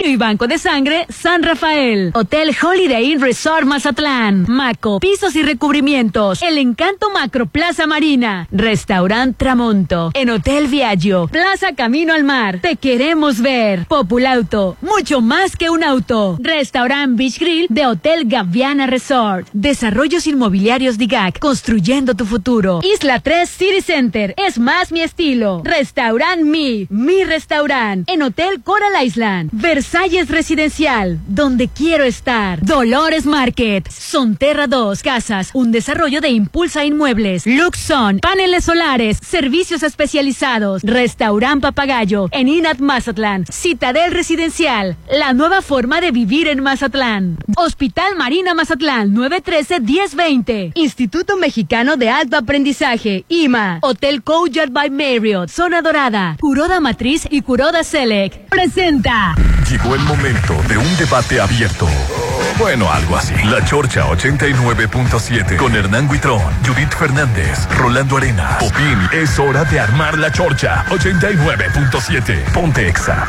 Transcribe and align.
Y 0.00 0.16
Banco 0.16 0.46
de 0.46 0.58
Sangre 0.58 1.06
San 1.08 1.42
Rafael. 1.42 2.12
Hotel 2.14 2.54
Holiday 2.62 3.12
Inn 3.12 3.20
Resort 3.20 3.64
Mazatlán. 3.64 4.46
Maco, 4.48 5.00
pisos 5.00 5.34
y 5.34 5.42
recubrimientos. 5.42 6.40
El 6.42 6.58
Encanto 6.58 7.10
Macro 7.10 7.46
Plaza 7.46 7.86
Marina. 7.86 8.46
Restaurant 8.52 9.36
Tramonto. 9.36 10.10
En 10.14 10.30
Hotel 10.30 10.68
Viaggio. 10.68 11.26
Plaza 11.26 11.74
Camino 11.74 12.14
al 12.14 12.24
Mar. 12.24 12.60
Te 12.60 12.76
queremos 12.76 13.40
ver. 13.40 13.86
Populauto. 13.86 14.76
Mucho 14.82 15.20
más 15.20 15.56
que 15.56 15.68
un 15.68 15.82
auto. 15.82 16.38
Restaurant 16.40 17.16
Beach 17.16 17.38
Grill 17.38 17.66
de 17.68 17.86
Hotel 17.86 18.24
Gaviana 18.26 18.86
Resort. 18.86 19.48
Desarrollos 19.52 20.26
inmobiliarios 20.26 20.96
DIGAC. 20.98 21.38
Construyendo 21.38 22.14
tu 22.14 22.24
futuro. 22.24 22.80
Isla 22.82 23.20
3 23.20 23.48
City 23.48 23.80
Center. 23.80 24.34
Es 24.36 24.58
más 24.58 24.92
mi 24.92 25.00
estilo. 25.00 25.62
Restaurant 25.64 26.42
Mi. 26.42 26.86
Mi 26.88 27.24
restaurant. 27.24 28.08
En 28.08 28.22
Hotel 28.22 28.62
Coral 28.62 29.04
Island. 29.04 29.50
Versalles 29.90 30.28
Residencial. 30.28 31.18
Donde 31.28 31.66
quiero 31.68 32.04
estar. 32.04 32.62
Dolores 32.62 33.24
Market. 33.24 33.90
Sonterra 33.90 34.66
2 34.66 35.02
Casas. 35.02 35.48
Un 35.54 35.72
desarrollo 35.72 36.20
de 36.20 36.28
Impulsa 36.28 36.84
Inmuebles. 36.84 37.46
Luxon. 37.46 38.18
Paneles 38.18 38.64
solares. 38.64 39.16
Servicios 39.26 39.82
especializados. 39.82 40.82
Restaurant 40.82 41.62
Papagayo. 41.62 42.28
En 42.32 42.48
Inat 42.48 42.80
Mazatlán. 42.80 43.46
Citadel 43.50 44.12
Residencial. 44.12 44.98
La 45.10 45.32
nueva 45.32 45.62
forma 45.62 46.02
de 46.02 46.10
vivir 46.10 46.48
en 46.48 46.62
Mazatlán. 46.62 47.38
Hospital 47.56 48.14
Marina 48.14 48.52
Mazatlán. 48.52 49.14
913-1020. 49.14 50.72
Instituto 50.74 51.38
Mexicano 51.38 51.96
de 51.96 52.10
Alto 52.10 52.36
Aprendizaje. 52.36 53.24
IMA. 53.30 53.78
Hotel 53.80 54.22
Courtyard 54.22 54.70
by 54.70 54.90
Marriott. 54.90 55.48
Zona 55.48 55.80
Dorada. 55.80 56.36
Curoda 56.38 56.78
Matriz 56.78 57.26
y 57.30 57.40
Curoda 57.40 57.82
Select. 57.82 58.50
Presenta. 58.50 59.34
Llegó 59.82 59.94
el 59.94 60.00
momento 60.02 60.60
de 60.68 60.76
un 60.76 60.96
debate 60.96 61.40
abierto. 61.40 61.86
Bueno, 62.58 62.90
algo 62.92 63.16
así. 63.16 63.34
La 63.44 63.64
Chorcha 63.64 64.06
89.7 64.06 65.56
con 65.56 65.74
Hernán 65.74 66.08
Guitrón, 66.08 66.42
Judith 66.66 66.92
Fernández, 66.92 67.68
Rolando 67.76 68.16
Arena. 68.16 68.58
Popín, 68.58 68.98
es 69.12 69.38
hora 69.38 69.64
de 69.64 69.78
armar 69.78 70.18
la 70.18 70.32
Chorcha 70.32 70.84
89.7. 70.88 72.52
Ponte 72.52 72.88
Exa. 72.88 73.26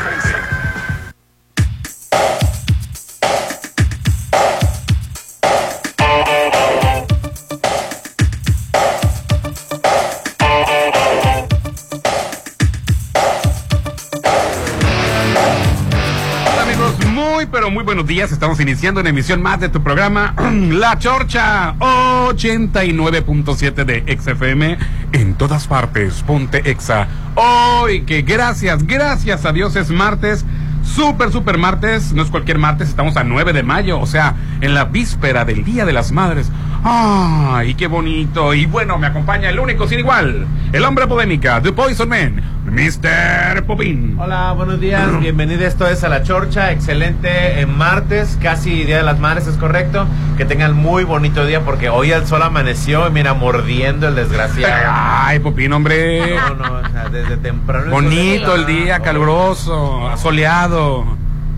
Pero 17.50 17.70
muy 17.70 17.84
buenos 17.84 18.06
días. 18.06 18.32
Estamos 18.32 18.60
iniciando 18.60 19.00
una 19.00 19.10
emisión 19.10 19.42
más 19.42 19.60
de 19.60 19.68
tu 19.68 19.82
programa 19.82 20.34
La 20.70 20.98
Chorcha 20.98 21.74
89.7 21.78 23.84
de 23.84 24.18
XFM 24.18 24.78
en 25.12 25.34
todas 25.34 25.66
partes. 25.66 26.22
Ponte 26.22 26.70
Exa. 26.70 27.08
Hoy 27.34 28.02
que 28.02 28.22
gracias, 28.22 28.86
gracias 28.86 29.44
a 29.44 29.52
Dios 29.52 29.76
es 29.76 29.90
martes. 29.90 30.46
Super, 30.84 31.30
super 31.30 31.58
martes, 31.58 32.12
no 32.12 32.22
es 32.22 32.30
cualquier 32.30 32.58
martes, 32.58 32.88
estamos 32.88 33.16
a 33.16 33.22
9 33.22 33.52
de 33.52 33.62
mayo, 33.62 34.00
o 34.00 34.06
sea, 34.06 34.34
en 34.60 34.74
la 34.74 34.86
víspera 34.86 35.44
del 35.44 35.62
Día 35.62 35.84
de 35.84 35.92
las 35.92 36.10
Madres. 36.10 36.50
¡Ay, 36.82 37.74
qué 37.74 37.86
bonito! 37.86 38.54
Y 38.54 38.64
bueno, 38.64 38.96
me 38.96 39.06
acompaña 39.06 39.50
el 39.50 39.60
único 39.60 39.86
sin 39.86 39.98
igual, 39.98 40.46
el 40.72 40.84
hombre 40.84 41.06
polémica, 41.06 41.60
The 41.60 41.72
Poison 41.72 42.08
Man, 42.08 42.42
Mr. 42.64 43.64
Popín. 43.66 44.16
Hola, 44.18 44.52
buenos 44.52 44.80
días, 44.80 45.20
bienvenido. 45.20 45.66
Esto 45.66 45.86
es 45.86 46.04
a 46.04 46.08
la 46.08 46.22
Chorcha. 46.22 46.72
Excelente 46.72 47.60
en 47.60 47.76
martes, 47.76 48.38
casi 48.40 48.84
Día 48.84 48.96
de 48.96 49.02
las 49.02 49.18
Madres, 49.18 49.46
es 49.46 49.56
correcto. 49.56 50.06
Que 50.38 50.46
tengan 50.46 50.74
muy 50.74 51.04
bonito 51.04 51.44
día 51.44 51.60
porque 51.66 51.90
hoy 51.90 52.12
el 52.12 52.26
sol 52.26 52.42
amaneció 52.42 53.06
y 53.08 53.10
mira, 53.10 53.34
mordiendo 53.34 54.08
el 54.08 54.14
desgraciado. 54.14 54.90
Ay, 54.90 55.38
Popín, 55.40 55.74
hombre. 55.74 56.34
No, 56.34 56.54
no, 56.54 56.74
o 56.76 56.88
sea, 56.92 57.10
desde 57.10 57.36
temprano. 57.36 57.90
Bonito 57.90 58.54
el 58.54 58.64
día, 58.64 58.96
oh, 59.00 59.04
caluroso, 59.04 60.10
soleado. 60.16 61.04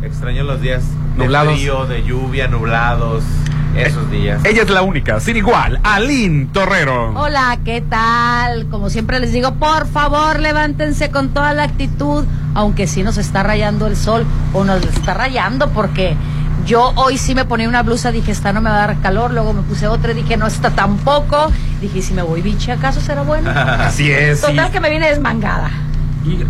Extraño 0.03 0.43
los 0.43 0.61
días 0.61 0.83
Nublados. 1.17 1.53
de 1.53 1.59
frío, 1.59 1.87
de 1.87 2.03
lluvia, 2.03 2.49
nublados, 2.49 3.23
esos 3.77 4.11
días. 4.11 4.45
Ella 4.45 4.63
es 4.63 4.71
la 4.71 4.83
única, 4.83 5.21
sin 5.21 5.37
igual, 5.37 5.81
Aline 5.83 6.49
Torrero. 6.53 7.13
Hola, 7.15 7.59
¿qué 7.65 7.81
tal? 7.81 8.67
Como 8.69 8.91
siempre 8.91 9.21
les 9.21 9.33
digo, 9.33 9.55
por 9.55 9.87
favor, 9.87 10.39
levántense 10.41 11.11
con 11.11 11.31
toda 11.31 11.55
la 11.55 11.65
actitud, 11.65 12.25
aunque 12.55 12.87
sí 12.87 13.03
nos 13.03 13.19
está 13.19 13.43
rayando 13.43 13.87
el 13.87 13.97
sol 13.97 14.25
o 14.53 14.65
nos 14.65 14.85
está 14.85 15.15
rayando 15.15 15.71
porque 15.71 16.17
yo 16.67 16.93
hoy 16.97 17.19
sí 17.19 17.35
me 17.35 17.45
ponía 17.45 17.69
una 17.69 17.83
blusa, 17.83 18.13
dije, 18.13 18.31
esta 18.31 18.53
no 18.53 18.61
me 18.61 18.71
va 18.71 18.85
a 18.85 18.87
dar 18.87 19.01
calor, 19.01 19.33
luego 19.33 19.53
me 19.53 19.63
puse 19.63 19.87
otra, 19.89 20.15
dije, 20.15 20.37
no, 20.37 20.47
esta 20.47 20.71
tampoco, 20.71 21.51
dije, 21.81 21.99
¿y 21.99 22.03
si 22.03 22.15
me 22.15 22.23
voy 22.23 22.43
biche, 22.43 22.73
¿acaso 22.73 23.01
será 23.01 23.23
bueno? 23.23 23.51
Así 23.55 24.11
es. 24.11 24.41
sí. 24.41 24.47
Total 24.47 24.71
que 24.71 24.81
me 24.81 24.91
viene 24.91 25.09
desmangada. 25.09 25.71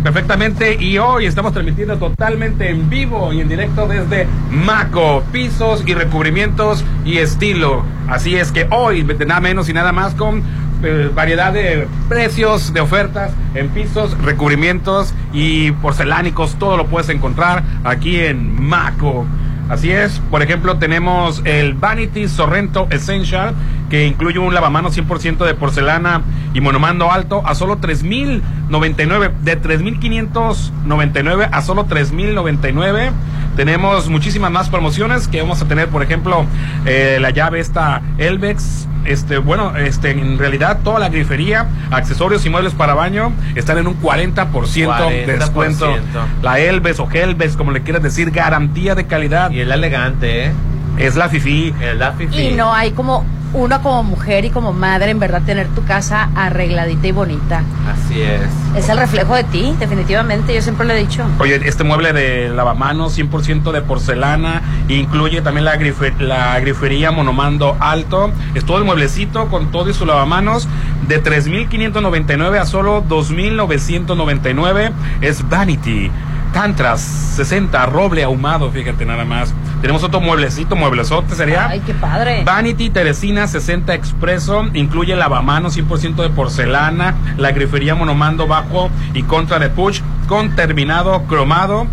Perfectamente. 0.03 0.75
Y 0.79 0.97
hoy 0.97 1.25
estamos 1.25 1.53
transmitiendo 1.53 1.97
totalmente 1.97 2.69
en 2.69 2.89
vivo 2.89 3.33
y 3.33 3.41
en 3.41 3.49
directo 3.49 3.87
desde 3.87 4.27
Maco, 4.51 5.23
pisos 5.31 5.83
y 5.85 5.93
recubrimientos 5.93 6.83
y 7.05 7.17
estilo. 7.17 7.83
Así 8.07 8.35
es 8.35 8.51
que 8.51 8.67
hoy, 8.69 9.03
nada 9.03 9.39
menos 9.39 9.69
y 9.69 9.73
nada 9.73 9.91
más, 9.91 10.13
con 10.13 10.43
eh, 10.83 11.09
variedad 11.13 11.53
de 11.53 11.87
precios, 12.09 12.73
de 12.73 12.81
ofertas 12.81 13.31
en 13.55 13.69
pisos, 13.69 14.17
recubrimientos 14.19 15.13
y 15.31 15.71
porcelánicos, 15.71 16.55
todo 16.59 16.77
lo 16.77 16.87
puedes 16.87 17.09
encontrar 17.09 17.63
aquí 17.83 18.19
en 18.19 18.61
Maco. 18.61 19.25
Así 19.73 19.91
es, 19.91 20.21
por 20.29 20.43
ejemplo, 20.43 20.77
tenemos 20.77 21.41
el 21.45 21.73
Vanity 21.73 22.27
Sorrento 22.27 22.85
Essential, 22.91 23.55
que 23.89 24.05
incluye 24.05 24.37
un 24.37 24.53
lavamanos 24.53 24.95
100% 24.95 25.43
de 25.47 25.55
porcelana 25.55 26.21
y 26.53 26.61
monomando 26.61 27.11
alto 27.11 27.41
a 27.43 27.55
solo 27.55 27.81
3.099, 27.81 29.31
de 29.39 29.59
3.599 29.59 31.49
a 31.51 31.61
solo 31.63 31.87
3.099. 31.87 33.09
Tenemos 33.55 34.09
muchísimas 34.09 34.51
más 34.51 34.69
promociones 34.69 35.27
que 35.27 35.41
vamos 35.41 35.59
a 35.63 35.67
tener, 35.67 35.89
por 35.89 36.03
ejemplo, 36.03 36.45
eh, 36.85 37.17
la 37.19 37.31
llave 37.31 37.59
esta 37.59 38.03
Elvex, 38.19 38.87
este, 39.05 39.37
bueno, 39.37 39.75
este, 39.75 40.11
en 40.11 40.37
realidad 40.37 40.79
toda 40.83 40.99
la 40.99 41.09
grifería, 41.09 41.67
accesorios 41.91 42.45
y 42.45 42.49
muebles 42.49 42.73
para 42.73 42.93
baño 42.93 43.33
están 43.55 43.77
en 43.77 43.87
un 43.87 43.99
40%, 44.01 45.09
de 45.09 45.25
40%. 45.25 45.39
descuento. 45.39 45.95
La 46.41 46.59
Elvex 46.59 46.99
o 46.99 47.09
Helvex, 47.11 47.57
como 47.57 47.71
le 47.71 47.81
quieras 47.81 48.01
decir, 48.01 48.31
garantía 48.31 48.95
de 48.95 49.05
calidad. 49.05 49.51
Y 49.51 49.59
el 49.63 49.71
elegante, 49.71 50.45
¿eh? 50.45 50.51
Es 50.97 51.15
la 51.15 51.27
FIFI. 51.27 51.73
El 51.81 51.99
da 51.99 52.11
fifi. 52.13 52.39
Y 52.39 52.51
no 52.53 52.71
hay 52.73 52.91
como 52.91 53.25
uno 53.55 53.81
como 53.83 54.01
mujer 54.03 54.45
y 54.45 54.49
como 54.49 54.73
madre, 54.73 55.11
en 55.11 55.19
verdad, 55.19 55.43
tener 55.45 55.67
tu 55.67 55.83
casa 55.85 56.29
arregladita 56.35 57.07
y 57.07 57.11
bonita. 57.11 57.61
Así 57.87 58.19
es. 58.19 58.41
Es 58.75 58.89
el 58.89 58.97
reflejo 58.97 59.35
de 59.35 59.43
ti, 59.43 59.75
definitivamente, 59.79 60.55
yo 60.55 60.61
siempre 60.63 60.87
lo 60.87 60.93
he 60.93 60.97
dicho. 60.97 61.23
Oye, 61.37 61.61
este 61.63 61.83
mueble 61.83 62.13
de 62.13 62.49
lavamanos 62.49 63.15
100% 63.15 63.71
de 63.71 63.81
porcelana, 63.83 64.63
incluye 64.87 65.41
también 65.41 65.65
la, 65.65 65.75
grife- 65.77 66.17
la 66.17 66.59
grifería 66.61 67.11
monomando 67.11 67.77
alto. 67.79 68.31
Es 68.55 68.65
todo 68.65 68.79
el 68.79 68.85
mueblecito 68.85 69.47
con 69.49 69.71
todo 69.71 69.87
y 69.89 69.93
su 69.93 70.07
lavamanos 70.07 70.67
de 71.07 71.23
3.599 71.23 72.57
a 72.59 72.65
solo 72.65 73.03
2.999. 73.07 74.91
Es 75.21 75.47
Vanity. 75.47 76.09
Tantras 76.53 77.01
60, 77.01 77.85
roble 77.87 78.23
ahumado, 78.23 78.71
fíjate 78.71 79.05
nada 79.05 79.25
más. 79.25 79.53
Tenemos 79.81 80.03
otro 80.03 80.21
mueblecito, 80.21 80.75
mueblezote 80.75 81.33
sería. 81.35 81.67
Ay, 81.67 81.81
qué 81.85 81.93
padre. 81.95 82.43
Vanity 82.45 82.91
Teresina 82.91 83.47
60 83.47 83.95
Expreso 83.95 84.67
incluye 84.73 85.15
lavamanos 85.15 85.75
100% 85.75 86.21
de 86.21 86.29
porcelana, 86.29 87.15
la 87.37 87.51
grifería 87.51 87.95
monomando 87.95 88.45
bajo 88.47 88.91
y 89.15 89.23
contra 89.23 89.57
de 89.57 89.69
push 89.69 90.01
con 90.27 90.55
terminado 90.55 91.23
cromado 91.23 91.87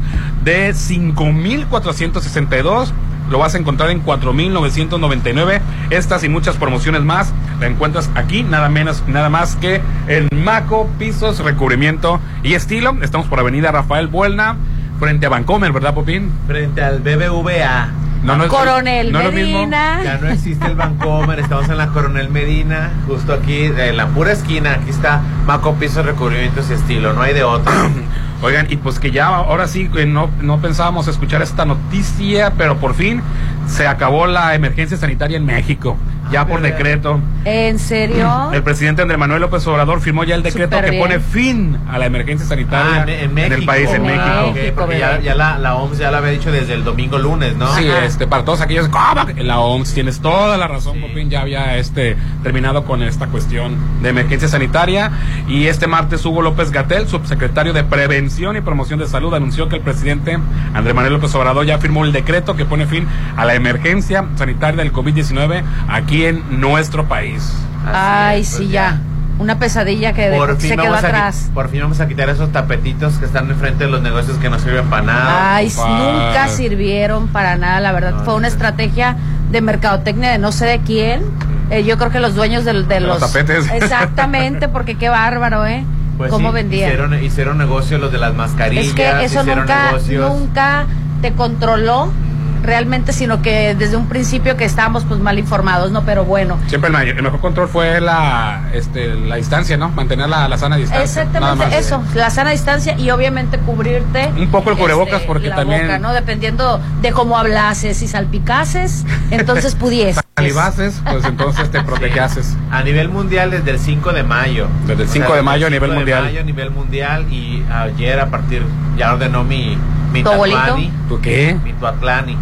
de 0.44 0.74
5462. 0.74 2.92
Lo 3.30 3.38
vas 3.38 3.54
a 3.54 3.58
encontrar 3.58 3.88
en 3.90 4.00
4999. 4.00 5.62
Estas 5.88 6.22
y 6.22 6.28
muchas 6.28 6.56
promociones 6.56 7.02
más 7.02 7.32
la 7.60 7.66
encuentras 7.66 8.10
aquí, 8.14 8.42
nada 8.42 8.68
menos, 8.68 9.02
nada 9.06 9.28
más 9.28 9.56
que 9.56 9.80
en 10.08 10.28
Maco, 10.44 10.88
pisos, 10.98 11.38
recubrimiento 11.40 12.20
y 12.42 12.54
estilo. 12.54 12.96
Estamos 13.02 13.26
por 13.26 13.38
Avenida 13.40 13.70
Rafael 13.70 14.06
Buelna, 14.08 14.56
frente 14.98 15.26
a 15.26 15.28
Vancomer, 15.28 15.72
¿verdad, 15.72 15.94
Popín? 15.94 16.30
Frente 16.46 16.82
al 16.82 17.00
BBVA. 17.00 17.88
No, 18.22 18.36
no 18.36 18.44
es- 18.44 18.50
Coronel 18.50 19.12
no 19.12 19.20
es 19.20 19.24
lo 19.26 19.32
mismo. 19.32 19.58
Medina. 19.60 20.02
Ya 20.04 20.18
no 20.18 20.28
existe 20.28 20.66
el 20.66 20.74
Vancomer, 20.74 21.38
estamos 21.40 21.68
en 21.70 21.78
la 21.78 21.86
Coronel 21.88 22.28
Medina, 22.28 22.90
justo 23.06 23.32
aquí, 23.32 23.64
en 23.64 23.96
la 23.96 24.08
pura 24.08 24.32
esquina. 24.32 24.72
Aquí 24.72 24.90
está 24.90 25.20
Maco 25.46 25.74
Pisos, 25.76 26.04
Recubrimientos 26.04 26.68
y 26.70 26.74
Estilo, 26.74 27.12
no 27.14 27.22
hay 27.22 27.32
de 27.34 27.44
otro. 27.44 27.72
Oigan, 28.42 28.66
y 28.70 28.76
pues 28.76 28.98
que 28.98 29.10
ya 29.10 29.26
ahora 29.26 29.68
sí 29.68 29.90
no, 30.06 30.30
no 30.40 30.58
pensábamos 30.60 31.08
escuchar 31.08 31.40
esta 31.42 31.64
noticia, 31.66 32.52
pero 32.56 32.76
por 32.78 32.94
fin 32.94 33.22
se 33.66 33.86
acabó 33.86 34.26
la 34.26 34.54
emergencia 34.54 34.96
sanitaria 34.96 35.36
en 35.36 35.44
México. 35.44 35.96
Ya 36.30 36.46
por 36.46 36.60
decreto. 36.60 37.20
¿En 37.44 37.78
serio? 37.78 38.50
El 38.52 38.62
presidente 38.62 39.02
Andrés 39.02 39.18
Manuel 39.18 39.40
López 39.40 39.66
Obrador 39.66 40.00
firmó 40.00 40.24
ya 40.24 40.34
el 40.34 40.42
decreto 40.42 40.80
que 40.80 40.90
bien. 40.90 41.02
pone 41.02 41.20
fin 41.20 41.78
a 41.90 41.98
la 41.98 42.06
emergencia 42.06 42.46
sanitaria 42.46 43.02
Ah, 43.02 43.02
en, 43.02 43.08
en 43.08 43.34
México. 43.34 43.54
el 43.54 43.64
país, 43.64 43.90
en 43.90 44.02
México. 44.02 44.22
Ah, 44.24 44.52
porque 44.76 44.98
ya, 44.98 45.34
la, 45.34 45.58
la 45.58 45.74
OMS 45.76 45.98
ya 45.98 46.10
lo 46.10 46.18
había 46.18 46.30
dicho 46.30 46.50
desde 46.52 46.74
el 46.74 46.84
domingo 46.84 47.18
lunes, 47.18 47.56
¿no? 47.56 47.72
Sí, 47.74 47.88
Ajá. 47.88 48.04
este, 48.04 48.26
para 48.26 48.44
todos 48.44 48.60
aquellos, 48.60 48.88
¿cómo? 48.88 49.26
La 49.38 49.58
OMS, 49.60 49.92
tienes 49.94 50.20
toda 50.20 50.56
la 50.56 50.66
razón, 50.68 50.94
Sí. 50.94 51.00
Popín, 51.00 51.30
ya 51.30 51.40
había 51.42 51.76
este, 51.76 52.16
terminado 52.42 52.84
con 52.84 53.02
esta 53.02 53.26
cuestión 53.28 53.76
de 54.02 54.08
emergencia 54.10 54.48
sanitaria. 54.48 55.10
Y 55.48 55.66
este 55.66 55.86
martes, 55.86 56.24
Hugo 56.24 56.42
López 56.42 56.70
Gatel, 56.70 57.08
subsecretario 57.08 57.72
de 57.72 57.84
Prevención 57.84 58.56
y 58.56 58.60
Promoción 58.60 58.98
de 58.98 59.06
Salud, 59.06 59.32
anunció 59.34 59.68
que 59.68 59.76
el 59.76 59.82
presidente 59.82 60.38
Andrés 60.74 60.94
Manuel 60.94 61.14
López 61.14 61.34
Obrador 61.34 61.64
ya 61.66 61.78
firmó 61.78 62.04
el 62.04 62.12
decreto 62.12 62.56
que 62.56 62.64
pone 62.64 62.86
fin 62.86 63.06
a 63.36 63.44
la 63.44 63.54
emergencia 63.54 64.24
sanitaria 64.36 64.82
del 64.82 64.92
COVID-19 64.92 65.62
aquí 65.88 66.19
en 66.24 66.60
nuestro 66.60 67.06
país. 67.08 67.42
Así 67.86 67.92
Ay, 67.94 68.40
es, 68.42 68.48
sí, 68.48 68.56
pues 68.58 68.70
ya. 68.70 69.00
Una 69.38 69.58
pesadilla 69.58 70.12
que 70.12 70.28
de- 70.28 70.36
Por 70.36 70.60
se 70.60 70.68
fin, 70.68 70.70
quedó 70.76 70.82
vamos 70.90 70.98
a, 70.98 71.06
qui- 71.06 71.08
atrás. 71.08 71.50
por 71.54 71.70
fin 71.70 71.80
vamos 71.80 71.98
a 72.00 72.06
quitar 72.06 72.28
esos 72.28 72.52
tapetitos 72.52 73.14
que 73.14 73.24
están 73.24 73.50
enfrente 73.50 73.84
de 73.84 73.90
los 73.90 74.02
negocios 74.02 74.36
que 74.36 74.50
no 74.50 74.58
sirven 74.58 74.90
para 74.90 75.02
nada. 75.02 75.54
Ay, 75.56 75.72
nunca 75.74 76.48
sirvieron 76.48 77.28
para 77.28 77.56
nada, 77.56 77.80
la 77.80 77.92
verdad. 77.92 78.12
No, 78.16 78.24
Fue 78.24 78.34
una 78.34 78.48
no. 78.48 78.52
estrategia 78.52 79.16
de 79.50 79.60
mercadotecnia 79.62 80.30
de 80.30 80.38
no 80.38 80.52
sé 80.52 80.66
de 80.66 80.80
quién. 80.80 81.22
Eh, 81.70 81.84
yo 81.84 81.96
creo 81.96 82.10
que 82.10 82.20
los 82.20 82.34
dueños 82.34 82.64
del- 82.66 82.86
de, 82.86 82.94
De 82.96 83.00
los 83.00 83.18
los... 83.20 83.32
tapetes. 83.32 83.70
Exactamente, 83.72 84.68
porque 84.68 84.96
qué 84.96 85.08
bárbaro, 85.08 85.64
¿eh? 85.66 85.84
Pues 86.18 86.30
¿Cómo 86.30 86.50
sí, 86.50 86.54
vendían? 86.56 86.88
Hicieron, 86.90 87.24
hicieron 87.24 87.56
negocio 87.58 87.96
los 87.96 88.12
de 88.12 88.18
las 88.18 88.34
mascarillas. 88.34 88.88
Es 88.88 88.92
que 88.92 89.24
eso 89.24 89.42
nunca, 89.42 89.86
negocios. 89.86 90.34
nunca 90.34 90.84
te 91.22 91.32
controló 91.32 92.12
realmente, 92.62 93.12
sino 93.12 93.42
que 93.42 93.74
desde 93.74 93.96
un 93.96 94.06
principio 94.06 94.56
que 94.56 94.64
estábamos 94.64 95.04
pues 95.04 95.20
mal 95.20 95.38
informados, 95.38 95.90
¿no? 95.92 96.02
Pero 96.04 96.24
bueno. 96.24 96.58
Siempre 96.66 96.88
el, 96.88 96.92
mayor- 96.92 97.16
el 97.16 97.22
mejor 97.22 97.40
control 97.40 97.68
fue 97.68 98.00
la, 98.00 98.68
este, 98.72 99.14
la 99.14 99.36
distancia, 99.36 99.76
¿no? 99.76 99.88
Mantener 99.90 100.28
la, 100.28 100.48
la 100.48 100.58
sana 100.58 100.76
distancia. 100.76 101.00
más. 101.00 101.08
Exactamente 101.10 101.78
eso, 101.78 102.02
la 102.14 102.30
sana 102.30 102.50
distancia 102.50 102.96
y 102.98 103.10
obviamente 103.10 103.58
cubrirte. 103.58 104.30
Un 104.36 104.50
poco 104.50 104.70
el 104.70 104.76
cubrebocas, 104.76 105.14
este, 105.16 105.26
porque 105.26 105.48
la 105.48 105.56
también- 105.56 105.82
boca, 105.82 105.98
¿no? 105.98 106.12
Dependiendo 106.12 106.80
de 107.02 107.12
cómo 107.12 107.36
hablases, 107.38 107.96
si 107.98 108.08
salpicases, 108.08 109.04
entonces 109.30 109.74
pudieses. 109.74 110.22
Salivases, 110.36 111.00
pues 111.04 111.24
entonces 111.24 111.70
te 111.70 111.82
protegeases. 111.84 112.56
A 112.70 112.82
nivel 112.82 113.08
mundial 113.10 113.50
desde 113.50 113.72
el 113.72 113.78
5 113.78 114.12
de 114.12 114.22
mayo. 114.22 114.68
Desde 114.86 115.02
el 115.02 115.08
O 115.08 115.12
5 115.12 115.34
de 115.34 115.42
mayo 115.42 115.66
a 115.66 115.70
desde 115.70 115.76
el 115.76 115.82
nivel 115.82 115.90
5 115.90 115.92
de 115.92 115.96
mundial. 115.98 116.22
mayo 116.24 116.40
a 116.40 116.44
nivel 116.44 116.70
mundial 116.70 117.26
y 117.32 117.62
ayer 117.72 118.20
a 118.20 118.26
partir 118.30 118.62
ya 118.96 119.12
ordenó 119.12 119.44
mi 119.44 119.76
mi 120.12 120.22
¿Tu 120.22 120.30
abuelito? 120.30 120.76
¿Tú 121.08 121.20
qué? 121.20 121.56
mi 121.64 121.72
Tuatlani. 121.74 122.36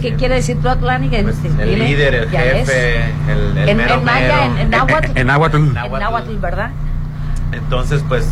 ¿Qué 0.00 0.14
quiere 0.16 0.36
decir 0.36 0.56
Tuatlani? 0.60 1.08
Que 1.08 1.22
Pues, 1.22 1.36
sí, 1.36 1.48
el 1.48 1.70
dime, 1.70 1.88
líder, 1.88 2.14
el 2.14 2.30
jefe, 2.30 2.96
el, 3.28 3.58
el 3.58 3.68
En, 3.68 3.76
mero 3.76 3.94
en 3.94 4.04
maya, 4.04 4.26
mero. 4.28 4.42
en, 4.44 4.58
en 4.58 4.70
náhuatl. 4.70 5.10
En 5.18 5.26
náhuatl. 5.26 5.56
En 5.56 5.74
náhuatl. 5.74 6.02
náhuatl, 6.02 6.36
¿verdad? 6.40 6.70
Entonces, 7.52 8.02
pues, 8.08 8.26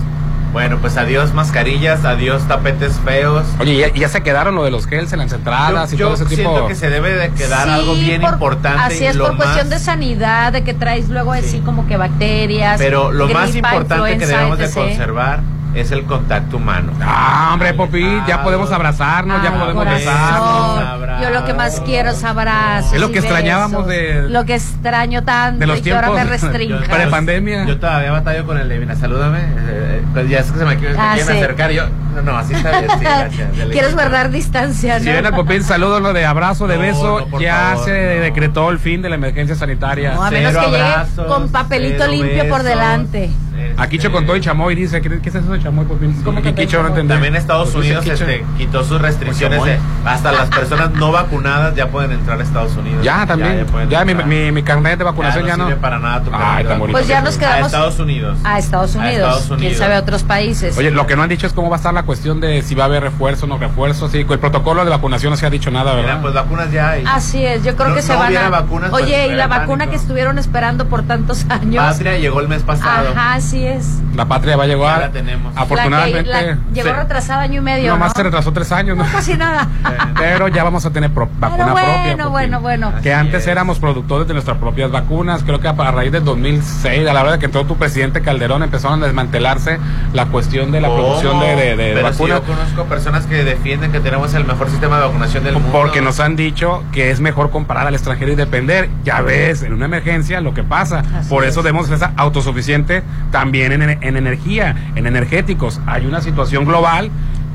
bueno, 0.52 0.78
pues 0.80 0.96
adiós 0.96 1.32
mascarillas, 1.32 2.04
adiós 2.04 2.42
tapetes 2.48 2.98
feos. 3.04 3.44
Oye, 3.58 3.76
¿ya, 3.76 3.88
ya 3.94 4.08
se 4.08 4.22
quedaron 4.22 4.54
lo 4.54 4.64
de 4.64 4.70
los 4.70 4.86
gels 4.86 5.12
en 5.12 5.20
las 5.20 5.32
entradas 5.32 5.90
yo 5.90 5.96
y 5.96 5.98
todo 5.98 6.08
yo 6.10 6.14
ese 6.14 6.24
tipo? 6.26 6.50
siento 6.50 6.66
que 6.68 6.74
se 6.74 6.90
debe 6.90 7.12
de 7.14 7.30
quedar 7.30 7.64
Sí, 7.68 7.70
algo 7.72 7.94
bien 7.94 8.20
por- 8.20 8.32
importante. 8.34 8.82
Así 8.82 9.04
y 9.04 9.06
es, 9.06 9.16
lo 9.16 9.28
por 9.28 9.36
cuestión 9.36 9.68
más- 9.68 9.70
de 9.70 9.78
sanidad, 9.78 10.52
de 10.52 10.62
que 10.64 10.74
traes 10.74 11.08
luego 11.08 11.32
así 11.32 11.48
Sí. 11.48 11.60
como 11.64 11.86
que 11.86 11.96
bacterias. 11.96 12.78
Pero 12.78 13.12
lo 13.12 13.28
más 13.28 13.52
gripa, 13.52 13.68
importante 13.74 14.18
que 14.18 14.26
debemos 14.26 14.58
de 14.58 14.64
etc. 14.64 14.74
conservar 14.74 15.40
es 15.74 15.90
el 15.90 16.04
contacto 16.04 16.56
humano. 16.58 16.92
Ah, 17.02 17.50
hombre, 17.52 17.72
Popi, 17.74 18.04
ya 18.26 18.42
podemos 18.42 18.70
abrazarnos, 18.72 19.42
ya 19.42 19.50
Ay, 19.52 19.58
podemos 19.60 19.84
besarnos. 19.86 21.20
Yo 21.22 21.30
lo 21.30 21.44
que 21.44 21.54
más 21.54 21.80
quiero 21.80 22.10
es 22.10 22.24
abrazos. 22.24 22.92
Es 22.92 23.00
lo 23.00 23.10
que 23.10 23.18
extrañábamos 23.20 23.86
besos. 23.86 24.22
de- 24.24 24.28
Lo 24.30 24.44
que 24.44 24.54
extraño 24.54 25.22
tanto 25.24 25.60
de 25.60 25.66
los 25.66 25.78
y 25.78 25.82
que 25.82 25.94
ahora 25.94 26.08
me 26.10 26.14
tiempos. 26.38 26.88
Para 26.88 27.08
pandemia. 27.10 27.64
Yo 27.64 27.78
todavía 27.78 28.12
batallo 28.12 28.44
con 28.46 28.58
el 28.58 28.68
de 28.68 28.78
mira, 28.78 28.96
salúdame. 28.96 29.38
eh, 29.40 29.44
eh, 29.58 30.02
pues 30.12 30.28
ya 30.28 30.40
es 30.40 30.50
que 30.52 30.58
se 30.58 30.64
me, 30.64 30.76
quieren- 30.76 30.96
Ah, 30.98 31.12
quieren 31.14 31.34
sí. 31.34 31.42
acercar 31.42 31.72
y 31.72 31.74
yo. 31.76 31.84
No, 32.14 32.22
no, 32.22 32.36
así 32.36 32.52
está 32.54 32.70
bien. 32.80 32.90
Sí, 32.90 32.96
gracias. 33.04 33.56
Dele. 33.56 33.72
Quieres 33.72 33.94
guardar 33.94 34.30
distancia, 34.30 34.98
¿no? 34.98 35.04
Si 35.04 35.10
ven 35.10 35.24
al 35.26 35.34
Popín, 35.34 35.62
saludo 35.64 36.00
lo 36.00 36.12
de 36.12 36.26
abrazo, 36.26 36.66
de 36.66 36.76
No, 36.76 36.82
beso. 36.82 37.26
no, 37.30 37.40
ya 37.40 37.70
favor, 37.72 37.84
se 37.86 38.16
no. 38.16 38.22
decretó 38.22 38.70
el 38.70 38.78
fin 38.78 39.00
de 39.00 39.08
la 39.08 39.14
emergencia 39.14 39.54
sanitaria. 39.56 40.14
No, 40.14 40.24
a 40.24 40.30
menos 40.30 40.52
Cero 40.52 40.64
que 40.70 40.70
llegue 40.76 41.26
con 41.28 41.48
papelito 41.50 42.06
limpio 42.06 42.48
por 42.48 42.62
delante. 42.62 43.30
Este, 43.56 43.74
Aquí 43.82 43.98
Cho 43.98 44.10
contó 44.12 44.36
y 44.36 44.40
Chamoy 44.40 44.74
dice, 44.74 45.00
¿qué, 45.00 45.20
qué 45.20 45.28
es 45.28 45.34
eso 45.34 45.52
de 45.52 45.62
Chamoy? 45.62 45.86
¿Cómo 45.86 46.40
Y 46.40 46.66
no. 46.66 46.92
También 47.08 47.36
Estados 47.36 47.70
Pues 47.70 47.84
Unidos 47.86 48.06
este, 48.06 48.44
quitó 48.58 48.84
sus 48.84 49.00
restricciones. 49.00 49.58
Pues, 49.58 49.72
de- 49.78 50.08
hasta 50.08 50.32
las 50.32 50.48
personas 50.48 50.90
no 50.92 51.12
vacunadas 51.12 51.74
ya 51.74 51.88
pueden 51.88 52.12
entrar 52.12 52.38
a 52.40 52.42
Estados 52.42 52.76
Unidos. 52.76 53.04
Ya, 53.04 53.26
también. 53.26 53.66
Ya, 53.88 54.04
mi, 54.04 54.14
mi, 54.14 54.52
mi 54.52 54.62
carnet 54.62 54.98
de 54.98 55.04
vacunación 55.04 55.46
ya, 55.46 55.56
no 55.56 55.64
no. 55.64 55.68
sirve 55.70 55.80
para 55.80 55.98
nada 55.98 56.22
tu 56.22 56.30
Ay, 56.32 56.64
tan. 56.64 56.80
Pues 56.90 57.06
ya 57.06 57.20
nos 57.20 57.36
A 57.36 57.38
quedamos 57.38 57.66
Estados 57.66 57.98
Unidos. 57.98 58.38
a 58.44 58.58
Estados 58.58 58.96
A 58.96 58.98
Unidos. 58.98 59.52
Quién 59.58 59.74
sabe 59.76 59.94
a 59.94 59.98
otros 60.00 60.22
países. 60.22 60.76
Oye, 60.76 60.90
lo 60.90 61.06
que 61.06 61.16
no 61.16 61.22
han 61.22 61.28
dicho 61.28 61.46
es 61.46 61.52
cómo 61.52 61.68
va 61.70 61.76
a 61.76 61.78
estar 61.78 61.94
la 61.94 62.02
cuestión 62.04 62.40
de 62.40 62.62
si 62.62 62.74
va 62.74 62.84
a 62.84 62.86
haber 62.86 63.02
refuerzo 63.02 63.46
o 63.46 63.48
no 63.48 63.58
refuerzo. 63.58 64.08
Sí, 64.08 64.26
el 64.28 64.38
protocolo 64.38 64.84
de 64.84 64.90
vacunación 64.90 65.30
no 65.30 65.36
se 65.36 65.46
ha 65.46 65.50
dicho 65.50 65.70
nada, 65.70 65.92
Mira, 65.94 66.06
¿verdad? 66.06 66.22
pues 66.22 66.34
vacunas 66.34 66.70
ya 66.72 66.90
hay. 66.90 67.04
Así 67.06 67.44
es, 67.44 67.62
yo 67.64 67.76
creo 67.76 67.90
No- 67.90 67.94
que 67.94 68.02
se 68.02 68.12
no 68.12 68.18
van 68.18 68.36
a. 68.36 68.48
vacunas, 68.50 68.90
pues, 68.90 69.04
Oye, 69.04 69.28
y 69.28 69.32
la 69.34 69.46
vacuna 69.46 69.84
pánico. 69.84 69.90
que 69.90 69.96
estuvieron 69.96 70.38
esperando 70.38 70.86
por 70.88 71.02
tantos 71.04 71.46
años. 71.48 71.84
Patria 71.84 72.18
llegó 72.18 72.40
el 72.40 72.48
mes 72.48 72.62
pasado. 72.62 73.10
Ajá, 73.14 73.40
así 73.52 73.66
es. 73.66 74.11
La 74.14 74.26
patria 74.26 74.56
va 74.56 74.64
a 74.64 74.66
llegar. 74.66 75.00
Ya 75.00 75.06
la 75.06 75.12
tenemos. 75.12 75.52
Afortunadamente. 75.56 76.22
La 76.30 76.40
que- 76.40 76.46
la- 76.46 76.58
llegó 76.72 76.92
retrasada 76.92 77.42
año 77.42 77.60
y 77.60 77.64
medio. 77.64 77.90
Nomás 77.92 78.10
¿no? 78.10 78.14
se 78.16 78.22
retrasó 78.24 78.52
tres 78.52 78.70
años, 78.72 78.96
¿no? 78.96 79.04
No, 79.04 79.10
casi 79.12 79.34
nada. 79.36 79.68
Pero 80.18 80.48
ya 80.48 80.64
vamos 80.64 80.84
a 80.86 80.90
tener 80.90 81.10
pro- 81.10 81.28
vacuna 81.38 81.72
bueno, 81.72 81.74
propia. 81.88 82.12
Popín. 82.16 82.30
bueno, 82.32 82.60
bueno. 82.60 82.92
Que 83.02 83.12
Así 83.14 83.20
antes 83.26 83.42
es. 83.42 83.46
éramos 83.48 83.78
productores 83.78 84.26
de 84.28 84.34
nuestras 84.34 84.58
propias 84.58 84.90
vacunas. 84.90 85.42
Creo 85.44 85.60
que 85.60 85.68
a 85.68 85.72
raíz 85.72 86.12
del 86.12 86.24
2006, 86.24 87.08
a 87.08 87.12
la 87.12 87.22
hora 87.22 87.32
de 87.32 87.38
que 87.38 87.46
entró 87.46 87.64
tu 87.64 87.76
presidente 87.76 88.20
Calderón, 88.22 88.62
empezaron 88.62 89.02
a 89.02 89.06
desmantelarse 89.06 89.78
la 90.12 90.26
cuestión 90.26 90.70
de 90.72 90.80
la 90.80 90.88
¿Cómo? 90.88 91.02
producción 91.02 91.40
de, 91.40 91.46
de, 91.46 91.54
de- 91.56 91.76
de 91.76 91.94
Pero 91.94 92.12
si 92.12 92.22
vacunas. 92.22 92.40
yo 92.40 92.44
conozco 92.54 92.84
personas 92.84 93.26
que 93.26 93.44
defienden 93.44 93.92
que 93.92 94.00
tenemos 94.00 94.34
el 94.34 94.44
mejor 94.44 94.68
sistema 94.70 94.98
de 94.98 95.06
vacunación 95.06 95.44
del 95.44 95.54
mundo. 95.54 95.70
Porque 95.72 96.00
nos 96.00 96.20
han 96.20 96.36
dicho 96.36 96.84
que 96.92 97.10
es 97.10 97.20
mejor 97.20 97.50
comparar 97.50 97.86
al 97.86 97.94
extranjero 97.94 98.32
y 98.32 98.34
depender. 98.36 98.88
Ya 99.04 99.20
ves, 99.22 99.62
en 99.62 99.72
una 99.72 99.86
emergencia 99.86 100.40
lo 100.40 100.54
que 100.54 100.62
pasa. 100.62 101.02
Así 101.18 101.28
Por 101.28 101.44
eso 101.44 101.60
es. 101.60 101.64
debemos 101.64 101.86
ser 101.88 101.98
autosuficiente 102.16 103.02
también 103.30 103.72
en, 103.72 104.01
en 104.02 104.16
energía, 104.16 104.76
en 104.94 105.06
energéticos. 105.06 105.80
Hay 105.86 106.06
una 106.06 106.20
situación 106.20 106.64
global. 106.64 107.10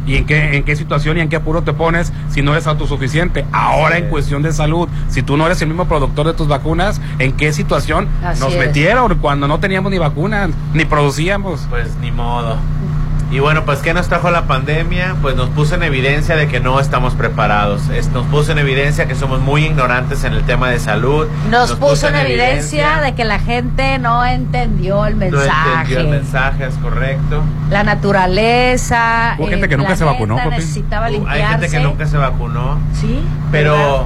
¿Y 0.05 0.15
en 0.15 0.25
qué, 0.25 0.55
en 0.55 0.63
qué 0.63 0.77
situación 0.77 1.17
y 1.17 1.19
en 1.19 1.27
qué 1.27 1.35
apuro 1.35 1.63
te 1.63 1.73
pones 1.73 2.13
si 2.29 2.41
no 2.41 2.53
eres 2.53 2.65
autosuficiente? 2.65 3.45
Ahora 3.51 3.97
en 3.97 4.05
es. 4.05 4.09
cuestión 4.09 4.41
de 4.41 4.53
salud, 4.53 4.87
si 5.09 5.21
tú 5.21 5.35
no 5.35 5.45
eres 5.45 5.61
el 5.61 5.67
mismo 5.67 5.85
productor 5.85 6.27
de 6.27 6.33
tus 6.33 6.47
vacunas, 6.47 7.01
¿en 7.19 7.33
qué 7.33 7.51
situación 7.51 8.07
Así 8.23 8.39
nos 8.39 8.53
es. 8.53 8.59
metieron 8.59 9.17
cuando 9.17 9.49
no 9.49 9.59
teníamos 9.59 9.91
ni 9.91 9.97
vacunas, 9.97 10.51
ni 10.73 10.85
producíamos? 10.85 11.67
Pues 11.69 11.93
ni 11.99 12.11
modo. 12.13 12.55
Y 13.29 13.39
bueno, 13.39 13.65
pues 13.65 13.79
¿qué 13.79 13.93
nos 13.93 14.07
trajo 14.07 14.31
la 14.31 14.43
pandemia? 14.47 15.15
Pues 15.21 15.35
nos 15.35 15.49
puso 15.49 15.75
en 15.75 15.83
evidencia 15.83 16.37
de 16.37 16.47
que 16.47 16.61
no 16.61 16.79
estamos 16.79 17.13
preparados. 17.13 17.89
Es- 17.89 18.07
Nos 18.11 18.25
puso 18.27 18.53
en 18.53 18.57
evidencia 18.59 19.05
que 19.05 19.15
somos 19.15 19.41
muy 19.41 19.65
ignorantes 19.65 20.23
en 20.23 20.31
el 20.33 20.43
tema 20.43 20.69
de 20.69 20.79
salud. 20.79 21.27
Nos, 21.49 21.73
puso 21.75 22.07
en 22.07 22.15
evidencia 22.15 23.01
de 23.01 23.15
que 23.15 23.25
la 23.25 23.39
gente 23.39 23.99
no 23.99 24.25
entendió 24.25 25.05
el 25.05 25.15
no 25.15 25.19
mensaje. 25.19 25.69
entendió 25.73 25.99
el 25.99 26.07
mensaje, 26.07 26.65
es 26.67 26.75
correcto. 26.75 27.43
La 27.69 27.83
naturaleza. 27.83 29.35
Hubo 29.37 29.47
gente 29.47 29.67
que 29.69 29.77
nunca 29.77 29.95
se 29.95 30.03
vacunó. 30.05 30.37
Necesitaba 30.49 31.09
limpiarse. 31.09 31.43
Hay 31.43 31.49
gente 31.49 31.69
que 31.69 31.79
nunca 31.81 32.05
se 32.05 32.17
vacunó. 32.17 32.79
Sí. 32.93 33.19
Pero, 33.51 33.73
¿verdad? 33.73 34.01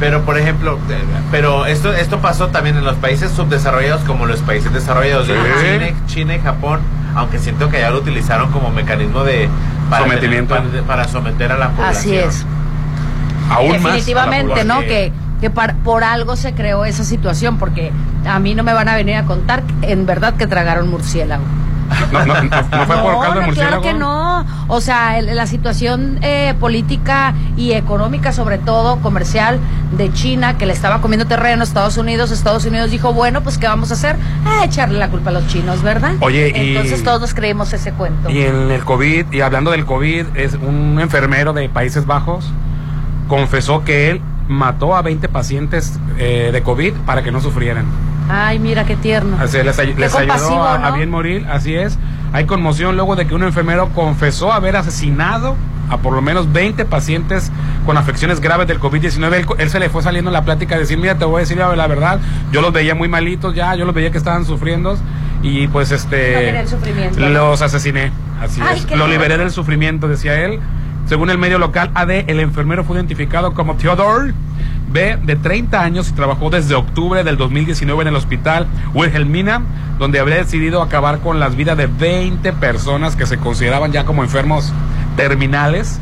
Pero 0.00 0.22
por 0.22 0.38
ejemplo, 0.38 0.78
pero 1.30 1.66
esto 1.66 1.92
esto 1.92 2.18
pasó 2.18 2.48
también 2.48 2.76
en 2.76 2.84
los 2.84 2.96
países 2.96 3.30
subdesarrollados 3.32 4.02
como 4.02 4.26
los 4.26 4.40
países 4.40 4.72
desarrollados. 4.72 5.26
Sí. 5.26 5.32
China, 5.32 5.86
China 6.06 6.34
y 6.36 6.40
Japón, 6.40 6.80
aunque 7.14 7.38
siento 7.38 7.68
que 7.68 7.80
ya 7.80 7.90
lo 7.90 7.98
utilizaron 7.98 8.50
como 8.52 8.70
mecanismo 8.70 9.24
de 9.24 9.48
Sometimiento. 9.96 10.54
tener- 10.54 10.70
para, 10.82 11.02
para 11.02 11.08
someter 11.08 11.52
a 11.52 11.58
la 11.58 11.70
población. 11.70 12.14
Así 12.28 12.38
es. 12.38 12.46
Aún 13.50 13.70
más. 13.82 13.82
Definitivamente, 13.94 14.64
¿no? 14.64 14.80
Que, 14.80 15.12
que 15.40 15.50
par- 15.50 15.76
por 15.76 16.04
algo 16.04 16.36
se 16.36 16.52
creó 16.52 16.84
esa 16.84 17.04
situación, 17.04 17.58
porque 17.58 17.92
a 18.26 18.38
mí 18.38 18.54
no 18.54 18.62
me 18.62 18.72
van 18.74 18.88
a 18.88 18.94
venir 18.96 19.16
a 19.16 19.24
contar 19.24 19.62
en 19.82 20.04
verdad 20.06 20.34
que 20.34 20.46
tragaron 20.46 20.88
murciélago. 20.90 21.42
No, 22.12 22.24
no, 22.26 22.34
no, 22.42 22.42
no 22.44 22.86
fue 22.86 22.96
por 22.96 23.20
caldo 23.22 23.40
de 23.40 23.46
murciélago. 23.46 23.80
claro 23.80 23.82
que 23.82 23.94
no. 23.94 24.46
O 24.68 24.80
sea, 24.80 25.18
el- 25.18 25.34
la 25.34 25.46
situación 25.46 26.18
eh, 26.22 26.54
política 26.60 27.34
y 27.56 27.72
económica, 27.72 28.32
sobre 28.32 28.58
todo 28.58 28.96
comercial, 29.00 29.58
de 29.96 30.12
China, 30.12 30.58
que 30.58 30.66
le 30.66 30.72
estaba 30.74 31.00
comiendo 31.00 31.26
terreno 31.26 31.62
a 31.62 31.64
Estados 31.64 31.96
Unidos, 31.96 32.30
Estados 32.30 32.64
Unidos 32.66 32.90
dijo, 32.90 33.12
bueno, 33.14 33.42
pues 33.42 33.56
¿qué 33.58 33.66
vamos 33.66 33.90
a 33.90 33.94
hacer? 33.94 34.16
Ah, 34.44 34.64
echarle 34.64 34.98
la 34.98 35.08
culpa 35.08 35.30
a 35.30 35.32
los 35.32 35.46
chinos, 35.46 35.82
¿verdad? 35.82 36.12
Oye, 36.20 36.52
y- 36.54 36.68
Entonces 36.76 37.02
todos 37.02 37.20
nos 37.20 37.34
creímos 37.34 37.72
ese 37.72 37.92
cuento. 37.92 38.28
Y 38.30 38.42
en 38.42 38.70
el 38.70 38.84
COVID, 38.84 39.32
y 39.32 39.40
hablando 39.40 39.70
del 39.70 39.86
COVID, 39.86 40.26
es 40.36 40.54
un 40.54 40.98
enfermero 41.00 41.52
de 41.52 41.68
Países 41.68 42.04
Bajos 42.06 42.50
confesó 43.28 43.84
que 43.84 44.10
él 44.10 44.20
mató 44.48 44.96
a 44.96 45.02
20 45.02 45.28
pacientes 45.28 45.98
eh, 46.18 46.50
de 46.52 46.62
COVID 46.62 46.92
para 47.06 47.22
que 47.22 47.30
no 47.30 47.40
sufrieran. 47.40 47.84
Ay, 48.28 48.58
mira 48.58 48.84
qué 48.84 48.96
tierno. 48.96 49.36
Así, 49.40 49.62
les, 49.62 49.78
ay- 49.78 49.94
les 49.96 50.14
ayudó 50.14 50.62
a, 50.62 50.90
bien 50.92 51.10
morir, 51.10 51.46
así 51.50 51.74
es. 51.74 51.98
Hay 52.32 52.44
conmoción 52.44 52.96
luego 52.96 53.16
de 53.16 53.26
que 53.26 53.34
un 53.34 53.42
enfermero 53.42 53.88
confesó 53.94 54.52
haber 54.52 54.76
asesinado 54.76 55.56
a 55.88 55.96
por 55.96 56.12
lo 56.12 56.20
menos 56.20 56.52
20 56.52 56.84
pacientes 56.84 57.50
con 57.86 57.96
afecciones 57.96 58.40
graves 58.40 58.68
del 58.68 58.78
COVID-19. 58.78 59.34
Él, 59.34 59.46
él 59.56 59.70
se 59.70 59.80
le 59.80 59.88
fue 59.88 60.02
saliendo 60.02 60.28
en 60.28 60.34
la 60.34 60.44
plática 60.44 60.74
a 60.74 60.78
decir, 60.78 60.98
mira, 60.98 61.16
te 61.16 61.24
voy 61.24 61.36
a 61.36 61.40
decir 61.40 61.56
la 61.56 61.86
verdad, 61.86 62.20
yo 62.52 62.60
los 62.60 62.72
veía 62.72 62.94
muy 62.94 63.08
malitos 63.08 63.54
ya, 63.54 63.74
yo 63.74 63.86
los 63.86 63.94
veía 63.94 64.10
que 64.10 64.18
estaban 64.18 64.44
sufriendo 64.44 64.98
y 65.42 65.68
pues 65.68 65.90
este 65.90 66.16
quería 66.34 66.60
el 66.60 66.68
sufrimiento, 66.68 67.18
¿no? 67.20 67.28
los 67.30 67.62
asesiné. 67.62 68.12
Así 68.42 68.60
Ay, 68.62 68.84
es. 68.90 68.96
Lo 68.96 69.06
liberé 69.08 69.38
del 69.38 69.50
sufrimiento, 69.50 70.06
decía 70.08 70.44
él. 70.44 70.60
Según 71.06 71.30
el 71.30 71.38
medio 71.38 71.58
local 71.58 71.90
AD, 71.94 72.10
el 72.28 72.40
enfermero 72.40 72.84
fue 72.84 72.96
identificado 72.96 73.54
como 73.54 73.76
Theodore 73.76 74.34
B, 74.90 75.18
de 75.22 75.36
30 75.36 75.80
años 75.80 76.08
y 76.08 76.12
trabajó 76.12 76.50
desde 76.50 76.74
octubre 76.74 77.24
del 77.24 77.36
2019 77.36 78.02
en 78.02 78.08
el 78.08 78.16
hospital 78.16 78.66
Wilhelmina, 78.94 79.62
donde 79.98 80.20
habría 80.20 80.36
decidido 80.36 80.82
acabar 80.82 81.20
con 81.20 81.40
las 81.40 81.56
vidas 81.56 81.76
de 81.76 81.86
20 81.86 82.52
personas 82.54 83.16
que 83.16 83.26
se 83.26 83.38
consideraban 83.38 83.92
ya 83.92 84.04
como 84.04 84.22
enfermos 84.22 84.72
terminales 85.16 86.00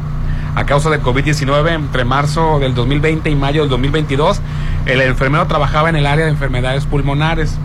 a 0.54 0.64
causa 0.64 0.88
de 0.88 1.02
COVID-19 1.02 1.74
entre 1.74 2.04
marzo 2.04 2.58
del 2.58 2.74
2020 2.74 3.28
y 3.28 3.34
mayo 3.34 3.60
del 3.60 3.70
2022. 3.70 4.40
El 4.86 5.02
enfermero 5.02 5.46
trabajaba 5.46 5.90
en 5.90 5.96
el 5.96 6.06
área 6.06 6.24
de 6.24 6.30
enfermedades 6.30 6.86
pulmonares. 6.86 7.56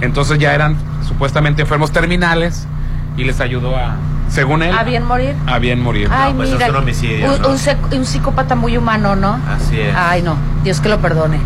Entonces 0.00 0.38
ya 0.38 0.54
eran 0.54 0.76
supuestamente 1.06 1.62
enfermos 1.62 1.92
terminales 1.92 2.66
y 3.16 3.24
les 3.24 3.40
ayudó 3.40 3.76
a, 3.76 3.96
según 4.28 4.62
él, 4.62 4.76
¿A 4.76 4.84
bien 4.84 5.04
morir? 5.04 5.34
a 5.46 5.58
bien 5.58 5.80
morir. 5.80 6.08
Ay, 6.12 6.32
pues 6.34 6.50
mira. 6.50 6.64
es 6.66 6.70
un 6.70 6.76
homicidio, 6.76 7.34
un, 7.34 7.42
¿no? 7.42 7.48
un 7.48 7.56
sec- 7.58 7.96
un 7.96 8.04
psicópata 8.04 8.54
muy 8.54 8.76
humano, 8.76 9.16
¿no? 9.16 9.38
Así 9.48 9.80
es. 9.80 9.94
Ay, 9.96 10.22
no. 10.22 10.36
Dios 10.62 10.80
que 10.80 10.88
lo 10.88 10.98
perdone. 10.98 11.38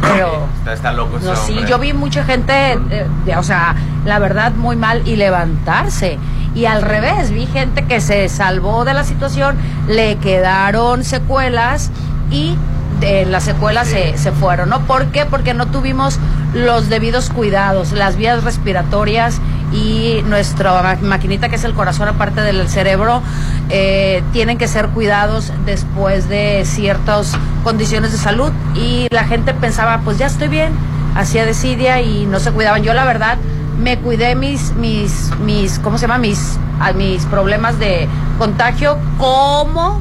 Pero. 0.00 0.46
Está, 0.58 0.72
está 0.72 0.92
loco 0.92 1.18
ese 1.18 1.26
No, 1.26 1.36
sí, 1.36 1.58
yo 1.68 1.78
vi 1.78 1.92
mucha 1.92 2.24
gente, 2.24 2.72
eh, 2.90 3.06
de- 3.26 3.36
o 3.36 3.42
sea, 3.42 3.74
la 4.04 4.18
verdad, 4.18 4.52
muy 4.52 4.76
mal 4.76 5.02
y 5.06 5.16
levantarse. 5.16 6.18
Y 6.54 6.64
al 6.64 6.82
revés, 6.82 7.30
vi 7.30 7.46
gente 7.46 7.84
que 7.84 8.00
se 8.00 8.28
salvó 8.28 8.84
de 8.84 8.94
la 8.94 9.04
situación, 9.04 9.56
le 9.86 10.16
quedaron 10.16 11.04
secuelas 11.04 11.90
y 12.30 12.56
de 13.00 13.24
las 13.26 13.44
secuelas 13.44 13.88
Sí. 13.88 13.94
se, 14.12 14.18
se 14.18 14.32
fueron, 14.32 14.68
¿no? 14.70 14.80
¿Por 14.80 15.06
qué? 15.06 15.24
Porque 15.26 15.54
no 15.54 15.66
tuvimos 15.66 16.18
los 16.54 16.88
debidos 16.88 17.30
cuidados, 17.30 17.92
las 17.92 18.16
vías 18.16 18.42
respiratorias 18.44 19.40
y 19.72 20.22
nuestra 20.26 20.82
ma- 20.82 20.96
maquinita 21.02 21.48
que 21.50 21.56
es 21.56 21.64
el 21.64 21.74
corazón 21.74 22.08
aparte 22.08 22.40
del 22.40 22.66
cerebro 22.68 23.22
eh, 23.68 24.22
tienen 24.32 24.56
que 24.56 24.66
ser 24.66 24.88
cuidados 24.88 25.52
después 25.66 26.28
de 26.30 26.62
ciertas 26.64 27.36
condiciones 27.64 28.12
de 28.12 28.18
salud 28.18 28.50
y 28.74 29.08
la 29.10 29.24
gente 29.24 29.52
pensaba 29.52 30.00
pues 30.04 30.16
ya 30.16 30.24
estoy 30.26 30.48
bien 30.48 30.72
hacía 31.14 31.44
desidia 31.44 32.00
y 32.00 32.24
no 32.24 32.40
se 32.40 32.50
cuidaban 32.50 32.82
yo 32.82 32.94
la 32.94 33.04
verdad 33.04 33.36
me 33.78 33.98
cuidé 33.98 34.34
mis 34.34 34.72
mis 34.72 35.30
mis 35.44 35.78
cómo 35.80 35.98
se 35.98 36.06
llama 36.06 36.16
mis 36.18 36.58
a 36.80 36.92
mis 36.94 37.26
problemas 37.26 37.78
de 37.78 38.08
contagio 38.38 38.96
como 39.18 40.00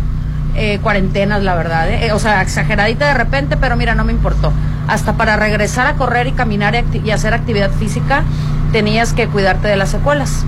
eh, 0.58 0.80
cuarentenas, 0.82 1.42
la 1.44 1.56
verdad. 1.56 1.90
¿eh? 1.90 2.12
O 2.12 2.20
sea, 2.20 2.42
exageradita 2.42 3.08
de 3.08 3.14
repente, 3.14 3.56
pero 3.58 3.76
mira, 3.78 3.96
no 3.96 4.04
me 4.04 4.12
importó. 4.12 4.52
Hasta 4.88 5.14
para 5.14 5.36
regresar 5.38 5.88
a 5.88 5.94
correr 5.94 6.28
y 6.28 6.32
caminar 6.34 6.76
y, 6.76 6.80
acti- 6.80 7.04
y 7.06 7.12
hacer 7.12 7.34
actividad 7.34 7.72
física, 7.72 8.24
tenías 8.72 9.14
que 9.14 9.28
cuidarte 9.28 9.68
de 9.68 9.78
las 9.78 9.90
secuelas. 9.90 10.44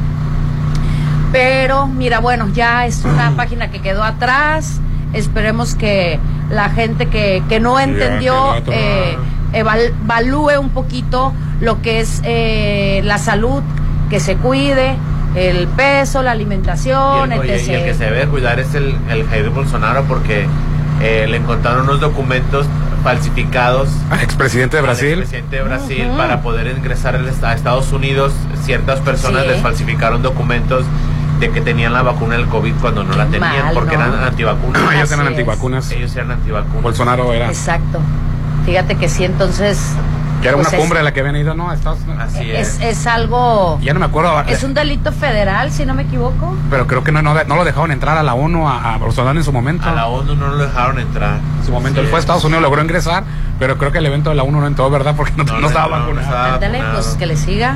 Pero 1.31 1.87
mira, 1.87 2.19
bueno, 2.19 2.47
ya 2.53 2.85
es 2.85 3.05
una 3.05 3.31
página 3.37 3.69
que 3.71 3.81
quedó 3.81 4.03
atrás. 4.03 4.79
Esperemos 5.13 5.75
que 5.75 6.19
la 6.49 6.69
gente 6.69 7.07
que, 7.07 7.43
que 7.49 7.59
no 7.59 7.79
entendió 7.79 8.55
eh, 8.67 9.17
eval- 9.53 9.93
evalúe 10.03 10.59
un 10.59 10.69
poquito 10.69 11.33
lo 11.61 11.81
que 11.81 11.99
es 11.99 12.21
eh, 12.23 13.01
la 13.03 13.17
salud, 13.17 13.61
que 14.09 14.19
se 14.19 14.35
cuide, 14.37 14.95
el 15.35 15.67
peso, 15.67 16.21
la 16.23 16.31
Y 16.31 16.33
alimentación, 16.33 17.31
el, 17.31 17.39
oye, 17.39 17.55
etc. 17.55 17.67
y 17.67 17.73
el 17.73 17.83
que 17.85 17.93
se 17.93 18.03
debe 18.05 18.27
cuidar 18.27 18.59
es 18.59 18.73
el, 18.75 18.95
el 19.09 19.27
Jair 19.27 19.49
Bolsonaro 19.49 20.03
porque 20.05 20.47
eh, 21.01 21.27
le 21.29 21.37
encontraron 21.37 21.83
unos 21.83 21.99
documentos 21.99 22.65
falsificados 23.03 23.89
Al 24.09 24.19
expresidente 24.21 24.77
de 24.77 24.83
Brasil. 24.83 25.09
expresidente 25.19 25.55
de 25.57 25.61
Brasil 25.63 26.07
para 26.17 26.41
poder 26.41 26.67
ingresar 26.75 27.15
a 27.15 27.53
Estados 27.53 27.91
Unidos. 27.93 28.33
Ciertas 28.63 28.99
personas 28.99 29.43
Sí. 29.43 29.47
les 29.49 29.61
falsificaron 29.61 30.21
documentos 30.21 30.85
de 31.39 31.49
que 31.51 31.61
tenían 31.61 31.93
la 31.93 32.01
vacuna 32.01 32.35
del 32.35 32.47
COVID 32.47 32.73
cuando 32.81 33.03
no 33.05 33.15
la 33.15 33.25
tenían 33.27 33.65
mal, 33.65 33.73
porque 33.73 33.95
¿no? 33.97 34.03
eran 34.05 34.23
antivacunas. 34.23 34.81
Ellos 34.81 35.03
Así 35.03 35.13
eran 35.13 35.25
es. 35.25 35.31
antivacunas. 35.31 35.91
Ellos 35.91 36.15
eran 36.15 36.31
antivacunas. 36.31 36.83
Bolsonaro 36.83 37.31
era. 37.33 37.47
Exacto. 37.47 37.99
Fíjate 38.65 38.95
que 38.95 39.07
sí, 39.07 39.23
entonces. 39.23 39.79
Que 40.41 40.47
era 40.47 40.55
una 40.57 40.63
pues 40.63 40.73
es- 40.73 40.79
cumbre 40.79 40.99
a 40.99 41.03
la 41.03 41.11
que 41.13 41.19
habían 41.19 41.35
ido, 41.35 41.53
¿no? 41.55 41.69
a 41.69 41.73
Estados 41.75 41.99
Unidos. 42.07 42.23
Así 42.23 42.49
es. 42.51 42.79
Es, 42.79 42.81
es 42.99 43.07
algo. 43.07 43.77
Ya 43.81 43.93
no 43.93 43.99
me 43.99 44.05
acuerdo. 44.05 44.41
Es 44.47 44.63
un 44.63 44.73
delito 44.73 45.11
federal, 45.11 45.71
si 45.71 45.85
no 45.85 45.93
me 45.93 46.03
equivoco. 46.03 46.55
Pero 46.69 46.87
creo 46.87 47.03
que 47.03 47.11
no, 47.11 47.21
no, 47.21 47.33
no 47.43 47.55
lo 47.55 47.63
dejaron 47.65 47.91
entrar 47.91 48.17
a 48.17 48.23
la 48.23 48.33
ONU, 48.33 48.67
a, 48.67 48.93
a 48.93 48.97
Bolsonaro 48.97 49.37
en 49.37 49.43
su 49.43 49.51
momento. 49.51 49.87
A 49.89 49.93
la 49.93 50.07
ONU 50.07 50.35
no 50.35 50.47
lo 50.49 50.57
dejaron 50.57 50.99
entrar. 50.99 51.39
En 51.59 51.65
su 51.65 51.71
momento 51.71 51.99
él 51.99 52.07
fue 52.07 52.17
a 52.17 52.19
es. 52.19 52.23
Estados 52.23 52.43
Unidos, 52.45 52.61
logró 52.63 52.81
ingresar, 52.81 53.23
pero 53.59 53.77
creo 53.77 53.91
que 53.91 53.97
el 53.97 54.05
evento 54.05 54.29
de 54.29 54.35
la 54.37 54.43
ONU 54.43 54.59
no 54.61 54.67
entró, 54.67 54.89
¿verdad? 54.89 55.13
Porque 55.17 55.33
no, 55.35 55.43
No, 55.43 55.59
no 55.59 55.67
estaba 55.67 55.99
vacunado. 55.99 56.31
vacunado. 56.59 56.93
pues 56.93 57.07
que 57.19 57.25
le 57.25 57.35
siga. 57.35 57.75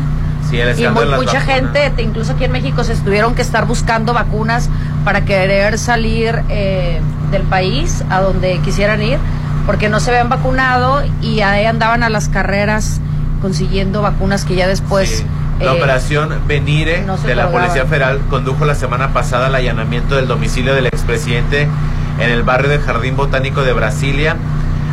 Sí, 0.49 0.59
el 0.59 0.77
Y 0.79 0.87
muy- 0.89 1.05
mucha 1.05 1.17
vacunas. 1.39 1.43
gente, 1.45 1.89
te- 1.95 2.01
incluso 2.03 2.33
aquí 2.33 2.43
en 2.43 2.51
México, 2.51 2.83
se 2.83 2.95
tuvieron 2.97 3.33
que 3.33 3.41
estar 3.41 3.65
buscando 3.65 4.13
vacunas 4.13 4.69
para 5.05 5.21
querer 5.25 5.79
salir 5.79 6.43
eh, 6.49 6.99
del 7.31 7.43
país 7.43 8.03
a 8.09 8.19
donde 8.19 8.59
quisieran 8.59 9.01
ir, 9.01 9.17
porque 9.65 9.89
no 9.89 9.99
se 9.99 10.11
habían 10.11 10.29
vacunado 10.29 11.03
y 11.21 11.41
ahí 11.41 11.65
andaban 11.65 12.03
a 12.03 12.09
las 12.09 12.29
carreras 12.29 12.99
consiguiendo 13.41 14.01
vacunas 14.01 14.45
que 14.45 14.55
ya 14.55 14.67
después. 14.67 15.09
Sí. 15.09 15.25
La 15.59 15.73
eh, 15.73 15.77
operación 15.77 16.33
Venire 16.47 17.03
no 17.03 17.17
de 17.17 17.35
la. 17.35 17.51
Policía 17.51 17.85
Federal 17.85 18.19
condujo 18.29 18.65
la 18.65 18.75
semana 18.75 19.13
pasada 19.13 19.47
al 19.47 19.55
allanamiento 19.55 20.15
del 20.15 20.27
domicilio 20.27 20.73
del 20.73 20.87
expresidente 20.87 21.67
en 22.19 22.29
el 22.29 22.43
barrio 22.43 22.69
del 22.69 22.81
Jardín 22.81 23.15
Botánico 23.15 23.63
de 23.63 23.73
Brasilia, 23.73 24.35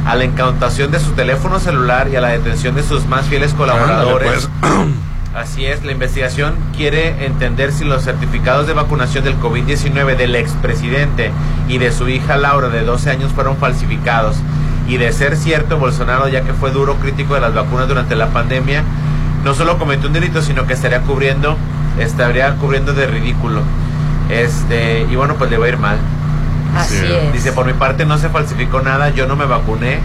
a 0.07 0.15
la 0.15 0.25
incautación 0.25 0.91
de 0.91 1.01
su 1.01 1.13
teléfono 1.13 1.61
celular 1.61 2.09
y 2.09 2.17
a 2.17 2.21
la 2.21 2.29
detención 2.29 2.75
de 2.75 2.83
sus 2.83 3.07
más 3.07 3.27
fieles 3.27 3.55
colaboradores. 3.55 4.49
Ándale, 4.63 4.85
pues. 4.87 5.10
Así 5.35 5.65
es, 5.65 5.85
la 5.85 5.93
investigación 5.93 6.55
quiere 6.77 7.25
entender 7.25 7.71
si 7.73 7.85
los 7.85 8.03
certificados 8.03 8.67
de 8.67 8.73
vacunación 8.73 9.23
del 9.23 9.39
COVID-19 9.39 10.17
del 10.17 10.35
expresidente 10.35 11.31
y 11.69 11.79
de 11.79 11.93
su 11.93 12.09
hija 12.09 12.37
Laura 12.37 12.69
de 12.69 12.83
12 12.83 13.11
años 13.11 13.33
fueron 13.33 13.57
falsificados. 13.57 14.37
Y 14.89 14.97
de 14.97 15.13
ser 15.13 15.37
cierto, 15.37 15.79
Bolsonaro, 15.79 16.27
ya 16.29 16.43
que 16.43 16.53
fue 16.53 16.73
duro 16.73 16.97
crítico 16.97 17.35
de 17.35 17.41
las 17.41 17.55
vacunas 17.55 17.87
durante 17.87 18.17
la 18.17 18.31
pandemia, 18.31 18.83
no 19.45 19.55
solo 19.55 19.79
cometió 19.79 20.09
un 20.09 20.15
delito, 20.15 20.43
sino 20.43 20.67
que 20.67 20.73
estaría 20.73 21.01
cubriendo, 21.03 21.57
estaría 22.01 22.53
cubriendo 22.57 22.93
de 22.93 23.07
ridículo. 23.07 23.61
Este, 24.29 25.03
y 25.09 25.15
bueno, 25.15 25.37
pues 25.37 25.49
le 25.51 25.59
va 25.59 25.67
a 25.67 25.69
ir 25.69 25.79
mal. 25.79 25.99
Así 26.77 26.97
Sí. 26.99 27.07
es. 27.07 27.33
Dice, 27.33 27.53
por 27.53 27.67
mi 27.67 27.73
parte 27.73 28.05
no 28.05 28.19
se 28.19 28.29
falsificó 28.31 28.81
nada, 28.81 29.11
yo 29.11 29.27
no 29.29 29.37
me 29.37 29.45
vacuné, 29.45 30.01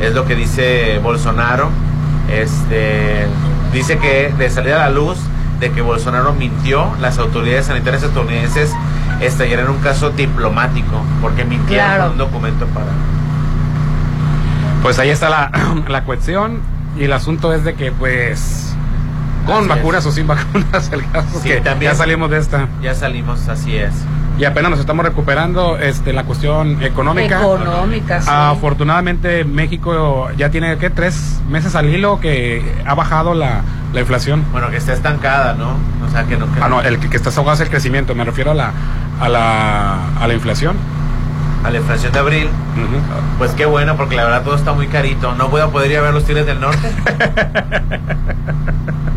es 0.00 0.12
lo 0.14 0.26
que 0.26 0.34
dice 0.34 0.98
Bolsonaro. 1.02 1.70
Este, 2.30 3.26
dice 3.72 3.98
que 3.98 4.32
de 4.36 4.50
salir 4.50 4.72
a 4.74 4.78
la 4.78 4.90
luz 4.90 5.18
de 5.60 5.70
que 5.72 5.80
Bolsonaro 5.82 6.32
mintió, 6.34 6.90
las 7.00 7.18
autoridades 7.18 7.66
sanitarias 7.66 8.02
estadounidenses 8.02 8.72
estallaron 9.20 9.70
un 9.70 9.78
caso 9.78 10.10
diplomático, 10.10 11.02
porque 11.22 11.44
mintieron 11.44 11.86
Claro. 11.86 12.10
un 12.12 12.18
documento 12.18 12.66
para... 12.66 12.86
Pues 14.82 14.98
ahí 14.98 15.08
está 15.10 15.28
la, 15.30 15.50
la 15.88 16.04
cuestión 16.04 16.60
y 16.98 17.04
el 17.04 17.12
asunto 17.12 17.52
es 17.52 17.64
de 17.64 17.74
que 17.74 17.90
pues 17.92 18.75
con 19.46 19.58
Así 19.58 19.68
vacunas 19.68 20.00
es. 20.04 20.06
o 20.06 20.12
sin 20.12 20.26
vacunas 20.26 20.90
el 20.92 21.08
caso 21.10 21.28
es 21.36 21.42
Sí, 21.42 21.48
que 21.48 21.60
también. 21.60 21.92
ya 21.92 21.96
salimos 21.98 22.30
de 22.30 22.38
esta 22.38 22.68
Ya 22.82 22.94
salimos, 22.94 23.48
así 23.48 23.76
es. 23.76 23.92
y 24.38 24.44
apenas 24.44 24.70
nos 24.72 24.80
estamos 24.80 25.04
recuperando 25.04 25.78
este 25.78 26.12
la 26.12 26.24
cuestión 26.24 26.82
económica. 26.82 27.38
Económica, 27.40 28.20
sí. 28.20 28.28
Afortunadamente 28.30 29.44
México 29.44 30.28
ya 30.36 30.50
tiene 30.50 30.76
que 30.76 30.90
tres 30.90 31.40
meses 31.48 31.74
al 31.74 31.88
hilo 31.88 32.20
que 32.20 32.62
ha 32.86 32.94
bajado 32.94 33.32
la, 33.34 33.62
la 33.94 34.00
inflación. 34.00 34.44
Bueno, 34.52 34.70
que 34.70 34.76
está 34.76 34.92
estancada, 34.92 35.54
¿no? 35.54 35.70
O 36.06 36.10
sea, 36.10 36.24
que 36.24 36.36
no... 36.36 36.52
Que 36.52 36.60
Ah, 36.60 36.68
no, 36.68 36.82
el 36.82 36.98
que, 36.98 37.08
que 37.08 37.16
está 37.16 37.30
ahogado 37.30 37.54
es 37.54 37.60
el 37.60 37.70
crecimiento, 37.70 38.14
me 38.14 38.24
refiero 38.24 38.50
a 38.50 38.54
la, 38.54 38.72
a 39.20 39.28
la, 39.28 39.96
a 40.20 40.26
la 40.26 40.34
inflación. 40.34 40.76
A 41.64 41.70
la 41.70 41.78
inflación 41.78 42.12
de 42.12 42.18
abril. 42.18 42.48
Pues 43.38 43.50
qué 43.52 43.64
bueno, 43.66 43.96
porque 43.96 44.14
la 44.16 44.24
verdad 44.24 44.42
todo 44.42 44.54
está 44.54 44.72
muy 44.72 44.86
carito. 44.86 45.34
No 45.34 45.48
voy 45.48 45.62
a 45.62 45.66
poder 45.68 45.90
ir 45.90 45.98
a 45.98 46.02
ver 46.02 46.14
los 46.14 46.24
Tigres 46.24 46.46
del 46.46 46.60
Norte. 46.60 46.90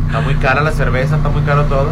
está 0.09 0.21
muy 0.21 0.35
cara 0.35 0.61
la 0.61 0.71
cerveza, 0.71 1.15
está 1.17 1.29
muy 1.29 1.41
caro 1.43 1.63
todo. 1.65 1.91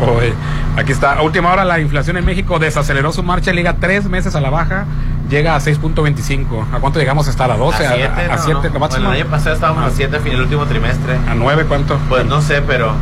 Oye, 0.00 0.32
aquí 0.76 0.92
está. 0.92 1.14
A 1.14 1.22
última 1.22 1.52
hora, 1.52 1.64
la 1.64 1.80
inflación 1.80 2.16
en 2.16 2.24
México 2.24 2.58
desaceleró 2.58 3.12
su 3.12 3.22
marcha, 3.22 3.52
liga 3.52 3.76
tres 3.80 4.08
meses 4.08 4.34
a 4.36 4.40
la 4.40 4.48
baja, 4.48 4.84
llega 5.28 5.54
a 5.56 5.60
6.25. 5.60 6.64
¿A 6.72 6.78
cuánto 6.78 6.98
llegamos 7.00 7.26
a 7.26 7.30
estar? 7.30 7.50
¿A 7.50 7.56
12? 7.56 7.86
a 7.86 7.94
7, 7.94 8.04
¿A, 8.06 8.32
a, 8.32 8.36
no, 8.36 8.42
7? 8.42 8.60
no. 8.68 8.74
lo 8.74 8.80
máximo? 8.80 9.04
Bueno, 9.04 9.12
el 9.12 9.20
año 9.22 9.30
pasado 9.30 9.54
estábamos 9.56 9.84
Ah. 9.84 9.88
a 9.88 9.90
7 9.90 10.20
fin 10.20 10.32
el 10.34 10.40
último 10.42 10.66
trimestre. 10.66 11.18
¿A 11.28 11.34
9 11.34 11.64
cuánto? 11.68 11.98
Pues 12.08 12.24
no 12.26 12.40
sé, 12.40 12.62
pero 12.62 12.92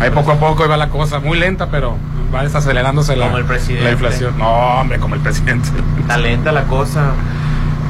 Ahí 0.00 0.10
poco 0.10 0.30
a 0.30 0.36
poco 0.36 0.64
iba 0.64 0.76
la 0.76 0.90
cosa, 0.90 1.18
muy 1.18 1.38
lenta, 1.38 1.66
pero 1.70 1.96
va 2.32 2.44
desacelerándose 2.44 3.16
la, 3.16 3.24
Como 3.26 3.38
el 3.38 3.44
presidente. 3.46 3.84
la 3.84 3.90
inflación. 3.90 4.38
No, 4.38 4.46
hombre, 4.80 5.00
como 5.00 5.16
el 5.16 5.20
presidente. 5.20 5.70
está 6.00 6.16
lenta 6.18 6.52
la 6.52 6.64
cosa. 6.64 7.12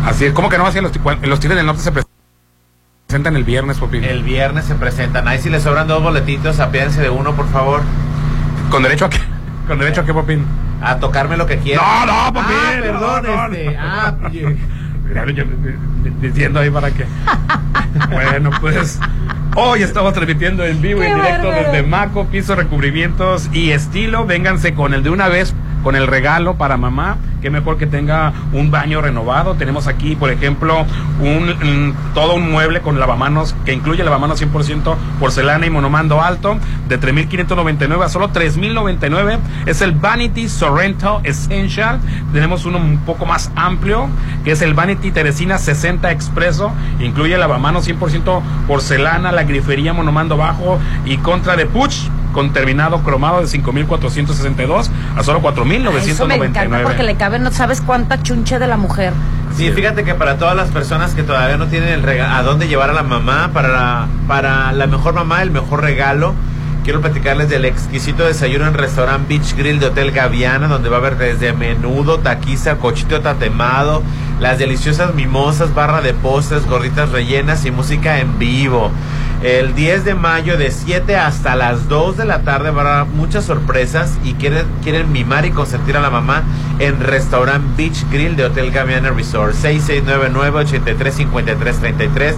Así 0.06 0.25
es, 0.26 0.32
¿cómo 0.32 0.48
que 0.48 0.56
no? 0.56 0.66
Así 0.66 0.80
los, 0.80 0.92
los 1.22 1.40
Tigres 1.40 1.56
del 1.58 1.66
Norte 1.66 1.82
se 1.82 1.92
presentan 3.09 3.37
el 3.37 3.45
viernes, 3.45 3.79
Popín. 3.79 4.05
El 4.05 4.23
viernes 4.23 4.67
se 4.67 4.75
presentan. 4.75 5.27
Ahí 5.29 5.38
si 5.38 5.49
les 5.49 5.62
sobran 5.62 5.88
dos 5.88 6.03
boletitos, 6.03 6.61
apiádense 6.61 7.00
de 7.00 7.09
uno, 7.09 7.35
por 7.35 7.49
favor. 7.49 7.81
¿Con 8.71 8.83
derecho 8.83 9.07
a 9.07 9.09
qué? 9.09 9.19
¿Con 9.67 9.79
derecho 9.79 10.03
a 10.03 10.05
qué, 10.05 10.12
Popín? 10.12 10.45
a 10.83 10.99
tocarme 10.99 11.38
lo 11.38 11.47
que 11.47 11.57
quieras. 11.57 11.83
No, 11.83 12.27
no, 12.27 12.33
papi. 12.35 12.53
Ah, 12.55 12.79
perdón, 12.83 13.23
no, 13.25 13.45
este. 13.47 13.65
no. 13.65 13.81
Ah, 13.83 14.15
yo- 14.31 14.49
Diciendo 16.21 16.61
ahí 16.61 16.69
para 16.69 16.91
qué. 16.91 17.07
bueno, 18.12 18.50
pues 18.61 19.00
hoy 19.57 19.83
estamos 19.83 20.12
transmitiendo 20.12 20.62
en 20.67 20.83
vivo 20.83 21.03
y 21.03 21.07
en 21.07 21.15
directo 21.15 21.49
bárbaro. 21.49 21.73
desde 21.73 21.83
Maco, 21.88 22.27
piso, 22.27 22.55
recubrimientos 22.57 23.49
y 23.55 23.71
estilo. 23.71 24.27
Vénganse 24.27 24.75
con 24.75 24.93
el 24.93 25.03
de 25.03 25.09
una 25.09 25.29
vez, 25.29 25.55
con 25.83 25.97
el 25.97 26.07
regalo 26.07 26.57
para 26.59 26.77
mamá. 26.77 27.17
Qué 27.40 27.50
mejor 27.50 27.76
que 27.78 27.87
tenga 27.87 28.33
un 28.52 28.71
baño 28.71 29.00
renovado. 29.00 29.54
Tenemos 29.54 29.87
aquí, 29.87 30.16
por 30.16 30.30
ejemplo, 30.30 30.85
un, 31.21 31.49
un- 31.50 31.95
todo 32.14 32.35
un 32.35 32.50
mueble 32.50 32.80
con 32.80 32.99
lavamanos 32.99 33.54
que 33.64 33.73
incluye 33.73 34.02
lavamanos 34.04 34.42
100% 34.42 34.97
porcelana 35.21 35.66
y 35.66 35.71
monomando 35.71 36.21
alto 36.23 36.57
de 36.88 36.99
3.599 37.00 38.02
a 38.04 38.09
solo 38.09 38.33
3.099. 38.33 39.38
Es 39.66 39.80
el 39.83 39.92
Vanity 39.92 40.49
Sorrento 40.49 41.21
Essential. 41.25 42.00
Tenemos 42.33 42.64
uno 42.64 42.78
un 42.78 42.99
poco 42.99 43.26
más 43.26 43.50
amplio 43.57 44.09
que 44.45 44.52
es 44.52 44.62
el 44.62 44.75
Vanity 44.75 45.11
Teresina 45.11 45.59
60 45.59 46.11
Expreso. 46.11 46.73
Incluye 47.00 47.37
lavamanos 47.38 47.88
100% 47.88 48.40
porcelana, 48.66 49.33
la 49.33 49.45
grifería 49.45 49.92
monomando 49.92 50.37
bajo 50.37 50.78
y 51.04 51.18
contra 51.18 51.57
de 51.57 51.66
Puch 51.66 51.95
con 52.38 52.52
terminado 52.52 53.02
cromado 53.02 53.40
de 53.40 53.47
5.462 53.49 54.88
a 55.16 55.23
solo 55.25 55.40
Eso 55.40 56.26
me 56.26 56.37
encanta 56.37 56.83
porque 56.85 57.02
4.999. 57.02 57.04
le 57.04 57.14
cabe, 57.16 57.38
no 57.40 57.50
sabes 57.50 57.80
cuánta 57.80 58.23
chunche 58.23 58.61
de 58.61 58.68
la 58.68 58.76
mujer. 58.76 59.12
Sí, 59.57 59.73
fíjate 59.73 60.04
que 60.04 60.14
para 60.14 60.37
todas 60.38 60.54
las 60.54 60.68
personas 60.68 61.14
que 61.14 61.25
todavía 61.25 61.57
no 61.57 61.66
tienen 61.66 61.88
el 61.88 62.04
rega- 62.04 62.37
a 62.38 62.45
dónde 62.45 62.68
llevar 62.68 62.90
a 62.90 62.92
la 62.92 63.02
mamá, 63.02 63.50
para 63.52 63.68
la, 63.71 64.07
para 64.28 64.71
la 64.71 64.87
mejor 64.87 65.14
mamá, 65.14 65.42
el 65.42 65.50
mejor 65.50 65.83
regalo, 65.83 66.33
quiero 66.85 67.00
platicarles 67.00 67.49
del 67.50 67.64
exquisito 67.64 68.25
desayuno 68.25 68.68
en 68.68 68.75
restaurant 68.75 69.26
Beach 69.28 69.57
Grill 69.57 69.80
de 69.80 69.87
Hotel 69.87 70.12
Gaviana, 70.12 70.68
donde 70.68 70.88
va 70.90 70.99
a 70.99 71.00
haber 71.00 71.16
desde 71.16 71.52
menudo, 71.54 72.18
taquiza, 72.21 72.76
cochito 72.76 73.21
tatemado, 73.21 74.04
las 74.38 74.59
deliciosas 74.61 75.12
mimosas, 75.14 75.75
barra 75.75 76.02
de 76.02 76.14
postres, 76.14 76.66
gorditas 76.66 77.11
rellenas 77.11 77.64
y 77.64 77.73
música 77.73 78.21
en 78.21 78.38
vivo. 78.38 78.92
El 79.42 79.75
10 79.76 80.04
de 80.04 80.16
mayo 80.16 80.59
de 80.59 80.73
7 80.73 81.14
hasta 81.14 81.54
las 81.54 81.88
2 81.88 82.16
de 82.16 82.25
la 82.25 82.42
tarde 82.42 82.71
haber 82.71 83.07
muchas 83.07 83.45
sorpresas 83.45 84.18
y 84.25 84.33
quieren, 84.35 84.66
quieren 84.83 85.12
mimar 85.12 85.47
y 85.47 85.52
consentir 85.52 85.97
a 85.97 86.00
la 86.00 86.11
mamá 86.11 86.42
en 86.80 86.99
Restaurant 86.99 87.76
Beach 87.76 88.04
Grill 88.11 88.35
de 88.35 88.47
Hotel 88.47 88.73
Gaviana 88.73 89.11
Resort 89.11 89.54
6699-835333 89.54 92.35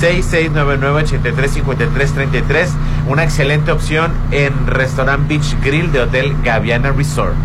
6699-835333 0.00 2.66
una 3.06 3.22
excelente 3.22 3.70
opción 3.70 4.10
en 4.32 4.66
Restaurant 4.66 5.28
Beach 5.28 5.54
Grill 5.62 5.92
de 5.92 6.00
Hotel 6.00 6.34
Gaviana 6.42 6.90
Resort 6.90 7.36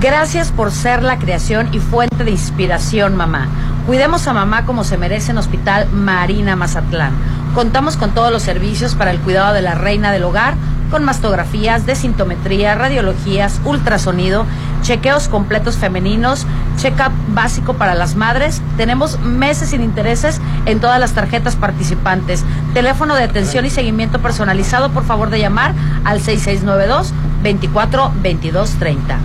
Gracias 0.00 0.50
por 0.50 0.72
ser 0.72 1.02
la 1.02 1.18
creación 1.18 1.68
y 1.72 1.78
fuente 1.78 2.24
de 2.24 2.30
inspiración, 2.30 3.16
mamá. 3.16 3.46
Cuidemos 3.86 4.26
a 4.26 4.32
mamá 4.32 4.66
como 4.66 4.82
se 4.82 4.98
merece 4.98 5.30
en 5.30 5.38
Hospital 5.38 5.88
Marina 5.92 6.56
Mazatlán. 6.56 7.12
Contamos 7.54 7.96
con 7.96 8.10
todos 8.10 8.32
los 8.32 8.42
servicios 8.42 8.96
para 8.96 9.12
el 9.12 9.20
cuidado 9.20 9.54
de 9.54 9.62
la 9.62 9.76
reina 9.76 10.10
del 10.10 10.24
hogar, 10.24 10.54
con 10.90 11.04
mastografías, 11.04 11.86
desintometría, 11.86 12.74
radiologías, 12.74 13.60
ultrasonido, 13.64 14.44
chequeos 14.82 15.28
completos 15.28 15.76
femeninos, 15.76 16.48
check-up 16.78 17.12
básico 17.28 17.74
para 17.74 17.94
las 17.94 18.16
madres. 18.16 18.60
Tenemos 18.76 19.20
meses 19.20 19.70
sin 19.70 19.82
intereses 19.82 20.40
en 20.66 20.80
todas 20.80 20.98
las 20.98 21.12
tarjetas 21.12 21.54
participantes. 21.54 22.44
Teléfono 22.74 23.14
de 23.14 23.22
atención 23.22 23.64
y 23.64 23.70
seguimiento 23.70 24.20
personalizado, 24.20 24.90
por 24.90 25.04
favor 25.04 25.30
de 25.30 25.38
llamar 25.38 25.74
al 26.04 26.20
6692 26.20 27.12
24 27.44 28.12
22 28.20 28.70
30. 28.80 29.18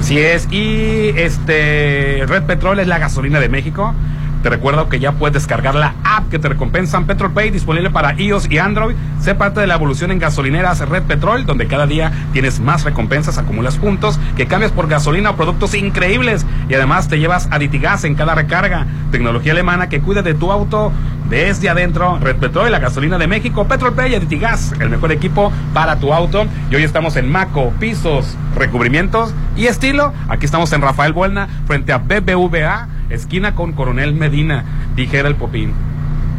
Así 0.00 0.18
es, 0.18 0.50
y 0.50 1.10
este 1.16 2.24
Red 2.26 2.44
Petrol 2.44 2.78
es 2.78 2.88
la 2.88 2.98
gasolina 2.98 3.38
de 3.38 3.50
México. 3.50 3.94
Te 4.44 4.50
recuerdo 4.50 4.90
que 4.90 5.00
ya 5.00 5.12
puedes 5.12 5.32
descargar 5.32 5.74
la 5.74 5.94
app 6.04 6.28
que 6.28 6.38
te 6.38 6.50
recompensan 6.50 7.06
Petrol 7.06 7.32
Pay 7.32 7.48
disponible 7.48 7.88
para 7.88 8.12
iOS 8.12 8.50
y 8.50 8.58
Android. 8.58 8.94
Sé 9.18 9.34
parte 9.34 9.58
de 9.60 9.66
la 9.66 9.76
evolución 9.76 10.10
en 10.10 10.18
gasolineras 10.18 10.86
Red 10.86 11.04
Petrol, 11.04 11.46
donde 11.46 11.66
cada 11.66 11.86
día 11.86 12.12
tienes 12.34 12.60
más 12.60 12.84
recompensas, 12.84 13.38
acumulas 13.38 13.78
puntos, 13.78 14.20
que 14.36 14.44
cambias 14.44 14.70
por 14.70 14.86
gasolina 14.86 15.30
o 15.30 15.36
productos 15.36 15.72
increíbles 15.72 16.44
y 16.68 16.74
además 16.74 17.08
te 17.08 17.18
llevas 17.18 17.48
Aditigas 17.50 18.04
en 18.04 18.16
cada 18.16 18.34
recarga. 18.34 18.86
Tecnología 19.10 19.52
alemana 19.52 19.88
que 19.88 20.02
cuida 20.02 20.20
de 20.20 20.34
tu 20.34 20.52
auto 20.52 20.92
desde 21.30 21.70
adentro. 21.70 22.18
Red 22.20 22.36
Petrol, 22.36 22.70
la 22.70 22.80
gasolina 22.80 23.16
de 23.16 23.26
México, 23.26 23.66
Petrol 23.66 23.94
Pay 23.94 24.12
y 24.12 24.14
Aditigas, 24.16 24.74
el 24.78 24.90
mejor 24.90 25.10
equipo 25.10 25.52
para 25.72 25.96
tu 25.96 26.12
auto. 26.12 26.46
Y 26.70 26.74
hoy 26.74 26.82
estamos 26.82 27.16
en 27.16 27.32
Maco, 27.32 27.72
pisos, 27.80 28.36
recubrimientos 28.54 29.32
y 29.56 29.68
estilo. 29.68 30.12
Aquí 30.28 30.44
estamos 30.44 30.70
en 30.74 30.82
Rafael 30.82 31.14
Buelna, 31.14 31.48
frente 31.66 31.94
a 31.94 31.98
BBVA, 31.98 32.88
esquina 33.14 33.54
con 33.54 33.72
Coronel 33.72 34.14
Medina, 34.14 34.64
dijera 34.94 35.28
el 35.28 35.36
Popín. 35.36 35.72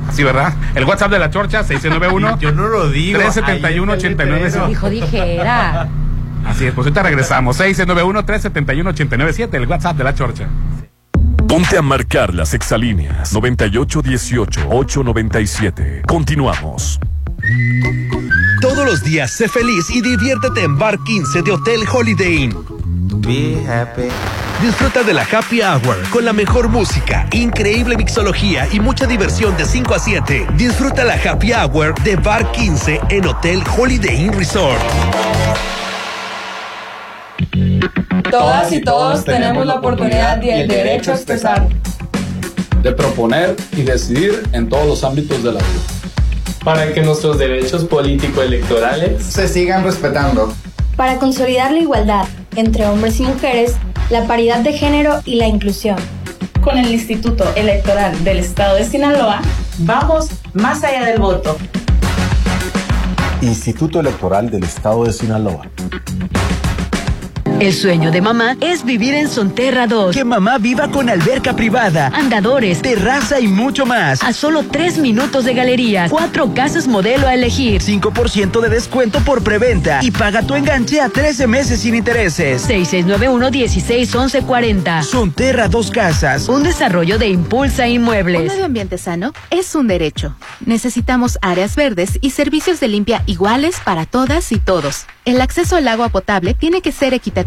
Así, 0.07 0.23
¿verdad? 0.23 0.53
El 0.75 0.85
WhatsApp 0.85 1.11
de 1.11 1.19
la 1.19 1.29
Chorcha, 1.29 1.63
691. 1.63 2.39
yo 2.39 2.51
no 2.51 2.67
lo 2.67 2.89
digo 2.89 3.19
371 3.19 3.91
ahí 3.91 3.97
está 3.97 4.23
el 4.23 4.29
89 4.29 4.45
letrero. 4.45 4.67
Dijo, 4.67 4.89
dijera. 4.89 5.89
Así 6.45 6.65
es, 6.65 6.73
pues 6.73 6.85
ahorita 6.85 7.03
regresamos. 7.03 7.59
691-371-897, 7.59 9.53
el 9.55 9.67
WhatsApp 9.67 9.97
de 9.97 10.03
la 10.03 10.13
Chorcha. 10.13 10.47
Ponte 11.47 11.77
a 11.77 11.81
marcar 11.81 12.33
las 12.33 12.53
exalíneas 12.53 13.33
9818-897. 13.33 16.01
Continuamos. 16.05 16.99
Todos 18.61 18.85
los 18.85 19.03
días 19.03 19.31
sé 19.31 19.47
feliz 19.47 19.89
y 19.89 20.01
diviértete 20.01 20.63
en 20.63 20.77
Bar 20.77 20.99
15 20.99 21.41
de 21.43 21.51
Hotel 21.51 21.81
Holiday 21.91 22.43
Inn. 22.43 22.55
Be 23.21 23.55
happy. 23.67 24.09
Disfruta 24.61 25.03
de 25.03 25.13
la 25.13 25.21
Happy 25.23 25.61
Hour 25.61 26.09
con 26.11 26.25
la 26.25 26.33
mejor 26.33 26.69
música, 26.69 27.27
increíble 27.31 27.95
mixología 27.97 28.67
y 28.71 28.79
mucha 28.79 29.05
diversión 29.05 29.55
de 29.57 29.65
5 29.65 29.93
a 29.93 29.99
7. 29.99 30.47
Disfruta 30.57 31.03
la 31.03 31.13
Happy 31.15 31.53
Hour 31.53 31.95
de 32.03 32.15
Bar 32.17 32.51
15 32.51 33.01
en 33.09 33.25
Hotel 33.25 33.63
Holiday 33.77 34.25
Inn 34.25 34.33
Resort. 34.33 34.81
Todas 38.29 38.71
y 38.71 38.81
todos 38.81 39.23
tenemos 39.23 39.65
la 39.65 39.75
oportunidad 39.75 40.41
y 40.41 40.49
el 40.49 40.67
derecho 40.67 41.11
a 41.11 41.15
expresar. 41.15 41.67
de 42.81 42.91
proponer 42.91 43.55
y 43.75 43.81
decidir 43.81 44.43
en 44.51 44.69
todos 44.69 44.87
los 44.87 45.03
ámbitos 45.03 45.41
de 45.41 45.53
la 45.53 45.59
vida. 45.59 45.81
para 46.63 46.93
que 46.93 47.01
nuestros 47.01 47.37
derechos 47.37 47.85
político-electorales 47.85 49.23
se 49.23 49.47
sigan 49.47 49.83
respetando. 49.83 50.53
para 50.95 51.17
consolidar 51.17 51.71
la 51.71 51.79
igualdad 51.79 52.25
entre 52.55 52.85
hombres 52.85 53.19
y 53.19 53.23
mujeres, 53.23 53.75
la 54.09 54.25
paridad 54.25 54.59
de 54.59 54.73
género 54.73 55.21
y 55.25 55.35
la 55.35 55.47
inclusión. 55.47 55.97
Con 56.61 56.77
el 56.77 56.89
Instituto 56.89 57.45
Electoral 57.55 58.23
del 58.23 58.39
Estado 58.39 58.75
de 58.75 58.85
Sinaloa, 58.85 59.41
vamos 59.79 60.29
más 60.53 60.83
allá 60.83 61.05
del 61.05 61.19
voto. 61.19 61.57
Instituto 63.41 63.99
Electoral 63.99 64.49
del 64.49 64.63
Estado 64.63 65.03
de 65.03 65.13
Sinaloa. 65.13 65.69
El 67.59 67.73
sueño 67.73 68.11
de 68.11 68.21
mamá 68.21 68.57
es 68.59 68.83
vivir 68.83 69.13
en 69.15 69.29
Sonterra 69.29 69.87
2. 69.87 70.13
Que 70.13 70.25
mamá 70.25 70.57
viva 70.57 70.89
con 70.91 71.07
alberca 71.09 71.55
privada, 71.55 72.11
Andadores, 72.13 72.81
terraza 72.81 73.39
y 73.39 73.47
mucho 73.47 73.85
más. 73.85 74.21
a 74.21 74.33
solo 74.33 74.65
tres 74.69 74.97
minutos 74.97 75.45
de 75.45 75.53
galerías, 75.53 76.11
cuatro 76.11 76.53
casas 76.53 76.85
modelo 76.87 77.27
a 77.27 77.33
elegir. 77.33 77.81
5% 77.81 78.59
de 78.59 78.67
descuento 78.69 79.21
por 79.21 79.41
preventa 79.41 79.99
y 80.03 80.11
paga 80.11 80.41
tu 80.43 80.53
enganche 80.55 80.99
a 80.99 81.07
13 81.09 81.47
meses 81.47 81.79
sin 81.79 81.95
intereses. 81.95 82.67
6691-161140. 82.69 85.03
Sonterra 85.03 85.69
Dos 85.69 85.89
Casas. 85.91 86.49
Un 86.49 86.63
desarrollo 86.63 87.17
de 87.17 87.29
Impulsa 87.29 87.83
Un 87.85 87.91
Inmuebles. 87.91 88.51
medio 88.51 88.65
ambiente 88.65 88.97
sano 88.97 89.31
es 89.49 89.73
un 89.75 89.87
derecho. 89.87 90.35
Necesitamos 90.65 91.39
áreas 91.41 91.75
verdes 91.77 92.19
y 92.21 92.31
servicios 92.31 92.81
de 92.81 92.89
limpia 92.89 93.23
iguales 93.27 93.77
para 93.83 94.05
todas 94.05 94.51
y 94.51 94.59
todos. 94.59 95.05
El 95.23 95.39
acceso 95.41 95.77
al 95.77 95.87
agua 95.87 96.09
potable 96.09 96.53
tiene 96.53 96.81
que 96.81 96.91
ser 96.91 97.13
equitativo, 97.15 97.44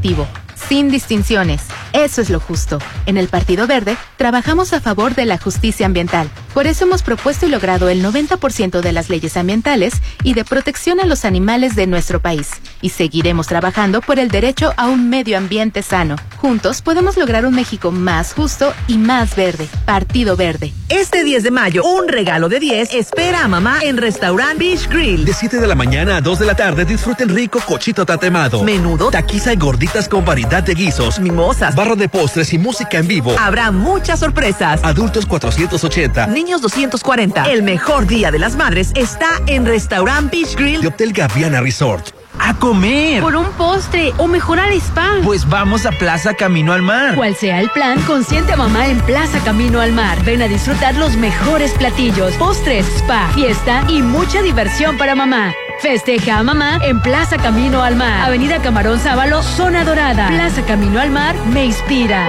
sin 0.55 0.91
distinciones. 0.91 1.63
Eso 1.93 2.21
es 2.21 2.31
lo 2.31 2.41
justo. 2.41 2.79
En 3.07 3.17
el 3.17 3.29
Partido 3.29 3.67
Verde 3.67 3.97
trabajamos 4.17 4.73
a 4.73 4.81
favor 4.81 5.15
de 5.15 5.25
la 5.27 5.39
justicia 5.39 5.87
ambiental. 5.87 6.29
Por 6.55 6.67
eso 6.67 6.85
hemos 6.85 7.03
propuesto 7.03 7.47
y 7.47 7.51
logrado 7.51 7.89
el 7.89 8.05
90% 8.05 8.81
de 8.81 8.93
las 8.93 9.09
leyes 9.09 9.37
ambientales 9.37 9.95
y 10.23 10.35
de 10.35 10.45
protección 10.45 11.01
a 11.01 11.07
los 11.07 11.25
animales 11.25 11.77
de 11.77 11.87
nuestro 11.87 12.21
país. 12.21 12.51
Y 12.81 12.91
seguiremos 12.91 13.47
trabajando 13.47 14.01
por 14.01 14.19
el 14.19 14.29
derecho 14.29 14.73
a 14.77 14.89
un 14.89 15.09
medio 15.09 15.39
ambiente 15.39 15.83
sano. 15.83 16.17
Juntos 16.37 16.83
podemos 16.83 17.17
lograr 17.17 17.47
un 17.47 17.55
México 17.55 17.91
más 17.91 18.33
justo 18.33 18.73
y 18.87 18.99
más 18.99 19.35
verde. 19.37 19.69
Partido 19.85 20.37
Verde. 20.37 20.73
Este 20.89 21.23
10 21.25 21.43
de 21.43 21.51
mayo, 21.51 21.85
un 21.85 22.09
regalo 22.09 22.49
de 22.49 22.61
10 22.61 22.95
espera 22.95 23.45
a 23.45 23.49
mamá 23.49 23.79
en 23.83 23.97
Restaurant 23.97 24.59
Beach 24.59 24.89
Grill. 24.89 25.25
De 25.25 25.33
7 25.33 25.59
de 25.59 25.67
la 25.67 25.75
mañana 25.75 26.17
a 26.17 26.21
2 26.21 26.39
de 26.39 26.47
la 26.47 26.55
tarde 26.55 26.85
disfruten 26.85 27.29
rico 27.29 27.61
cochito 27.67 28.07
tatemado. 28.07 28.63
Menudo, 28.65 29.11
Taquiza 29.11 29.53
y 29.53 29.57
gorditas 29.57 30.09
con 30.09 30.25
variedad 30.25 30.63
de 30.63 30.75
guisos. 30.75 31.19
mimosas. 31.21 31.75
Barra 31.79 31.95
de 31.95 32.09
postres 32.09 32.53
y 32.53 32.59
música 32.59 32.99
en 32.99 33.07
vivo. 33.07 33.37
Habrá 33.39 33.71
muchas 33.71 34.19
sorpresas. 34.19 34.83
Adultos 34.83 35.27
480. 35.27 36.27
Niños 36.27 36.61
240. 36.61 37.45
El 37.53 37.63
mejor 37.63 38.09
día 38.09 38.33
de 38.33 38.41
las 38.41 38.57
madres 38.57 38.91
está 38.97 39.29
en 39.47 39.65
Restaurant 39.65 40.29
Beach 40.29 40.57
Grill. 40.57 40.81
De 40.81 40.89
Hotel 40.89 41.13
Gaviana 41.13 41.61
Resort. 41.61 42.09
A 42.41 42.55
comer. 42.55 43.23
Por 43.23 43.37
un 43.37 43.47
postre 43.53 44.13
o 44.17 44.27
mejor 44.27 44.59
al 44.59 44.73
spa. 44.73 45.19
Pues 45.23 45.49
vamos 45.49 45.87
a 45.87 45.93
Plaza 45.93 46.35
Camino 46.35 46.73
al 46.73 46.83
Mar. 46.83 47.15
Cual 47.15 47.37
sea 47.37 47.61
el 47.61 47.71
plan, 47.71 48.01
consiente 48.03 48.55
a 48.55 48.57
mamá 48.57 48.89
en 48.89 48.99
Plaza 49.03 49.39
Camino 49.45 49.81
al 49.81 49.93
Mar. 49.93 50.21
Ven 50.25 50.43
a 50.43 50.49
disfrutar 50.49 50.97
los 50.97 51.15
mejores 51.15 51.71
platillos, 51.75 52.35
postres, 52.39 52.87
spa, 52.97 53.29
fiesta 53.37 53.85
y 53.87 54.03
mucha 54.03 54.43
diversión 54.43 54.99
para 54.99 55.15
mamá. 55.15 55.55
Festeja 55.81 56.39
a 56.39 56.43
mamá 56.43 56.79
en 56.83 57.01
Plaza 57.01 57.37
Camino 57.37 57.83
al 57.83 57.95
Mar. 57.95 58.23
Avenida 58.23 58.61
Camarón 58.61 58.99
Sábalo, 58.99 59.43
Zona 59.43 59.85
Dorada. 59.85 60.29
Plaza 60.29 60.63
Camino 60.65 61.01
al 61.01 61.11
Mar 61.11 61.37
me 61.47 61.67
inspira. 61.67 62.27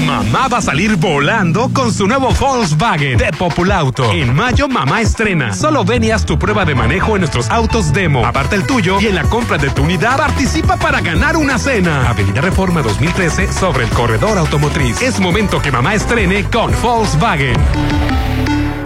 Mamá 0.05 0.47
va 0.47 0.59
a 0.59 0.61
salir 0.61 0.97
volando 0.97 1.71
con 1.73 1.91
su 1.91 2.05
nuevo 2.05 2.29
Volkswagen 2.29 3.17
de 3.17 3.31
Populauto. 3.31 4.11
En 4.11 4.35
mayo, 4.35 4.67
mamá 4.67 5.01
estrena. 5.01 5.51
Solo 5.51 5.83
ven 5.83 6.03
y 6.03 6.11
haz 6.11 6.27
tu 6.27 6.37
prueba 6.37 6.63
de 6.63 6.75
manejo 6.75 7.15
en 7.15 7.21
nuestros 7.21 7.49
autos 7.49 7.91
demo. 7.91 8.23
Aparte 8.23 8.55
el 8.55 8.67
tuyo 8.67 9.01
y 9.01 9.07
en 9.07 9.15
la 9.15 9.23
compra 9.23 9.57
de 9.57 9.71
tu 9.71 9.81
unidad 9.81 10.17
participa 10.17 10.77
para 10.77 11.01
ganar 11.01 11.35
una 11.35 11.57
cena. 11.57 12.07
Avenida 12.07 12.39
Reforma 12.41 12.83
2013 12.83 13.51
sobre 13.51 13.85
el 13.85 13.89
corredor 13.89 14.37
automotriz. 14.37 15.01
Es 15.01 15.19
momento 15.19 15.59
que 15.59 15.71
mamá 15.71 15.95
estrene 15.95 16.43
con 16.51 16.71
Volkswagen. 16.83 17.55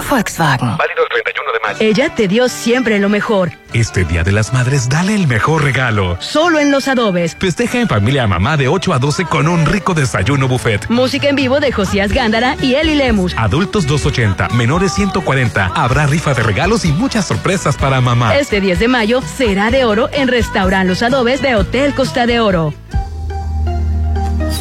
Volkswagen. 0.09 0.77
Válido 0.77 1.03
el 1.03 1.09
31 1.23 1.51
de 1.51 1.59
mayo. 1.59 1.77
Ella 1.79 2.15
te 2.15 2.27
dio 2.27 2.49
siempre 2.49 2.99
lo 2.99 3.09
mejor. 3.09 3.51
Este 3.73 4.03
Día 4.03 4.23
de 4.23 4.31
las 4.31 4.51
Madres, 4.51 4.89
dale 4.89 5.13
el 5.13 5.27
mejor 5.27 5.63
regalo. 5.63 6.17
Solo 6.19 6.59
en 6.59 6.71
los 6.71 6.87
adobes. 6.87 7.35
Festeja 7.39 7.79
en 7.79 7.87
familia 7.87 8.23
a 8.23 8.27
mamá 8.27 8.57
de 8.57 8.67
8 8.67 8.93
a 8.93 8.99
12 8.99 9.25
con 9.25 9.47
un 9.47 9.65
rico 9.65 9.93
desayuno 9.93 10.47
buffet. 10.47 10.89
Música 10.89 11.29
en 11.29 11.35
vivo 11.35 11.59
de 11.59 11.71
Josías 11.71 12.11
Gándara 12.11 12.55
y 12.61 12.75
Eli 12.75 12.95
Lemus. 12.95 13.35
Adultos 13.37 13.85
280, 13.85 14.49
menores 14.55 14.93
140. 14.93 15.67
Habrá 15.75 16.07
rifa 16.07 16.33
de 16.33 16.41
regalos 16.41 16.85
y 16.85 16.91
muchas 16.91 17.27
sorpresas 17.27 17.77
para 17.77 18.01
mamá. 18.01 18.35
Este 18.35 18.59
10 18.59 18.79
de 18.79 18.87
mayo 18.87 19.21
será 19.21 19.69
de 19.69 19.85
oro 19.85 20.09
en 20.11 20.27
Restaurant 20.27 20.87
Los 20.87 21.03
Adobes 21.03 21.41
de 21.41 21.55
Hotel 21.55 21.93
Costa 21.93 22.25
de 22.25 22.39
Oro. 22.39 22.73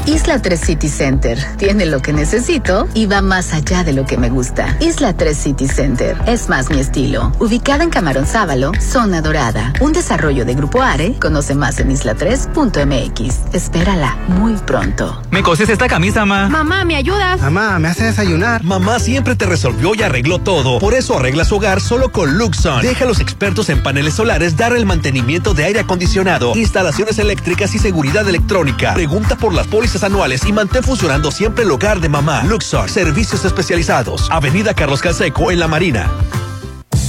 Isla 0.07 0.41
3 0.41 0.59
City 0.59 0.88
Center 0.88 1.38
tiene 1.59 1.87
lo 1.87 2.01
que 2.01 2.12
necesito 2.12 2.88
y 2.95 3.07
va 3.07 3.21
más 3.21 3.53
allá 3.53 3.85
de 3.85 3.93
lo 3.93 4.07
que 4.07 4.17
me 4.19 4.31
gusta. 4.31 4.77
Isla 4.81 5.12
3 5.12 5.37
City 5.37 5.69
Center 5.69 6.17
es 6.27 6.49
más 6.49 6.71
mi 6.71 6.81
estilo. 6.81 7.33
Ubicada 7.38 7.85
en 7.85 7.91
Camarón 7.91 8.27
Sábalo, 8.27 8.73
zona 8.81 9.21
dorada. 9.21 9.73
Un 9.81 9.93
desarrollo 9.93 10.45
de 10.45 10.55
Grupo 10.55 10.83
Are. 10.83 11.14
Conoce 11.21 11.55
más 11.55 11.79
en 11.81 11.91
isla3.mx. 11.91 13.55
Espérala 13.55 14.17
muy 14.29 14.55
pronto. 14.57 15.23
¿Me 15.31 15.43
coses 15.43 15.69
esta 15.69 15.88
camisa, 15.88 16.25
ma? 16.25 16.49
Mamá, 16.49 16.85
¿me 16.85 16.97
ayudas? 16.97 17.41
Mamá, 17.41 17.79
¿me 17.79 17.88
hace 17.88 18.05
desayunar? 18.05 18.64
Mamá 18.64 18.99
siempre 18.99 19.37
te 19.37 19.47
resolvió 19.47 19.95
y 19.95 20.03
arregló 20.03 20.38
todo. 20.41 20.79
Por 20.79 20.95
eso 20.95 21.17
arregla 21.19 21.45
su 21.45 21.57
hogar 21.57 21.81
solo 21.81 22.11
con 22.11 22.37
Luxon. 22.37 22.83
Deja 22.83 23.05
a 23.05 23.09
los 23.09 23.21
expertos 23.21 23.69
en 23.69 23.83
paneles 23.83 24.14
solares 24.14 24.57
dar 24.57 24.75
el 24.75 24.87
mantenimiento 24.87 25.55
de 25.55 25.64
aire 25.64 25.81
acondicionado, 25.81 26.57
instalaciones 26.57 27.19
eléctricas 27.19 27.75
y 27.75 27.79
seguridad 27.79 28.29
electrónica. 28.29 28.95
Pregunta 28.95 29.37
por 29.37 29.55
las 29.55 29.67
pólizas 29.68 30.02
anuales 30.02 30.44
y 30.46 30.52
mantén 30.52 30.83
funcionando 30.83 31.31
siempre 31.31 31.64
el 31.64 31.70
hogar 31.70 32.00
de 32.00 32.09
mamá. 32.09 32.42
Luxor, 32.44 32.90
servicios 32.90 33.44
especializados. 33.44 34.28
Avenida 34.31 34.74
Carlos 34.74 35.00
Canseco 35.00 35.50
en 35.50 35.61
La 35.61 35.68
Marina. 35.68 36.11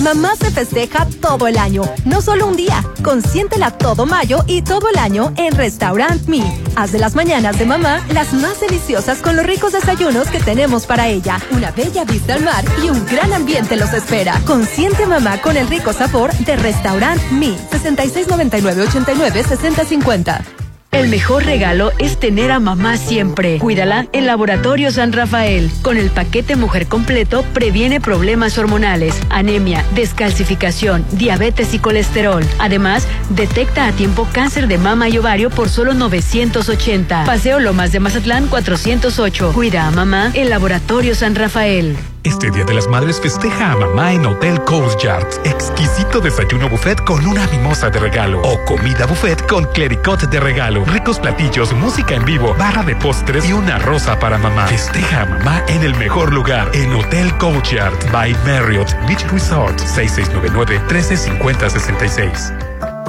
Mamá 0.02 0.34
se 0.38 0.50
festeja 0.50 1.06
todo 1.20 1.48
el 1.48 1.58
año, 1.58 1.84
no 2.06 2.22
solo 2.22 2.48
un 2.48 2.56
día. 2.56 2.86
Consiéntela 3.04 3.72
todo 3.72 4.06
mayo 4.06 4.46
y 4.48 4.62
todo 4.62 4.88
el 4.88 4.98
año 4.98 5.34
en 5.36 5.54
Restaurant 5.54 6.26
Me. 6.26 6.42
Haz 6.78 6.94
de 6.94 7.00
las 7.00 7.16
mañanas 7.16 7.60
de 7.60 7.66
mamá 7.66 8.02
las 8.14 8.32
más 8.34 8.62
deliciosas 8.62 9.18
con 9.22 9.36
los 9.36 9.46
ricos 9.46 9.74
desayunos 9.74 10.30
que 10.30 10.40
tenemos 10.40 10.86
para 10.86 11.10
ella. 11.10 11.38
Una 11.52 11.72
bella 11.72 12.06
vista 12.06 12.36
al 12.36 12.44
mar 12.44 12.64
y 12.82 12.90
un 12.90 13.06
gran 13.08 13.34
ambiente 13.34 13.76
los 13.76 13.92
espera. 13.92 14.40
Consiente 14.46 15.06
mamá 15.06 15.42
con 15.42 15.58
el 15.58 15.68
rico 15.68 15.92
sabor 15.92 16.32
de 16.34 16.56
Restaurant 16.56 17.22
Me. 17.32 17.58
6699 17.70 18.84
89 18.84 19.44
6050. 19.50 20.59
El 20.92 21.08
mejor 21.08 21.46
regalo 21.46 21.92
es 22.00 22.20
tener 22.20 22.52
a 22.52 22.60
mamá 22.60 22.98
siempre. 22.98 23.60
Cuídala 23.60 24.08
en 24.12 24.26
Laboratorio 24.26 24.92
San 24.92 25.14
Rafael. 25.14 25.70
Con 25.84 25.98
el 25.98 26.10
paquete 26.10 26.56
Mujer 26.56 26.88
Completo 26.88 27.44
previene 27.54 28.02
problemas 28.02 28.58
hormonales, 28.58 29.14
anemia, 29.30 29.86
descalcificación, 29.94 31.06
diabetes 31.12 31.76
y 31.76 31.80
colesterol. 31.80 32.44
Además, 32.58 33.08
detecta 33.30 33.86
a 33.86 33.92
tiempo 33.92 34.28
cáncer 34.34 34.68
de 34.68 34.80
mama 34.80 35.10
y 35.10 35.20
ovario 35.20 35.52
por 35.52 35.70
solo 35.70 35.94
980. 35.94 37.24
Paseo 37.24 37.60
Lomas 37.60 37.92
de 37.92 38.00
Mazatlán 38.00 38.48
408. 38.48 39.52
Cuida 39.54 39.88
a 39.88 39.92
mamá 39.92 40.32
en 40.34 40.50
Laboratorio 40.50 41.14
San 41.14 41.36
Rafael. 41.36 41.96
Este 42.24 42.50
Día 42.52 42.66
de 42.66 42.74
las 42.74 42.88
Madres 42.88 43.22
festeja 43.22 43.72
a 43.72 43.78
mamá 43.78 44.12
en 44.12 44.26
Hotel 44.26 44.62
Coast 44.66 45.02
Yards. 45.02 45.40
Exquisito 45.46 46.20
desayuno 46.20 46.68
buffet 46.68 47.02
con 47.06 47.26
una 47.26 47.48
mimosa 47.48 47.90
de 47.90 47.98
regalo. 48.00 48.42
O 48.42 48.60
comida 48.66 49.06
buffet 49.06 49.48
con 49.48 49.64
clericot 49.66 50.30
de 50.30 50.40
regalo. 50.42 50.84
Ricos 50.86 51.18
platillos, 51.18 51.72
música 51.74 52.16
en 52.16 52.26
vivo, 52.26 52.54
barra 52.60 52.84
de 52.84 52.98
postres 52.98 53.50
y 53.50 53.54
una 53.54 53.80
rosa 53.80 54.20
para 54.20 54.38
mamá. 54.38 54.68
Festeja 54.68 55.22
a 55.22 55.26
mamá 55.26 55.64
en 55.70 55.82
el 55.84 55.96
mejor 55.96 56.34
lugar. 56.34 56.70
En 56.74 56.94
Hotel 56.94 57.32
Coast 57.38 57.72
by 58.12 58.36
Marriott 58.46 58.94
Beach 59.08 59.26
Resort. 59.32 59.80
6699-135066. 59.80 62.69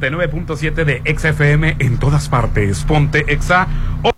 89.7 0.00 0.84
de 0.84 1.02
XFM 1.16 1.76
en 1.78 1.98
todas 1.98 2.28
partes. 2.28 2.84
Ponte 2.84 3.24
Exa. 3.32 3.68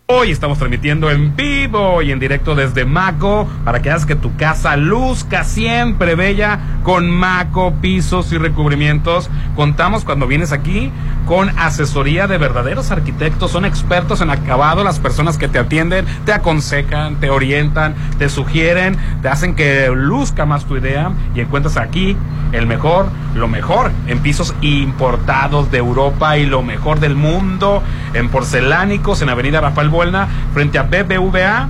Hoy 0.06 0.30
estamos 0.30 0.58
transmitiendo 0.58 1.10
en 1.10 1.34
vivo 1.34 2.02
y 2.02 2.12
en 2.12 2.18
directo 2.18 2.54
desde 2.54 2.84
Maco 2.84 3.48
para 3.64 3.80
que 3.80 3.90
hagas 3.90 4.04
que 4.04 4.14
tu 4.14 4.36
casa 4.36 4.76
luzca 4.76 5.44
siempre 5.44 6.14
bella 6.14 6.60
con 6.82 7.10
Maco, 7.10 7.72
pisos 7.80 8.30
y 8.32 8.38
recubrimientos. 8.38 9.30
Contamos 9.56 10.04
cuando 10.04 10.26
vienes 10.26 10.52
aquí 10.52 10.92
con 11.26 11.50
asesoría 11.58 12.26
de 12.26 12.38
verdaderos 12.38 12.90
arquitectos. 12.90 13.50
Son 13.50 13.64
expertos 13.64 14.20
en 14.20 14.30
acabado. 14.30 14.84
Las 14.84 14.98
personas 14.98 15.38
que 15.38 15.48
te 15.48 15.58
atienden 15.58 16.06
te 16.24 16.32
aconsejan, 16.32 17.16
te 17.16 17.30
orientan, 17.30 17.94
te 18.18 18.28
sugieren, 18.28 18.96
te 19.22 19.28
hacen 19.28 19.54
que 19.54 19.90
luzca 19.94 20.46
más 20.46 20.64
tu 20.64 20.76
idea 20.76 21.12
y 21.34 21.40
encuentras 21.40 21.76
aquí 21.76 22.16
el 22.52 22.66
mejor, 22.66 23.06
lo 23.34 23.48
mejor 23.48 23.90
en 24.06 24.20
pisos 24.20 24.54
importados 24.60 25.70
de 25.70 25.78
Europa 25.78 26.38
y 26.38 26.46
lo 26.46 26.62
mejor 26.62 27.00
del 27.00 27.16
mundo 27.16 27.82
en 28.12 28.28
porcelánicos 28.28 29.22
en 29.22 29.28
Avenida 29.28 29.60
Rafael 29.60 29.88
Buelna 29.88 30.28
frente 30.52 30.78
a 30.78 30.82
BBVA. 30.82 31.68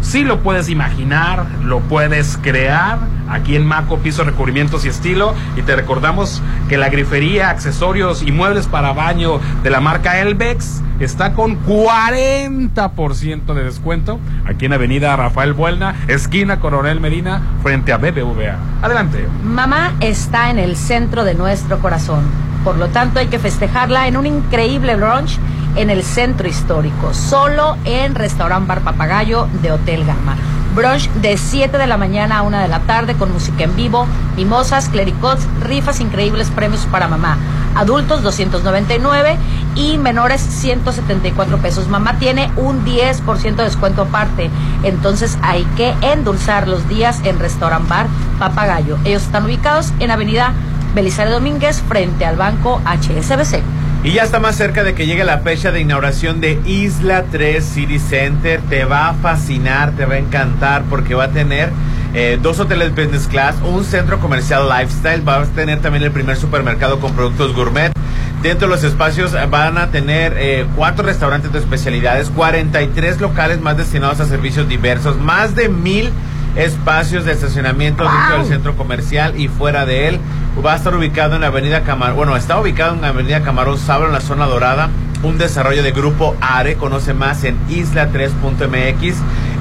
Sí 0.00 0.24
lo 0.24 0.40
puedes 0.40 0.68
imaginar, 0.68 1.46
lo 1.62 1.80
puedes 1.80 2.38
crear 2.42 2.98
aquí 3.28 3.56
en 3.56 3.66
Maco 3.66 3.98
Piso 3.98 4.24
Recubrimientos 4.24 4.84
y 4.84 4.88
Estilo. 4.88 5.34
Y 5.56 5.62
te 5.62 5.76
recordamos 5.76 6.42
que 6.68 6.76
la 6.76 6.88
grifería, 6.88 7.50
accesorios 7.50 8.22
y 8.22 8.32
muebles 8.32 8.66
para 8.66 8.92
baño 8.92 9.40
de 9.62 9.70
la 9.70 9.80
marca 9.80 10.20
Elbex 10.20 10.82
está 11.00 11.32
con 11.32 11.64
40% 11.64 13.54
de 13.54 13.64
descuento 13.64 14.20
aquí 14.46 14.66
en 14.66 14.72
Avenida 14.72 15.16
Rafael 15.16 15.52
Buelna, 15.52 15.96
esquina 16.08 16.60
Coronel 16.60 17.00
Medina, 17.00 17.42
frente 17.62 17.92
a 17.92 17.98
BBVA. 17.98 18.56
Adelante. 18.82 19.26
Mamá 19.42 19.94
está 20.00 20.50
en 20.50 20.58
el 20.58 20.76
centro 20.76 21.24
de 21.24 21.34
nuestro 21.34 21.78
corazón. 21.80 22.22
Por 22.64 22.76
lo 22.76 22.88
tanto, 22.88 23.18
hay 23.18 23.26
que 23.26 23.38
festejarla 23.38 24.08
en 24.08 24.16
un 24.16 24.26
increíble 24.26 24.96
brunch 24.96 25.38
en 25.76 25.90
el 25.90 26.02
centro 26.02 26.48
histórico, 26.48 27.12
solo 27.12 27.76
en 27.84 28.14
Restaurant 28.14 28.66
Bar 28.66 28.80
Papagayo 28.80 29.48
de 29.60 29.72
Hotel 29.72 30.04
Gama. 30.06 30.36
Brunch 30.74 31.08
de 31.10 31.36
7 31.36 31.78
de 31.78 31.86
la 31.86 31.96
mañana 31.96 32.38
a 32.38 32.42
1 32.42 32.58
de 32.58 32.68
la 32.68 32.80
tarde 32.80 33.14
con 33.14 33.32
música 33.32 33.64
en 33.64 33.76
vivo, 33.76 34.06
mimosas, 34.36 34.88
clericots, 34.88 35.46
rifas, 35.60 36.00
increíbles 36.00 36.50
premios 36.50 36.86
para 36.86 37.06
mamá. 37.06 37.38
Adultos 37.76 38.22
299 38.22 39.36
y 39.76 39.98
menores 39.98 40.40
174 40.40 41.58
pesos. 41.58 41.88
Mamá 41.88 42.18
tiene 42.18 42.50
un 42.56 42.84
10% 42.84 43.54
de 43.54 43.64
descuento 43.64 44.02
aparte. 44.02 44.50
Entonces 44.82 45.38
hay 45.42 45.64
que 45.76 45.94
endulzar 46.02 46.66
los 46.66 46.88
días 46.88 47.20
en 47.24 47.38
Restaurant 47.38 47.88
Bar 47.88 48.06
Papagayo. 48.38 48.98
Ellos 49.04 49.22
están 49.22 49.44
ubicados 49.44 49.92
en 50.00 50.10
Avenida 50.10 50.52
Belisario 50.94 51.34
Domínguez 51.34 51.82
frente 51.88 52.24
al 52.24 52.36
banco 52.36 52.80
HSBC. 52.84 53.62
Y 54.04 54.12
ya 54.12 54.22
está 54.22 54.38
más 54.38 54.54
cerca 54.54 54.84
de 54.84 54.94
que 54.94 55.06
llegue 55.06 55.24
la 55.24 55.38
fecha 55.38 55.72
de 55.72 55.80
inauguración 55.80 56.38
de 56.42 56.60
Isla 56.66 57.24
3 57.32 57.64
City 57.64 57.98
Center. 57.98 58.60
Te 58.68 58.84
va 58.84 59.08
a 59.08 59.14
fascinar, 59.14 59.92
te 59.92 60.04
va 60.04 60.16
a 60.16 60.18
encantar 60.18 60.82
porque 60.90 61.14
va 61.14 61.24
a 61.24 61.30
tener 61.30 61.70
eh, 62.12 62.38
dos 62.40 62.60
hoteles 62.60 62.94
business 62.94 63.26
class, 63.26 63.56
un 63.64 63.82
centro 63.82 64.20
comercial 64.20 64.68
lifestyle, 64.68 65.26
va 65.26 65.40
a 65.40 65.44
tener 65.46 65.80
también 65.80 66.04
el 66.04 66.10
primer 66.10 66.36
supermercado 66.36 67.00
con 67.00 67.14
productos 67.14 67.54
gourmet. 67.54 67.94
Dentro 68.42 68.68
de 68.68 68.74
los 68.74 68.84
espacios 68.84 69.32
van 69.50 69.78
a 69.78 69.90
tener 69.90 70.34
eh, 70.36 70.66
cuatro 70.76 71.06
restaurantes 71.06 71.50
de 71.50 71.60
especialidades, 71.60 72.28
43 72.28 73.22
locales 73.22 73.62
más 73.62 73.78
destinados 73.78 74.20
a 74.20 74.26
servicios 74.26 74.68
diversos, 74.68 75.16
más 75.16 75.54
de 75.54 75.70
mil 75.70 76.10
espacios 76.56 77.24
de 77.24 77.32
estacionamiento 77.32 78.04
dentro 78.04 78.38
del 78.38 78.46
centro 78.46 78.76
comercial 78.76 79.38
y 79.38 79.48
fuera 79.48 79.86
de 79.86 80.08
él. 80.08 80.20
Va 80.64 80.74
a 80.74 80.76
estar 80.76 80.94
ubicado 80.94 81.34
en 81.34 81.40
la 81.40 81.48
avenida 81.48 81.82
Camarón, 81.82 82.16
bueno, 82.16 82.36
está 82.36 82.60
ubicado 82.60 82.94
en 82.94 83.00
la 83.00 83.08
avenida 83.08 83.42
Camarón 83.42 83.78
Sabro 83.78 84.06
en 84.06 84.12
la 84.12 84.20
zona 84.20 84.46
dorada. 84.46 84.88
Un 85.22 85.38
desarrollo 85.38 85.82
de 85.82 85.92
grupo 85.92 86.36
ARE, 86.40 86.76
conoce 86.76 87.14
más 87.14 87.44
en 87.44 87.58
isla3.mx. 87.68 89.14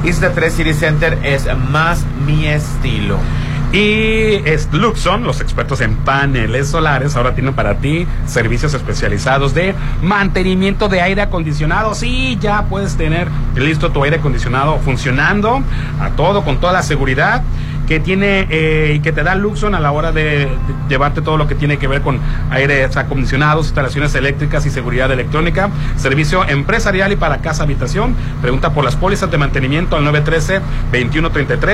Isla 0.04 0.32
3 0.32 0.54
City 0.54 0.74
Center 0.74 1.18
es 1.24 1.48
más 1.72 2.04
mi 2.26 2.48
estilo. 2.48 3.18
Y 3.74 4.38
Luxon, 4.72 5.24
los 5.24 5.42
expertos 5.42 5.82
en 5.82 5.96
paneles 5.96 6.68
solares, 6.68 7.16
ahora 7.16 7.34
tienen 7.34 7.56
para 7.56 7.80
ti 7.80 8.06
servicios 8.28 8.76
especializados 8.76 9.56
de 9.56 9.74
mantenimiento 10.04 10.90
de 10.90 11.02
aire 11.02 11.24
acondicionado. 11.24 11.96
Sí, 11.96 12.38
ya 12.40 12.66
puedes 12.66 12.96
tener 12.96 13.30
listo 13.56 13.92
tu 13.92 14.04
aire 14.04 14.18
acondicionado 14.18 14.78
funcionando 14.78 15.64
a 16.00 16.10
todo, 16.12 16.44
con 16.44 16.60
toda 16.60 16.72
la 16.72 16.84
seguridad 16.84 17.42
que 17.88 18.00
tiene 18.00 18.48
eh, 18.50 18.94
y 18.96 19.00
que 19.00 19.12
te 19.12 19.24
da 19.24 19.36
Luxon 19.36 19.76
a 19.76 19.80
la 19.80 19.92
hora 19.92 20.12
de, 20.12 20.48
llevarte 20.90 21.22
todo 21.22 21.38
lo 21.38 21.48
que 21.48 21.56
tiene 21.56 21.78
que 21.78 21.88
ver 21.88 22.02
con 22.02 22.20
aires 22.50 22.96
acondicionados, 22.98 23.66
instalaciones 23.68 24.16
eléctricas 24.16 24.66
y 24.66 24.70
seguridad 24.70 25.12
electrónica, 25.12 25.70
servicio 25.98 26.48
empresarial 26.48 27.12
y 27.12 27.16
para 27.16 27.40
casa 27.40 27.64
habitación. 27.64 28.16
Pregunta 28.42 28.74
por 28.74 28.84
las 28.84 28.96
pólizas 28.96 29.30
de 29.32 29.38
mantenimiento 29.38 29.96
al 29.96 30.06
913-2133, 30.06 30.62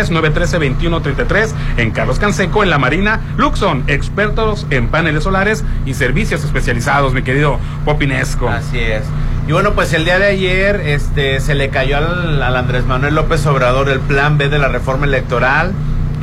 913-2133 0.10 1.50
en 1.78 1.91
Carlos 1.91 2.19
Canseco, 2.19 2.63
en 2.63 2.69
La 2.69 2.78
Marina. 2.78 3.22
Luxon, 3.38 3.84
expertos 3.88 4.67
en 4.69 4.88
paneles 4.88 5.24
solares 5.24 5.63
y 5.86 5.93
servicios 5.93 6.43
especializados, 6.43 7.13
mi 7.13 7.22
querido 7.22 7.60
Popinesco. 7.86 8.50
Así 8.50 8.80
es. 8.80 9.04
Y 9.48 9.52
bueno, 9.52 9.74
pues 9.74 9.93
el 9.93 10.06
día 10.06 10.19
de 10.19 10.28
ayer 10.28 10.76
este, 10.86 11.39
se 11.39 11.56
le 11.56 11.69
cayó 11.69 11.98
al 11.98 12.56
Andrés 12.56 12.86
Manuel 12.86 13.15
López 13.15 13.43
Obrador 13.48 13.89
el 13.89 14.00
plan 14.00 14.38
B 14.38 14.48
de 14.48 14.60
la 14.60 14.67
reforma 14.67 15.08
electoral. 15.08 15.74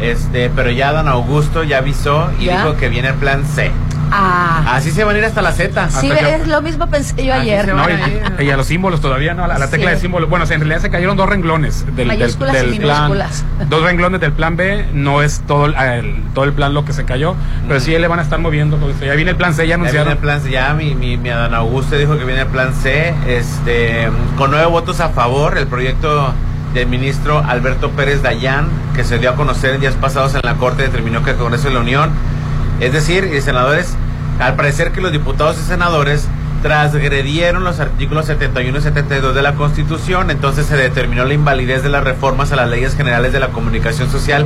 Este, 0.00 0.50
pero 0.54 0.70
ya 0.70 0.92
don 0.92 1.08
Augusto 1.08 1.62
ya 1.64 1.78
avisó 1.78 2.30
y 2.38 2.44
¿Ya? 2.46 2.58
dijo 2.62 2.76
que 2.76 2.88
viene 2.88 3.08
el 3.08 3.14
plan 3.14 3.44
C. 3.44 3.70
Ah. 4.08 4.62
Así 4.76 4.92
se 4.92 5.02
van 5.02 5.16
a 5.16 5.18
ir 5.18 5.24
hasta 5.24 5.42
la 5.42 5.50
Z. 5.50 5.90
Sí, 5.90 6.08
Hasta 6.12 6.24
que- 6.24 6.34
es 6.36 6.46
lo 6.46 6.62
mismo 6.62 6.86
pensé 6.86 7.24
yo 7.24 7.34
Así 7.34 7.50
ayer. 7.50 7.74
No, 7.74 7.82
y, 8.38 8.44
y 8.44 8.50
a 8.50 8.56
los 8.56 8.68
símbolos 8.68 9.00
todavía, 9.00 9.34
¿no? 9.34 9.42
A 9.42 9.48
la, 9.48 9.58
la 9.58 9.68
tecla 9.68 9.88
Sí. 9.90 9.94
de 9.96 10.00
símbolos. 10.00 10.30
Bueno, 10.30 10.44
o 10.44 10.46
sea, 10.46 10.54
en 10.54 10.60
realidad 10.60 10.80
se 10.80 10.90
cayeron 10.90 11.16
dos 11.16 11.28
renglones 11.28 11.84
del, 11.96 12.08
del, 12.16 12.74
y 12.74 12.78
plan. 12.78 13.12
Dos 13.68 13.82
renglones 13.82 14.20
del 14.20 14.30
plan 14.32 14.56
B. 14.56 14.86
No 14.92 15.22
es 15.22 15.40
todo 15.48 15.66
el, 15.66 15.74
el- 15.74 16.22
todo 16.34 16.44
el 16.44 16.52
plan 16.52 16.72
lo 16.72 16.84
que 16.84 16.92
se 16.92 17.04
cayó. 17.04 17.34
Pero 17.66 17.80
sí 17.80 17.98
le 17.98 18.06
van 18.06 18.20
a 18.20 18.22
estar 18.22 18.38
moviendo. 18.38 18.78
ya 19.04 19.14
viene 19.14 19.32
el 19.32 19.36
plan 19.36 19.54
C, 19.54 19.62
ya 19.66 19.70
Ya 19.70 19.76
viene 19.76 19.88
anunciaron. 19.88 20.12
el 20.12 20.18
plan 20.18 20.40
C, 20.40 20.50
ya 20.52 20.72
mi, 20.74 20.94
mi, 20.94 21.16
mi 21.16 21.30
Adán 21.30 21.54
Augusto 21.54 21.96
dijo 21.96 22.16
que 22.16 22.24
viene 22.24 22.42
el 22.42 22.46
plan 22.48 22.74
C, 22.74 23.12
este, 23.26 24.08
con 24.38 24.52
nueve 24.52 24.66
votos 24.66 25.00
a 25.00 25.08
favor, 25.08 25.58
el 25.58 25.66
proyecto 25.66 26.32
del 26.76 26.88
ministro 26.88 27.38
Alberto 27.38 27.90
Pérez 27.90 28.22
Dayán, 28.22 28.68
que 28.94 29.02
se 29.02 29.18
dio 29.18 29.30
a 29.30 29.34
conocer 29.34 29.74
en 29.74 29.80
días 29.80 29.94
pasados 29.94 30.34
en 30.34 30.42
la 30.44 30.56
Corte, 30.56 30.82
determinó 30.82 31.24
que 31.24 31.30
el 31.30 31.36
Congreso 31.36 31.68
de 31.68 31.74
la 31.74 31.80
Unión, 31.80 32.10
es 32.80 32.92
decir, 32.92 33.30
y 33.34 33.40
senadores, 33.40 33.96
al 34.38 34.56
parecer 34.56 34.92
que 34.92 35.00
los 35.00 35.10
diputados 35.10 35.56
y 35.58 35.62
senadores 35.62 36.28
transgredieron 36.60 37.64
los 37.64 37.80
artículos 37.80 38.26
71 38.26 38.76
y 38.76 38.82
72 38.82 39.34
de 39.34 39.40
la 39.40 39.54
Constitución, 39.54 40.30
entonces 40.30 40.66
se 40.66 40.76
determinó 40.76 41.24
la 41.24 41.32
invalidez 41.32 41.82
de 41.82 41.88
las 41.88 42.04
reformas 42.04 42.52
a 42.52 42.56
las 42.56 42.68
leyes 42.68 42.94
generales 42.94 43.32
de 43.32 43.40
la 43.40 43.48
comunicación 43.48 44.10
social 44.10 44.44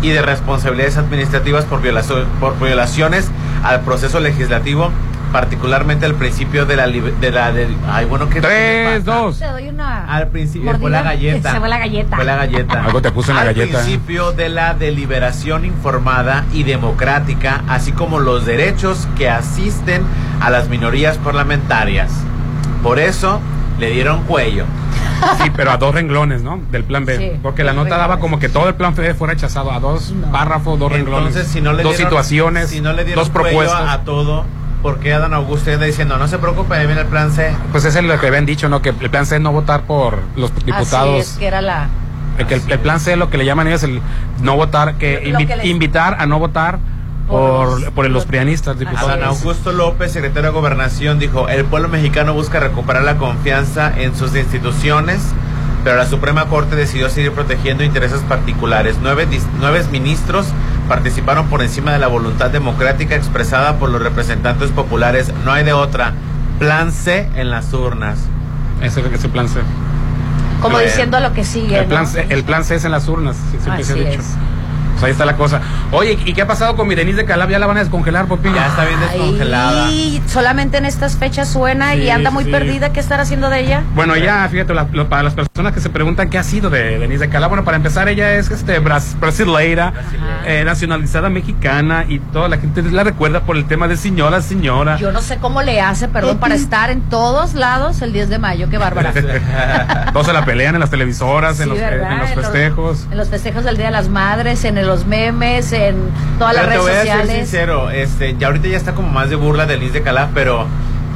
y 0.00 0.08
de 0.08 0.22
responsabilidades 0.22 0.96
administrativas 0.96 1.66
por, 1.66 1.82
violaciones 1.82 3.30
al 3.62 3.82
proceso 3.82 4.18
legislativo, 4.20 4.92
particularmente 5.32 6.06
al 6.06 6.14
principio 6.14 6.66
de 6.66 6.76
la... 6.76 6.86
De 6.86 7.30
la 7.30 7.52
del- 7.52 7.74
ay, 7.90 8.04
bueno, 8.06 8.28
¿qué 8.28 8.40
Tres, 8.40 9.04
dos. 9.04 9.38
Te 9.38 9.46
doy 9.46 9.68
una. 9.68 10.04
Al 10.06 10.28
principio 10.28 10.76
fue 10.78 10.90
la 10.90 11.02
galleta. 11.02 11.52
Se 11.52 11.58
fue 11.60 11.68
la 11.68 11.78
galleta. 11.78 12.16
Fue 12.16 12.24
la 12.24 12.36
galleta. 12.36 12.84
Algo 12.84 13.02
te 13.02 13.10
puso 13.10 13.30
en 13.30 13.36
la 13.36 13.42
Al 13.42 13.48
galleta. 13.54 13.78
principio 13.78 14.32
de 14.32 14.48
la 14.48 14.74
deliberación 14.74 15.64
informada 15.64 16.44
y 16.52 16.62
democrática, 16.62 17.62
así 17.68 17.92
como 17.92 18.18
los 18.20 18.46
derechos 18.46 19.08
que 19.16 19.28
asisten 19.28 20.02
a 20.40 20.50
las 20.50 20.68
minorías 20.68 21.18
parlamentarias. 21.18 22.10
Por 22.82 22.98
eso 22.98 23.40
le 23.78 23.90
dieron 23.90 24.22
cuello. 24.24 24.64
Sí, 25.42 25.50
pero 25.56 25.70
a 25.70 25.78
dos 25.78 25.94
renglones, 25.94 26.42
¿no? 26.42 26.60
Del 26.70 26.84
plan 26.84 27.06
B. 27.06 27.16
Sí, 27.16 27.38
Porque 27.42 27.64
la 27.64 27.72
nota 27.72 27.96
daba 27.96 28.18
como 28.18 28.38
que 28.38 28.50
todo 28.50 28.68
el 28.68 28.74
plan 28.74 28.94
B 28.94 29.14
fue 29.14 29.28
rechazado 29.28 29.72
a 29.72 29.80
dos 29.80 30.12
párrafos, 30.30 30.78
dos 30.78 30.92
renglones. 30.92 31.28
Entonces, 31.28 31.50
si 31.50 31.62
no 31.62 31.72
le 31.72 31.82
dos 31.82 31.96
dieron- 31.96 32.10
situaciones, 32.10 32.68
si 32.68 32.80
no 32.82 32.92
le 32.92 33.04
dieron 33.04 33.22
dos 33.24 33.30
propuestas. 33.30 33.88
a 33.88 34.04
todo, 34.04 34.44
¿por 34.82 34.98
qué 35.00 35.12
Adán 35.14 35.34
Augusto 35.34 35.70
anda 35.72 35.86
diciendo, 35.86 36.16
no 36.18 36.28
se 36.28 36.38
preocupe, 36.38 36.74
ahí 36.74 36.86
viene 36.86 37.02
el 37.02 37.06
plan 37.08 37.32
C? 37.32 37.50
Pues 37.72 37.84
es 37.84 38.02
lo 38.02 38.18
que 38.20 38.26
habían 38.26 38.46
dicho, 38.46 38.68
¿no? 38.68 38.82
Que 38.82 38.90
el 38.90 39.10
plan 39.10 39.26
C 39.26 39.36
es 39.36 39.40
no 39.40 39.52
votar 39.52 39.82
por 39.82 40.18
los 40.36 40.54
diputados. 40.64 41.20
Así 41.20 41.30
es, 41.32 41.38
que 41.38 41.46
era 41.46 41.60
la. 41.60 41.88
El, 42.38 42.46
que 42.46 42.54
el, 42.54 42.62
el 42.70 42.78
plan 42.78 43.00
C 43.00 43.16
lo 43.16 43.30
que 43.30 43.38
le 43.38 43.44
llaman 43.46 43.66
ellos 43.66 43.82
el 43.82 44.00
no 44.42 44.56
votar, 44.56 44.94
que, 44.96 45.22
Lo 45.26 45.38
invi- 45.38 45.46
que 45.46 45.56
les- 45.56 45.66
invitar 45.66 46.16
a 46.20 46.26
no 46.26 46.38
votar 46.38 46.78
por, 47.26 47.90
por, 47.92 48.08
los 48.10 48.24
prianistas, 48.26 48.78
diputados. 48.78 49.08
Adán 49.10 49.24
Augusto 49.24 49.72
López, 49.72 50.12
secretario 50.12 50.50
de 50.50 50.54
Gobernación, 50.54 51.18
dijo, 51.18 51.48
el 51.48 51.64
pueblo 51.64 51.88
mexicano 51.88 52.34
busca 52.34 52.60
recuperar 52.60 53.02
la 53.02 53.16
confianza 53.16 53.92
en 53.96 54.14
sus 54.14 54.36
instituciones, 54.36 55.22
pero 55.86 55.98
la 55.98 56.06
Suprema 56.06 56.46
Corte 56.46 56.74
decidió 56.74 57.08
seguir 57.08 57.30
protegiendo 57.30 57.84
intereses 57.84 58.18
particulares. 58.22 58.96
Nueve, 59.00 59.28
nueve 59.60 59.84
ministros 59.92 60.48
participaron 60.88 61.46
por 61.46 61.62
encima 61.62 61.92
de 61.92 62.00
la 62.00 62.08
voluntad 62.08 62.50
democrática 62.50 63.14
expresada 63.14 63.76
por 63.76 63.90
los 63.90 64.02
representantes 64.02 64.72
populares. 64.72 65.32
No 65.44 65.52
hay 65.52 65.62
de 65.62 65.72
otra. 65.72 66.12
Plan 66.58 66.90
C 66.90 67.28
en 67.36 67.50
las 67.50 67.72
urnas. 67.72 68.18
Ese 68.82 69.00
es 69.00 69.22
el 69.22 69.30
plan 69.30 69.48
C. 69.48 69.60
Como 70.60 70.80
diciendo 70.80 71.20
lo 71.20 71.32
que 71.32 71.44
sigue. 71.44 71.76
El 71.78 71.84
¿no? 71.84 71.90
plan, 71.90 72.08
C, 72.08 72.26
el 72.30 72.42
plan 72.42 72.64
C 72.64 72.74
es 72.74 72.84
en 72.84 72.90
las 72.90 73.06
urnas, 73.06 73.36
sí, 73.52 73.58
siempre 73.62 73.84
se 73.84 73.92
ha 73.92 73.94
Así 73.94 74.04
dicho. 74.06 74.20
es. 74.22 74.26
Pues 74.96 75.04
ahí 75.04 75.10
está 75.12 75.24
la 75.26 75.36
cosa. 75.36 75.60
Oye, 75.92 76.18
¿y 76.24 76.32
qué 76.32 76.42
ha 76.42 76.46
pasado 76.46 76.74
con 76.74 76.88
mi 76.88 76.94
Denise 76.94 77.18
de 77.18 77.24
Calab? 77.26 77.50
¿Ya 77.50 77.58
la 77.58 77.66
van 77.66 77.76
a 77.76 77.80
descongelar, 77.80 78.26
Popillo? 78.26 78.54
Ya 78.54 78.66
está 78.66 78.84
bien 78.86 78.98
descongelada. 79.00 79.90
Y 79.90 80.22
solamente 80.26 80.78
en 80.78 80.86
estas 80.86 81.16
fechas 81.16 81.48
suena 81.48 81.92
Sí, 81.92 81.98
y 82.00 82.10
anda 82.10 82.30
muy 82.30 82.44
sí. 82.44 82.50
perdida. 82.50 82.92
¿Qué 82.92 83.00
estará 83.00 83.22
haciendo 83.24 83.50
de 83.50 83.60
ella? 83.60 83.82
Bueno, 83.94 84.16
ya, 84.16 84.48
fíjate, 84.50 84.72
la- 84.74 84.88
lo- 84.90 85.08
para 85.08 85.22
las 85.22 85.34
personas 85.34 85.72
que 85.72 85.80
se 85.80 85.90
preguntan 85.90 86.30
qué 86.30 86.38
ha 86.38 86.42
sido 86.42 86.70
de 86.70 86.98
Denise 86.98 87.20
de 87.26 87.28
Calab, 87.28 87.50
bueno, 87.50 87.64
para 87.64 87.76
empezar, 87.76 88.08
ella 88.08 88.32
es 88.34 88.50
este, 88.50 88.80
bras- 88.80 89.18
brasileira, 89.20 89.92
eh, 90.46 90.62
nacionalizada 90.64 91.28
mexicana 91.28 92.04
y 92.08 92.18
toda 92.18 92.48
la 92.48 92.56
gente 92.58 92.82
la 92.82 93.04
recuerda 93.04 93.40
por 93.42 93.56
el 93.56 93.66
tema 93.66 93.88
de 93.88 93.96
señora, 93.98 94.40
señora. 94.40 94.96
Yo 94.96 95.12
no 95.12 95.20
sé 95.20 95.36
cómo 95.36 95.60
le 95.62 95.80
hace, 95.80 96.08
perdón, 96.08 96.38
para 96.38 96.54
estar 96.54 96.90
en 96.90 97.02
todos 97.02 97.54
lados 97.54 98.00
el 98.02 98.12
10 98.12 98.28
de 98.30 98.38
mayo. 98.38 98.68
Qué 98.70 98.78
bárbara. 98.78 99.12
Todos 100.12 100.26
se 100.26 100.32
la 100.32 100.44
pelean 100.44 100.74
en 100.74 100.80
las 100.80 100.90
televisoras, 100.90 101.60
en, 101.60 101.64
Sí, 101.64 101.70
los, 101.70 101.78
en 101.78 101.98
los 102.00 102.10
En 102.10 102.18
los- 102.36 102.46
festejos. 102.46 103.06
En 103.10 103.16
los 103.18 103.28
festejos 103.28 103.64
del 103.64 103.76
Día 103.76 103.86
de 103.86 103.92
las 103.92 104.08
Madres, 104.08 104.64
en 104.64 104.78
los 104.86 105.06
memes, 105.06 105.72
en 105.72 105.96
todas 106.38 106.54
las 106.54 106.66
Pero 106.66 106.66
te 106.66 106.78
redes 106.78 106.82
voy 106.82 106.90
a 106.90 106.94
ser 106.94 107.06
sociales. 107.22 107.48
sincero, 107.48 107.90
este, 107.90 108.36
ya 108.38 108.46
ahorita 108.46 108.68
ya 108.68 108.76
está 108.76 108.92
como 108.94 109.08
más 109.08 109.28
de 109.30 109.36
burla 109.36 109.66
de 109.66 109.76
Liz 109.76 109.92
de 109.92 110.02
Calaf, 110.02 110.30
pero 110.34 110.66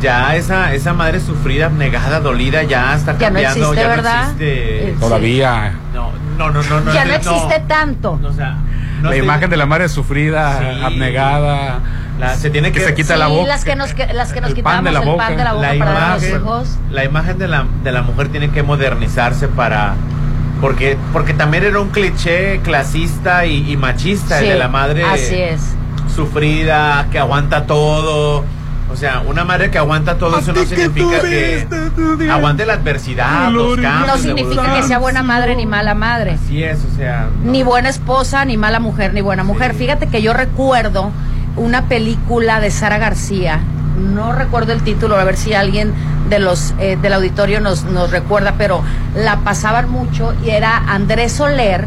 ya 0.02 0.34
esa, 0.36 0.72
esa 0.74 0.92
madre 0.94 1.20
sufrida, 1.20 1.68
negada, 1.68 2.20
dolida, 2.20 2.62
ya 2.62 2.94
está 2.94 3.12
Ya 3.18 3.30
no 3.30 3.34
cambiando, 3.34 3.58
existe, 3.72 3.76
ya 3.76 3.82
no 3.82 3.88
¿verdad? 3.96 4.22
existe. 4.22 4.96
Todavía. 5.00 5.72
No, 5.94 6.10
no, 6.38 6.50
no, 6.50 6.62
no, 6.62 6.80
no. 6.80 6.92
ya 6.94 7.04
no 7.04 7.12
existe 7.14 7.62
tanto. 7.68 8.18
o 8.22 8.32
sea, 8.32 8.56
no 9.02 9.10
la 9.10 9.16
estoy- 9.16 9.24
imagen 9.24 9.50
de 9.50 9.56
la 9.56 9.66
madre 9.66 9.88
sufrida, 9.88 10.58
Sí. 10.58 10.82
abnegada. 10.84 11.80
La- 12.18 12.34
se 12.34 12.50
tiene 12.50 12.70
que- 12.70 12.80
se 12.80 12.94
quita 12.94 13.14
Sí, 13.14 13.18
la 13.18 13.28
boca. 13.28 13.48
las 13.48 13.64
que 13.64 13.74
nos, 13.76 13.94
que- 13.94 14.12
las 14.12 14.32
que 14.34 14.40
nos 14.42 14.50
el 14.50 14.56
quitamos 14.56 14.76
pan 14.76 14.84
de 14.84 14.92
la 14.92 14.98
el 15.00 15.06
boca. 15.06 15.26
pan 15.26 15.36
de 15.38 15.44
la 15.44 15.52
boca 15.54 15.72
la 15.72 15.78
para 15.78 15.90
a 15.90 16.14
los 16.14 16.22
imagen, 16.22 16.40
hijos. 16.42 16.78
la 16.90 17.04
imagen 17.04 17.38
de 17.38 17.48
la, 17.48 17.64
de 17.82 17.92
la 17.92 18.02
mujer 18.02 18.28
tiene 18.28 18.50
que 18.50 18.62
modernizarse 18.62 19.48
para 19.48 19.94
porque 20.60 20.96
porque 21.12 21.32
también 21.34 21.64
era 21.64 21.80
un 21.80 21.88
cliché 21.90 22.60
clasista 22.62 23.46
y, 23.46 23.70
y 23.72 23.76
machista 23.76 24.40
el 24.40 24.48
de 24.48 24.58
la 24.58 24.68
madre 24.68 25.04
Así 25.04 25.34
es. 25.36 25.60
sufrida 26.14 27.06
que 27.10 27.18
aguanta 27.18 27.66
todo 27.66 28.44
o 28.92 28.96
sea 28.96 29.22
una 29.26 29.44
madre 29.44 29.70
que 29.70 29.78
aguanta 29.78 30.18
todo 30.18 30.38
eso 30.38 30.52
no 30.52 30.64
significa 30.64 31.20
que 31.20 31.66
aguante 32.30 32.66
la 32.66 32.74
adversidad 32.74 33.50
los 33.52 33.78
cambios 33.78 34.06
No 34.08 34.18
significa 34.18 34.74
que 34.74 34.82
sea 34.82 34.98
buena 34.98 35.22
madre 35.22 35.54
ni 35.56 35.64
mala 35.66 35.94
madre. 35.94 36.32
así 36.44 36.62
es 36.62 36.78
o 36.84 36.96
sea 36.96 37.28
Ni 37.44 37.62
buena 37.62 37.88
esposa, 37.88 38.44
ni 38.44 38.56
mala 38.56 38.80
mujer, 38.80 39.14
ni 39.14 39.20
buena 39.20 39.44
mujer. 39.44 39.74
Fíjate 39.74 40.08
que 40.08 40.20
yo 40.22 40.32
recuerdo 40.32 41.10
una 41.56 41.86
película 41.86 42.60
de 42.60 42.70
Sara 42.70 42.98
García. 42.98 43.60
No 43.98 44.32
recuerdo 44.32 44.72
el 44.72 44.82
título, 44.82 45.16
a 45.16 45.24
ver 45.24 45.36
si 45.36 45.54
alguien 45.54 45.92
de 46.28 46.38
los 46.38 46.74
eh, 46.78 46.96
del 47.00 47.12
auditorio 47.12 47.60
nos, 47.60 47.84
nos 47.84 48.10
recuerda, 48.10 48.54
pero 48.56 48.82
la 49.14 49.40
pasaban 49.40 49.90
mucho 49.90 50.34
y 50.44 50.50
era 50.50 50.76
Andrés 50.76 51.32
Soler 51.32 51.86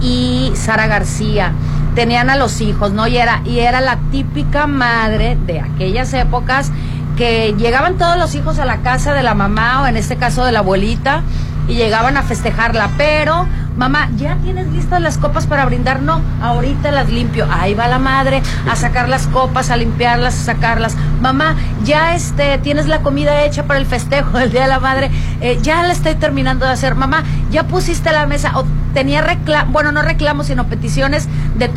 y 0.00 0.52
Sara 0.54 0.86
García. 0.86 1.52
Tenían 1.94 2.28
a 2.30 2.36
los 2.36 2.60
hijos, 2.60 2.92
¿no? 2.92 3.06
Y 3.06 3.18
era, 3.18 3.42
y 3.44 3.60
era 3.60 3.80
la 3.80 3.98
típica 4.10 4.66
madre 4.66 5.38
de 5.46 5.60
aquellas 5.60 6.12
épocas 6.14 6.72
que 7.16 7.54
llegaban 7.56 7.96
todos 7.96 8.18
los 8.18 8.34
hijos 8.34 8.58
a 8.58 8.64
la 8.64 8.78
casa 8.78 9.14
de 9.14 9.22
la 9.22 9.34
mamá 9.34 9.82
o 9.82 9.86
en 9.86 9.96
este 9.96 10.16
caso 10.16 10.44
de 10.44 10.52
la 10.52 10.58
abuelita 10.60 11.22
y 11.68 11.74
llegaban 11.74 12.16
a 12.16 12.22
festejarla, 12.22 12.90
pero 12.96 13.46
mamá, 13.76 14.08
¿ya 14.16 14.36
tienes 14.36 14.68
listas 14.68 15.00
las 15.00 15.18
copas 15.18 15.46
para 15.46 15.64
brindar? 15.64 16.02
No, 16.02 16.20
ahorita 16.42 16.90
las 16.90 17.10
limpio. 17.10 17.46
Ahí 17.50 17.74
va 17.74 17.88
la 17.88 17.98
madre 17.98 18.42
a 18.70 18.76
sacar 18.76 19.08
las 19.08 19.26
copas, 19.26 19.70
a 19.70 19.76
limpiarlas, 19.76 20.38
a 20.40 20.44
sacarlas. 20.44 20.96
Mamá, 21.20 21.56
ya 21.84 22.14
este 22.14 22.58
tienes 22.58 22.86
la 22.86 23.00
comida 23.00 23.44
hecha 23.44 23.64
para 23.64 23.80
el 23.80 23.86
festejo 23.86 24.38
del 24.38 24.52
Día 24.52 24.62
de 24.62 24.68
la 24.68 24.80
Madre. 24.80 25.10
Eh, 25.40 25.58
ya 25.62 25.82
la 25.82 25.92
estoy 25.92 26.14
terminando 26.14 26.66
de 26.66 26.72
hacer. 26.72 26.94
Mamá, 26.94 27.24
ya 27.50 27.64
pusiste 27.64 28.12
la 28.12 28.26
mesa. 28.26 28.52
O 28.58 28.64
tenía 28.92 29.22
reclamos, 29.22 29.72
bueno, 29.72 29.92
no 29.92 30.02
reclamos, 30.02 30.46
sino 30.46 30.66
peticiones 30.66 31.28
de 31.56 31.68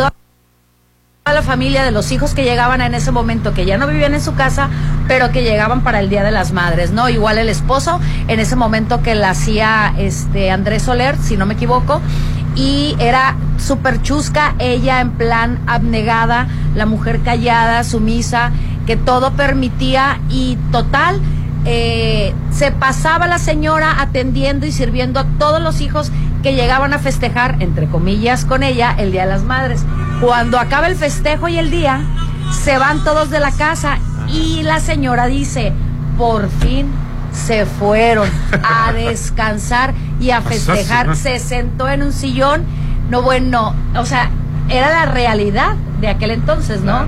la 1.33 1.41
familia 1.41 1.83
de 1.83 1.91
los 1.91 2.11
hijos 2.11 2.33
que 2.33 2.43
llegaban 2.43 2.81
en 2.81 2.93
ese 2.93 3.11
momento, 3.11 3.53
que 3.53 3.65
ya 3.65 3.77
no 3.77 3.87
vivían 3.87 4.13
en 4.13 4.21
su 4.21 4.35
casa, 4.35 4.69
pero 5.07 5.31
que 5.31 5.43
llegaban 5.43 5.81
para 5.81 5.99
el 5.99 6.09
Día 6.09 6.23
de 6.23 6.31
las 6.31 6.51
Madres, 6.51 6.91
¿no? 6.91 7.09
Igual 7.09 7.37
el 7.37 7.49
esposo, 7.49 7.99
en 8.27 8.39
ese 8.39 8.55
momento 8.55 9.01
que 9.01 9.15
la 9.15 9.31
hacía 9.31 9.93
este 9.97 10.51
Andrés 10.51 10.83
Soler, 10.83 11.17
si 11.17 11.37
no 11.37 11.45
me 11.45 11.55
equivoco, 11.55 12.01
y 12.55 12.95
era 12.99 13.35
súper 13.57 14.01
chusca, 14.01 14.55
ella 14.59 14.99
en 14.99 15.11
plan 15.11 15.59
abnegada, 15.67 16.47
la 16.75 16.85
mujer 16.85 17.21
callada, 17.21 17.83
sumisa, 17.83 18.51
que 18.85 18.95
todo 18.95 19.33
permitía 19.33 20.19
y 20.29 20.57
total, 20.71 21.19
eh, 21.65 22.33
se 22.51 22.71
pasaba 22.71 23.27
la 23.27 23.39
señora 23.39 24.01
atendiendo 24.01 24.65
y 24.65 24.71
sirviendo 24.71 25.19
a 25.19 25.25
todos 25.37 25.61
los 25.61 25.81
hijos 25.81 26.11
que 26.41 26.55
llegaban 26.55 26.93
a 26.93 26.99
festejar, 26.99 27.57
entre 27.59 27.87
comillas, 27.87 28.45
con 28.45 28.63
ella 28.63 28.95
el 28.97 29.11
Día 29.11 29.23
de 29.23 29.29
las 29.29 29.43
Madres. 29.43 29.83
Cuando 30.21 30.59
acaba 30.59 30.87
el 30.87 30.95
festejo 30.95 31.47
y 31.47 31.59
el 31.59 31.69
día, 31.69 32.01
se 32.63 32.77
van 32.77 33.03
todos 33.03 33.29
de 33.29 33.39
la 33.39 33.51
casa 33.51 33.99
y 34.27 34.63
la 34.63 34.79
señora 34.79 35.27
dice, 35.27 35.73
por 36.17 36.49
fin 36.49 36.91
se 37.31 37.65
fueron 37.67 38.27
a 38.63 38.91
descansar 38.93 39.93
y 40.19 40.31
a 40.31 40.41
festejar. 40.41 41.15
Se 41.15 41.39
sentó 41.39 41.87
en 41.87 42.01
un 42.01 42.13
sillón. 42.13 42.63
No, 43.11 43.21
bueno, 43.21 43.75
o 43.95 44.05
sea, 44.05 44.31
era 44.69 44.89
la 44.89 45.05
realidad 45.05 45.75
de 46.01 46.07
aquel 46.07 46.31
entonces, 46.31 46.81
¿no? 46.81 47.05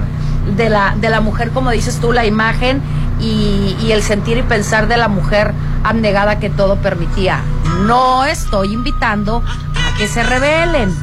De 0.55 0.69
la, 0.69 0.95
de 0.99 1.09
la 1.09 1.19
mujer, 1.19 1.49
como 1.49 1.71
dices 1.71 1.99
tú, 1.99 2.11
la 2.13 2.25
imagen 2.25 2.81
y, 3.19 3.75
y 3.81 3.91
el 3.91 4.03
sentir 4.03 4.37
y 4.37 4.43
pensar 4.43 4.87
de 4.87 4.97
la 4.97 5.07
mujer 5.07 5.53
abnegada 5.83 6.39
que 6.39 6.49
todo 6.49 6.75
permitía. 6.77 7.41
No 7.85 8.23
estoy 8.23 8.73
invitando 8.73 9.43
a 9.47 9.97
que 9.97 10.07
se 10.07 10.23
rebelen. 10.23 10.93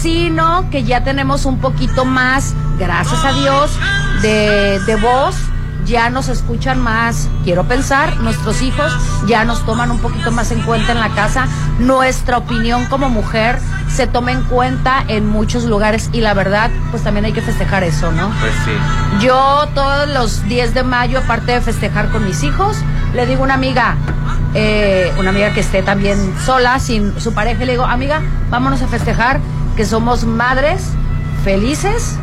Sino 0.00 0.68
que 0.70 0.84
ya 0.84 1.04
tenemos 1.04 1.44
un 1.44 1.58
poquito 1.58 2.04
más, 2.04 2.54
gracias 2.78 3.24
a 3.24 3.32
Dios, 3.32 3.70
de, 4.22 4.80
de 4.86 4.96
voz 4.96 5.36
ya 5.84 6.10
nos 6.10 6.28
escuchan 6.28 6.80
más, 6.80 7.28
quiero 7.44 7.64
pensar, 7.64 8.16
nuestros 8.20 8.62
hijos 8.62 8.92
ya 9.26 9.44
nos 9.44 9.64
toman 9.66 9.90
un 9.90 9.98
poquito 9.98 10.30
más 10.30 10.52
en 10.52 10.60
cuenta 10.62 10.92
en 10.92 11.00
la 11.00 11.08
casa, 11.10 11.46
nuestra 11.78 12.38
opinión 12.38 12.86
como 12.86 13.08
mujer 13.08 13.58
se 13.88 14.06
toma 14.06 14.32
en 14.32 14.42
cuenta 14.44 15.04
en 15.08 15.28
muchos 15.28 15.64
lugares 15.64 16.08
y 16.12 16.20
la 16.20 16.34
verdad, 16.34 16.70
pues 16.90 17.02
también 17.02 17.26
hay 17.26 17.32
que 17.32 17.42
festejar 17.42 17.84
eso, 17.84 18.10
¿no? 18.12 18.30
Pues 18.40 18.52
sí. 18.64 18.70
Yo 19.26 19.68
todos 19.74 20.08
los 20.08 20.44
10 20.48 20.72
de 20.72 20.82
mayo, 20.82 21.18
aparte 21.18 21.52
de 21.52 21.60
festejar 21.60 22.10
con 22.10 22.24
mis 22.24 22.42
hijos, 22.42 22.78
le 23.12 23.26
digo 23.26 23.42
a 23.42 23.44
una 23.44 23.54
amiga, 23.54 23.96
eh, 24.54 25.12
una 25.18 25.30
amiga 25.30 25.52
que 25.52 25.60
esté 25.60 25.82
también 25.82 26.34
sola, 26.46 26.78
sin 26.78 27.20
su 27.20 27.34
pareja, 27.34 27.64
y 27.64 27.66
le 27.66 27.72
digo, 27.72 27.84
amiga, 27.84 28.22
vámonos 28.50 28.80
a 28.80 28.88
festejar 28.88 29.40
que 29.76 29.84
somos 29.84 30.24
madres 30.24 30.90
felices 31.44 32.16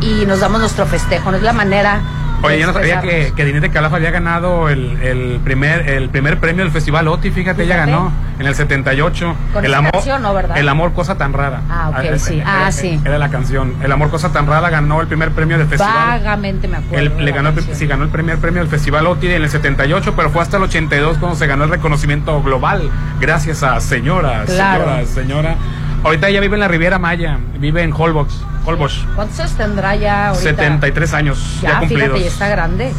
y 0.00 0.26
nos 0.26 0.40
damos 0.40 0.60
nuestro 0.60 0.86
festejo, 0.86 1.30
no 1.30 1.36
es 1.36 1.42
la 1.42 1.52
manera 1.52 2.00
Oye, 2.42 2.60
yo 2.60 2.68
no 2.68 2.72
sabía 2.72 3.00
que, 3.00 3.32
que 3.34 3.44
Dinete 3.44 3.70
Calaf 3.70 3.92
había 3.94 4.12
ganado 4.12 4.68
el, 4.68 5.02
el, 5.02 5.40
primer 5.42 5.88
el 5.88 6.08
primer 6.08 6.38
premio 6.38 6.62
del 6.62 6.72
Festival 6.72 7.08
OTI, 7.08 7.30
fíjate, 7.32 7.64
ella 7.64 7.76
ganó 7.76 8.12
en 8.38 8.46
el 8.46 8.54
78. 8.54 9.34
Con 9.52 9.64
el 9.64 9.74
amor, 9.74 9.90
canción, 9.90 10.22
¿no, 10.22 10.32
verdad? 10.32 10.56
El 10.56 10.68
amor, 10.68 10.92
cosa 10.92 11.16
tan 11.18 11.32
rara. 11.32 11.62
Ah, 11.68 11.90
ok, 11.90 12.04
Eh, 12.04 12.18
sí. 12.20 12.40
Ah, 12.46 12.70
sí. 12.70 13.00
Era 13.04 13.18
la 13.18 13.28
canción. 13.28 13.74
El 13.82 13.90
amor, 13.90 14.10
cosa 14.10 14.30
tan 14.32 14.46
rara 14.46 14.70
ganó 14.70 15.00
el 15.00 15.08
primer 15.08 15.32
premio 15.32 15.58
del 15.58 15.66
festival. 15.66 16.20
Vagamente 16.20 16.68
me 16.68 16.76
acuerdo. 16.76 17.18
Le 17.18 17.32
ganó, 17.32 17.52
canción. 17.52 17.76
sí, 17.76 17.86
ganó 17.88 18.04
el 18.04 18.10
primer 18.10 18.38
premio 18.38 18.60
del 18.60 18.70
Festival 18.70 19.08
OTI 19.08 19.26
en 19.32 19.42
el 19.42 19.50
78, 19.50 20.14
pero 20.14 20.30
fue 20.30 20.40
hasta 20.42 20.58
el 20.58 20.62
82 20.62 21.18
cuando 21.18 21.36
se 21.36 21.46
ganó 21.48 21.64
el 21.64 21.70
reconocimiento 21.70 22.40
global, 22.40 22.88
gracias 23.20 23.64
a 23.64 23.80
señora, 23.80 24.44
Claro. 24.46 24.84
señora, 24.84 25.06
señora. 25.06 25.56
Ahorita 26.04 26.28
ella 26.28 26.40
vive 26.40 26.54
en 26.54 26.60
la 26.60 26.68
Riviera 26.68 26.98
Maya, 26.98 27.38
vive 27.58 27.82
en 27.82 27.92
Holbox, 27.92 28.40
Holbox. 28.64 29.04
¿Cuántos 29.16 29.40
años 29.40 29.52
tendrá 29.56 29.96
ya 29.96 30.28
ahorita? 30.28 30.50
73 30.50 31.14
años 31.14 31.58
ya, 31.60 31.70
Ya, 31.70 31.78
cumplidos. 31.80 32.04
fíjate, 32.04 32.20
ya 32.24 32.28
está 32.28 32.48
grande. 32.48 32.92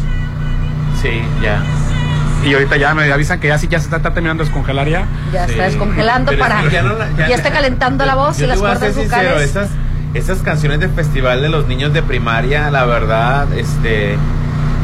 Sí, 1.02 1.22
ya. 1.42 1.62
Y 2.46 2.54
ahorita 2.54 2.78
ya 2.78 2.94
me 2.94 3.12
avisan 3.12 3.40
que 3.40 3.48
ya 3.48 3.58
sí 3.58 3.68
ya 3.68 3.80
se 3.80 3.86
está, 3.86 3.98
está 3.98 4.14
terminando 4.14 4.44
de 4.44 4.50
descongelar 4.50 4.88
ya. 4.88 5.06
Ya 5.32 5.46
está 5.46 5.64
descongelando 5.64 6.32
Pero 6.32 6.42
para. 6.44 6.64
Ya, 6.64 6.70
ya 6.70 6.82
no 6.84 6.94
la- 6.98 7.10
ya- 7.28 7.36
está 7.36 7.52
calentando 7.52 8.06
la 8.06 8.16
voz 8.16 8.38
Yo 8.38 8.46
y 8.46 8.48
las 8.48 8.60
cuerdas 8.60 8.96
vocales. 8.96 9.42
esas, 9.50 9.70
esas 10.14 10.40
canciones 10.40 10.80
de 10.80 10.90
festival 10.90 11.42
de 11.42 11.50
los 11.50 11.68
niños 11.68 11.94
de 11.94 12.02
primaria, 12.02 12.70
la 12.72 12.86
verdad, 12.86 13.52
este, 13.54 14.18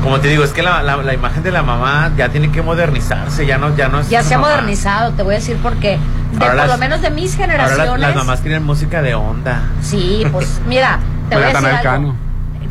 como 0.03 0.19
te 0.19 0.27
digo, 0.29 0.43
es 0.43 0.51
que 0.51 0.63
la, 0.63 0.83
la- 0.83 0.97
la 0.97 1.13
imagen 1.13 1.43
de 1.43 1.51
la 1.51 1.63
mamá 1.63 2.11
ya 2.17 2.29
tiene 2.29 2.51
que 2.51 2.61
modernizarse, 2.61 3.45
ya 3.45 3.57
no, 3.57 3.75
ya 3.75 3.87
no 3.89 3.99
es 4.01 4.09
Ya 4.09 4.21
se 4.23 4.35
ha 4.35 4.37
modernizado, 4.37 5.11
te 5.13 5.23
voy 5.23 5.35
a 5.35 5.37
decir 5.37 5.57
por 5.57 5.73
qué. 5.77 5.97
De, 6.37 6.45
Ahora 6.45 6.47
por 6.47 6.55
las- 6.55 6.69
lo 6.69 6.77
menos 6.77 7.01
de 7.01 7.09
mis 7.11 7.33
Ahora 7.35 7.45
generaciones. 7.47 7.99
las, 8.01 8.09
las 8.09 8.15
mamás 8.15 8.41
quieren 8.41 8.63
música 8.63 9.01
de 9.01 9.15
onda. 9.15 9.61
Sí, 9.81 10.25
pues 10.31 10.59
mira, 10.67 10.99
te 11.29 11.35
voy 11.35 11.45
a 11.45 11.47
decir 11.53 11.87
algo. 11.87 12.15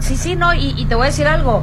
Sí, 0.00 0.16
sí, 0.16 0.36
no, 0.36 0.52
y, 0.54 0.74
y 0.76 0.84
te 0.86 0.94
voy 0.94 1.04
a 1.04 1.10
decir 1.10 1.26
algo. 1.26 1.62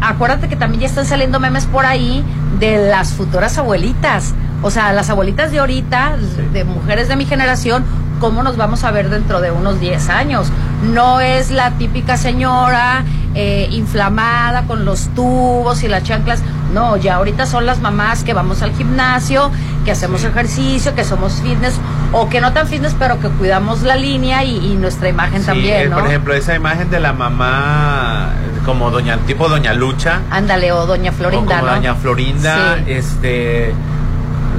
Acuérdate 0.00 0.48
que 0.48 0.56
también 0.56 0.82
ya 0.82 0.86
están 0.86 1.06
saliendo 1.06 1.40
memes 1.40 1.64
por 1.66 1.86
ahí 1.86 2.22
de 2.58 2.88
las 2.90 3.12
futuras 3.14 3.56
abuelitas. 3.58 4.34
O 4.62 4.70
sea, 4.70 4.92
las 4.92 5.08
abuelitas 5.10 5.50
de 5.50 5.60
ahorita, 5.60 6.16
de 6.52 6.64
mujeres 6.64 7.08
de 7.08 7.16
mi 7.16 7.24
generación, 7.24 7.84
¿cómo 8.24 8.42
nos 8.42 8.56
vamos 8.56 8.84
a 8.84 8.90
ver 8.90 9.10
dentro 9.10 9.42
de 9.42 9.50
unos 9.50 9.80
10 9.80 10.08
años? 10.08 10.46
No 10.82 11.20
es 11.20 11.50
la 11.50 11.72
típica 11.72 12.16
señora 12.16 13.04
eh, 13.34 13.68
inflamada 13.70 14.62
con 14.66 14.86
los 14.86 15.08
tubos 15.14 15.82
y 15.82 15.88
las 15.88 16.04
chanclas. 16.04 16.40
No, 16.72 16.96
ya 16.96 17.16
ahorita 17.16 17.44
son 17.44 17.66
las 17.66 17.80
mamás 17.80 18.24
que 18.24 18.32
vamos 18.32 18.62
al 18.62 18.72
gimnasio, 18.74 19.50
que 19.84 19.90
hacemos 19.92 20.24
ejercicio, 20.24 20.94
que 20.94 21.04
somos 21.04 21.34
fitness, 21.42 21.74
o 22.12 22.30
que 22.30 22.40
no 22.40 22.54
tan 22.54 22.66
fitness, 22.66 22.96
pero 22.98 23.20
que 23.20 23.28
cuidamos 23.28 23.82
la 23.82 23.94
línea 23.96 24.42
y, 24.42 24.56
y 24.56 24.74
nuestra 24.76 25.10
imagen 25.10 25.40
Sí, 25.40 25.46
también, 25.46 25.80
eh, 25.82 25.88
¿no? 25.88 25.98
Por 25.98 26.06
ejemplo, 26.08 26.32
esa 26.32 26.54
imagen 26.54 26.88
de 26.90 27.00
la 27.00 27.12
mamá 27.12 28.30
como 28.64 28.90
doña 28.90 29.18
tipo 29.26 29.50
doña 29.50 29.74
Lucha. 29.74 30.20
Ándale, 30.30 30.72
o 30.72 30.86
Doña 30.86 31.12
Florinda, 31.12 31.56
o 31.56 31.58
como 31.60 31.70
¿no? 31.70 31.76
doña 31.76 31.94
Florinda, 31.94 32.76
Sí. 32.78 32.84
este 32.92 33.74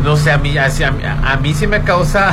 no 0.03 0.15
sé, 0.17 0.31
a 0.31 0.37
mí, 0.37 0.55
a, 0.55 0.65
a- 0.67 1.31
a 1.33 1.37
mí 1.37 1.53
sí 1.55 1.65
me 1.65 1.81
causa 1.81 2.31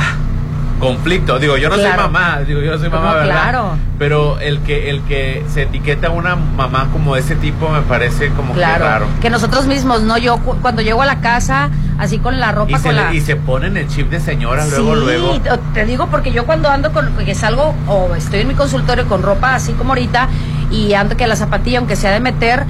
conflicto. 0.83 1.39
Digo, 1.39 1.57
yo 1.57 1.69
no 1.69 1.75
Claro. 1.75 1.89
soy 1.95 2.03
mamá, 2.11 2.39
digo, 2.47 2.61
yo 2.61 2.71
no 2.71 2.77
soy 2.77 2.89
No, 2.89 2.95
mamá, 2.97 3.13
¿verdad? 3.15 3.31
claro. 3.41 3.77
Pero 3.99 4.39
el 4.39 4.59
que 4.59 4.89
el 4.89 5.01
que 5.03 5.43
se 5.51 5.63
etiqueta 5.63 6.07
a 6.07 6.11
una 6.11 6.35
mamá 6.35 6.89
como 6.91 7.15
ese 7.15 7.35
tipo 7.35 7.69
me 7.69 7.81
parece 7.81 8.29
como 8.29 8.53
Claro, 8.53 8.83
que 8.83 8.89
raro. 8.89 9.05
que 9.21 9.29
nosotros 9.29 9.65
mismos, 9.67 10.01
¿no? 10.01 10.17
Yo 10.17 10.37
cu- 10.37 10.57
cuando 10.61 10.81
llego 10.81 11.01
a 11.01 11.05
la 11.05 11.19
casa, 11.21 11.69
así 11.97 12.19
con 12.19 12.39
la 12.39 12.51
ropa, 12.51 12.77
Y 12.77 12.81
con 12.81 12.95
la... 12.95 13.13
y 13.13 13.21
se 13.21 13.35
ponen 13.35 13.77
el 13.77 13.87
chip 13.87 14.09
de 14.09 14.19
señora 14.19 14.65
luego, 14.67 14.95
sí, 14.95 15.01
luego. 15.01 15.39
te- 15.39 15.57
te 15.73 15.85
digo 15.85 16.07
porque 16.07 16.31
yo 16.31 16.45
cuando 16.45 16.69
ando 16.69 16.91
con, 16.91 17.13
que 17.17 17.35
salgo 17.35 17.73
o 17.87 18.15
estoy 18.15 18.41
en 18.41 18.47
mi 18.49 18.55
consultorio 18.55 19.07
con 19.07 19.21
ropa 19.23 19.55
así 19.55 19.73
como 19.73 19.91
ahorita 19.91 20.27
y 20.71 20.93
ando 20.95 21.15
que 21.15 21.27
la 21.27 21.35
zapatilla, 21.35 21.77
aunque 21.79 21.95
sea 21.95 22.11
de 22.11 22.19
meter, 22.19 22.65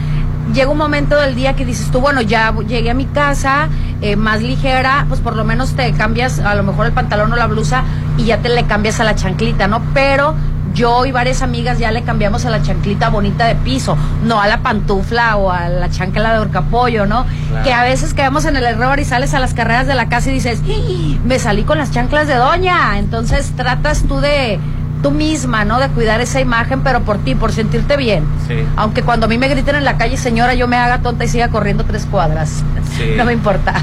llega 0.54 0.70
un 0.70 0.78
momento 0.78 1.16
del 1.18 1.36
día 1.36 1.56
que 1.56 1.66
dices 1.66 1.90
tú, 1.92 2.02
bueno, 2.02 2.22
ya 2.22 2.54
llegué 2.68 2.90
a 2.90 2.94
mi 2.94 3.06
casa, 3.06 3.70
eh, 4.02 4.16
más 4.16 4.42
ligera, 4.42 5.06
pues 5.08 5.22
por 5.22 5.36
lo 5.36 5.44
menos 5.46 5.74
te 5.76 5.92
cambias 5.94 6.40
a 6.40 6.56
lo 6.56 6.64
mejor 6.64 6.86
el 6.88 6.92
pantalón 6.92 7.32
o 7.32 7.36
la 7.36 7.48
blusa 7.48 7.84
y 8.18 8.26
ya 8.26 8.40
te 8.40 8.50
le 8.50 8.66
cambias 8.66 9.00
a 9.00 9.04
la 9.04 9.16
chanclita, 9.16 9.68
¿no? 9.68 9.82
Pero 9.94 10.36
yo 10.74 11.06
y 11.06 11.12
varias 11.12 11.44
amigas 11.44 11.78
ya 11.78 11.92
le 11.92 12.02
cambiamos 12.02 12.46
a 12.46 12.50
la 12.50 12.62
chanclita 12.62 13.10
bonita 13.10 13.46
de 13.46 13.56
piso, 13.56 13.96
no 14.24 14.42
a 14.42 14.48
la 14.48 14.62
pantufla 14.62 15.38
o 15.38 15.52
a 15.52 15.70
la 15.70 15.90
chancla 15.90 16.34
de 16.34 16.40
horcapollo, 16.40 17.06
¿no? 17.06 17.26
Claro. 17.50 17.64
Que 17.64 17.74
a 17.74 17.84
veces 17.84 18.14
caemos 18.16 18.46
en 18.46 18.58
el 18.58 18.64
error 18.66 19.00
y 19.00 19.06
sales 19.06 19.34
a 19.36 19.40
las 19.40 19.54
carreras 19.54 19.86
de 19.88 19.94
la 19.94 20.10
casa 20.10 20.32
y 20.32 20.34
dices, 20.34 20.62
"¡Ih! 20.66 21.20
me 21.24 21.38
salí 21.38 21.64
con 21.64 21.78
las 21.78 21.92
chanclas 21.92 22.28
de 22.28 22.36
doña. 22.36 22.98
Entonces 22.98 23.52
tratas 23.56 24.04
tú 24.08 24.20
de 24.20 24.60
tú 25.04 25.12
misma, 25.12 25.66
¿no? 25.66 25.80
De 25.80 25.90
cuidar 25.90 26.22
esa 26.22 26.42
imagen, 26.42 26.82
pero 26.82 27.02
por 27.02 27.20
ti, 27.20 27.36
por 27.36 27.52
sentirte 27.52 27.96
bien. 27.98 28.26
Sí. 28.48 28.56
Aunque 28.76 29.04
cuando 29.04 29.28
a 29.28 29.30
mí 29.30 29.38
me 29.38 29.48
griten 29.50 29.76
en 29.76 29.86
la 29.86 29.98
calle, 29.98 30.18
señora, 30.18 30.56
yo 30.56 30.68
me 30.68 30.78
haga 30.78 31.00
tonta 31.00 31.26
y 31.26 31.28
siga 31.28 31.50
corriendo 31.50 31.84
tres 31.84 32.08
cuadras. 32.08 32.64
Sí. 32.98 33.04
No 33.18 33.26
me 33.26 33.34
importa. 33.34 33.76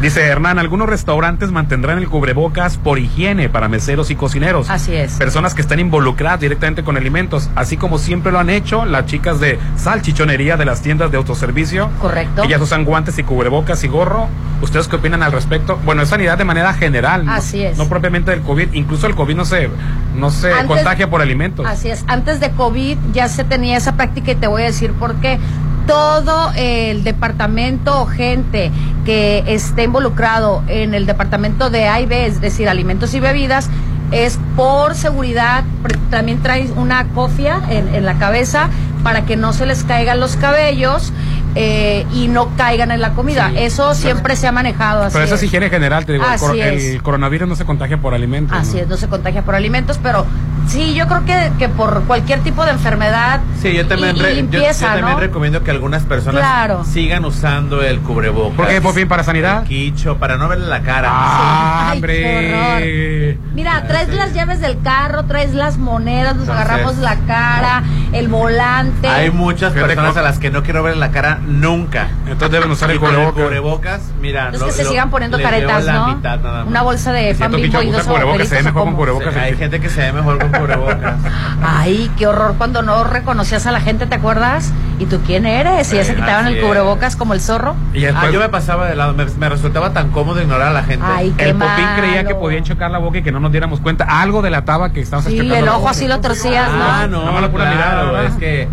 Dice 0.00 0.20
Hernán, 0.22 0.58
algunos 0.58 0.88
restaurantes 0.88 1.50
mantendrán 1.50 1.98
el 1.98 2.08
cubrebocas 2.08 2.76
por 2.76 2.98
higiene 2.98 3.48
para 3.48 3.68
meseros 3.68 4.10
y 4.10 4.16
cocineros. 4.16 4.68
Así 4.70 4.94
es. 4.94 5.12
Personas 5.14 5.54
que 5.54 5.62
están 5.62 5.80
involucradas 5.80 6.40
directamente 6.40 6.84
con 6.84 6.96
alimentos, 6.96 7.50
así 7.54 7.76
como 7.76 7.98
siempre 7.98 8.30
lo 8.32 8.38
han 8.38 8.50
hecho 8.50 8.84
las 8.84 9.06
chicas 9.06 9.40
de 9.40 9.58
salchichonería 9.76 10.56
de 10.56 10.64
las 10.64 10.82
tiendas 10.82 11.10
de 11.10 11.16
autoservicio. 11.16 11.90
Correcto. 12.00 12.42
Ellas 12.42 12.60
usan 12.60 12.84
guantes 12.84 13.18
y 13.18 13.22
cubrebocas 13.22 13.82
y 13.84 13.88
gorro. 13.88 14.28
¿Ustedes 14.60 14.86
qué 14.88 14.96
opinan 14.96 15.22
al 15.22 15.32
respecto? 15.32 15.78
Bueno, 15.84 16.02
es 16.02 16.08
sanidad 16.08 16.38
de 16.38 16.44
manera 16.44 16.72
general. 16.74 17.26
¿no? 17.26 17.32
Así 17.32 17.62
es. 17.62 17.78
No 17.78 17.88
propiamente 17.88 18.30
del 18.30 18.42
COVID. 18.42 18.72
Incluso 18.72 19.06
el 19.06 19.14
COVID 19.14 19.34
no 19.34 19.44
se, 19.44 19.68
no 20.16 20.30
se 20.30 20.41
Antes- 20.50 20.66
contagia 20.66 21.08
por 21.10 21.20
alimentos. 21.22 21.66
Así 21.66 21.90
es. 21.90 22.04
Antes 22.08 22.40
de 22.40 22.50
COVID 22.50 22.96
ya 23.12 23.28
se 23.28 23.44
tenía 23.44 23.76
esa 23.76 23.92
práctica 23.96 24.32
y 24.32 24.34
te 24.34 24.46
voy 24.46 24.62
a 24.62 24.66
decir 24.66 24.92
por 24.92 25.16
qué. 25.16 25.38
Todo 25.86 26.52
el 26.54 27.02
departamento 27.02 28.02
o 28.02 28.06
gente 28.06 28.70
que 29.04 29.42
esté 29.48 29.84
involucrado 29.84 30.62
en 30.68 30.94
el 30.94 31.06
departamento 31.06 31.70
de 31.70 31.88
A 31.88 32.00
y 32.00 32.06
B, 32.06 32.26
es 32.26 32.40
decir, 32.40 32.68
alimentos 32.68 33.14
y 33.14 33.20
bebidas, 33.20 33.68
es 34.12 34.38
por 34.56 34.94
seguridad, 34.94 35.64
también 36.10 36.40
trae 36.40 36.70
una 36.76 37.08
cofia 37.08 37.60
en, 37.68 37.92
en 37.94 38.04
la 38.04 38.14
cabeza 38.14 38.68
para 39.02 39.24
que 39.24 39.36
no 39.36 39.52
se 39.52 39.66
les 39.66 39.82
caigan 39.82 40.20
los 40.20 40.36
cabellos 40.36 41.12
eh, 41.54 42.06
y 42.12 42.28
no 42.28 42.54
caigan 42.56 42.90
en 42.90 43.00
la 43.00 43.12
comida. 43.14 43.50
Eso 43.56 43.94
siempre 43.94 44.36
se 44.36 44.46
ha 44.48 44.52
manejado 44.52 45.02
así. 45.02 45.12
Pero 45.12 45.24
esa 45.24 45.34
es 45.36 45.42
higiene 45.42 45.68
general, 45.70 46.04
te 46.06 46.12
digo. 46.12 46.24
El, 46.24 46.30
Así 46.32 46.44
cor- 46.46 46.56
es. 46.56 46.84
el 46.84 47.02
coronavirus 47.02 47.48
no 47.48 47.56
se 47.56 47.64
contagia 47.64 47.98
por 47.98 48.14
alimentos. 48.14 48.56
Así 48.56 48.76
¿no? 48.76 48.82
es, 48.82 48.88
no 48.88 48.96
se 48.96 49.08
contagia 49.08 49.42
por 49.42 49.54
alimentos, 49.54 49.98
pero 50.02 50.24
sí, 50.66 50.94
yo 50.94 51.06
creo 51.08 51.24
que, 51.24 51.52
que 51.58 51.68
por 51.68 52.04
cualquier 52.04 52.40
tipo 52.40 52.64
de 52.64 52.70
enfermedad 52.72 53.40
Sí, 53.60 53.74
yo 53.74 53.86
también, 53.86 54.16
y, 54.16 54.20
y 54.20 54.22
re- 54.22 54.28
yo- 54.30 54.34
limpieza, 54.36 54.86
yo, 54.86 54.94
también 54.94 55.14
¿no? 55.14 55.20
recomiendo 55.20 55.62
que 55.62 55.70
algunas 55.70 56.02
personas 56.04 56.40
Claro. 56.40 56.84
sigan 56.84 57.24
usando 57.24 57.82
el 57.82 58.00
cubrebocas. 58.00 58.56
¿Por 58.56 58.68
qué, 58.68 58.80
Popín? 58.80 59.08
¿Para 59.08 59.22
sanidad? 59.24 59.62
El 59.62 59.68
quicho, 59.68 60.16
para 60.16 60.36
no 60.38 60.48
verle 60.48 60.66
la 60.66 60.82
cara. 60.82 61.08
Ah, 61.12 61.90
Ay, 61.92 63.38
Mira, 63.54 63.84
traes 63.86 64.08
las 64.14 64.32
llaves 64.32 64.60
del 64.60 64.80
carro, 64.82 65.24
traes 65.24 65.54
las 65.54 65.78
monedas, 65.78 66.34
nos 66.36 66.48
Entonces- 66.48 66.64
agarramos 66.66 66.96
la 66.98 67.16
cara, 67.26 67.82
el 68.12 68.28
volante. 68.28 69.08
Hay 69.08 69.30
muchas 69.30 69.72
personas 69.72 70.16
a 70.16 70.22
las 70.22 70.38
que 70.38 70.50
no 70.50 70.62
quiero 70.62 70.82
ver 70.82 70.96
la 70.96 71.10
cara 71.10 71.38
nunca. 71.46 72.08
Entonces 72.26 72.50
deben 72.50 72.70
usar 72.70 72.90
el 72.90 72.96
Y 72.96 72.98
con 72.98 73.10
cubrebocas. 73.10 73.42
cubrebocas, 73.44 74.00
mira. 74.20 74.50
Es 74.52 74.60
lo- 74.60 74.66
que 74.66 74.72
se 74.72 74.84
lo- 74.84 74.90
sigan 74.90 75.10
poniendo 75.10 75.40
caretas, 75.40 75.84
la 75.84 75.92
¿no? 75.92 76.14
mitad. 76.14 76.66
Una 76.66 76.82
bolsa 76.82 77.12
de 77.12 77.34
pan 77.34 77.52
bimbo 77.52 77.82
y 77.82 77.90
dos 77.90 78.06
agujeritos, 78.08 78.66
¿o 78.66 78.72
cómo? 78.72 79.04
Sí, 79.32 79.38
Hay 79.38 79.56
gente 79.56 79.80
que 79.80 79.88
se 79.90 80.00
ve 80.00 80.12
mejor 80.12 80.38
con 80.38 80.50
cubrebocas. 80.50 81.14
Ay, 81.62 82.10
qué 82.16 82.26
horror 82.26 82.54
cuando 82.58 82.82
no 82.82 83.04
reconocías 83.04 83.66
a 83.66 83.72
la 83.72 83.80
gente, 83.80 84.06
¿te 84.06 84.14
acuerdas? 84.14 84.72
¿Y 84.98 85.06
tú 85.06 85.20
quién 85.26 85.46
eres? 85.46 85.92
Y 85.92 85.96
ya 85.96 86.04
se 86.04 86.14
quitaban 86.14 86.46
el 86.46 86.60
cubrebocas 86.60 87.16
como 87.16 87.34
el 87.34 87.40
zorro. 87.40 87.74
Y 87.92 88.04
Ah, 88.04 88.08
después- 88.12 88.32
yo 88.32 88.40
me 88.40 88.48
pasaba 88.48 88.86
de 88.86 88.94
lado, 88.94 89.14
me, 89.14 89.24
me 89.24 89.48
resultaba 89.48 89.92
tan 89.92 90.10
cómodo 90.10 90.40
ignorar 90.40 90.68
a 90.68 90.72
la 90.72 90.82
gente. 90.84 91.04
Ay, 91.08 91.32
qué 91.36 91.50
el 91.50 91.56
Popín 91.56 91.86
creía 91.96 92.16
malo. 92.22 92.28
que 92.28 92.34
podían 92.36 92.64
chocar 92.64 92.90
la 92.90 92.98
boca 92.98 93.18
y 93.18 93.22
que 93.22 93.32
no 93.32 93.40
nos 93.40 93.50
diéramos 93.50 93.80
cuenta. 93.80 94.04
Algo 94.04 94.42
delataba 94.42 94.92
que 94.92 95.00
estabas 95.00 95.24
Sí, 95.26 95.32
chocando 95.32 95.54
el 95.56 95.64
la 95.64 95.76
ojo 95.76 95.88
así 95.88 96.06
lo 96.06 96.20
torcías, 96.20 96.70
¿no? 96.72 96.82
Ah, 96.84 97.06
no, 97.08 97.24
más 97.32 97.42
la 97.42 97.50
pura 97.50 97.64
claro, 97.72 98.06
mirada, 98.10 98.26
es 98.28 98.34
que 98.34 98.68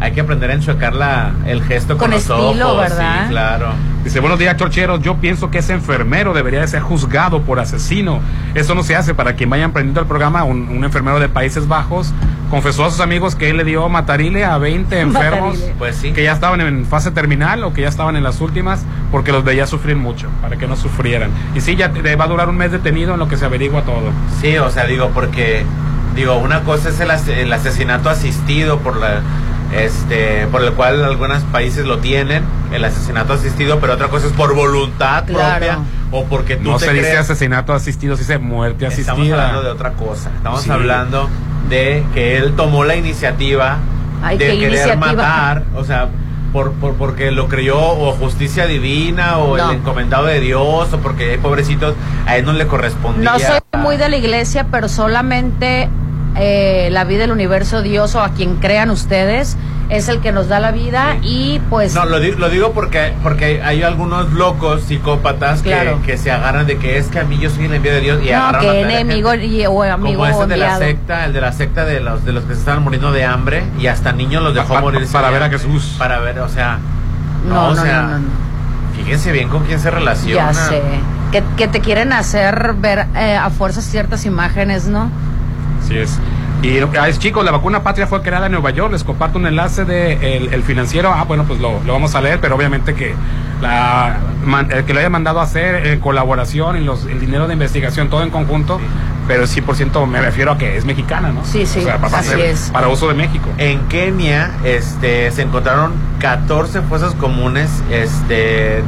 hay 0.00 0.12
que 0.12 0.20
aprender 0.20 0.50
a 0.50 0.54
enchuecar 0.54 0.94
la, 0.94 1.32
el 1.46 1.62
gesto 1.62 1.94
con, 1.96 2.06
Con 2.06 2.10
los 2.12 2.20
estilo, 2.22 2.72
ojos. 2.72 2.80
¿verdad? 2.80 3.22
Sí, 3.24 3.30
claro. 3.30 3.68
Dice, 4.04 4.20
buenos 4.20 4.38
días, 4.38 4.56
chorcheros. 4.56 5.00
Yo 5.02 5.16
pienso 5.16 5.50
que 5.50 5.58
ese 5.58 5.72
enfermero 5.74 6.32
debería 6.32 6.60
de 6.60 6.68
ser 6.68 6.80
juzgado 6.80 7.42
por 7.42 7.58
asesino. 7.60 8.20
Eso 8.54 8.74
no 8.74 8.82
se 8.82 8.96
hace. 8.96 9.12
Para 9.14 9.34
quien 9.34 9.50
vaya 9.50 9.66
aprendiendo 9.66 10.00
el 10.00 10.06
programa, 10.06 10.44
un, 10.44 10.68
un 10.68 10.84
enfermero 10.84 11.18
de 11.20 11.28
Países 11.28 11.66
Bajos 11.68 12.12
confesó 12.48 12.86
a 12.86 12.90
sus 12.90 13.00
amigos 13.00 13.34
que 13.34 13.50
él 13.50 13.58
le 13.58 13.64
dio 13.64 13.86
matarile 13.90 14.44
a 14.44 14.56
20 14.56 15.00
enfermos 15.00 15.54
Matarile. 15.56 15.74
Pues 15.78 15.96
sí. 15.96 16.12
que 16.12 16.22
ya 16.22 16.32
estaban 16.32 16.60
en 16.62 16.86
fase 16.86 17.10
terminal 17.10 17.62
o 17.64 17.74
que 17.74 17.82
ya 17.82 17.88
estaban 17.88 18.16
en 18.16 18.22
las 18.22 18.40
últimas 18.40 18.84
porque 19.10 19.32
los 19.32 19.44
veía 19.44 19.66
sufrir 19.66 19.96
mucho, 19.96 20.28
para 20.40 20.56
que 20.56 20.66
no 20.66 20.76
sufrieran. 20.76 21.30
Y 21.54 21.60
sí, 21.60 21.76
ya 21.76 21.90
te- 21.92 22.16
va 22.16 22.24
a 22.24 22.28
durar 22.28 22.48
un 22.48 22.56
mes 22.56 22.70
detenido 22.72 23.12
en 23.14 23.18
lo 23.18 23.28
que 23.28 23.36
se 23.36 23.44
averigua 23.44 23.82
todo. 23.82 24.10
Sí, 24.40 24.56
o 24.56 24.70
sea, 24.70 24.86
digo, 24.86 25.10
porque, 25.12 25.64
digo, 26.14 26.36
una 26.38 26.60
cosa 26.62 26.88
es 26.88 27.00
el, 27.00 27.10
as- 27.10 27.28
el 27.28 27.52
asesinato 27.52 28.08
asistido 28.08 28.78
por 28.78 28.96
la, 28.96 29.20
este, 29.72 30.46
por 30.50 30.62
el 30.64 30.72
cual 30.72 31.04
algunos 31.04 31.42
países 31.44 31.84
lo 31.86 31.98
tienen, 31.98 32.42
el 32.72 32.84
asesinato 32.84 33.34
asistido, 33.34 33.78
pero 33.80 33.94
otra 33.94 34.08
cosa 34.08 34.26
es 34.26 34.32
por 34.32 34.54
voluntad 34.54 35.24
Claro. 35.26 35.50
propia 35.58 35.78
o 36.10 36.24
porque 36.24 36.56
tú 36.56 36.70
No 36.70 36.78
te 36.78 36.86
se 36.86 36.92
dice 36.94 37.04
crees- 37.06 37.18
asesinato 37.20 37.72
asistido, 37.74 38.16
se 38.16 38.22
dice 38.22 38.38
muerte 38.38 38.86
asistida. 38.86 39.12
Estamos 39.12 39.30
hablando 39.32 39.62
de 39.62 39.70
otra 39.70 39.92
cosa. 39.92 40.30
Estamos 40.36 40.62
Sí. 40.62 40.70
hablando 40.70 41.28
de 41.68 42.02
que 42.14 42.36
él 42.38 42.54
tomó 42.56 42.84
la 42.84 42.96
iniciativa 42.96 43.76
Ay, 44.22 44.38
de 44.38 44.46
querer 44.46 44.68
iniciativa. 44.70 44.96
matar, 44.96 45.64
o 45.76 45.84
sea, 45.84 46.08
por, 46.52 46.72
por 46.72 46.94
porque 46.94 47.30
lo 47.30 47.46
creyó 47.46 47.78
o 47.78 48.12
justicia 48.12 48.66
divina 48.66 49.36
o 49.36 49.58
No. 49.58 49.70
el 49.70 49.76
encomendado 49.76 50.24
de 50.24 50.40
Dios 50.40 50.90
o 50.90 50.98
porque 50.98 51.38
pobrecitos 51.42 51.94
a 52.26 52.36
él 52.38 52.46
no 52.46 52.54
le 52.54 52.66
correspondía. 52.66 53.32
No 53.32 53.38
soy 53.38 53.58
muy 53.78 53.98
de 53.98 54.08
la 54.08 54.16
iglesia, 54.16 54.66
pero 54.70 54.88
solamente 54.88 55.90
eh, 56.38 56.88
la 56.92 57.04
vida, 57.04 57.24
el 57.24 57.32
universo, 57.32 57.82
Dios 57.82 58.14
o 58.14 58.20
a 58.22 58.30
quien 58.30 58.56
crean 58.56 58.90
ustedes 58.90 59.56
es 59.90 60.08
el 60.10 60.20
que 60.20 60.32
nos 60.32 60.48
da 60.48 60.60
la 60.60 60.70
vida 60.70 61.16
y 61.22 61.60
pues 61.70 61.94
No, 61.94 62.04
lo, 62.04 62.20
di- 62.20 62.32
lo 62.32 62.50
digo 62.50 62.72
porque 62.72 63.14
porque 63.22 63.62
hay 63.64 63.82
algunos 63.82 64.30
locos 64.34 64.82
psicópatas 64.82 65.62
que- 65.62 65.70
Claro. 65.70 66.00
que, 66.04 66.18
se 66.18 66.30
agarran 66.30 66.66
de 66.66 66.76
que 66.76 66.98
es 66.98 67.06
que 67.08 67.20
a 67.20 67.24
mí 67.24 67.38
yo 67.38 67.48
soy 67.48 67.64
el 67.64 67.74
envío 67.74 67.92
de 67.92 68.00
Dios 68.02 68.20
y 68.22 68.30
no, 68.30 68.36
agarran 68.36 68.68
a 68.68 68.72
que 68.72 68.80
enemigo 68.82 69.34
y, 69.34 69.64
o 69.64 69.82
amigo 69.82 70.18
como 70.20 70.26
ese 70.42 70.46
de 70.46 70.56
la 70.58 70.76
secta, 70.76 71.24
el 71.24 71.32
de 71.32 71.40
la 71.40 71.52
secta 71.52 71.84
de 71.86 72.00
los 72.00 72.22
de 72.24 72.32
los 72.32 72.44
que 72.44 72.52
se 72.52 72.60
estaban 72.60 72.82
muriendo 72.82 73.12
de 73.12 73.24
hambre 73.24 73.62
y 73.78 73.86
hasta 73.86 74.12
niños 74.12 74.42
los 74.42 74.54
dejó 74.54 74.74
Pa- 74.74 74.80
morir 74.82 75.06
para 75.10 75.30
ver 75.30 75.42
a 75.44 75.48
Jesús. 75.48 75.94
Para 75.98 76.18
ver, 76.18 76.38
o 76.40 76.48
sea, 76.50 76.78
no, 77.48 77.54
No, 77.54 77.68
o 77.68 77.74
no, 77.74 77.82
sea, 77.82 78.02
no, 78.02 78.08
no, 78.10 78.18
no. 78.18 78.24
fíjense 78.94 79.32
bien 79.32 79.48
con 79.48 79.64
quién 79.64 79.80
se 79.80 79.90
relaciona. 79.90 80.52
Ya 80.52 80.54
sé. 80.54 80.82
Que, 81.32 81.42
que 81.56 81.66
te 81.68 81.80
quieren 81.80 82.12
hacer 82.12 82.74
ver 82.78 83.06
eh, 83.16 83.36
a 83.36 83.48
fuerzas 83.50 83.84
ciertas 83.84 84.26
imágenes, 84.26 84.86
¿no? 84.86 85.10
Así 85.88 85.98
es. 85.98 86.18
Y 86.60 86.78
ah, 86.98 87.08
es, 87.08 87.18
chicos, 87.20 87.44
la 87.44 87.52
vacuna 87.52 87.82
patria 87.84 88.06
fue 88.08 88.20
creada 88.20 88.46
en 88.46 88.52
Nueva 88.52 88.70
York. 88.70 88.92
Les 88.92 89.04
comparto 89.04 89.38
un 89.38 89.46
enlace 89.46 89.84
de 89.84 90.36
el, 90.36 90.52
el 90.52 90.62
financiero. 90.64 91.12
Ah, 91.14 91.24
bueno, 91.24 91.44
pues 91.44 91.60
lo, 91.60 91.80
lo 91.84 91.92
vamos 91.92 92.14
a 92.16 92.20
leer, 92.20 92.40
pero 92.40 92.56
obviamente 92.56 92.94
que 92.94 93.14
la 93.62 94.18
man- 94.44 94.68
el 94.72 94.84
que 94.84 94.92
lo 94.92 94.98
haya 95.00 95.08
mandado 95.10 95.40
a 95.40 95.44
hacer 95.44 95.86
en 95.86 96.00
colaboración 96.00 96.76
y 96.76 96.80
los, 96.84 97.06
el 97.06 97.20
dinero 97.20 97.46
de 97.46 97.52
investigación, 97.54 98.10
todo 98.10 98.22
en 98.24 98.30
conjunto, 98.30 98.80
pero 99.28 99.42
el 99.44 99.48
100% 99.48 100.06
me 100.08 100.20
refiero 100.20 100.50
a 100.52 100.58
que 100.58 100.76
es 100.76 100.84
mexicana, 100.84 101.30
¿no? 101.30 101.44
Sí, 101.44 101.64
sí, 101.64 101.78
O 101.78 101.82
sea, 101.82 101.98
para, 101.98 102.18
así 102.18 102.30
hacer- 102.30 102.40
es. 102.40 102.70
para 102.72 102.88
uso 102.88 103.06
de 103.08 103.14
México. 103.14 103.48
En 103.58 103.78
Kenia, 103.88 104.50
este, 104.64 105.30
se 105.30 105.42
encontraron 105.42 105.92
14 106.18 106.82
fosas 106.82 107.14
comunes, 107.14 107.70
este, 107.90 108.82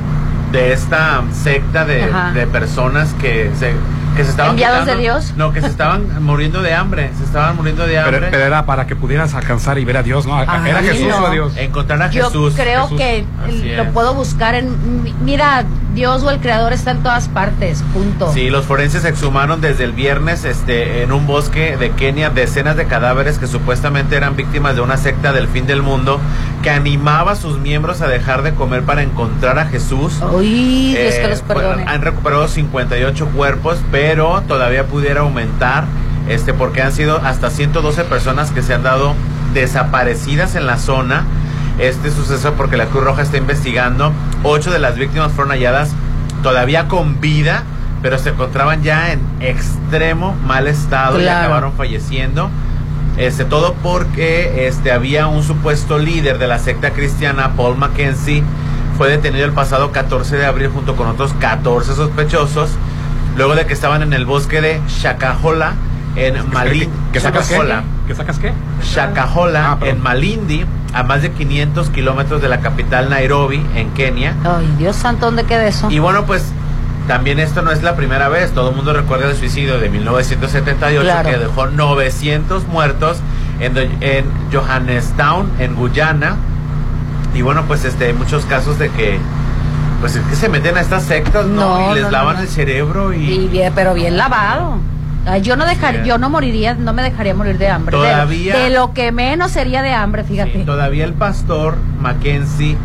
de 0.52 0.72
esta 0.72 1.22
secta 1.32 1.84
de, 1.84 2.02
Ajá. 2.04 2.32
de 2.32 2.46
personas 2.48 3.14
que 3.20 3.50
se, 3.56 3.74
que 4.16 4.24
se 4.24 4.30
estaban 4.30 4.50
¿Enviados 4.52 4.80
quitando- 4.80 4.96
de 4.96 5.02
Dios? 5.02 5.32
No, 5.36 5.52
que 5.52 5.60
se 5.60 5.66
estaban 5.68 6.22
muriendo 6.22 6.62
de 6.62 6.74
hambre, 6.74 7.10
se 7.16 7.24
estaban 7.24 7.56
muriendo 7.56 7.86
de 7.86 7.98
hambre. 7.98 8.18
Pero, 8.18 8.30
pero 8.30 8.44
era 8.44 8.66
para 8.66 8.86
que 8.86 8.96
pudieras 8.96 9.34
alcanzar 9.34 9.78
y 9.78 9.84
ver 9.84 9.96
a 9.96 10.02
Dios, 10.02 10.26
¿no? 10.26 10.36
Ay, 10.36 10.46
¿Era 10.70 10.80
Jesús 10.82 11.08
no. 11.08 11.18
o 11.22 11.26
a 11.26 11.30
Dios? 11.30 11.56
Encontrar 11.56 12.02
a 12.02 12.10
Yo 12.10 12.24
Jesús. 12.26 12.54
creo 12.56 12.82
Jesús. 12.84 12.98
que 12.98 13.24
Así 13.46 13.68
lo 13.74 13.82
es. 13.84 13.90
puedo 13.92 14.14
buscar 14.14 14.54
en... 14.54 15.02
mi- 15.04 15.14
Mira, 15.22 15.64
Dios 15.94 16.22
o 16.22 16.30
el 16.30 16.38
Creador 16.38 16.72
está 16.72 16.92
en 16.92 17.02
todas 17.02 17.28
partes, 17.28 17.82
punto. 17.92 18.32
Sí, 18.32 18.48
los 18.48 18.64
forenses 18.64 19.04
exhumaron 19.04 19.60
desde 19.60 19.82
el 19.84 19.92
viernes 19.92 20.44
este, 20.44 21.02
en 21.02 21.10
un 21.10 21.26
bosque 21.26 21.76
de 21.76 21.90
Kenia 21.90 22.30
decenas 22.30 22.76
de 22.76 22.86
cadáveres 22.86 23.38
que 23.38 23.48
supuestamente 23.48 24.14
eran 24.16 24.36
víctimas 24.36 24.76
de 24.76 24.82
una 24.82 24.96
secta 24.96 25.32
del 25.32 25.48
fin 25.48 25.66
del 25.66 25.82
mundo 25.82 26.20
que 26.62 26.70
animaba 26.70 27.32
a 27.32 27.36
sus 27.36 27.58
miembros 27.58 28.02
a 28.02 28.06
dejar 28.08 28.42
de 28.42 28.54
comer 28.54 28.82
para 28.84 29.02
encontrar 29.02 29.58
a 29.58 29.66
Jesús. 29.66 30.14
Uy, 30.32 30.94
Dios 30.94 31.14
Eh, 31.14 31.18
que 31.22 31.28
los 31.28 31.42
perdone. 31.42 31.84
han 31.86 32.02
recuperado 32.02 32.46
58 32.46 33.26
cuerpos, 33.34 33.78
pero 33.90 34.42
todavía 34.42 34.86
pudiera 34.86 35.22
aumentar, 35.22 35.84
este, 36.28 36.54
porque 36.54 36.82
han 36.82 36.92
sido 36.92 37.16
hasta 37.18 37.50
112 37.50 38.04
personas 38.04 38.52
que 38.52 38.62
se 38.62 38.74
han 38.74 38.84
dado 38.84 39.14
desaparecidas 39.54 40.54
en 40.54 40.66
la 40.66 40.78
zona. 40.78 41.24
Este 41.78 42.10
suceso 42.10 42.52
porque 42.54 42.76
la 42.76 42.86
Cruz 42.86 43.04
Roja 43.04 43.22
está 43.22 43.38
investigando. 43.38 44.12
Ocho 44.42 44.70
de 44.70 44.78
las 44.78 44.96
víctimas 44.96 45.32
fueron 45.32 45.52
halladas 45.52 45.90
todavía 46.42 46.88
con 46.88 47.20
vida, 47.20 47.62
pero 48.02 48.18
se 48.18 48.30
encontraban 48.30 48.82
ya 48.82 49.12
en 49.12 49.20
extremo 49.40 50.34
mal 50.46 50.66
estado 50.66 51.20
y 51.20 51.28
acabaron 51.28 51.72
falleciendo. 51.74 52.48
Este, 53.18 53.44
todo 53.44 53.74
porque 53.82 54.66
este, 54.66 54.92
había 54.92 55.26
un 55.26 55.42
supuesto 55.42 55.98
líder 55.98 56.38
de 56.38 56.46
la 56.46 56.58
secta 56.58 56.92
cristiana, 56.92 57.50
Paul 57.56 57.76
Mackenzie, 57.76 58.42
fue 58.96 59.10
detenido 59.10 59.44
el 59.44 59.52
pasado 59.52 59.92
14 59.92 60.36
de 60.36 60.46
abril 60.46 60.68
junto 60.68 60.96
con 60.96 61.06
otros 61.08 61.34
14 61.34 61.94
sospechosos, 61.94 62.70
luego 63.36 63.54
de 63.54 63.66
que 63.66 63.74
estaban 63.74 64.00
en 64.02 64.14
el 64.14 64.24
bosque 64.24 64.62
de 64.62 64.80
Shakahola, 64.88 65.74
en 66.16 66.50
Malindi. 66.50 66.88
¿Qué 67.12 67.20
sacas 67.20 67.46
qué? 67.48 67.54
Shakahola. 67.54 67.82
¿Qué 68.06 68.14
sacas 68.14 68.38
qué? 68.38 68.52
Shakahola, 68.82 69.72
Ah, 69.72 69.78
en 69.86 70.02
Malindi, 70.02 70.64
a 70.94 71.02
más 71.02 71.22
de 71.22 71.30
500 71.32 71.90
kilómetros 71.90 72.42
de 72.42 72.48
la 72.48 72.60
capital 72.60 73.10
Nairobi, 73.10 73.64
en 73.74 73.90
Kenia. 73.90 74.34
Ay, 74.44 74.72
Dios 74.78 74.96
santo, 74.96 75.26
¿dónde 75.26 75.44
queda 75.44 75.66
eso? 75.66 75.90
Y 75.90 75.98
bueno, 75.98 76.24
pues 76.26 76.44
también 77.06 77.38
esto 77.38 77.62
no 77.62 77.70
es 77.70 77.82
la 77.82 77.96
primera 77.96 78.28
vez. 78.28 78.52
Todo 78.52 78.70
el 78.70 78.76
mundo 78.76 78.92
recuerda 78.92 79.30
el 79.30 79.36
suicidio 79.36 79.78
de 79.78 79.88
1978 79.88 81.02
Claro. 81.02 81.30
que 81.30 81.38
dejó 81.38 81.66
900 81.66 82.66
muertos 82.68 83.18
en, 83.60 83.76
en 84.00 84.24
Johannestown, 84.52 85.50
en 85.58 85.74
Guyana. 85.76 86.36
Y 87.34 87.42
bueno, 87.42 87.64
pues 87.66 87.84
este, 87.84 88.06
hay 88.06 88.12
muchos 88.12 88.44
casos 88.44 88.78
de 88.78 88.90
que 88.90 89.18
pues 90.00 90.16
es 90.16 90.24
que 90.26 90.34
se 90.34 90.48
meten 90.48 90.76
a 90.78 90.80
estas 90.80 91.02
sectas, 91.04 91.44
¿no? 91.46 91.78
No, 91.78 91.92
y 91.92 91.94
les 91.96 92.04
no, 92.04 92.10
lavan 92.10 92.36
no. 92.36 92.42
el 92.42 92.48
cerebro 92.48 93.12
y... 93.12 93.32
Y 93.32 93.48
bien, 93.48 93.70
pero 93.74 93.92
bien 93.92 94.16
lavado. 94.16 94.78
Ay, 95.26 95.42
yo 95.42 95.56
no 95.56 95.66
dejar, 95.66 95.96
Sí. 95.96 96.00
yo 96.06 96.18
no 96.18 96.30
moriría, 96.30 96.74
no 96.74 96.92
me 96.92 97.02
dejaría 97.02 97.34
morir 97.34 97.58
de 97.58 97.68
hambre. 97.68 97.96
De- 97.96 98.02
Todavía- 98.02 98.56
De, 98.56 98.70
lo 98.70 98.92
que 98.94 99.12
menos 99.12 99.50
sería 99.52 99.82
de 99.82 99.92
hambre, 99.92 100.24
fíjate. 100.24 100.52
Sí, 100.52 100.64
todavía 100.64 101.04
el 101.04 101.12
pastor 101.14 101.76
Mackenzie 102.00 102.76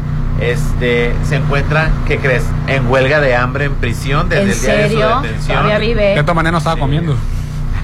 este, 0.41 1.13
se 1.23 1.38
encuentra, 1.38 1.89
¿qué 2.05 2.17
crees? 2.17 2.43
En 2.67 2.88
huelga 2.88 3.21
de 3.21 3.36
hambre 3.36 3.65
en 3.65 3.75
prisión 3.75 4.27
desde 4.27 4.43
¿En 4.43 4.49
el 4.49 4.59
día 4.59 4.73
de 4.75 4.89
serio? 4.89 5.15
su 5.17 5.21
detención. 5.23 5.57
Todavía 5.59 5.79
vive. 5.79 6.03
De 6.15 6.21
todas 6.23 6.36
maneras 6.36 6.51
no 6.53 6.57
estaba 6.57 6.77
comiendo. 6.77 7.15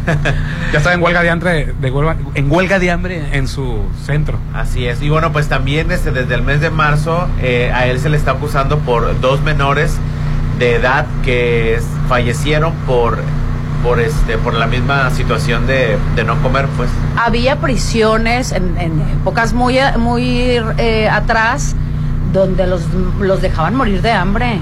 ya 0.74 0.78
estaba 0.80 0.96
en 0.96 1.02
huelga 1.02 1.22
de 1.22 1.30
hambre, 1.30 1.74
de 1.80 1.92
huelga- 1.94 2.18
en 2.34 2.52
huelga 2.52 2.80
de 2.80 2.92
hambre 2.92 3.24
en 3.38 3.48
su 3.48 3.86
centro. 4.06 4.38
Así 4.54 4.86
es. 4.86 5.02
Y 5.02 5.10
bueno, 5.10 5.32
pues 5.32 5.48
también 5.48 5.92
este, 5.92 6.12
desde 6.12 6.36
el 6.36 6.42
mes 6.42 6.60
de 6.60 6.72
marzo 6.72 7.28
eh, 7.42 7.72
a 7.74 7.86
él 7.88 8.00
se 8.00 8.10
le 8.10 8.18
está 8.18 8.32
acusando 8.32 8.80
por 8.80 9.20
dos 9.22 9.42
menores 9.42 9.96
de 10.60 10.76
edad 10.76 11.06
que 11.24 11.76
es- 11.76 11.86
fallecieron 12.10 12.74
por 12.86 13.20
por 13.84 14.00
este 14.00 14.38
por 14.38 14.54
la 14.54 14.68
misma 14.68 15.10
situación 15.12 15.68
de, 15.68 15.98
de 16.16 16.24
no 16.24 16.42
comer, 16.42 16.68
pues. 16.78 16.90
Había 17.18 17.58
prisiones 17.60 18.52
en, 18.52 18.78
en 18.78 19.02
épocas 19.22 19.54
muy, 19.54 19.78
muy 19.98 20.60
eh, 20.78 21.10
atrás 21.10 21.76
donde 22.34 22.68
los, 22.68 22.84
los 23.20 23.42
dejaban 23.42 23.76
morir 23.76 24.02
de 24.02 24.12
hambre. 24.12 24.60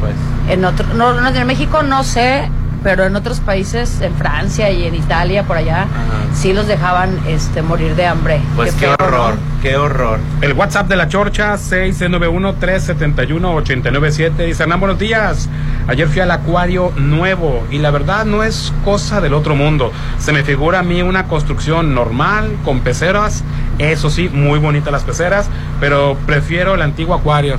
Pues 0.00 0.14
En 0.48 0.64
otro, 0.64 0.86
no, 0.94 1.20
no, 1.20 1.28
en 1.28 1.46
México 1.46 1.82
no 1.82 2.04
sé, 2.04 2.50
pero 2.84 3.04
en 3.04 3.16
otros 3.16 3.40
países, 3.40 4.00
en 4.02 4.14
Francia 4.14 4.70
y 4.70 4.84
en 4.84 4.94
Italia, 4.94 5.42
por 5.44 5.56
allá, 5.56 5.86
sí 6.34 6.52
los 6.52 6.66
dejaban 6.68 7.18
este, 7.26 7.62
morir 7.62 7.96
de 7.96 8.06
hambre. 8.06 8.40
pues 8.54 8.74
qué, 8.74 8.86
¿no? 8.86 8.94
horror, 9.00 9.36
qué 9.62 9.76
horror. 9.76 10.20
El 10.42 10.52
WhatsApp 10.52 10.86
de 10.86 10.96
la 10.96 11.08
Chorcha, 11.08 11.54
691-371-897. 11.54 14.44
Dice, 14.44 14.62
Hernán, 14.62 14.80
buenos 14.80 14.98
días. 14.98 15.48
Ayer 15.88 16.06
fui 16.08 16.20
al 16.20 16.30
acuario 16.30 16.92
nuevo 16.96 17.66
y 17.70 17.78
la 17.78 17.90
verdad 17.90 18.26
no 18.26 18.42
es 18.42 18.74
cosa 18.84 19.22
del 19.22 19.32
otro 19.32 19.56
mundo. 19.56 19.90
Se 20.18 20.32
me 20.32 20.44
figura 20.44 20.80
a 20.80 20.82
mí 20.82 21.00
una 21.00 21.24
construcción 21.24 21.94
normal, 21.94 22.54
con 22.66 22.80
peceras. 22.80 23.44
Eso 23.78 24.10
sí, 24.10 24.28
muy 24.28 24.58
bonitas 24.58 24.92
las 24.92 25.04
peceras, 25.04 25.48
pero 25.80 26.18
prefiero 26.26 26.74
el 26.74 26.82
antiguo 26.82 27.14
acuario. 27.14 27.56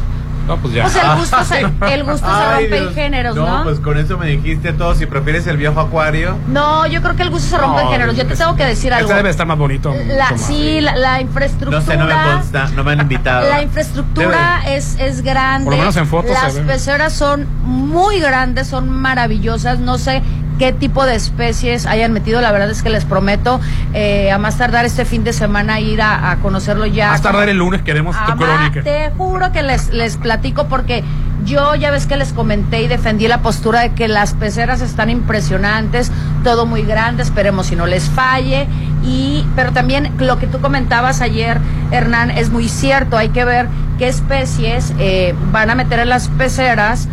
No, 0.48 0.58
pues 0.58 0.74
ya. 0.74 0.84
Pues 0.84 0.96
el 0.96 1.16
gusto 1.18 1.44
se, 1.44 1.60
el 1.94 2.04
gusto 2.04 2.28
se 2.28 2.56
rompe 2.56 2.78
en 2.78 2.94
géneros, 2.94 3.36
No, 3.36 3.58
¿no? 3.58 3.64
pues 3.64 3.80
con 3.80 3.98
eso 3.98 4.18
me 4.18 4.28
dijiste 4.28 4.74
todo. 4.74 4.96
Si 4.96 5.06
prefieres 5.06 5.48
el 5.48 5.58
viejo 5.58 5.80
acuario. 5.80 6.38
No, 6.48 6.86
yo 6.88 7.02
creo 7.02 7.16
que 7.16 7.24
el 7.24 7.30
gusto 7.30 7.50
se 7.50 7.58
rompe 7.58 7.82
en 7.82 7.90
géneros. 7.90 8.16
Yo 8.16 8.26
te 8.26 8.36
tengo 8.36 8.56
que 8.56 8.66
decir 8.66 8.94
algo. 8.94 9.08
Este 9.08 9.18
debe 9.18 9.30
estar 9.30 9.48
más 9.48 9.58
bonito. 9.58 9.94
La, 9.94 10.26
mucho 10.32 10.32
más. 10.32 10.42
sí, 10.42 10.82
la, 10.82 10.96
la 10.96 11.22
infraestructura. 11.22 11.80
No 11.80 11.86
sé, 11.86 11.98
no 11.98 12.06
me 12.06 12.14
consta, 12.14 12.68
no 12.76 12.84
me 12.84 12.92
han 12.92 13.02
invitado. 13.02 13.50
La 13.56 13.62
infraestructura 13.62 14.62
es, 14.68 14.98
es 15.00 15.22
grande. 15.22 15.66
Por 15.66 15.74
lo 15.74 15.80
menos 15.80 15.96
en 15.98 16.08
fotos 16.08 16.32
Las 16.32 16.54
peceras 16.56 17.14
son 17.14 17.48
muy 17.64 18.20
grandes, 18.20 18.68
son 18.68 18.90
maravillosas. 18.90 19.80
No 19.80 19.98
sé 19.98 20.22
qué 20.58 20.74
tipo 20.74 21.06
de 21.06 21.16
especies 21.16 21.86
hayan 21.86 22.14
metido. 22.14 22.42
La 22.42 22.52
verdad 22.52 22.70
es 22.70 22.84
que 22.84 22.90
les 22.90 23.06
prometo 23.06 23.60
eh, 23.94 24.32
a 24.32 24.38
más 24.38 24.58
tardar 24.58 24.86
este 24.86 25.06
fin 25.06 25.24
de 25.24 25.34
semana 25.34 25.80
ir 25.80 26.02
a, 26.02 26.32
a 26.32 26.38
conocerlo 26.38 26.86
ya. 26.86 27.10
Más 27.10 27.22
tardar 27.22 27.50
el 27.50 27.58
lunes 27.58 27.82
queremos 27.82 28.16
tu 28.26 28.36
crónica. 28.38 28.84
Te 28.84 29.12
juro 29.18 29.52
que 29.52 29.64
les, 29.64 29.90
les 29.90 30.18
platico 30.18 30.68
porque 30.68 31.04
yo 31.46 31.76
ya 31.76 31.92
ves 31.92 32.08
que 32.08 32.18
les 32.18 32.34
comenté 32.34 32.82
y 32.82 32.88
defendí 32.88 33.28
la 33.28 33.42
postura 33.42 33.82
de 33.82 33.92
que 33.92 34.08
las 34.08 34.34
peceras 34.34 34.82
están 34.82 35.10
impresionantes, 35.10 36.12
todo 36.44 36.66
muy 36.66 36.82
grande, 36.82 37.24
esperemos 37.24 37.68
si 37.68 37.76
no 37.76 37.86
les 37.86 38.10
falle. 38.10 38.68
Y, 39.04 39.46
pero 39.56 39.72
también 39.72 40.12
lo 40.18 40.40
que 40.40 40.48
tú 40.48 40.60
comentabas 40.60 41.22
ayer, 41.22 41.60
Hernán, 41.92 42.32
es 42.32 42.50
muy 42.50 42.68
cierto, 42.68 43.18
hay 43.18 43.30
que 43.30 43.46
ver 43.46 43.68
qué 44.00 44.08
especies 44.08 44.94
eh, 44.98 45.36
van 45.52 45.70
a 45.70 45.76
meter 45.76 46.00
en 46.00 46.10
las 46.10 46.30
peceras. 46.30 47.08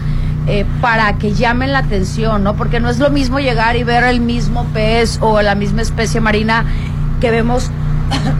Eh, 0.47 0.64
para 0.80 1.14
que 1.14 1.32
llamen 1.34 1.72
la 1.72 1.78
atención, 1.80 2.43
¿no? 2.45 2.55
Porque 2.55 2.80
no 2.80 2.88
es 2.90 2.99
lo 2.99 3.11
mismo 3.11 3.38
llegar 3.38 3.76
y 3.76 3.84
ver 3.84 4.05
el 4.05 4.20
mismo 4.20 4.64
pez 4.74 5.18
o 5.20 5.40
la 5.43 5.55
misma 5.55 5.82
especie 5.82 6.20
marina 6.20 6.64
que 7.20 7.30
vemos 7.30 7.70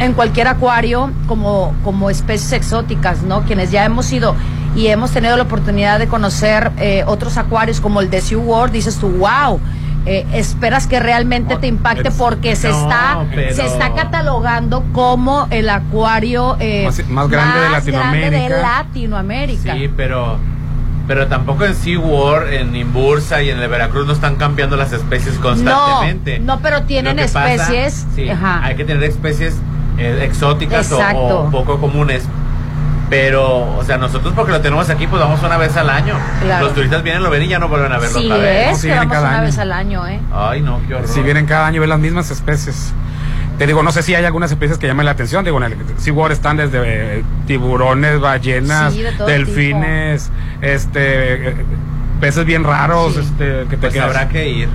en 0.01 0.13
cualquier 0.13 0.49
acuario 0.49 1.11
como, 1.27 1.75
como 1.85 2.11
especies 2.11 2.53
exóticas, 2.53 3.23
¿no? 3.23 3.43
Quienes 3.43 3.71
ya 3.71 3.85
hemos 3.85 4.13
ido 4.13 4.35
y 4.75 4.89
hemos 4.89 5.11
tenido 5.13 5.37
la 5.37 5.43
oportunidad 5.45 5.99
de 5.99 6.09
conocer 6.09 6.73
eh, 6.79 7.05
otros 7.07 7.37
acuarios 7.37 7.81
como 7.81 8.01
el 8.01 8.11
de 8.11 8.21
SeaWorld, 8.21 8.73
dices 8.73 8.97
tú, 8.97 9.09
wow. 9.11 9.61
eh, 10.07 10.27
esperas 10.33 10.87
que 10.89 10.99
realmente 10.99 11.57
te 11.57 11.69
impacte 11.69 12.11
porque 12.11 12.57
se 12.57 12.69
no, 12.71 12.81
está 12.83 13.25
pero- 13.35 13.55
se 13.55 13.65
está 13.67 13.93
catalogando 13.95 14.83
como 14.93 15.47
el 15.51 15.69
acuario 15.71 16.57
eh, 16.59 16.85
Más- 16.87 17.09
más 17.09 17.29
grande 17.29 17.61
de 17.61 17.69
más 17.69 17.87
grande 17.87 18.19
de 18.19 18.31
Latinoamérica. 18.49 18.63
Latinoamérica. 18.63 19.75
Sí, 19.75 19.91
pero 19.97 20.39
pero 21.07 21.27
tampoco 21.27 21.65
en 21.65 21.75
SeaWorld, 21.75 22.53
en 22.53 22.77
Imbursa 22.77 23.43
y 23.43 23.51
en 23.51 23.59
el 23.59 23.69
Veracruz 23.69 24.07
no 24.07 24.13
están 24.13 24.37
cambiando 24.37 24.77
las 24.77 24.93
especies 24.93 25.37
constantemente. 25.39 26.39
No, 26.39 26.57
no, 26.57 26.63
pero 26.63 26.83
tienen 26.83 27.17
pasa- 27.17 27.53
especies. 27.53 28.07
sí, 28.15 28.29
ajá. 28.31 28.61
hay 28.65 28.77
que 28.77 28.85
tener 28.85 29.03
especies 29.05 29.57
eh, 29.99 30.21
exóticas 30.25 30.91
o- 30.93 31.49
poco 31.51 31.79
comunes. 31.81 32.25
Pero, 33.11 33.77
o 33.77 33.85
sea, 33.85 33.99
nosotros 33.99 34.33
porque 34.35 34.53
lo 34.53 34.63
tenemos 34.63 34.89
aquí, 34.89 35.07
pues 35.07 35.21
vamos 35.21 35.43
una 35.43 35.59
vez 35.59 35.77
al 35.77 35.91
año. 35.91 36.15
Claro. 36.43 36.65
Los 36.65 36.75
turistas 36.75 37.03
vienen, 37.03 37.23
lo 37.23 37.29
ven 37.29 37.43
y 37.43 37.49
ya 37.49 37.59
no 37.59 37.69
vuelven 37.69 37.93
a 37.93 37.99
verlo 37.99 38.19
Sí, 38.19 38.25
otra 38.25 38.39
vez. 38.39 38.77
es 38.79 38.83
que 38.83 38.95
vamos 38.95 39.19
una 39.19 39.41
vez 39.43 39.59
al 39.59 39.71
año, 39.73 40.07
¿eh? 40.09 40.19
Ay, 40.33 40.63
no, 40.63 40.81
qué 40.89 40.95
horror. 40.95 41.09
Si 41.09 41.21
vienen 41.21 41.45
cada 41.45 41.67
año 41.67 41.81
ven 41.83 41.91
las 41.91 41.99
mismas 41.99 42.31
especies. 42.31 42.95
Te 43.59 43.67
digo, 43.67 43.83
no 43.83 43.93
sé 43.93 44.03
si 44.03 44.15
hay 44.15 44.25
algunas 44.25 44.51
especies 44.51 44.79
que 44.79 44.87
llamen 44.87 45.05
la 45.05 45.11
atención. 45.13 45.45
Digo, 45.45 45.59
en 45.63 45.73
el 45.73 45.77
SeaWorld 45.99 46.33
están 46.33 46.57
desde 46.57 47.19
eh, 47.19 47.25
tiburones, 47.47 48.19
ballenas, 48.19 48.95
Sí, 48.95 49.03
de 49.03 49.13
todo 49.13 49.27
delfines, 49.27 50.31
este, 50.63 51.55
peces 52.21 52.47
bien 52.47 52.65
raros, 52.65 53.17
este, 53.17 53.67
que 53.69 53.77
te 53.77 53.89
Pues 53.89 53.99
habrá 54.01 54.29
que 54.29 54.49
ir. 54.49 54.69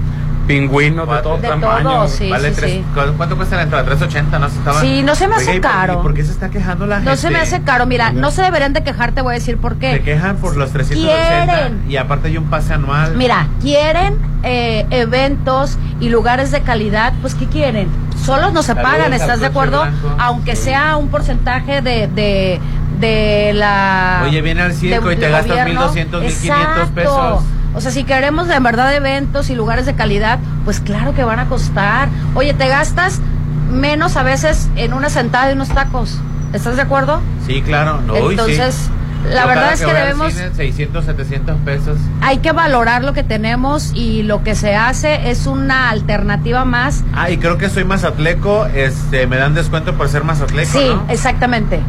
Pingüinos 0.48 1.10
de 1.10 1.18
todo 1.18 1.38
De 1.40 1.48
tamaño. 1.50 1.84
todo, 1.90 2.08
sí, 2.08 2.30
Vale 2.30 2.52
sí, 2.52 2.56
tres- 2.56 2.72
sí. 2.72 2.84
¿cu- 2.96 3.18
¿Cuánto 3.18 3.36
cuesta 3.36 3.58
la 3.58 3.64
entrada? 3.64 3.84
380, 3.84 4.40
¿no? 4.40 4.48
Se 4.50 4.58
estaban- 4.58 4.82
Sí, 4.82 5.04
no 5.04 5.14
se 5.14 5.28
me 5.28 5.36
hace 5.36 5.50
Oiga, 5.52 5.56
¿y 5.58 5.60
por- 5.60 5.72
caro. 5.72 5.94
¿y 6.00 6.04
¿Por 6.04 6.14
qué 6.14 6.24
se 6.24 6.32
está 6.32 6.48
quejando 6.50 6.86
la 6.88 6.96
gente? 6.98 7.12
No 7.12 7.18
se 7.18 7.30
me 7.32 7.40
hace 7.40 7.62
caro. 7.64 7.86
Mira, 7.86 8.14
no 8.14 8.32
se 8.32 8.42
deberían 8.44 8.72
de 8.72 8.82
quejar, 8.82 9.12
te 9.12 9.22
voy 9.22 9.32
a 9.32 9.34
decir 9.34 9.58
por 9.58 9.76
qué. 9.76 9.92
Se 9.96 10.02
quejan 10.04 10.38
por 10.38 10.56
los 10.56 10.72
380 10.72 11.44
Quieren. 11.54 11.82
y 11.90 11.98
aparte 11.98 12.30
hay 12.30 12.38
un 12.38 12.46
pase 12.46 12.74
anual. 12.74 13.16
Mira, 13.18 13.48
quieren 13.62 14.16
eh, 14.44 14.86
eventos 14.92 15.78
y 16.00 16.08
lugares 16.08 16.52
de 16.52 16.62
calidad, 16.62 17.12
pues 17.22 17.36
¿qué 17.36 17.48
quieren? 17.48 17.90
Solos 18.24 18.54
no 18.54 18.62
se 18.62 18.68
Saludos 18.74 18.90
pagan, 18.90 19.12
¿estás 19.14 19.42
de 19.42 19.48
acuerdo? 19.48 19.82
Blanco. 19.82 20.16
Aunque 20.18 20.56
sea 20.56 20.96
un 20.96 21.10
porcentaje 21.10 21.82
de, 21.82 22.08
de, 22.08 22.62
de 23.00 23.52
la... 23.54 24.22
Oye, 24.26 24.42
viene 24.42 24.62
al 24.62 24.74
circo 24.74 25.10
de- 25.10 25.16
y 25.16 25.18
te 25.18 25.30
gastas 25.30 25.48
gobierno. 25.58 25.82
1,200, 25.82 26.22
1,500 26.22 26.58
Exacto. 26.68 26.94
pesos. 26.96 27.44
O 27.76 27.82
sea, 27.82 27.92
si 27.92 28.04
queremos 28.04 28.48
de 28.48 28.60
verdad 28.60 28.94
eventos 28.96 29.50
y 29.50 29.56
lugares 29.56 29.86
de 29.86 29.94
calidad, 29.94 30.40
pues 30.66 30.80
claro 30.80 31.14
que 31.14 31.24
van 31.24 31.40
a 31.40 31.46
costar. 31.48 32.10
Oye, 32.34 32.54
te 32.54 32.68
gastas 32.68 33.20
menos 33.72 34.18
a 34.18 34.24
veces 34.24 34.70
en 34.76 34.94
una 34.94 35.10
sentada 35.10 35.50
y 35.52 35.54
unos 35.54 35.70
tacos. 35.70 36.18
¿Estás 36.54 36.76
de 36.76 36.82
acuerdo? 36.82 37.22
Sí, 37.46 37.62
claro. 37.62 38.02
No, 38.02 38.14
uy, 38.14 38.20
sí. 38.20 38.28
Entonces, 38.32 38.90
la 39.32 39.42
Yo 39.42 39.48
verdad 39.50 39.74
es 39.74 39.82
que 39.82 39.94
debemos- 39.94 40.34
cine, 40.34 40.50
600, 40.56 41.06
700 41.06 41.58
pesos. 41.66 41.98
hay 42.22 42.38
que 42.38 42.52
valorar 42.54 43.04
lo 43.04 43.14
que 43.14 43.24
tenemos 43.24 43.92
y 43.94 44.24
lo 44.24 44.42
que 44.44 44.56
se 44.56 44.76
hace 44.76 45.30
es 45.30 45.46
una 45.46 45.90
alternativa 45.90 46.64
más. 46.66 47.04
Ah, 47.14 47.30
y 47.30 47.38
creo 47.38 47.58
que 47.58 47.70
soy 47.70 47.84
mazatleco. 47.84 48.66
Este, 48.68 49.28
me 49.28 49.36
dan 49.38 49.54
descuento 49.54 49.94
por 49.96 50.08
ser 50.10 50.24
mazatleco, 50.24 50.72
Sí, 50.80 50.88
¿no? 50.90 51.04
exactamente. 51.10 51.82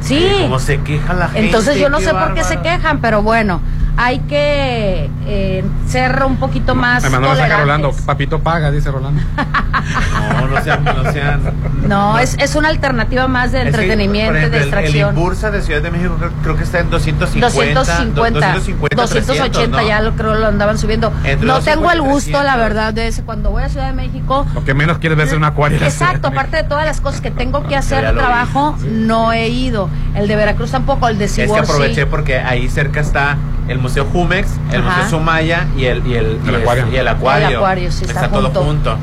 Sí. 0.00 0.28
¿Cómo 0.42 0.58
se 0.58 0.80
queja 0.80 1.14
la 1.14 1.28
gente? 1.28 1.46
Entonces 1.46 1.78
yo 1.78 1.88
no 1.88 2.00
sé 2.00 2.12
por 2.12 2.34
qué 2.34 2.44
se 2.44 2.60
quejan, 2.60 3.00
pero 3.00 3.22
bueno, 3.22 3.60
hay 3.98 4.18
que 4.20 5.10
eh, 5.26 5.64
ser 5.86 6.22
un 6.24 6.36
poquito 6.36 6.74
más 6.74 7.02
Me 7.02 7.10
mandó 7.10 7.28
mensaje. 7.30 7.56
Rolando. 7.56 7.92
Papito 8.04 8.38
paga, 8.40 8.70
dice 8.70 8.90
Rolando. 8.90 9.22
No, 9.36 10.46
no 10.48 10.62
sean, 10.62 10.84
no 10.84 11.12
sean. 11.12 11.40
No, 11.88 12.18
es, 12.18 12.36
es 12.38 12.54
una 12.56 12.68
alternativa 12.68 13.28
más 13.28 13.52
de 13.52 13.58
Es 13.58 13.62
que, 13.64 13.68
entretenimiento, 13.68 14.32
por 14.32 14.36
ejemplo, 14.38 14.58
de 14.58 14.64
el- 14.64 14.68
El, 14.68 14.70
distracción. 14.82 15.14
Imbursa 15.16 15.50
de 15.50 15.62
Ciudad 15.62 15.82
de 15.82 15.90
México 15.90 16.14
creo, 16.18 16.30
creo 16.42 16.56
que 16.56 16.64
está 16.64 16.80
en 16.80 16.90
250. 16.90 17.80
250, 17.80 18.52
250 18.54 18.96
280 18.96 19.52
300, 19.52 19.80
¿no? 19.82 19.88
ya 19.88 20.00
lo 20.02 20.12
creo 20.16 20.34
lo 20.34 20.46
andaban 20.46 20.78
subiendo. 20.78 21.12
Entre 21.24 21.46
no 21.46 21.60
tengo 21.60 21.90
el 21.90 21.98
250 21.98 22.04
y 22.08 22.12
gusto, 22.12 22.30
la 22.42 22.54
300. 22.54 22.58
verdad, 22.68 22.94
de 22.94 23.06
ese. 23.08 23.22
Cuando 23.22 23.50
voy 23.50 23.62
a 23.62 23.68
Ciudad 23.68 23.86
de 23.86 23.92
México, 23.92 24.46
Lo 24.54 24.64
que 24.64 24.74
menos 24.74 24.98
quieres 24.98 25.16
ver 25.18 25.28
es 25.28 25.32
un 25.32 25.44
acuario. 25.44 25.78
Exacto, 25.82 26.28
aparte 26.28 26.56
de 26.58 26.64
todas 26.64 26.84
las 26.86 27.00
cosas 27.00 27.20
que 27.20 27.30
tengo 27.30 27.66
que 27.66 27.76
hacer 27.76 28.02
ya 28.02 28.12
de 28.12 28.18
trabajo, 28.18 28.76
no 28.90 29.32
he 29.32 29.48
ido. 29.48 29.88
El 30.14 30.28
de 30.28 30.36
Veracruz 30.36 30.70
tampoco, 30.70 31.08
el 31.08 31.18
de 31.18 31.26
Es 31.26 31.34
que 31.34 31.44
aproveché 31.44 32.02
sí. 32.02 32.08
porque 32.10 32.38
ahí 32.38 32.68
cerca 32.68 33.00
está 33.00 33.36
el 33.68 33.78
Museo 33.86 34.04
Jumex, 34.12 34.48
el 34.72 34.80
Ajá. 34.82 34.90
Museo 35.02 35.10
Sumaya 35.18 35.66
y 35.76 35.84
el, 35.84 36.06
y 36.06 36.14
el, 36.14 36.38
y 36.44 36.48
El 36.48 36.56
acuario. 36.56 36.84
y 36.92 36.96
el 36.96 37.08
acuario. 37.08 37.48
El 37.48 37.56
acuario, 37.56 37.92
sí, 37.92 38.04
está 38.04 38.28
todo 38.28 38.42
junto. 38.44 38.64
junto. 38.64 38.96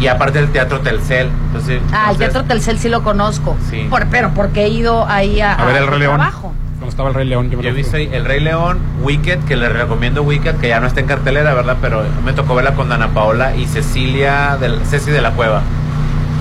Y 0.00 0.06
aparte 0.08 0.38
el 0.38 0.48
Teatro 0.50 0.80
Telcel. 0.80 1.28
Entonces, 1.48 1.80
Ah, 1.92 2.08
el 2.10 2.16
Teatro 2.16 2.44
Telcel 2.44 2.78
sí 2.78 2.88
lo 2.88 3.02
conozco. 3.02 3.56
Sí. 3.70 3.86
Por- 3.90 4.06
pero 4.06 4.30
porque 4.34 4.64
he 4.64 4.68
ido 4.68 5.06
ahí 5.08 5.40
a, 5.40 5.52
A 5.54 5.64
ver 5.66 5.76
el 5.76 5.86
Rey 5.86 5.98
León. 6.00 6.16
trabajo. 6.16 6.52
Cuando 6.78 6.88
estaba 6.90 7.08
el 7.10 7.14
Rey 7.14 7.26
León, 7.26 7.50
yo 7.50 7.58
me 7.58 7.64
Yo 7.64 7.70
lo 7.70 7.96
ahí 7.96 8.08
El 8.12 8.24
Rey 8.24 8.40
León, 8.40 8.78
Wicked, 9.02 9.38
que 9.46 9.56
le 9.56 9.68
recomiendo 9.68 10.22
Wicked, 10.22 10.56
que 10.56 10.68
ya 10.68 10.80
no 10.80 10.86
está 10.86 11.00
en 11.00 11.06
cartelera, 11.06 11.54
¿verdad? 11.54 11.76
Pero 11.80 12.02
me 12.24 12.32
tocó 12.32 12.54
verla 12.54 12.72
con 12.74 12.88
Dana 12.88 13.08
Paola 13.08 13.54
y 13.56 13.66
Cecilia, 13.66 14.56
del, 14.60 14.80
Ceci 14.84 15.10
de 15.10 15.20
la 15.22 15.30
Cueva. 15.30 15.62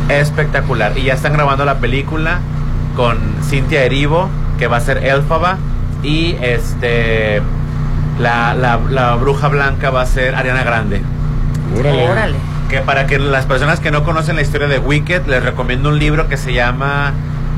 Espectacular. 0.10 0.98
Y 0.98 1.04
ya 1.04 1.14
están 1.14 1.34
grabando 1.34 1.64
la 1.66 1.76
película 1.76 2.40
con 2.96 3.18
Cintia 3.48 3.84
Erivo, 3.84 4.30
que 4.58 4.68
va 4.68 4.78
a 4.78 4.82
ser 4.82 4.98
Elfaba, 5.06 5.58
y 6.04 6.36
este 6.42 7.42
la, 8.20 8.54
la, 8.54 8.80
la 8.90 9.16
bruja 9.16 9.48
blanca 9.48 9.90
va 9.90 10.02
a 10.02 10.06
ser 10.06 10.36
Ariana 10.36 10.64
Grande. 10.64 11.02
Órale. 11.80 12.08
Órale. 12.08 12.36
Que 12.70 12.80
para 12.80 13.08
que 13.08 13.20
las 13.20 13.46
personas 13.46 13.80
que 13.80 13.92
no 13.92 14.04
conocen 14.04 14.36
la 14.36 14.42
historia 14.42 14.68
de 14.68 14.80
Wicked, 14.80 15.26
les 15.28 15.44
recomiendo 15.44 15.90
un 15.90 16.00
libro 16.00 16.28
que 16.28 16.38
se 16.38 16.54
llama... 16.54 17.14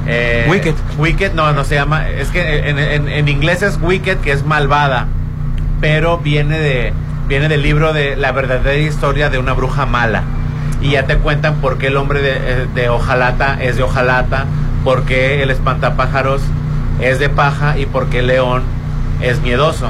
eh, 0.08 0.46
Wicked. 0.50 0.76
Wicked, 0.98 1.34
no, 1.34 1.52
no 1.54 1.64
se 1.64 1.76
llama... 1.76 2.08
Es 2.10 2.30
que 2.30 2.70
en, 2.70 2.80
en- 2.80 3.10
en 3.10 3.28
inglés 3.28 3.62
es 3.62 3.80
Wicked, 3.82 4.18
que 4.18 4.32
es 4.32 4.46
malvada. 4.46 5.08
Pero 5.82 6.18
viene 6.20 6.58
de 6.60 6.94
viene 7.28 7.48
del 7.50 7.64
libro 7.64 7.92
de 7.92 8.16
la 8.16 8.32
verdadera 8.32 8.78
historia 8.78 9.30
de 9.30 9.38
una 9.40 9.54
bruja 9.54 9.86
mala. 9.86 10.24
Y 10.82 10.92
ya 10.92 11.06
te 11.08 11.18
cuentan 11.18 11.56
por 11.56 11.78
qué 11.78 11.88
el 11.88 11.98
hombre 11.98 12.22
de, 12.22 12.32
eh, 12.36 12.68
de 12.76 12.90
hojalata 12.90 13.58
es 13.62 13.78
de 13.78 13.84
hojalata, 13.84 14.46
por 14.84 15.04
qué 15.04 15.42
el 15.42 15.50
espantapájaros 15.50 16.42
es 17.02 17.20
de 17.20 17.30
paja 17.30 17.78
y 17.78 17.86
por 17.86 18.08
qué 18.08 18.20
el 18.20 18.28
león 18.28 18.64
es 19.22 19.42
miedoso. 19.42 19.90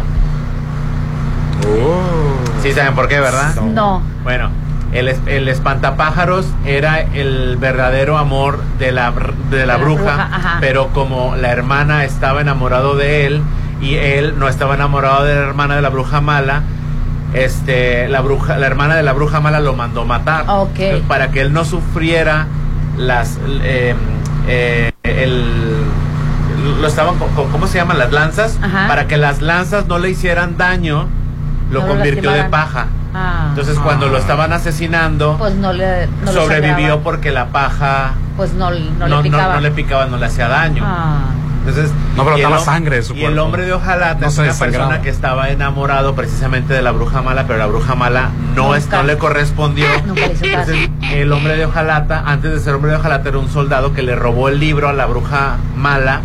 Sí 2.62 2.72
saben 2.74 2.96
por 2.96 3.08
qué, 3.08 3.20
¿verdad? 3.20 3.54
No. 3.74 4.02
Bueno, 4.24 4.50
el, 4.92 5.08
es- 5.08 5.20
el 5.26 5.48
espantapájaros 5.48 6.46
era 6.66 7.00
el 7.02 7.58
verdadero 7.58 8.18
amor 8.18 8.60
de 8.80 8.92
la, 8.92 9.14
de 9.50 9.66
la 9.66 9.78
la 9.78 9.78
bruja, 9.78 10.30
pero 10.60 10.88
como 10.90 11.36
la 11.36 11.52
hermana 11.52 12.04
estaba 12.06 12.42
enamorado 12.42 12.96
de 12.96 13.26
él 13.26 13.42
y 13.82 13.96
él 13.96 14.36
no 14.38 14.48
estaba 14.48 14.76
enamorado 14.76 15.24
de 15.26 15.36
la 15.36 15.42
hermana 15.42 15.76
de 15.76 15.82
la 15.82 15.90
bruja 15.90 16.22
mala, 16.22 16.64
este, 17.34 18.08
la 18.08 18.22
bruja, 18.22 18.58
la 18.58 18.68
hermana 18.68 18.96
de 18.96 19.04
la 19.04 19.14
bruja 19.14 19.40
mala 19.42 19.60
lo 19.60 19.74
mandó 19.74 20.06
matar. 20.06 20.46
Para 21.08 21.32
que 21.32 21.42
él 21.42 21.54
no 21.54 21.66
sufriera 21.66 22.48
las, 22.98 23.38
eh, 23.64 23.94
eh, 24.48 24.92
el, 25.04 25.46
lo 26.66 26.88
estaban, 26.88 27.16
¿cómo 27.18 27.68
se 27.68 27.78
llaman? 27.78 27.98
Las 28.00 28.12
lanzas. 28.12 28.58
Ajá. 28.62 28.88
Para 28.88 29.08
que 29.08 29.18
las 29.18 29.42
lanzas 29.42 29.88
no 29.88 30.00
le 30.00 30.10
hicieran 30.10 30.58
daño, 30.58 31.08
lo 31.72 31.82
No 31.82 31.88
lo 31.88 31.94
convirtió 31.94 32.32
de 32.32 32.44
paja. 32.46 32.88
Ah, 33.14 33.46
Entonces 33.50 33.80
cuando 33.80 34.08
lo 34.08 34.18
estaban 34.18 34.52
asesinando, 34.52 35.38
pues 35.38 35.56
no 35.56 35.72
le 35.72 36.08
no 36.08 36.32
sobrevivió 36.34 37.00
porque 37.00 37.32
la 37.32 37.48
paja 37.48 38.12
Pues 38.36 38.54
no, 38.54 38.70
no, 38.72 39.08
no, 39.08 39.22
le 39.22 39.30
picaba. 39.30 39.54
no 39.56 39.62
le 39.62 39.72
picaba, 39.72 40.06
no 40.08 40.18
le 40.18 40.26
hacía 40.26 40.50
daño. 40.50 40.84
Ah. 40.86 41.20
Entonces, 41.66 41.92
No 42.16 42.24
brotaba 42.24 42.60
sangre 42.60 42.98
de 42.98 43.04
su 43.04 43.16
Y 43.16 43.24
el 43.26 43.40
hombre 43.40 43.66
de 43.66 43.74
Ojalata 43.74 44.20
No 44.20 44.28
es 44.28 44.38
una 44.38 44.54
persona 44.54 45.02
que 45.02 45.10
estaba 45.10 45.50
enamorado 45.50 46.14
precisamente 46.14 46.74
de 46.74 46.84
la 46.84 46.92
bruja 46.92 47.24
mala, 47.24 47.48
pero 47.48 47.58
la 47.58 47.66
bruja 47.66 47.96
mala 47.96 48.30
no, 48.56 48.76
es, 48.76 48.88
no 48.90 49.02
le 49.02 49.18
correspondió. 49.18 49.88
Nunca 50.06 50.28
le 50.28 50.34
hizo 50.34 50.46
caso. 50.46 50.72
Entonces, 50.72 50.90
el 51.12 51.32
hombre 51.32 51.58
de 51.58 51.66
Ojalata, 51.66 52.24
antes 52.28 52.52
de 52.52 52.60
ser 52.60 52.76
hombre 52.76 52.92
de 52.92 52.98
Ojalata, 52.98 53.30
era 53.30 53.40
un 53.40 53.50
soldado 53.50 53.94
que 53.94 54.04
le 54.04 54.16
robó 54.16 54.50
el 54.50 54.60
libro 54.60 54.90
a 54.90 54.94
la 54.94 55.08
bruja 55.08 55.56
mala 55.76 56.22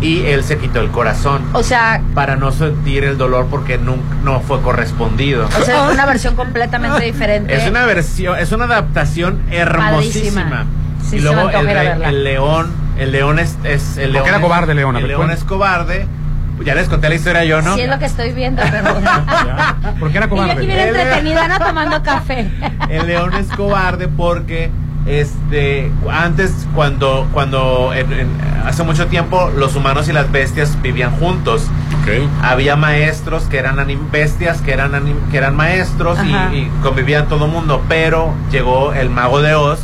y 0.00 0.24
él 0.26 0.42
se 0.44 0.56
quitó 0.58 0.80
el 0.80 0.90
corazón. 0.90 1.42
O 1.52 1.62
sea, 1.62 2.00
para 2.14 2.36
no 2.36 2.52
sentir 2.52 3.04
el 3.04 3.18
dolor 3.18 3.46
porque 3.50 3.76
no, 3.78 3.96
no 4.24 4.40
fue 4.40 4.60
correspondido. 4.62 5.46
o 5.46 5.64
sea, 5.64 5.86
es 5.88 5.92
una 5.94 6.06
versión 6.12 6.36
completamente 6.36 7.04
diferente. 7.04 7.54
Es 7.54 7.68
una 7.68 7.84
versión, 7.84 8.38
es 8.38 8.50
una 8.52 8.64
adaptación 8.64 9.40
hermosísima. 9.50 10.66
Sí, 11.08 11.16
y 11.16 11.20
luego 11.20 11.50
el, 11.50 11.66
rey- 11.66 12.12
león, 12.22 12.70
el 12.98 13.10
león 13.12 13.38
es, 13.38 13.56
es 13.64 13.96
el 13.96 14.04
¿Por 14.06 14.12
león. 14.12 14.24
qué 14.24 14.28
era 14.30 14.38
es- 14.38 14.42
cobarde, 14.44 14.74
León? 14.74 14.96
A 14.96 14.98
El 15.00 15.08
león 15.08 15.30
es 15.30 15.44
cobarde. 15.44 16.06
Ya 16.64 16.74
les 16.74 16.88
conté 16.90 17.08
la 17.08 17.14
historia 17.14 17.42
yo, 17.44 17.62
¿no? 17.62 17.74
Sí, 17.74 17.80
es 17.80 17.88
lo 17.88 17.98
que 17.98 18.04
estoy 18.04 18.32
viendo, 18.32 18.62
pero. 18.70 18.94
¿Por 19.98 20.10
qué 20.12 20.18
era 20.18 20.26
Y 20.26 20.28
yo 20.28 20.34
aquí 20.42 20.44
cobarde? 20.50 20.66
bien 20.66 20.78
El- 20.78 20.88
entretenida, 20.96 21.48
¿no? 21.48 21.58
Tomando 21.58 22.02
café. 22.04 22.50
El 22.90 23.06
león 23.06 23.32
es 23.34 23.46
cobarde 23.48 24.08
porque 24.08 24.70
este 25.06 25.90
antes 26.10 26.66
cuando 26.74 27.26
cuando 27.32 27.92
en- 27.94 28.12
en- 28.12 28.40
hace 28.66 28.82
mucho 28.82 29.06
tiempo 29.06 29.50
los 29.56 29.74
humanos 29.76 30.08
y 30.08 30.12
las 30.12 30.30
bestias 30.30 30.80
vivían 30.82 31.12
juntos. 31.18 31.66
Había 32.42 32.76
maestros 32.76 33.44
que 33.44 33.58
eran 33.58 33.76
anim- 33.78 34.10
bestias 34.10 34.60
que 34.60 34.72
eran 34.72 34.92
anim- 34.92 35.20
que 35.30 35.38
eran 35.38 35.54
maestros 35.56 36.18
y, 36.24 36.30
y 36.56 36.70
convivían 36.82 37.28
todo 37.28 37.46
el 37.46 37.50
mundo, 37.52 37.82
pero 37.88 38.32
llegó 38.50 38.92
el 38.92 39.10
mago 39.10 39.40
de 39.42 39.54
Oz 39.54 39.80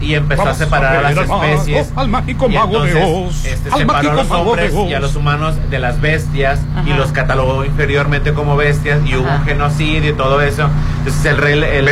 y 0.00 0.14
empezó 0.14 0.42
Vamos 0.44 0.60
a 0.60 0.64
separar 0.64 0.96
a 0.96 0.98
a 0.98 1.02
las 1.02 1.14
ver 1.14 1.22
al 1.22 1.28
mago, 1.28 1.44
especies. 1.44 1.92
al 1.96 2.08
mágico 2.08 2.48
mago 2.48 2.84
de 2.84 2.94
Oz, 3.02 3.44
este, 3.44 3.70
al 3.72 3.78
separó 3.80 4.10
a 4.10 4.14
los 4.14 4.30
hombres 4.30 4.72
y 4.88 4.94
a 4.94 5.00
los 5.00 5.16
humanos 5.16 5.54
de 5.70 5.78
las 5.80 6.00
bestias 6.00 6.60
y 6.86 6.90
los 6.92 7.10
catalogó 7.12 7.64
inferiormente 7.64 8.32
como 8.32 8.56
bestias 8.56 9.00
y 9.04 9.16
hubo 9.16 9.28
un 9.28 9.44
genocidio 9.44 10.10
y 10.10 10.14
todo 10.14 10.40
eso. 10.40 10.68
Entonces 10.98 11.24
el 11.26 11.36
rey... 11.38 11.52
El, 11.54 11.88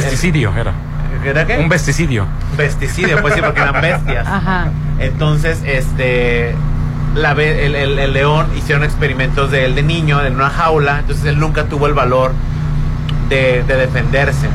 era. 0.57 0.73
¿Era 1.31 1.47
qué? 1.47 1.59
Un 1.59 1.68
vesticidio. 1.68 2.27
Vesticidio, 2.57 3.20
pues 3.22 3.35
sí, 3.35 3.41
porque 3.43 3.61
eran 3.61 3.81
bestias. 3.81 4.27
Ajá. 4.27 4.68
Entonces, 4.99 5.61
este. 5.64 6.55
La, 7.14 7.31
el, 7.33 7.75
el- 7.77 7.99
el 7.99 8.12
león 8.12 8.49
hicieron 8.57 8.83
experimentos 8.83 9.51
de 9.53 9.64
él 9.66 9.75
de 9.77 9.83
niño 9.85 10.20
en 10.25 10.35
una 10.35 10.51
jaula, 10.51 10.99
entonces 10.99 11.25
él 11.27 11.39
nunca 11.39 11.64
tuvo 11.66 11.87
el 11.87 11.95
valor 11.95 12.33
de, 13.29 13.62
de 13.62 13.77
defenderse. 13.77 14.49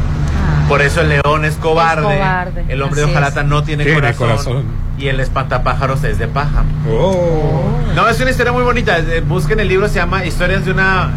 Por 0.67 0.81
eso 0.81 1.01
el 1.01 1.09
león 1.09 1.45
es 1.45 1.55
cobarde, 1.55 2.01
Es 2.13 2.19
cobarde, 2.19 2.65
el 2.67 2.81
hombre 2.81 3.01
así 3.01 3.09
de 3.11 3.17
hojalata 3.17 3.41
es. 3.41 3.47
no 3.47 3.63
tiene, 3.63 3.85
Tiene 3.85 3.99
corazón, 4.13 4.27
corazón. 4.27 4.63
y 4.97 5.07
el 5.07 5.19
espantapájaros 5.21 6.03
es 6.03 6.19
de 6.19 6.27
paja. 6.27 6.63
Oh. 6.91 7.63
No, 7.95 8.07
es 8.09 8.19
una 8.19 8.29
historia 8.29 8.51
muy 8.51 8.63
bonita. 8.63 8.99
eh, 8.99 9.23
Busquen 9.25 9.59
el 9.61 9.67
libro, 9.69 9.87
se 9.87 9.95
llama 9.95 10.25
Historias 10.25 10.65
de 10.65 10.71
una... 10.71 11.11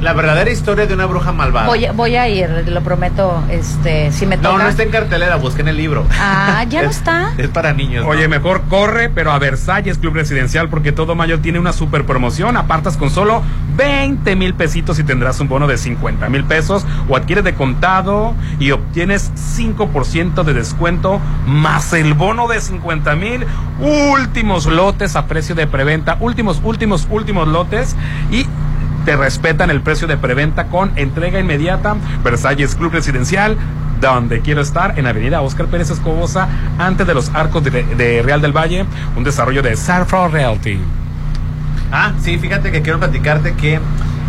La 0.00 0.12
verdadera 0.12 0.48
historia 0.48 0.86
de 0.86 0.94
una 0.94 1.06
bruja 1.06 1.32
malvada. 1.32 1.66
Voy, 1.66 1.84
a- 1.84 1.90
voy 1.90 2.14
a 2.14 2.28
ir, 2.28 2.48
lo 2.68 2.82
prometo, 2.82 3.42
este, 3.50 4.12
si 4.12 4.26
me 4.26 4.36
toca. 4.36 4.50
no, 4.56 4.58
no 4.62 4.68
está 4.68 4.84
en 4.84 4.90
cartelera, 4.92 5.34
busquen 5.34 5.66
el 5.66 5.76
libro. 5.76 6.06
Ah, 6.20 6.64
¿ya 6.68 6.82
no 6.82 6.90
Es- 6.90 6.98
está? 6.98 7.32
Es 7.36 7.48
para 7.48 7.72
niños. 7.72 8.04
¿no? 8.04 8.10
Oye, 8.10 8.28
mejor 8.28 8.62
corre, 8.68 9.10
pero 9.10 9.32
a 9.32 9.40
Versalles 9.40 9.98
Club 9.98 10.14
Residencial, 10.14 10.68
porque 10.68 10.92
todo 10.92 11.16
mayo 11.16 11.40
tiene 11.40 11.58
una 11.58 11.72
super 11.72 12.06
promoción. 12.06 12.56
Apartas 12.56 12.96
con 12.96 13.10
solo 13.10 13.42
20 13.76 14.36
mil 14.36 14.54
pesitos 14.54 15.00
y 15.00 15.02
tendrás 15.02 15.40
un 15.40 15.48
bono 15.48 15.66
de 15.66 15.76
50 15.76 16.28
mil 16.28 16.44
pesos. 16.44 16.86
O 17.08 17.16
adquieres 17.16 17.42
de 17.42 17.54
contado 17.54 18.34
y 18.60 18.70
obtienes 18.70 19.32
5% 19.34 20.44
de 20.44 20.54
descuento 20.54 21.20
más 21.44 21.92
el 21.92 22.14
bono 22.14 22.46
de 22.46 22.60
50 22.60 23.16
mil. 23.16 23.44
Últimos 23.80 24.66
lotes 24.66 25.16
a 25.16 25.26
precio 25.26 25.56
de 25.56 25.66
preventa. 25.66 26.18
Últimos, 26.20 26.60
últimos, 26.62 27.08
últimos 27.10 27.48
lotes. 27.48 27.96
Y 28.30 28.46
te 29.08 29.16
respetan 29.16 29.70
el 29.70 29.80
precio 29.80 30.06
de 30.06 30.18
preventa 30.18 30.66
con 30.66 30.92
entrega 30.96 31.40
inmediata. 31.40 31.96
Versalles 32.22 32.74
Club 32.74 32.92
Residencial, 32.92 33.56
donde 34.02 34.42
quiero 34.42 34.60
estar, 34.60 34.98
en 34.98 35.06
Avenida 35.06 35.40
Oscar 35.40 35.64
Pérez 35.64 35.88
Escobosa, 35.88 36.46
antes 36.78 37.06
de 37.06 37.14
los 37.14 37.30
arcos 37.30 37.64
de, 37.64 37.70
de 37.70 38.20
Real 38.20 38.42
del 38.42 38.54
Valle, 38.54 38.84
un 39.16 39.24
desarrollo 39.24 39.62
de 39.62 39.76
Sarfro 39.76 40.28
Realty. 40.28 40.78
Ah, 41.90 42.12
sí, 42.20 42.36
fíjate 42.36 42.70
que 42.70 42.82
quiero 42.82 42.98
platicarte 42.98 43.54
que 43.54 43.80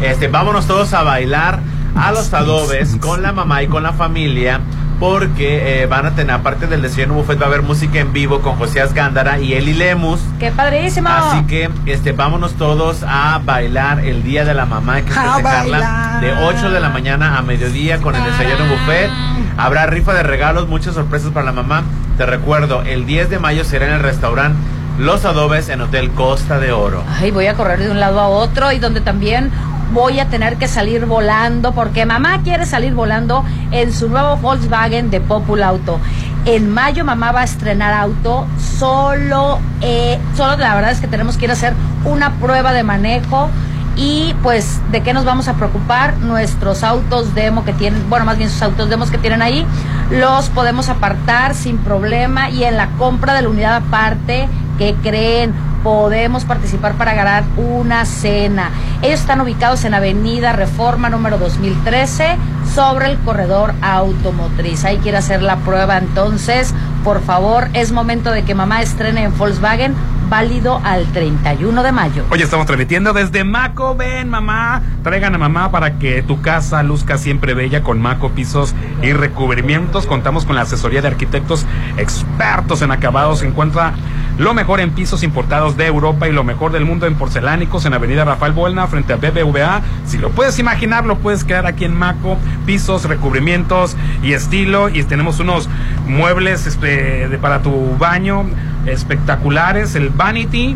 este, 0.01 0.29
vámonos 0.29 0.65
todos 0.65 0.93
a 0.93 1.03
bailar 1.03 1.59
a 1.97 2.13
los 2.13 2.33
adobes 2.33 2.95
con 3.01 3.21
la 3.21 3.33
mamá 3.33 3.61
y 3.63 3.67
con 3.67 3.83
la 3.83 3.91
familia. 3.91 4.61
Porque 4.99 5.81
eh, 5.81 5.85
van 5.85 6.05
a 6.05 6.15
tener, 6.15 6.35
aparte 6.35 6.67
del 6.67 6.81
desayuno 6.81 7.13
buffet, 7.13 7.39
va 7.39 7.45
a 7.45 7.47
haber 7.47 7.61
música 7.61 7.99
en 7.99 8.11
vivo 8.11 8.41
con 8.41 8.57
Josías 8.57 8.93
Gándara 8.93 9.39
y 9.39 9.53
Eli 9.53 9.73
Lemus. 9.73 10.19
¡Qué 10.39 10.51
padrísimo! 10.51 11.07
Así 11.09 11.45
que 11.45 11.69
este, 11.85 12.11
vámonos 12.11 12.55
todos 12.55 13.03
a 13.07 13.39
bailar 13.43 14.03
el 14.03 14.23
Día 14.23 14.43
de 14.43 14.53
la 14.53 14.65
Mamá. 14.65 14.95
Hay 14.95 15.03
que 15.03 15.13
A 15.13 15.35
festejarla 15.35 16.19
de 16.21 16.33
8 16.33 16.71
de 16.71 16.79
la 16.79 16.89
mañana 16.89 17.37
a 17.37 17.41
mediodía 17.41 17.99
con 17.99 18.15
el 18.15 18.23
desayuno 18.25 18.65
buffet. 18.69 19.09
Habrá 19.57 19.85
rifa 19.85 20.13
de 20.13 20.23
regalos, 20.23 20.67
muchas 20.67 20.95
sorpresas 20.95 21.31
para 21.31 21.45
la 21.45 21.53
mamá. 21.53 21.83
Te 22.17 22.25
recuerdo, 22.25 22.81
el 22.81 23.05
10 23.05 23.29
de 23.29 23.39
mayo 23.39 23.63
será 23.63 23.87
en 23.87 23.93
el 23.93 24.01
restaurante 24.01 24.57
Los 24.99 25.23
Adobes 25.23 25.69
en 25.69 25.79
Hotel 25.79 26.11
Costa 26.11 26.59
de 26.59 26.73
Oro. 26.73 27.05
Ay, 27.07 27.31
voy 27.31 27.47
a 27.47 27.53
correr 27.53 27.79
de 27.79 27.89
un 27.89 28.01
lado 28.01 28.19
a 28.19 28.27
otro 28.27 28.73
y 28.73 28.79
donde 28.79 28.99
también 28.99 29.49
voy 29.93 30.19
a 30.19 30.25
tener 30.25 30.57
que 30.57 30.67
salir 30.67 31.05
volando 31.05 31.71
porque 31.71 32.05
mamá 32.05 32.41
quiere 32.43 32.65
salir 32.65 32.93
volando 32.93 33.45
en 33.71 33.93
su 33.93 34.09
nuevo 34.09 34.35
Volkswagen 34.35 35.09
de 35.09 35.21
Popul 35.21 35.63
Auto. 35.63 36.01
En 36.43 36.69
mayo 36.69 37.05
mamá 37.05 37.31
va 37.31 37.41
a 37.41 37.43
estrenar 37.45 37.93
auto, 37.93 38.45
solo, 38.77 39.59
eh, 39.79 40.19
solo 40.35 40.57
la 40.57 40.75
verdad 40.75 40.91
es 40.91 40.99
que 40.99 41.07
tenemos 41.07 41.37
que 41.37 41.45
ir 41.45 41.51
a 41.51 41.53
hacer 41.53 41.73
una 42.03 42.33
prueba 42.33 42.73
de 42.73 42.83
manejo 42.83 43.49
y 43.95 44.35
pues 44.41 44.79
de 44.91 45.01
qué 45.01 45.13
nos 45.13 45.25
vamos 45.25 45.47
a 45.47 45.55
preocupar 45.55 46.17
nuestros 46.17 46.83
autos 46.83 47.33
demo 47.35 47.65
que 47.65 47.73
tienen 47.73 48.09
bueno 48.09 48.25
más 48.25 48.37
bien 48.37 48.49
sus 48.49 48.61
autos 48.61 48.89
demos 48.89 49.11
que 49.11 49.17
tienen 49.17 49.41
ahí 49.41 49.65
los 50.09 50.49
podemos 50.49 50.89
apartar 50.89 51.55
sin 51.55 51.77
problema 51.77 52.49
y 52.49 52.63
en 52.63 52.77
la 52.77 52.89
compra 52.97 53.33
de 53.33 53.41
la 53.41 53.49
unidad 53.49 53.75
aparte 53.75 54.47
que 54.77 54.95
creen 54.95 55.53
podemos 55.83 56.45
participar 56.45 56.95
para 56.95 57.13
ganar 57.13 57.43
una 57.55 58.05
cena. 58.05 58.69
Ellos 59.01 59.21
están 59.21 59.39
ubicados 59.41 59.85
en 59.85 59.93
Avenida 59.93 60.51
Reforma 60.51 61.09
número 61.09 61.37
2013 61.37 62.37
sobre 62.73 63.07
el 63.07 63.17
corredor 63.19 63.73
automotriz. 63.81 64.83
Ahí 64.83 64.97
quiere 64.97 65.17
hacer 65.17 65.41
la 65.41 65.57
prueba 65.57 65.97
entonces 65.97 66.73
por 67.03 67.21
favor 67.21 67.69
es 67.73 67.91
momento 67.91 68.31
de 68.31 68.43
que 68.43 68.55
mamá 68.55 68.81
estrene 68.81 69.23
en 69.23 69.37
Volkswagen 69.37 69.95
válido 70.29 70.79
al 70.83 71.05
31 71.07 71.83
de 71.83 71.91
mayo 71.91 72.25
Hoy 72.29 72.41
estamos 72.41 72.67
transmitiendo 72.67 73.13
desde 73.13 73.43
Maco. 73.43 73.95
Ven, 73.95 74.29
mamá. 74.29 74.81
Traigan 75.03 75.33
a 75.33 75.37
mamá 75.37 75.71
para 75.71 75.97
que 75.97 76.21
tu 76.21 76.41
casa 76.41 76.83
luzca 76.83 77.17
siempre 77.17 77.53
bella 77.53 77.81
con 77.81 77.99
Maco 77.99 78.29
Pisos 78.29 78.75
y 79.01 79.13
Recubrimientos. 79.13 80.05
Contamos 80.05 80.45
con 80.45 80.55
la 80.55 80.61
asesoría 80.61 81.01
de 81.01 81.07
arquitectos 81.07 81.65
expertos 81.97 82.81
en 82.81 82.91
acabados. 82.91 83.41
Encuentra 83.41 83.93
lo 84.37 84.53
mejor 84.53 84.79
en 84.79 84.91
pisos 84.91 85.23
importados 85.23 85.75
de 85.75 85.87
Europa 85.87 86.27
y 86.27 86.31
lo 86.31 86.43
mejor 86.43 86.71
del 86.71 86.85
mundo 86.85 87.07
en 87.07 87.15
porcelánicos 87.15 87.85
en 87.85 87.93
Avenida 87.93 88.23
Rafael 88.23 88.53
Buelna 88.53 88.87
frente 88.87 89.13
a 89.13 89.17
BBVA. 89.17 89.81
Si 90.05 90.17
lo 90.17 90.29
puedes 90.29 90.59
imaginar, 90.59 91.05
lo 91.05 91.17
puedes 91.17 91.43
quedar 91.43 91.65
aquí 91.65 91.85
en 91.85 91.97
Maco. 91.97 92.37
Pisos, 92.65 93.05
recubrimientos 93.05 93.97
y 94.21 94.33
estilo. 94.33 94.89
Y 94.89 95.03
tenemos 95.03 95.39
unos 95.39 95.69
muebles 96.07 96.67
este, 96.67 97.27
de, 97.27 97.37
para 97.37 97.61
tu 97.61 97.97
baño 97.97 98.45
espectaculares. 98.91 99.95
El 99.95 100.09
Vanity. 100.09 100.75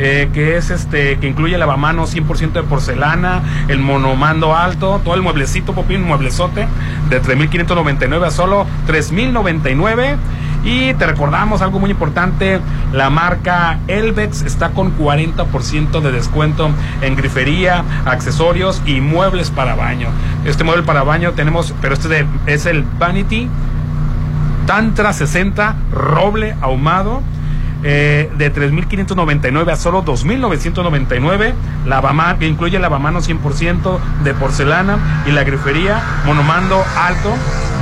eh, 0.00 0.28
que 0.32 0.56
es 0.56 0.70
este 0.70 1.18
que 1.18 1.28
incluye 1.28 1.56
lavamanos 1.56 2.12
100% 2.12 2.52
de 2.52 2.62
porcelana, 2.64 3.42
el 3.68 3.78
monomando 3.78 4.56
alto, 4.56 5.00
todo 5.04 5.14
el 5.14 5.22
mueblecito, 5.22 5.72
popín, 5.72 6.02
mueblezote 6.02 6.66
de 7.10 7.22
3.599 7.22 8.26
a 8.26 8.30
solo 8.32 8.66
3.099 8.88 10.16
y 10.64 10.94
te 10.94 11.06
recordamos 11.06 11.60
algo 11.60 11.78
muy 11.78 11.90
importante, 11.90 12.58
la 12.92 13.10
marca 13.10 13.78
Elvex 13.86 14.42
está 14.42 14.70
con 14.70 14.96
40% 14.98 16.00
de 16.00 16.10
descuento 16.10 16.70
en 17.02 17.16
grifería, 17.16 17.84
accesorios 18.06 18.82
y 18.86 19.00
muebles 19.00 19.50
para 19.50 19.74
baño. 19.74 20.08
Este 20.46 20.64
mueble 20.64 20.82
para 20.82 21.02
baño 21.02 21.32
tenemos, 21.32 21.74
pero 21.82 21.94
este 21.94 22.26
es 22.46 22.66
el 22.66 22.82
Vanity 22.98 23.48
Tantra 24.66 25.12
60 25.12 25.76
roble 25.92 26.56
ahumado 26.62 27.20
eh, 27.84 28.28
de 28.36 28.52
3.599 28.52 29.70
a 29.70 29.76
solo 29.76 30.04
2.999. 30.04 31.54
Lavama, 31.86 32.36
que 32.38 32.48
incluye 32.48 32.78
lavamanos 32.78 33.28
100% 33.28 33.98
de 34.24 34.34
porcelana 34.34 35.24
y 35.26 35.32
la 35.32 35.44
grifería 35.44 36.02
monomando 36.24 36.82
alto. 36.96 37.34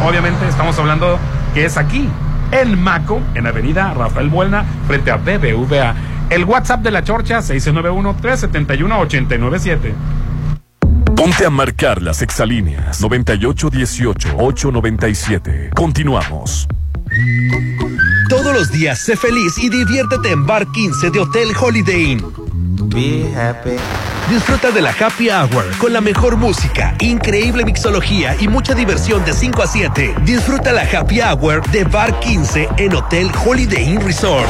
Obviamente 0.05 0.49
estamos 0.49 0.77
hablando 0.79 1.21
que 1.55 1.65
es 1.65 1.77
aquí, 1.77 2.09
en 2.51 2.83
Maco, 2.83 3.21
en 3.35 3.47
Avenida 3.47 3.95
Rafael 3.95 4.29
Buelna, 4.29 4.65
frente 4.87 5.13
a 5.13 5.17
BBVA. 5.17 5.95
El 6.31 6.45
WhatsApp 6.45 6.83
de 6.83 6.91
la 6.91 7.05
Chorcha 7.05 7.39
691-371-897. 7.39 9.93
Ponte 11.15 11.47
a 11.47 11.51
marcar 11.51 12.03
las 12.03 12.23
exalíneas 12.23 13.01
9818-897. 13.03 15.75
Continuamos. 15.75 16.67
Todos 18.29 18.55
los 18.55 18.71
días 18.71 18.99
sé 18.99 19.17
feliz 19.17 19.59
y 19.59 19.69
diviértete 19.69 20.31
en 20.31 20.47
Bar 20.47 20.67
15 20.73 21.11
de 21.11 21.21
Hotel 21.21 21.49
Holiday 21.59 22.13
Inn. 22.13 22.25
Be 22.89 23.33
happy. 23.37 23.77
Disfruta 24.29 24.71
de 24.71 24.81
la 24.81 24.91
Happy 24.91 25.29
Hour 25.31 25.65
con 25.79 25.93
la 25.93 26.01
mejor 26.01 26.37
música, 26.37 26.95
increíble 27.01 27.65
mixología 27.65 28.37
y 28.41 28.49
mucha 28.49 28.75
diversión 28.75 29.25
de 29.25 29.33
5 29.33 29.63
a 29.63 29.67
7. 29.67 30.15
Disfruta 30.25 30.73
la 30.73 30.83
Happy 30.83 31.21
Hour 31.21 31.69
de 31.71 31.85
Bar 31.85 32.19
15 32.21 32.69
en 32.79 32.95
Hotel 32.95 33.31
Holiday 33.45 33.91
Inn 33.91 34.01
Resort. 34.01 34.49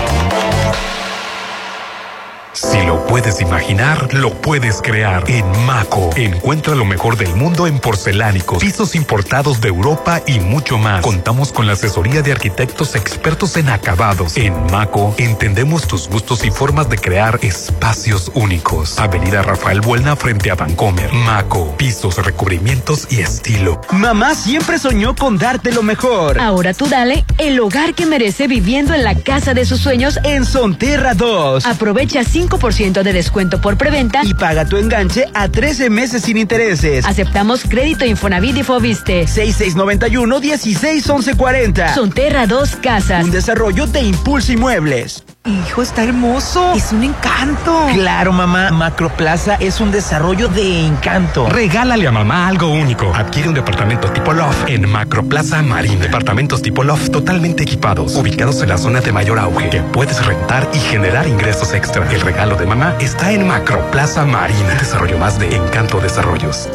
Si 2.54 2.82
lo 2.82 3.06
puedes 3.06 3.40
imaginar, 3.40 4.12
lo 4.12 4.30
puedes 4.30 4.82
crear. 4.82 5.24
En 5.26 5.46
Maco, 5.64 6.10
encuentra 6.16 6.74
lo 6.74 6.84
mejor 6.84 7.16
del 7.16 7.34
mundo 7.34 7.66
en 7.66 7.78
porcelánicos, 7.78 8.62
pisos 8.62 8.94
importados 8.94 9.62
de 9.62 9.68
Europa 9.68 10.20
y 10.26 10.38
mucho 10.38 10.76
más. 10.76 11.00
Contamos 11.00 11.50
con 11.50 11.66
la 11.66 11.72
asesoría 11.72 12.20
de 12.20 12.32
arquitectos 12.32 12.94
expertos 12.94 13.56
en 13.56 13.70
acabados. 13.70 14.36
En 14.36 14.54
Maco, 14.70 15.14
entendemos 15.16 15.88
tus 15.88 16.08
gustos 16.08 16.44
y 16.44 16.50
formas 16.50 16.90
de 16.90 16.98
crear 16.98 17.38
espacios 17.40 18.30
únicos. 18.34 18.98
Avenida 18.98 19.40
Rafael 19.40 19.80
Buelna 19.80 20.14
frente 20.14 20.50
a 20.50 20.54
Vancomer. 20.54 21.10
Maco, 21.10 21.74
pisos, 21.78 22.22
recubrimientos 22.22 23.06
y 23.10 23.20
estilo. 23.20 23.80
Mamá 23.92 24.34
siempre 24.34 24.78
soñó 24.78 25.16
con 25.16 25.38
darte 25.38 25.72
lo 25.72 25.82
mejor. 25.82 26.38
Ahora 26.38 26.74
tú 26.74 26.86
dale 26.86 27.24
el 27.38 27.58
hogar 27.60 27.94
que 27.94 28.04
merece 28.04 28.46
viviendo 28.46 28.92
en 28.92 29.04
la 29.04 29.14
casa 29.14 29.54
de 29.54 29.64
sus 29.64 29.80
sueños 29.80 30.18
En 30.24 30.44
Sonterra 30.44 31.14
2. 31.14 31.64
Aprovecha 31.64 32.24
5% 32.48 33.02
de 33.02 33.12
descuento 33.12 33.60
por 33.60 33.76
preventa 33.76 34.22
Y 34.24 34.34
paga 34.34 34.64
tu 34.64 34.76
enganche 34.76 35.26
a 35.34 35.48
13 35.48 35.90
meses 35.90 36.22
sin 36.22 36.36
intereses. 36.36 37.06
Aceptamos 37.06 37.62
crédito 37.68 38.04
Infonavit 38.04 38.56
y 38.58 38.62
Fobiste. 38.62 39.26
6691 39.26 40.40
161140. 40.40 41.94
Sonterra 41.94 42.46
2 42.46 42.76
Casas. 42.76 43.24
Un 43.24 43.30
desarrollo 43.30 43.86
de 43.86 44.00
Impulso 44.02 44.52
Inmuebles. 44.52 45.24
Hijo, 45.44 45.82
está 45.82 46.04
hermoso. 46.04 46.72
Es 46.72 46.92
un 46.92 47.02
encanto. 47.02 47.86
Claro, 47.94 48.32
mamá. 48.32 48.70
Macroplaza 48.70 49.56
es 49.56 49.80
un 49.80 49.90
desarrollo 49.90 50.46
de 50.46 50.86
encanto. 50.86 51.48
Regálale 51.48 52.06
a 52.06 52.12
mamá 52.12 52.46
algo 52.46 52.68
único. 52.68 53.12
Adquiere 53.12 53.48
un 53.48 53.54
departamento 53.56 54.08
tipo 54.12 54.32
loft 54.32 54.68
en 54.68 54.88
Macroplaza 54.88 55.60
Marín. 55.62 55.98
Departamentos 55.98 56.62
tipo 56.62 56.84
loft 56.84 57.10
totalmente 57.10 57.64
equipados, 57.64 58.14
ubicados 58.14 58.62
en 58.62 58.68
la 58.68 58.78
zona 58.78 59.00
de 59.00 59.10
mayor 59.10 59.40
auge, 59.40 59.68
que 59.68 59.80
puedes 59.80 60.24
rentar 60.24 60.68
y 60.74 60.78
generar 60.78 61.26
ingresos 61.26 61.74
extra. 61.74 62.08
El 62.12 62.22
regalo 62.32 62.56
de 62.56 62.64
mamá 62.64 62.96
está 62.98 63.30
en 63.32 63.46
Macroplaza 63.46 64.24
Marín. 64.24 64.66
Desarrollo 64.80 65.18
más 65.18 65.38
de 65.38 65.54
Encanto 65.54 66.00
Desarrollos. 66.00 66.66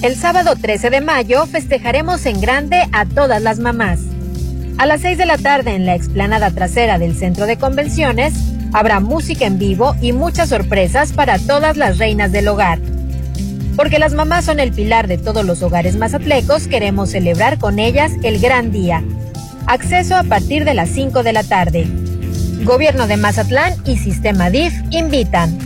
El 0.00 0.16
sábado 0.16 0.54
13 0.58 0.88
de 0.88 1.02
mayo 1.02 1.44
festejaremos 1.44 2.24
en 2.24 2.40
grande 2.40 2.82
a 2.92 3.04
todas 3.04 3.42
las 3.42 3.58
mamás. 3.58 4.00
A 4.78 4.86
las 4.86 5.02
6 5.02 5.18
de 5.18 5.26
la 5.26 5.36
tarde 5.36 5.74
en 5.74 5.84
la 5.84 5.94
explanada 5.94 6.50
trasera 6.50 6.98
del 6.98 7.14
centro 7.14 7.44
de 7.44 7.58
convenciones 7.58 8.32
habrá 8.72 9.00
música 9.00 9.44
en 9.44 9.58
vivo 9.58 9.94
y 10.00 10.12
muchas 10.12 10.48
sorpresas 10.48 11.12
para 11.12 11.38
todas 11.38 11.76
las 11.76 11.98
reinas 11.98 12.32
del 12.32 12.48
hogar. 12.48 12.78
Porque 13.76 13.98
las 13.98 14.14
mamás 14.14 14.46
son 14.46 14.60
el 14.60 14.72
pilar 14.72 15.08
de 15.08 15.18
todos 15.18 15.44
los 15.44 15.62
hogares 15.62 15.96
mazatlecos, 15.96 16.68
queremos 16.68 17.10
celebrar 17.10 17.58
con 17.58 17.78
ellas 17.78 18.12
el 18.22 18.40
gran 18.40 18.72
día. 18.72 19.04
Acceso 19.66 20.16
a 20.16 20.24
partir 20.24 20.64
de 20.64 20.72
las 20.72 20.88
5 20.88 21.22
de 21.22 21.32
la 21.34 21.44
tarde. 21.44 21.86
Gobierno 22.64 23.06
de 23.06 23.16
Mazatlán 23.16 23.74
y 23.84 23.96
Sistema 23.96 24.50
DIF 24.50 24.74
invitan. 24.90 25.56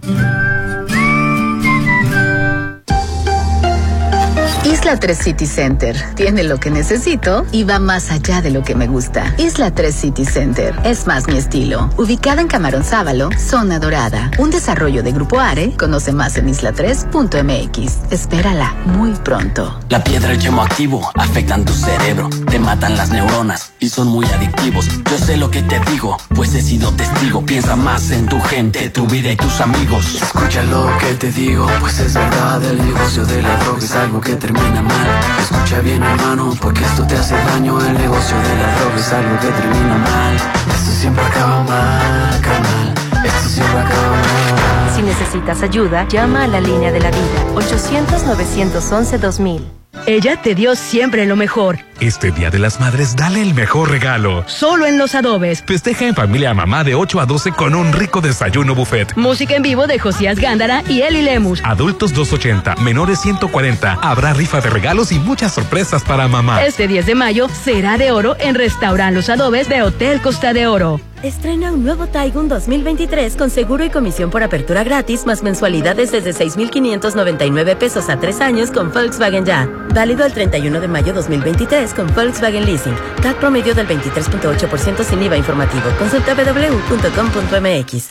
Isla 4.75 4.99
3 4.99 5.17
City 5.17 5.47
Center 5.47 5.95
tiene 6.15 6.43
lo 6.43 6.59
que 6.59 6.69
necesito 6.69 7.45
y 7.53 7.63
va 7.63 7.79
más 7.79 8.11
allá 8.11 8.41
de 8.41 8.51
lo 8.51 8.61
que 8.61 8.75
me 8.75 8.87
gusta. 8.87 9.33
Isla 9.37 9.71
3 9.71 9.95
City 9.95 10.25
Center 10.25 10.77
es 10.83 11.07
más 11.07 11.27
mi 11.27 11.37
estilo. 11.37 11.89
Ubicada 11.95 12.41
en 12.41 12.49
Camarón 12.49 12.83
Sábalo, 12.83 13.29
zona 13.37 13.79
dorada. 13.79 14.31
Un 14.37 14.51
desarrollo 14.51 15.01
de 15.01 15.13
Grupo 15.13 15.39
Are. 15.39 15.71
Conoce 15.77 16.11
más 16.11 16.35
en 16.35 16.49
isla3.mx. 16.49 18.11
Espérala 18.11 18.75
muy 18.85 19.11
pronto. 19.11 19.79
La 19.87 20.03
piedra 20.03 20.33
y 20.33 20.35
el 20.35 20.41
yemo 20.41 20.61
activo 20.61 21.09
afectan 21.15 21.63
tu 21.63 21.71
cerebro, 21.71 22.29
te 22.51 22.59
matan 22.59 22.97
las 22.97 23.11
neuronas 23.11 23.71
y 23.79 23.87
son 23.87 24.09
muy 24.09 24.25
adictivos. 24.25 24.89
Yo 25.09 25.17
sé 25.17 25.37
lo 25.37 25.49
que 25.49 25.61
te 25.63 25.79
digo, 25.89 26.17
pues 26.35 26.53
he 26.53 26.61
sido 26.61 26.91
testigo. 26.91 27.45
Piensa 27.45 27.77
más 27.77 28.11
en 28.11 28.25
tu 28.25 28.41
gente, 28.41 28.89
tu 28.89 29.07
vida 29.07 29.31
y 29.31 29.37
tus 29.37 29.61
amigos. 29.61 30.21
Escucha 30.21 30.63
lo 30.63 30.85
que 30.97 31.13
te 31.13 31.31
digo, 31.31 31.65
pues 31.79 31.97
es 31.99 32.13
verdad, 32.13 32.61
el 32.65 32.85
negocio 32.85 33.25
de 33.25 33.41
la 33.41 33.55
droga 33.55 33.79
es 33.79 33.91
algo 33.93 34.19
que 34.19 34.35
termina 34.35 34.64
mal. 34.81 35.07
Escucha 35.39 35.79
bien 35.81 36.03
hermano, 36.03 36.53
porque 36.61 36.83
esto 36.83 37.07
te 37.07 37.15
hace 37.15 37.35
daño, 37.35 37.79
el 37.79 37.93
negocio 37.93 38.37
de 38.37 38.55
la 38.55 38.75
droga 38.77 38.97
es 38.97 39.13
algo 39.13 39.39
que 39.39 39.47
termina 39.47 39.97
mal. 39.97 40.35
Esto 40.35 40.91
siempre 40.91 41.23
acaba 41.23 41.63
mal, 41.63 42.41
carnal, 42.41 42.93
esto 43.25 43.49
siempre 43.49 43.79
acaba 43.79 44.09
mal. 44.09 44.95
Si 44.95 45.01
necesitas 45.01 45.61
ayuda, 45.61 46.05
llama 46.07 46.43
a 46.43 46.47
la 46.47 46.61
línea 46.61 46.91
de 46.91 46.99
la 46.99 47.11
vida 47.11 47.45
800-911-2000. 47.55 49.84
Ella 50.05 50.41
te 50.41 50.55
dio 50.55 50.75
siempre 50.75 51.25
lo 51.25 51.35
mejor. 51.35 51.79
Este 51.99 52.31
Día 52.31 52.49
de 52.51 52.59
las 52.59 52.79
Madres, 52.79 53.15
dale 53.15 53.41
el 53.41 53.53
mejor 53.53 53.89
regalo. 53.89 54.43
Solo 54.47 54.85
en 54.85 54.97
los 54.97 55.15
adobes. 55.15 55.63
Festeja 55.65 56.05
en 56.05 56.15
familia 56.15 56.51
a 56.51 56.53
mamá 56.53 56.83
de 56.83 56.95
8 56.95 57.19
a 57.21 57.25
12 57.25 57.51
con 57.53 57.73
un 57.73 57.93
rico 57.93 58.21
desayuno 58.21 58.75
buffet. 58.75 59.15
Música 59.15 59.55
en 59.55 59.63
vivo 59.63 59.87
de 59.87 59.97
Josías 59.97 60.39
Gándara 60.39 60.83
y 60.89 61.01
Eli 61.01 61.21
Lemus. 61.21 61.61
Adultos 61.63 62.13
280, 62.13 62.75
menores 62.77 63.19
140. 63.21 63.93
Habrá 64.01 64.33
rifa 64.33 64.61
de 64.61 64.69
regalos 64.69 65.11
y 65.11 65.19
muchas 65.19 65.53
sorpresas 65.53 66.03
para 66.03 66.27
mamá. 66.27 66.63
Este 66.65 66.87
10 66.87 67.05
de 67.05 67.15
mayo 67.15 67.47
será 67.49 67.97
de 67.97 68.11
oro 68.11 68.35
en 68.39 68.55
Restaurant 68.55 69.15
Los 69.15 69.29
Adobes 69.29 69.69
de 69.69 69.81
Hotel 69.81 70.21
Costa 70.21 70.53
de 70.53 70.67
Oro. 70.67 70.99
Estrena 71.25 71.71
un 71.71 71.83
nuevo 71.83 72.05
Taigun 72.05 72.47
2023 72.47 73.35
con 73.35 73.49
seguro 73.49 73.83
y 73.83 73.89
comisión 73.89 74.29
por 74.29 74.43
apertura 74.43 74.83
gratis 74.83 75.25
más 75.25 75.41
mensualidades 75.41 76.11
desde 76.11 76.33
6,599 76.33 77.75
pesos 77.77 78.09
a 78.09 78.19
tres 78.19 78.41
años 78.41 78.69
con 78.69 78.93
Volkswagen 78.93 79.43
Ya. 79.43 79.67
Válido 79.91 80.23
el 80.23 80.33
31 80.33 80.79
de 80.79 80.87
mayo 80.87 81.13
2023 81.13 81.95
con 81.95 82.13
Volkswagen 82.13 82.63
Leasing. 82.63 82.95
CAC 83.23 83.39
promedio 83.39 83.73
del 83.73 83.87
23.8% 83.87 85.03
sin 85.03 85.23
IVA 85.23 85.37
informativo. 85.37 85.89
Consulta 85.97 86.35
www.com.mx. 86.35 88.07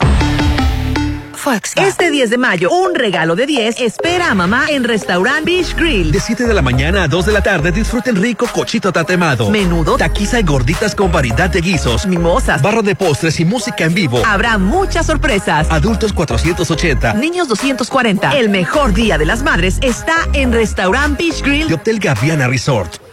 Este 1.75 2.09
10 2.09 2.31
de 2.31 2.37
mayo, 2.39 2.71
un 2.71 2.95
regalo 2.95 3.35
de 3.35 3.45
10 3.45 3.79
espera 3.79 4.31
a 4.31 4.33
mamá 4.33 4.65
en 4.67 4.83
Restaurant 4.83 5.45
Beach 5.45 5.75
Grill. 5.75 6.11
De 6.11 6.19
7 6.19 6.47
de 6.47 6.53
la 6.55 6.63
mañana 6.63 7.03
a 7.03 7.07
2 7.07 7.27
de 7.27 7.31
la 7.33 7.41
tarde 7.43 7.71
disfruten 7.71 8.15
rico 8.15 8.47
cochito 8.51 8.91
tatemado, 8.91 9.51
Menudo. 9.51 9.95
taquiza 9.95 10.39
y 10.39 10.43
gorditas 10.43 10.95
con 10.95 11.11
variedad 11.11 11.47
de 11.51 11.61
guisos, 11.61 12.07
Mimosas. 12.07 12.63
barra 12.63 12.81
de 12.81 12.95
postres 12.95 13.39
y 13.39 13.45
música 13.45 13.83
en 13.83 13.93
vivo. 13.93 14.23
Habrá 14.25 14.57
muchas 14.57 15.05
sorpresas. 15.05 15.67
Adultos 15.69 16.13
480. 16.13 17.13
Niños 17.13 17.47
240. 17.47 18.31
El 18.31 18.49
mejor 18.49 18.93
día 18.95 19.19
de 19.19 19.27
las 19.27 19.43
madres 19.43 19.77
está 19.83 20.15
en 20.33 20.51
Restaurant 20.51 21.15
Beach 21.15 21.43
Grill. 21.43 21.67
De 21.67 21.75
Hotel 21.75 21.99
Gaviana 21.99 22.47
Resort. 22.47 23.04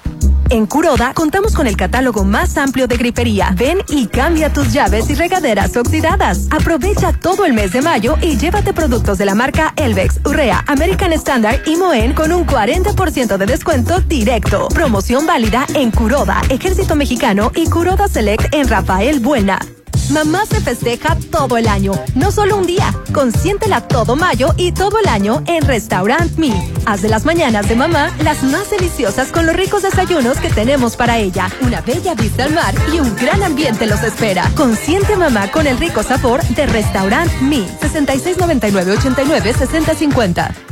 En 0.52 0.66
Curoda 0.66 1.14
contamos 1.14 1.54
con 1.54 1.66
el 1.66 1.78
catálogo 1.78 2.24
más 2.24 2.58
amplio 2.58 2.86
de 2.86 2.98
grifería. 2.98 3.54
Ven 3.56 3.78
y 3.88 4.06
cambia 4.06 4.52
tus 4.52 4.70
llaves 4.70 5.08
y 5.08 5.14
regaderas 5.14 5.74
oxidadas. 5.78 6.46
Aprovecha 6.50 7.14
todo 7.14 7.46
el 7.46 7.54
mes 7.54 7.72
de 7.72 7.80
mayo 7.80 8.16
y 8.20 8.36
llévate 8.36 8.74
productos 8.74 9.16
de 9.16 9.24
la 9.24 9.34
marca 9.34 9.72
Elvex, 9.76 10.20
Urrea, 10.26 10.62
American 10.66 11.14
Standard 11.14 11.66
y 11.66 11.76
Moen 11.76 12.12
con 12.12 12.32
un 12.32 12.46
40% 12.46 13.38
de 13.38 13.46
descuento 13.46 14.00
directo. 14.00 14.68
Promoción 14.68 15.24
válida 15.24 15.64
en 15.72 15.90
Curoda, 15.90 16.42
Ejército 16.50 16.96
Mexicano 16.96 17.50
y 17.54 17.70
Curoda 17.70 18.06
Select 18.06 18.52
en 18.52 18.68
Rafael 18.68 19.20
Buena. 19.20 19.58
Mamá 20.12 20.44
se 20.44 20.60
festeja 20.60 21.16
todo 21.30 21.56
el 21.56 21.66
año, 21.66 21.92
no 22.14 22.30
solo 22.30 22.58
un 22.58 22.66
día. 22.66 22.94
Consiéntela 23.14 23.88
todo 23.88 24.14
mayo 24.14 24.48
y 24.58 24.72
todo 24.72 24.98
el 24.98 25.08
año 25.08 25.42
en 25.46 25.66
Restaurant 25.66 26.36
Me. 26.36 26.52
Haz 26.84 27.00
de 27.00 27.08
las 27.08 27.24
mañanas 27.24 27.66
de 27.66 27.76
mamá 27.76 28.14
las 28.22 28.42
más 28.42 28.68
deliciosas 28.68 29.28
con 29.28 29.46
los 29.46 29.56
ricos 29.56 29.82
desayunos 29.82 30.36
que 30.36 30.50
tenemos 30.50 30.96
para 30.96 31.16
ella. 31.16 31.48
Una 31.62 31.80
bella 31.80 32.14
vista 32.14 32.44
al 32.44 32.52
mar 32.52 32.74
y 32.92 33.00
un 33.00 33.16
gran 33.16 33.42
ambiente 33.42 33.86
los 33.86 34.02
espera. 34.02 34.50
Consiente 34.54 35.16
mamá 35.16 35.50
con 35.50 35.66
el 35.66 35.78
rico 35.78 36.02
sabor 36.02 36.42
de 36.42 36.66
Restaurant 36.66 37.32
Me. 37.40 37.66
6699 37.80 38.92
89 38.92 39.54
6050. 39.54 40.71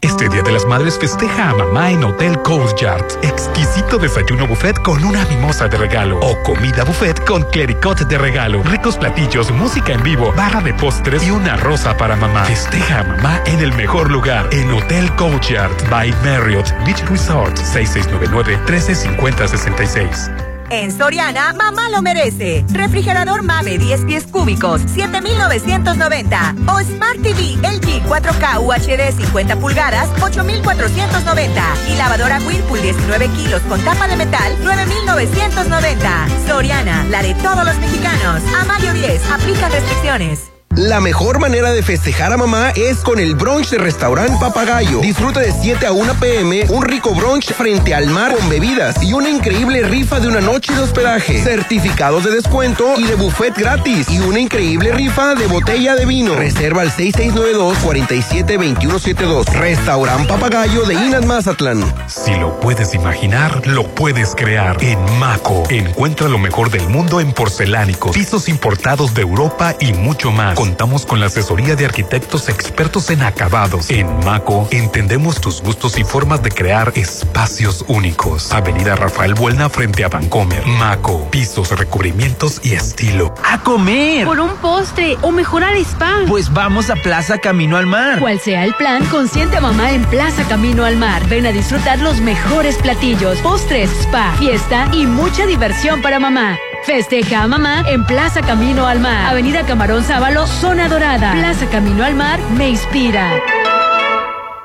Este 0.00 0.28
Día 0.28 0.42
de 0.42 0.52
las 0.52 0.66
Madres 0.66 0.98
festeja 0.98 1.50
a 1.50 1.54
mamá 1.54 1.90
en 1.90 2.04
Hotel 2.04 2.40
Coast. 2.42 2.82
Exquisito 3.22 3.98
desayuno 3.98 4.46
buffet 4.46 4.80
con 4.82 5.02
una 5.04 5.24
mimosa 5.26 5.68
de 5.68 5.76
regalo. 5.76 6.18
O 6.20 6.40
comida 6.42 6.84
buffet 6.84 7.24
con 7.26 7.42
clericot 7.50 8.00
de 8.00 8.18
regalo. 8.18 8.62
Ricos 8.62 8.96
platillos, 8.96 9.50
música 9.50 9.92
en 9.92 10.02
vivo, 10.02 10.32
barra 10.36 10.60
de 10.60 10.74
postres 10.74 11.26
y 11.26 11.30
una 11.30 11.56
rosa 11.56 11.96
para 11.96 12.16
mamá. 12.16 12.44
Festeja 12.44 13.00
a 13.00 13.04
mamá 13.04 13.40
en 13.46 13.60
el 13.60 13.72
mejor 13.74 14.10
lugar. 14.10 14.48
En 14.52 14.70
Hotel 14.72 15.14
Coast 15.16 15.50
by 15.90 16.12
Marriott 16.24 16.72
Beach 16.84 17.02
Resort. 17.08 17.56
6699-135066. 17.58 20.51
En 20.72 20.90
Soriana, 20.90 21.52
mamá 21.52 21.90
lo 21.90 22.00
merece. 22.00 22.64
Refrigerador 22.70 23.42
Mave 23.42 23.76
10 23.76 24.06
pies 24.06 24.24
cúbicos, 24.24 24.80
7,990. 24.86 26.54
O 26.66 26.80
Smart 26.80 27.20
TV 27.20 27.58
LG 27.58 28.02
4K 28.08 28.58
UHD 28.58 29.14
50 29.14 29.56
pulgadas, 29.56 30.08
8,490. 30.22 31.62
Y 31.92 31.96
lavadora 31.96 32.38
Whirlpool 32.38 32.80
19 32.80 33.28
kilos 33.28 33.60
con 33.68 33.82
tapa 33.82 34.08
de 34.08 34.16
metal, 34.16 34.56
9,990. 34.62 36.28
Soriana, 36.46 37.04
la 37.10 37.22
de 37.22 37.34
todos 37.34 37.66
los 37.66 37.76
mexicanos. 37.76 38.42
A 38.58 38.64
mayo 38.64 38.94
10, 38.94 39.30
aplica 39.30 39.68
restricciones. 39.68 40.51
La 40.76 41.00
mejor 41.00 41.38
manera 41.38 41.70
de 41.70 41.82
festejar 41.82 42.32
a 42.32 42.38
mamá 42.38 42.70
es 42.70 43.00
con 43.00 43.18
el 43.18 43.34
brunch 43.34 43.68
de 43.68 43.76
restaurante 43.76 44.38
Papagayo. 44.40 45.00
Disfruta 45.00 45.40
de 45.40 45.52
7 45.52 45.84
a 45.84 45.92
1 45.92 46.14
pm 46.14 46.64
un 46.70 46.82
rico 46.82 47.14
brunch 47.14 47.52
frente 47.52 47.94
al 47.94 48.08
mar 48.08 48.34
con 48.34 48.48
bebidas 48.48 49.02
y 49.02 49.12
una 49.12 49.28
increíble 49.28 49.82
rifa 49.82 50.18
de 50.18 50.28
una 50.28 50.40
noche 50.40 50.74
de 50.74 50.80
hospedaje, 50.80 51.42
certificados 51.42 52.24
de 52.24 52.30
descuento 52.30 52.94
y 52.96 53.02
de 53.02 53.16
buffet 53.16 53.54
gratis 53.54 54.08
y 54.08 54.20
una 54.20 54.40
increíble 54.40 54.92
rifa 54.92 55.34
de 55.34 55.46
botella 55.46 55.94
de 55.94 56.06
vino. 56.06 56.36
Reserva 56.36 56.80
al 56.80 56.90
6692-472172. 56.92 59.52
Restaurante 59.52 60.26
Papagayo 60.26 60.84
de 60.84 60.94
Inas 60.94 61.26
Mazatlán. 61.26 61.84
Si 62.06 62.34
lo 62.34 62.58
puedes 62.60 62.94
imaginar, 62.94 63.66
lo 63.66 63.94
puedes 63.94 64.34
crear. 64.34 64.82
En 64.82 64.98
Maco, 65.18 65.64
encuentra 65.68 66.28
lo 66.28 66.38
mejor 66.38 66.70
del 66.70 66.88
mundo 66.88 67.20
en 67.20 67.34
porcelánicos, 67.34 68.16
pisos 68.16 68.48
importados 68.48 69.12
de 69.12 69.20
Europa 69.20 69.76
y 69.78 69.92
mucho 69.92 70.32
más. 70.32 70.61
Contamos 70.62 71.06
con 71.06 71.18
la 71.18 71.26
asesoría 71.26 71.74
de 71.74 71.86
arquitectos 71.86 72.48
expertos 72.48 73.10
en 73.10 73.24
acabados. 73.24 73.90
En 73.90 74.06
Maco, 74.24 74.68
entendemos 74.70 75.40
tus 75.40 75.60
gustos 75.60 75.98
y 75.98 76.04
formas 76.04 76.40
de 76.40 76.52
crear 76.52 76.92
espacios 76.94 77.84
únicos. 77.88 78.52
Avenida 78.52 78.94
Rafael 78.94 79.34
Buelna 79.34 79.68
frente 79.68 80.04
a 80.04 80.08
Vancomer. 80.08 80.64
Maco, 80.64 81.28
pisos, 81.32 81.76
recubrimientos 81.76 82.60
y 82.62 82.74
estilo. 82.74 83.34
¡A 83.44 83.60
comer! 83.64 84.24
Por 84.24 84.38
un 84.38 84.52
postre 84.58 85.18
o 85.22 85.32
mejorar 85.32 85.74
spa. 85.78 86.20
Pues 86.28 86.52
vamos 86.52 86.90
a 86.90 86.94
Plaza 86.94 87.38
Camino 87.38 87.76
al 87.76 87.88
Mar. 87.88 88.20
Cual 88.20 88.38
sea 88.38 88.62
el 88.62 88.72
plan, 88.74 89.04
consiente 89.06 89.56
a 89.56 89.60
mamá 89.60 89.90
en 89.90 90.04
Plaza 90.04 90.44
Camino 90.44 90.84
al 90.84 90.96
Mar. 90.96 91.26
Ven 91.28 91.44
a 91.44 91.50
disfrutar 91.50 91.98
los 91.98 92.20
mejores 92.20 92.76
platillos, 92.76 93.40
postres, 93.40 93.90
spa, 94.02 94.32
fiesta 94.38 94.88
y 94.92 95.06
mucha 95.06 95.44
diversión 95.44 96.02
para 96.02 96.20
mamá. 96.20 96.56
Festeja 96.84 97.42
a 97.42 97.48
mamá 97.48 97.84
en 97.88 98.04
Plaza 98.04 98.40
Camino 98.40 98.86
al 98.86 98.98
Mar. 98.98 99.26
Avenida 99.26 99.64
Camarón 99.64 100.04
Sábalo, 100.04 100.46
Zona 100.46 100.88
Dorada. 100.88 101.32
Plaza 101.32 101.66
Camino 101.66 102.04
al 102.04 102.14
Mar 102.14 102.40
me 102.56 102.70
inspira. 102.70 103.30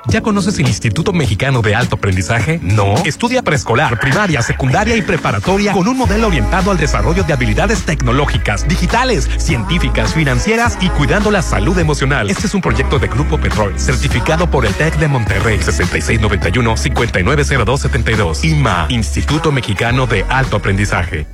¿Ya 0.09 0.21
conoces 0.21 0.57
el 0.57 0.67
Instituto 0.67 1.11
Mexicano 1.11 1.61
de 1.61 1.75
Alto 1.75 1.97
Aprendizaje? 1.97 2.61
No. 2.63 2.95
Estudia 3.03 3.43
preescolar, 3.43 3.99
primaria, 3.99 4.41
secundaria 4.41 4.95
y 4.95 5.01
preparatoria 5.01 5.73
con 5.73 5.85
un 5.85 5.97
modelo 5.97 6.27
orientado 6.27 6.71
al 6.71 6.77
desarrollo 6.77 7.23
de 7.23 7.33
habilidades 7.33 7.83
tecnológicas, 7.83 8.65
digitales, 8.69 9.29
científicas, 9.37 10.13
financieras 10.13 10.77
y 10.79 10.87
cuidando 10.89 11.29
la 11.29 11.41
salud 11.41 11.77
emocional. 11.77 12.29
Este 12.29 12.47
es 12.47 12.55
un 12.55 12.61
proyecto 12.61 12.99
de 12.99 13.09
Grupo 13.09 13.37
Petrol, 13.37 13.77
certificado 13.77 14.49
por 14.49 14.65
el 14.65 14.73
TEC 14.73 14.95
de 14.95 15.09
Monterrey, 15.09 15.59
6691-590272. 15.59 18.45
IMA, 18.45 18.85
Instituto 18.89 19.51
Mexicano 19.51 20.07
de 20.07 20.23
Alto 20.29 20.55
Aprendizaje. 20.55 21.27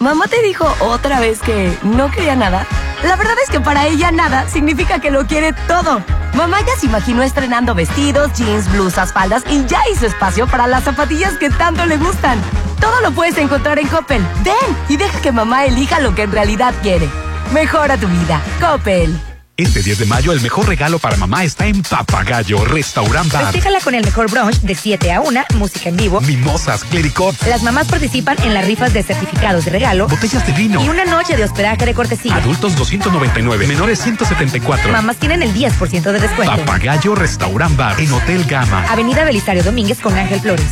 Mamá 0.00 0.26
te 0.28 0.42
dijo 0.42 0.66
otra 0.80 1.20
vez 1.20 1.40
que 1.40 1.76
no 1.82 2.10
quería 2.10 2.34
nada. 2.34 2.66
La 3.02 3.16
verdad 3.16 3.34
es 3.44 3.50
que 3.50 3.60
para 3.60 3.86
ella 3.86 4.10
nada 4.10 4.48
significa 4.48 4.98
que 4.98 5.10
lo 5.10 5.26
quiere 5.26 5.52
todo. 5.68 6.02
Mamá 6.34 6.60
ya 6.60 6.74
se 6.78 6.86
imaginó 6.86 7.22
estrenando 7.22 7.74
vestidos, 7.74 8.32
jeans, 8.32 8.70
blusas, 8.72 9.12
faldas 9.12 9.42
y 9.50 9.64
ya 9.66 9.80
hizo 9.92 10.06
espacio 10.06 10.46
para 10.46 10.66
las 10.66 10.84
zapatillas 10.84 11.36
que 11.38 11.50
tanto 11.50 11.84
le 11.86 11.98
gustan. 11.98 12.40
Todo 12.80 13.00
lo 13.02 13.12
puedes 13.12 13.36
encontrar 13.36 13.78
en 13.78 13.88
Coppel. 13.88 14.26
Ven 14.42 14.54
y 14.88 14.96
deja 14.96 15.20
que 15.20 15.32
mamá 15.32 15.66
elija 15.66 16.00
lo 16.00 16.14
que 16.14 16.22
en 16.22 16.32
realidad 16.32 16.74
quiere. 16.82 17.08
Mejora 17.52 17.98
tu 17.98 18.06
vida. 18.08 18.40
Coppel. 18.60 19.29
Este 19.60 19.82
10 19.82 19.98
de 19.98 20.06
mayo 20.06 20.32
el 20.32 20.40
mejor 20.40 20.66
regalo 20.66 20.98
para 20.98 21.16
mamá 21.18 21.44
está 21.44 21.66
en 21.66 21.82
Papagayo 21.82 22.64
Restaurant 22.64 23.30
Bar. 23.30 23.42
Festíjala 23.44 23.78
con 23.80 23.94
el 23.94 24.02
mejor 24.02 24.30
brunch 24.30 24.58
de 24.62 24.74
7 24.74 25.12
a 25.12 25.20
1, 25.20 25.44
música 25.56 25.90
en 25.90 25.98
vivo. 25.98 26.18
Mimosas, 26.22 26.82
clericot, 26.84 27.36
Las 27.46 27.62
mamás 27.62 27.86
participan 27.88 28.38
en 28.42 28.54
las 28.54 28.64
rifas 28.64 28.94
de 28.94 29.02
certificados 29.02 29.66
de 29.66 29.72
regalo. 29.72 30.08
botellas 30.08 30.46
de 30.46 30.52
vino. 30.54 30.82
Y 30.82 30.88
una 30.88 31.04
noche 31.04 31.36
de 31.36 31.44
hospedaje 31.44 31.84
de 31.84 31.92
cortesía. 31.92 32.36
Adultos 32.36 32.74
299, 32.74 33.66
menores 33.66 34.00
174. 34.00 34.90
Mamás 34.92 35.16
tienen 35.18 35.42
el 35.42 35.52
10% 35.52 36.10
de 36.10 36.20
descuento. 36.20 36.56
Papagayo 36.56 37.14
Restaurant 37.14 37.76
Bar 37.76 38.00
en 38.00 38.10
Hotel 38.12 38.44
Gama. 38.46 38.86
Avenida 38.88 39.24
Belisario 39.24 39.62
Domínguez 39.62 39.98
con 39.98 40.16
Ángel 40.16 40.40
Flores. 40.40 40.68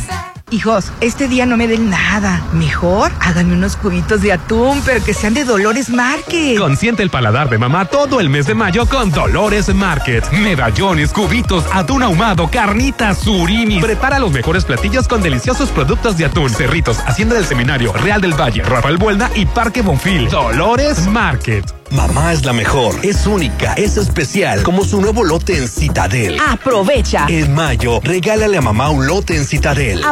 Hijos, 0.51 0.91
este 0.99 1.27
día 1.27 1.45
no 1.45 1.57
me 1.57 1.67
den 1.67 1.91
nada. 1.91 2.41
Mejor 2.53 3.11
háganme 3.19 3.53
unos 3.53 3.75
cubitos 3.75 4.21
de 4.21 4.33
atún, 4.33 4.81
pero 4.83 5.03
que 5.03 5.13
sean 5.13 5.35
de 5.35 5.43
Dolores 5.43 5.89
Market. 5.89 6.57
Consiente 6.57 7.03
el 7.03 7.11
paladar 7.11 7.49
de 7.49 7.59
mamá 7.59 7.85
todo 7.85 8.19
el 8.19 8.29
mes 8.29 8.47
de 8.47 8.55
mayo 8.55 8.87
con 8.87 9.11
Dolores 9.11 9.73
Market. 9.73 10.27
Medallones, 10.31 11.13
cubitos, 11.13 11.65
atún 11.71 12.01
ahumado, 12.01 12.49
carnitas, 12.49 13.19
surimi. 13.19 13.79
Prepara 13.79 14.17
los 14.17 14.31
mejores 14.31 14.65
platillos 14.65 15.07
con 15.07 15.21
deliciosos 15.21 15.69
productos 15.69 16.17
de 16.17 16.25
atún. 16.25 16.49
Cerritos, 16.49 16.97
Hacienda 17.05 17.35
del 17.35 17.45
Seminario, 17.45 17.93
Real 17.93 18.19
del 18.19 18.33
Valle, 18.33 18.63
Rafael 18.63 18.97
Buelna 18.97 19.29
y 19.35 19.45
Parque 19.45 19.83
Bonfil. 19.83 20.29
Dolores 20.29 21.07
Market. 21.07 21.79
Mamá 21.91 22.33
es 22.33 22.45
la 22.45 22.53
mejor, 22.53 22.93
es 23.01 23.25
única, 23.25 23.73
es 23.73 23.97
especial, 23.97 24.61
como 24.61 24.83
su 24.85 25.01
nuevo 25.01 25.23
lote 25.23 25.57
en 25.57 25.67
Citadel. 25.67 26.37
Aprovecha. 26.47 27.25
En 27.27 27.55
mayo, 27.55 27.99
regálale 28.03 28.57
a 28.57 28.61
mamá 28.61 28.91
un 28.91 29.07
lote 29.07 29.35
en 29.35 29.43
Citadel. 29.43 30.03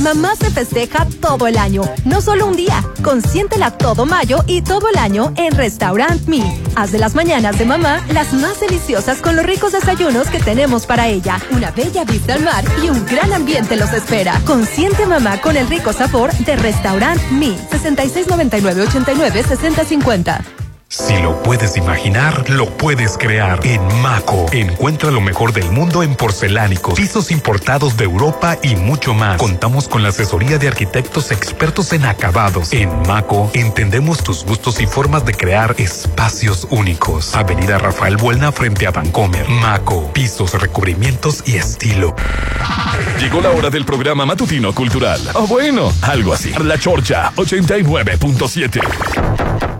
Mamá 0.00 0.34
se 0.34 0.50
festeja 0.50 1.06
todo 1.20 1.46
el 1.46 1.56
año, 1.56 1.82
no 2.04 2.20
solo 2.20 2.48
un 2.48 2.56
día. 2.56 2.82
Consiéntela 3.02 3.70
todo 3.70 4.06
mayo 4.06 4.42
y 4.48 4.62
todo 4.62 4.88
el 4.88 4.98
año 4.98 5.32
en 5.36 5.56
Restaurant 5.56 6.26
Me. 6.26 6.42
Haz 6.74 6.90
de 6.90 6.98
las 6.98 7.14
mañanas 7.14 7.60
de 7.60 7.64
mamá 7.64 8.04
las 8.12 8.32
más 8.32 8.58
deliciosas 8.58 9.22
con 9.22 9.36
los 9.36 9.46
ricos 9.46 9.70
desayunos 9.70 10.30
que 10.30 10.40
tenemos 10.40 10.84
para 10.84 11.06
ella. 11.06 11.40
Una 11.52 11.70
bella 11.70 12.02
vista 12.04 12.34
al 12.34 12.42
mar 12.42 12.64
y 12.82 12.88
un 12.90 13.06
gran 13.06 13.32
ambiente 13.32 13.76
los 13.76 13.92
espera. 13.92 14.40
Consiente 14.44 15.06
mamá 15.06 15.40
con 15.40 15.56
el 15.56 15.68
rico 15.68 15.92
sabor 15.92 16.32
de 16.32 16.56
Restaurant 16.56 17.22
Me. 17.30 17.56
6699-89-6050. 17.70 20.55
Si 20.98 21.14
lo 21.18 21.42
puedes 21.42 21.76
imaginar, 21.76 22.48
lo 22.48 22.74
puedes 22.78 23.18
crear. 23.18 23.60
En 23.66 23.82
Maco, 24.00 24.46
encuentra 24.50 25.10
lo 25.10 25.20
mejor 25.20 25.52
del 25.52 25.70
mundo 25.70 26.02
en 26.02 26.14
porcelánicos, 26.14 26.94
pisos 26.94 27.30
importados 27.30 27.98
de 27.98 28.04
Europa 28.04 28.56
y 28.62 28.76
mucho 28.76 29.12
más. 29.12 29.36
Contamos 29.36 29.88
con 29.88 30.02
la 30.02 30.08
asesoría 30.08 30.56
de 30.56 30.68
arquitectos 30.68 31.32
expertos 31.32 31.92
en 31.92 32.06
acabados. 32.06 32.72
En 32.72 32.88
Maco, 33.02 33.50
entendemos 33.52 34.24
tus 34.24 34.46
gustos 34.46 34.80
y 34.80 34.86
formas 34.86 35.26
de 35.26 35.34
crear 35.34 35.74
espacios 35.76 36.66
únicos. 36.70 37.34
Avenida 37.34 37.76
Rafael 37.76 38.16
Buelna 38.16 38.50
frente 38.50 38.86
a 38.86 38.90
Vancomer. 38.90 39.46
Maco, 39.50 40.10
pisos, 40.14 40.58
recubrimientos 40.58 41.46
y 41.46 41.56
estilo. 41.56 42.16
Llegó 43.20 43.42
la 43.42 43.50
hora 43.50 43.68
del 43.68 43.84
programa 43.84 44.24
matutino 44.24 44.74
cultural. 44.74 45.20
O 45.34 45.46
bueno, 45.46 45.92
algo 46.00 46.32
así. 46.32 46.54
La 46.54 46.78
Chorcha 46.78 47.32
89.7. 47.36 49.75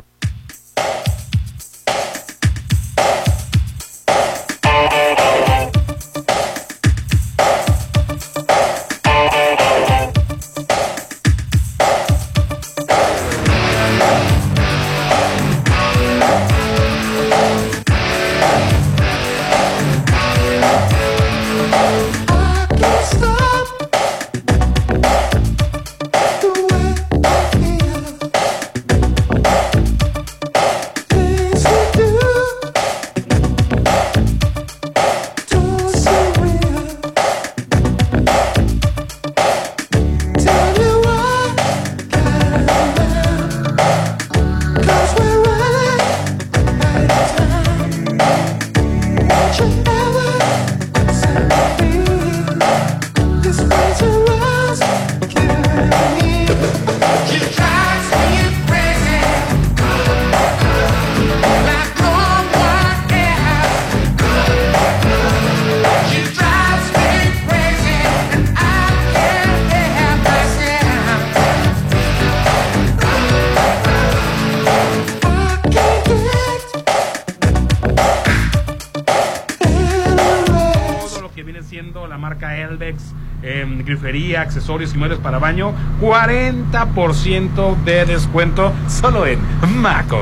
grifería, 84.37 84.41
accesorios 84.41 84.95
y 84.95 84.99
medios 84.99 85.19
para 85.19 85.39
baño, 85.39 85.73
40% 86.01 87.77
de 87.85 88.05
descuento 88.05 88.73
solo 88.89 89.27
en 89.27 89.41
Maco. 89.77 90.21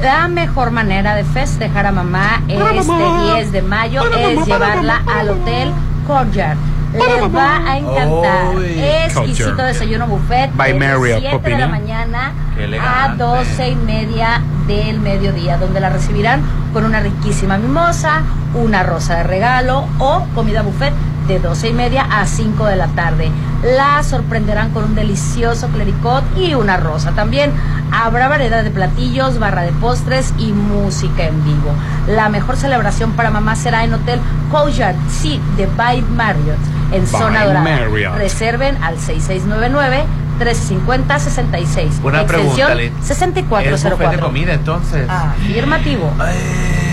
La 0.00 0.28
mejor 0.28 0.70
manera 0.70 1.16
de 1.16 1.24
festejar 1.24 1.86
a 1.86 1.92
mamá 1.92 2.40
este 2.46 3.34
10 3.34 3.52
de 3.52 3.62
mayo 3.62 4.02
es 4.14 4.46
llevarla 4.46 5.02
al 5.06 5.30
Hotel 5.30 5.72
Courtyard. 6.06 6.56
Les 6.92 7.34
va 7.34 7.56
a 7.66 7.78
encantar. 7.78 8.56
Uy, 8.56 8.78
Exquisito 8.78 9.56
desayuno 9.56 10.06
buffet 10.06 10.50
By 10.54 10.72
de 10.72 10.78
Marriott 10.78 11.20
7 11.20 11.50
de 11.50 11.58
la 11.58 11.66
mañana 11.66 12.32
a 12.56 12.62
elegante. 12.62 13.24
12 13.24 13.68
y 13.70 13.76
media 13.76 14.40
del 14.66 15.00
mediodía, 15.00 15.58
donde 15.58 15.80
la 15.80 15.90
recibirán 15.90 16.42
con 16.72 16.84
una 16.84 17.00
riquísima 17.00 17.58
mimosa, 17.58 18.22
una 18.54 18.82
rosa 18.82 19.16
de 19.16 19.22
regalo 19.24 19.84
o 19.98 20.24
comida 20.34 20.62
buffet 20.62 20.92
de 21.26 21.38
12 21.40 21.70
y 21.70 21.72
media 21.72 22.02
a 22.02 22.26
5 22.26 22.66
de 22.66 22.76
la 22.76 22.86
tarde. 22.88 23.30
La 23.62 24.02
sorprenderán 24.02 24.70
con 24.70 24.84
un 24.84 24.94
delicioso 24.94 25.68
clericot 25.68 26.22
y 26.36 26.54
una 26.54 26.76
rosa 26.76 27.12
también. 27.12 27.52
Habrá 27.90 28.28
variedad 28.28 28.62
de 28.62 28.70
platillos, 28.70 29.38
barra 29.38 29.62
de 29.62 29.72
postres 29.72 30.32
y 30.38 30.52
música 30.52 31.24
en 31.24 31.44
vivo. 31.44 31.72
La 32.06 32.28
mejor 32.28 32.56
celebración 32.56 33.12
para 33.12 33.30
mamá 33.30 33.56
será 33.56 33.84
en 33.84 33.94
Hotel 33.94 34.20
Courtyard, 34.50 34.96
sí, 35.10 35.40
de 35.56 35.66
By 35.66 36.02
Marriott, 36.02 36.58
en 36.92 37.10
By 37.10 37.20
Zona 37.20 37.44
Dorada. 37.44 37.64
Marriott. 37.64 38.16
Reserven 38.16 38.76
al 38.82 38.98
6699 38.98 40.04
1350 40.36 41.18
66. 41.18 42.00
Una 42.02 42.22
extensión 42.22 42.68
pregunta, 42.68 42.74
Lin. 42.74 42.92
Es 42.98 43.08
buffet 43.08 43.64
de 43.64 43.78
6404. 43.78 44.20
comida, 44.26 44.54
entonces. 44.54 45.08
Afirmativo. 45.08 46.12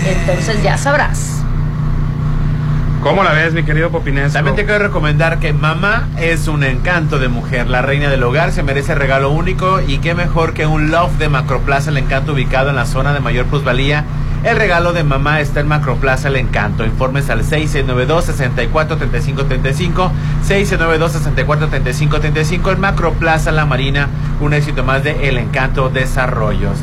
Entonces 0.06 0.62
ya 0.62 0.76
sabrás. 0.78 1.43
¿Cómo 3.04 3.22
la 3.22 3.32
ves, 3.34 3.52
mi 3.52 3.62
querido 3.64 3.90
Popinesco? 3.90 4.32
También 4.32 4.56
te 4.56 4.64
quiero 4.64 4.86
recomendar 4.86 5.38
que 5.38 5.52
mamá 5.52 6.08
es 6.16 6.48
un 6.48 6.64
encanto 6.64 7.18
de 7.18 7.28
mujer, 7.28 7.68
la 7.68 7.82
reina 7.82 8.08
del 8.08 8.22
hogar, 8.22 8.50
se 8.50 8.62
merece 8.62 8.94
regalo 8.94 9.28
único 9.28 9.82
y 9.86 9.98
qué 9.98 10.14
mejor 10.14 10.54
que 10.54 10.66
un 10.66 10.90
loft 10.90 11.18
de 11.18 11.28
Macroplaza 11.28 11.90
El 11.90 11.98
Encanto 11.98 12.32
ubicado 12.32 12.70
en 12.70 12.76
la 12.76 12.86
zona 12.86 13.12
de 13.12 13.20
mayor 13.20 13.44
plusvalía. 13.44 14.06
El 14.42 14.56
regalo 14.56 14.94
de 14.94 15.04
mamá 15.04 15.42
está 15.42 15.60
en 15.60 15.68
Macroplaza 15.68 16.28
El 16.28 16.36
Encanto. 16.36 16.82
Informes 16.82 17.28
al 17.28 17.42
6692-643535, 17.42 20.10
6692-643535 20.48 22.72
en 22.72 22.80
Macroplaza 22.80 23.52
La 23.52 23.66
Marina, 23.66 24.08
un 24.40 24.54
éxito 24.54 24.82
más 24.82 25.04
de 25.04 25.28
El 25.28 25.36
Encanto 25.36 25.90
Desarrollos. 25.90 26.78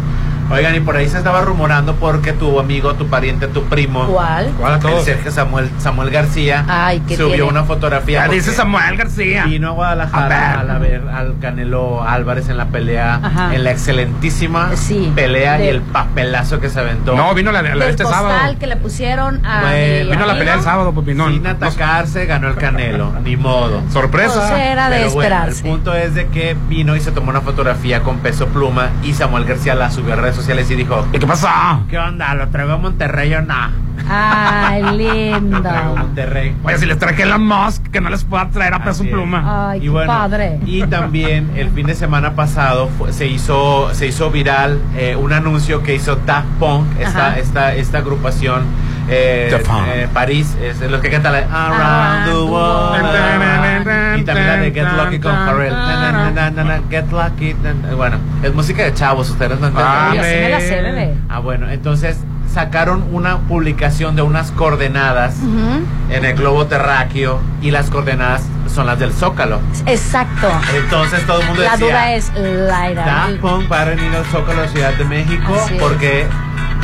Oigan, 0.52 0.76
y 0.76 0.80
por 0.80 0.96
ahí 0.96 1.08
se 1.08 1.18
estaba 1.18 1.42
rumorando 1.42 1.96
porque 1.96 2.34
tu 2.34 2.60
amigo, 2.60 2.94
tu 2.96 3.08
pariente, 3.08 3.48
tu 3.48 3.64
primo. 3.66 4.06
¿Cuál? 4.08 4.48
¿Cuál 4.60 4.74
a 4.74 4.80
El? 4.98 5.02
Sergio 5.04 5.32
Samuel, 5.32 5.70
Samuel 5.80 6.10
García 6.10 6.66
Ay, 6.68 7.02
¿qué 7.08 7.16
subió 7.16 7.30
tiene? 7.36 7.44
una 7.50 7.64
fotografía. 7.64 8.26
Ya 8.28 8.32
dice 8.32 8.52
Samuel 8.52 8.98
García. 8.98 9.46
Vino 9.46 9.70
a 9.70 9.72
Guadalajara 9.72 10.60
a, 10.60 10.64
la 10.64 10.78
ver 10.78 11.04
al 11.14 11.40
Canelo 11.40 12.04
Álvarez 12.04 12.50
en 12.50 12.58
la 12.58 12.66
pelea, 12.68 13.20
Ajá. 13.24 13.56
en 13.56 13.64
la 13.64 13.72
excelentísima 13.72 14.76
Sí, 14.76 15.12
pelea 15.16 15.58
de- 15.58 15.66
y 15.66 15.68
el 15.70 15.82
papelazo 15.82 16.60
que 16.60 16.70
se 16.70 16.80
aventó. 16.80 17.16
No, 17.16 17.34
vino 17.34 17.52
la, 17.52 17.62
la- 17.62 17.70
Del 17.72 17.82
este 17.84 18.04
sábado. 18.06 18.56
que 18.60 18.68
le 18.68 18.76
pusieron 18.78 19.46
a. 19.46 19.62
Bueno, 19.62 20.10
Vino 20.12 20.26
la 20.26 20.32
amigo. 20.34 20.38
pelea 20.40 20.54
el 20.56 20.62
sábado, 20.62 20.92
pues 20.94 21.06
vino. 21.06 21.30
Sin 21.30 21.46
atacarse, 21.48 22.26
ganó 22.26 22.48
el 22.48 22.56
Canelo, 22.56 23.14
ni 23.24 23.38
modo. 23.38 23.82
Sorpresa. 23.92 24.48
Pues 24.50 24.62
era 24.62 24.90
de 24.90 24.98
Pero 24.98 25.12
bueno, 25.12 25.22
esperarse. 25.36 25.64
el 25.68 25.72
punto 25.74 25.94
es 25.94 26.14
de 26.16 26.28
que 26.28 26.56
vino 26.68 26.96
y 26.96 27.00
se 27.00 27.12
tomó 27.12 27.30
una 27.30 27.42
fotografía 27.42 28.02
con 28.02 28.18
peso 28.20 28.48
pluma 28.48 28.90
y 29.04 29.14
Samuel 29.14 29.46
García 29.46 29.76
la 29.76 29.90
subió 29.92 30.14
a 30.14 30.16
redes 30.18 30.36
sociales 30.42 30.70
y 30.72 30.76
dijo, 30.76 31.06
¿Y 31.14 31.20
qué 31.20 31.28
pasa? 31.28 31.80
¿qué 31.90 31.98
onda? 31.98 32.34
¿Lo 32.36 32.48
traigo 32.50 32.74
a 32.74 32.78
Monterrey 32.78 33.34
o 33.34 33.42
no? 33.42 33.56
Ay, 34.10 34.82
Lo 34.82 34.92
traigo 34.98 35.36
a 35.36 35.40
lindo. 35.40 35.62
Monterrey. 35.98 36.56
Oye, 36.64 36.78
si 36.78 36.86
les 36.86 36.98
traje 37.00 37.26
la 37.26 37.38
Musk, 37.38 37.88
que 37.92 38.02
no 38.02 38.10
les 38.10 38.24
pueda 38.24 38.50
traer 38.50 38.74
a 38.74 38.84
peso 38.84 39.04
pluma. 39.04 39.70
Ay, 39.72 39.80
y 39.80 39.82
qué 39.84 39.90
bueno, 39.90 40.12
padre. 40.12 40.60
y 40.66 40.84
también 40.84 41.52
el 41.56 41.70
fin 41.70 41.88
de 41.88 41.96
semana 41.96 42.34
pasado 42.34 42.90
fue- 42.98 43.14
se 43.14 43.28
hizo 43.28 43.94
se 43.94 44.08
hizo 44.08 44.32
viral 44.32 44.80
eh, 44.98 45.16
un 45.16 45.32
anuncio 45.34 45.84
que 45.84 45.96
hizo 45.96 46.16
Daft 46.26 46.48
Punk, 46.60 46.86
esta 47.00 47.38
esta 47.38 47.76
esta 47.76 48.00
agrupación 48.00 48.64
eh, 49.10 49.50
eh, 49.52 50.08
París, 50.14 50.56
es 50.62 50.80
los 50.82 51.02
que 51.02 51.10
cantan 51.10 51.34
la 51.34 51.40
Around 51.40 51.82
Around 51.82 52.26
the 52.26 52.38
World. 52.52 54.20
Y 54.20 54.24
también 54.24 54.48
la 54.48 54.58
de 54.58 54.72
Get 54.72 54.88
Lucky 54.94 55.20
con 55.20 55.34
Pharrell. 55.34 55.74
Na, 55.74 56.12
na, 56.12 56.32
na, 56.32 56.50
na, 56.52 56.64
na, 56.64 56.82
Get 56.90 57.12
Lucky. 57.12 57.56
na, 57.56 57.74
na. 57.74 57.96
Bueno, 57.96 58.18
es 58.44 58.54
música 58.54 58.84
de 58.84 58.94
chavos, 58.94 59.30
ustedes 59.30 59.60
no 59.60 59.68
entienden. 59.68 59.94
Ah, 59.94 60.12
así 60.12 60.20
me 60.20 60.50
la 60.50 60.60
sé, 60.60 60.82
bebé. 60.82 61.14
Ah, 61.30 61.40
bueno, 61.40 61.70
entonces 61.70 62.18
sacaron 62.54 63.06
una 63.12 63.40
publicación 63.40 64.16
de 64.16 64.22
unas 64.22 64.52
coordenadas 64.52 65.36
en 66.10 66.26
el 66.26 66.36
globo 66.36 66.66
terráqueo 66.66 67.40
y 67.62 67.72
las 67.72 67.90
coordenadas 67.90 68.44
son 68.74 68.88
las 68.88 69.00
del 69.00 69.14
Zócalo. 69.14 69.60
Exacto. 69.86 70.50
Entonces 70.76 71.26
todo 71.26 71.42
el 71.42 71.48
mundo 71.48 71.64
La 71.64 71.72
decía, 71.72 71.88
duda 71.88 72.14
es 72.14 72.32
Punk 73.40 73.72
va 73.72 73.82
a 73.82 73.86
venir 73.86 74.14
al 74.16 74.26
Zócalo 74.26 74.62
de 74.64 74.68
Ciudad 74.70 74.94
de 74.94 75.06
México 75.06 75.54
Así 75.64 75.76
es. 75.76 75.82
porque 75.82 76.28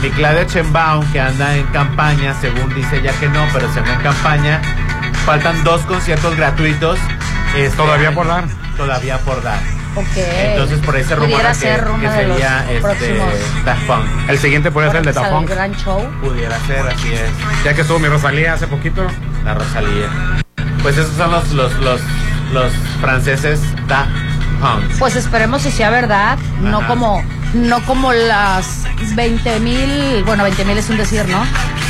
mi 0.02 0.10
Claudia 0.10 0.46
Chembaum, 0.46 1.06
que 1.12 1.20
anda 1.20 1.56
en 1.56 1.66
campaña, 1.68 2.34
según 2.40 2.74
dice 2.74 2.98
ella 2.98 3.12
que 3.20 3.28
no, 3.30 3.46
pero 3.54 3.72
se 3.74 3.80
anda 3.80 3.94
en 3.94 4.02
campaña, 4.02 4.62
faltan 5.26 5.64
dos 5.64 5.82
conciertos 5.82 6.36
gratuitos. 6.36 7.00
este 7.56 7.76
Todavía 7.76 8.14
por 8.14 8.28
dar. 8.28 8.46
Todavía 8.78 9.18
por 9.20 9.42
dar. 9.42 9.60
Ok. 9.98 10.18
Entonces 10.18 10.80
por 10.80 10.96
ahí 10.96 11.04
se 11.04 11.16
rumora 11.16 11.50
que, 11.50 11.56
ser 11.56 11.84
sería 12.14 12.66
este. 12.72 13.20
Daft 13.66 13.88
Punk. 13.88 14.30
El 14.30 14.38
siguiente 14.38 14.72
puede 14.72 14.90
ser 14.90 14.98
el 14.98 15.06
de 15.06 15.14
Tapón. 15.14 15.44
el 15.44 15.50
gran 15.50 15.76
show. 15.76 16.08
Pudiera 16.22 16.60
ser, 16.68 16.88
así 16.88 17.14
es. 17.14 17.30
Ya 17.64 17.74
que 17.74 17.82
estuvo 17.82 17.98
mi 17.98 18.08
Rosalía 18.08 18.54
hace 18.54 18.68
poquito. 18.68 19.08
La 19.44 19.56
Rosalía. 19.56 20.08
Pues 20.84 20.98
esos 20.98 21.16
son 21.16 21.32
los, 21.32 21.52
los, 21.52 21.74
los, 21.80 22.02
los 22.54 22.72
franceses 23.02 23.60
Daft 23.88 24.12
Punk. 24.62 25.00
Pues 25.00 25.16
esperemos 25.16 25.64
si 25.64 25.72
sea 25.72 25.90
verdad, 25.90 26.38
no 26.62 26.86
como 26.88 27.24
no 27.54 27.82
como 27.86 28.14
las 28.14 28.84
20 29.16 29.60
mil, 29.62 30.24
bueno 30.26 30.44
20 30.44 30.66
mil 30.66 30.78
es 30.78 30.90
un 30.90 30.98
decir, 30.98 31.26
¿no? 31.30 31.44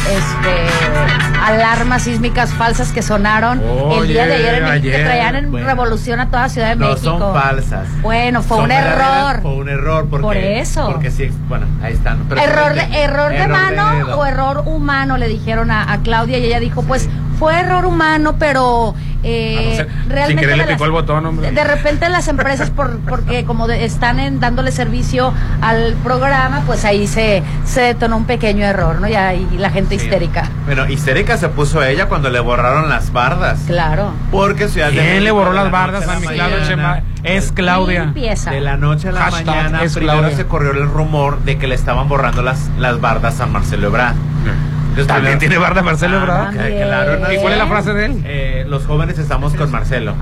Este, 0.07 1.35
alarmas 1.43 2.03
sísmicas 2.03 2.53
falsas 2.53 2.91
que 2.93 3.01
sonaron 3.01 3.61
el 3.99 4.07
día 4.07 4.25
de 4.25 4.35
ayer 4.35 4.55
en 4.55 4.63
México, 4.63 4.95
que 4.97 5.03
traían 5.03 5.35
en 5.35 5.51
Bueno. 5.51 5.67
revolución 5.67 6.19
a 6.21 6.29
toda 6.29 6.47
Ciudad 6.47 6.69
de 6.69 6.75
No 6.77 6.89
México. 6.89 7.19
son 7.19 7.33
falsas. 7.33 7.87
Bueno, 8.01 8.41
fue 8.41 8.57
Son 8.57 8.65
un 8.65 8.71
error. 8.71 9.41
Fue 9.41 9.55
un 9.55 9.67
error 9.69 10.07
porque, 10.09 10.23
Por 10.23 10.37
eso. 10.37 10.85
Porque 10.91 11.11
sí, 11.11 11.29
bueno, 11.49 11.65
ahí 11.83 11.93
están. 11.93 12.19
Pero 12.29 12.39
Error 12.41 12.73
de, 12.73 12.81
error 13.03 13.31
de 13.33 13.47
mano 13.47 14.15
o 14.15 14.25
error 14.25 14.63
humano, 14.65 15.17
le 15.17 15.27
dijeron 15.27 15.71
a, 15.71 15.91
a 15.91 15.97
Claudia 15.99 16.37
y 16.37 16.45
ella 16.45 16.59
dijo, 16.61 16.83
pues 16.83 17.09
fue 17.39 17.59
error 17.59 17.85
humano, 17.85 18.35
pero 18.39 18.95
eh, 19.23 19.55
Ah, 19.57 19.61
no 19.63 19.75
sé. 19.75 19.83
Sin 20.01 20.09
realmente 20.09 20.41
querer 20.41 20.57
le 20.57 20.63
de 20.63 20.69
las- 20.69 20.75
picó 20.77 20.85
el 20.85 20.91
botón, 20.91 21.25
hombre. 21.25 21.47
de, 21.47 21.53
de 21.53 21.63
repente 21.63 22.07
las 22.09 22.27
empresas, 22.27 22.69
por, 22.69 22.99
porque 22.99 23.45
como 23.45 23.67
de- 23.67 23.83
están 23.85 24.19
en, 24.19 24.39
dándole 24.39 24.71
servicio 24.71 25.33
al 25.61 25.93
programa, 26.03 26.61
pues 26.65 26.85
ahí 26.85 27.07
se, 27.07 27.43
se 27.65 27.81
detonó 27.81 28.17
un 28.17 28.25
pequeño 28.25 28.63
error, 28.65 29.01
¿no? 29.01 29.07
Y 29.07 29.15
ahí 29.15 29.47
la 29.57 29.69
gente 29.71 29.97
Sí. 29.97 30.05
histérica. 30.05 30.49
Bueno, 30.65 30.87
histérica 30.87 31.37
se 31.37 31.49
puso 31.49 31.83
ella 31.83 32.05
cuando 32.07 32.29
le 32.29 32.39
borraron 32.39 32.89
las 32.89 33.11
bardas. 33.11 33.59
Claro. 33.67 34.11
Porque 34.31 34.67
Ciudad 34.67 34.87
de 34.87 34.93
¿Quién 34.93 35.05
México 35.07 35.23
le 35.23 35.31
borró 35.31 35.49
de 35.51 35.55
la 35.57 35.63
las 35.63 35.71
bardas 35.71 36.07
a 36.07 36.19
mi 36.19 36.27
Chema? 36.67 37.01
Es 37.23 37.51
Claudia. 37.51 38.05
Limpieza. 38.05 38.51
De 38.51 38.61
la 38.61 38.77
noche 38.77 39.09
a 39.09 39.11
la 39.11 39.19
Hashtag 39.21 39.45
mañana, 39.47 39.79
primero 39.93 40.13
Claudia. 40.19 40.37
se 40.37 40.45
corrió 40.45 40.71
el 40.71 40.87
rumor 40.87 41.39
de 41.41 41.57
que 41.57 41.67
le 41.67 41.75
estaban 41.75 42.07
borrando 42.07 42.41
las, 42.43 42.69
las 42.77 43.01
bardas 43.01 43.41
a 43.41 43.47
Marcelo 43.47 43.87
Ebrard. 43.87 44.15
Entonces, 44.15 44.76
También 45.05 45.37
primero- 45.37 45.39
tiene 45.39 45.57
barda 45.57 45.81
Marcelo 45.83 46.17
Ah, 46.17 46.21
Ebrard. 46.21 46.51
que- 46.67 46.81
claro, 46.83 47.19
no, 47.19 47.31
¿Y 47.33 47.37
cuál 47.37 47.53
es 47.53 47.59
la 47.59 47.67
frase 47.67 47.93
de 47.93 48.05
él? 48.05 48.21
Eh, 48.25 48.65
los 48.67 48.85
jóvenes 48.85 49.19
estamos 49.19 49.53
con 49.53 49.69
Marcelo. 49.71 50.15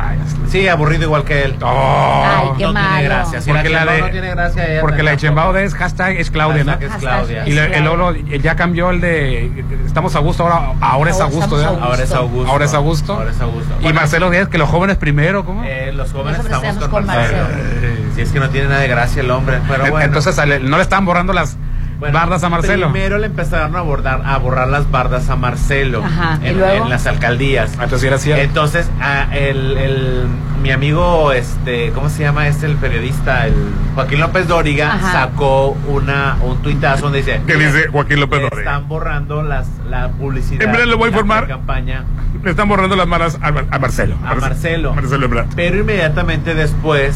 Sí, 0.50 0.68
aburrido 0.68 1.04
igual 1.04 1.24
que 1.24 1.44
él. 1.44 1.56
Ay, 1.64 2.48
qué 2.58 2.64
no 2.66 2.74
malo. 2.74 2.88
tiene 2.90 3.04
gracia. 3.04 3.42
Si 3.42 3.52
Porque 3.52 3.70
la, 3.70 3.86
de- 3.86 4.02
no 4.02 4.10
tiene 4.10 4.30
gracia, 4.32 4.68
ella 4.72 4.82
Porque 4.82 5.04
la 5.04 5.12
de 5.12 5.18
tampoco. 5.18 5.22
Chembao 5.28 5.54
de 5.54 5.64
es 5.66 5.76
hashtag 5.76 6.18
es 6.18 6.32
Claudia, 6.32 6.64
¿no? 6.64 6.74
Es 6.74 6.96
Claudia. 7.00 7.48
Y 7.48 7.52
le- 7.52 7.78
el 7.78 7.88
oro 7.88 8.14
ya 8.16 8.56
cambió 8.56 8.90
el 8.90 9.02
de 9.02 9.64
estamos 9.86 10.16
a 10.16 10.20
gusto, 10.20 10.44
ahora, 10.44 10.74
ahora 10.82 11.12
es 11.12 11.20
Augusto, 11.20 11.56
gusto. 11.56 11.80
Ahora 11.82 12.04
es 12.04 12.12
Augusto. 12.12 12.52
Ahora 12.52 12.66
es 12.66 12.74
Augusto. 12.74 13.14
Ahora 13.14 13.32
es 13.32 13.42
Augusto. 13.42 13.76
Y 13.80 13.84
Bueno, 13.84 14.00
Marcelo 14.00 14.30
Díaz, 14.30 14.48
que 14.50 14.58
los 14.58 14.70
jóvenes 14.70 14.98
primero, 14.98 15.46
¿cómo? 15.46 15.64
eh, 15.64 15.92
los 15.94 16.12
jóvenes 16.12 16.40
estamos 16.40 16.64
estamos 16.64 16.84
con, 16.84 16.92
con 16.92 17.06
Marcelo. 17.06 17.44
Marcelo. 17.44 17.96
Si 18.16 18.22
es 18.22 18.32
que 18.32 18.40
no 18.40 18.50
tiene 18.50 18.68
nada 18.68 18.80
de 18.82 18.88
gracia 18.88 19.22
el 19.22 19.32
hombre. 19.32 19.60
Pero 19.68 19.82
bueno. 19.92 20.02
Entonces 20.02 20.38
no 20.62 20.78
le 20.78 20.84
estaban 20.84 21.06
borrando 21.06 21.34
las 21.34 21.58
Bueno, 22.00 22.14
bardas 22.18 22.44
a 22.44 22.50
Marcelo. 22.50 22.92
Primero 22.92 23.18
le 23.18 23.28
empezaron 23.28 23.76
a 23.76 23.80
abordar, 23.80 24.22
a 24.26 24.38
borrar 24.38 24.68
las 24.68 24.90
bardas 24.92 25.30
a 25.30 25.36
Marcelo 25.36 26.04
Ajá, 26.04 26.40
¿y 26.44 26.48
en, 26.48 26.90
las 26.90 27.08
alcaldías. 27.08 27.72
Entonces 27.74 28.04
era 28.04 28.18
cierto. 28.18 28.44
Entonces, 28.44 28.90
ah, 29.02 29.28
el, 29.34 29.78
el- 29.78 30.28
mi 30.62 30.72
amigo, 30.72 31.32
este, 31.32 31.92
¿cómo 31.92 32.10
se 32.10 32.24
llama 32.24 32.48
este 32.48 32.66
el 32.66 32.76
periodista? 32.78 33.46
El 33.46 33.54
Joaquín 33.94 34.20
López 34.20 34.48
Dóriga 34.48 34.94
Ajá. 34.96 35.12
sacó 35.12 35.78
una 35.88 36.38
un 36.42 36.58
tuitazo 36.64 37.04
donde 37.04 37.20
dice 37.20 37.40
¿Qué 37.46 37.56
dice 37.56 37.88
Joaquín 37.90 38.20
López 38.20 38.40
"Le 38.40 38.50
Dóriga? 38.50 38.72
Están 38.72 38.88
borrando 38.88 39.44
las 39.44 39.68
la 39.90 40.10
publicidad. 40.10 40.64
En 40.64 40.72
breve 40.72 40.88
le 40.88 40.96
voy 40.96 41.04
a 41.10 41.12
la 41.12 41.18
informar. 41.18 41.48
campaña 41.48 42.04
Le 42.44 42.50
están 42.50 42.68
borrando 42.68 42.96
las 42.96 43.08
malas 43.08 43.38
a, 43.44 43.48
a 43.50 43.80
Marcelo. 43.80 44.16
a 44.26 44.34
Marcelo. 44.34 44.94
Marcelo 44.96 45.26
Ebrard. 45.28 45.48
Pero 45.56 45.78
inmediatamente 45.80 46.56
después 46.56 47.16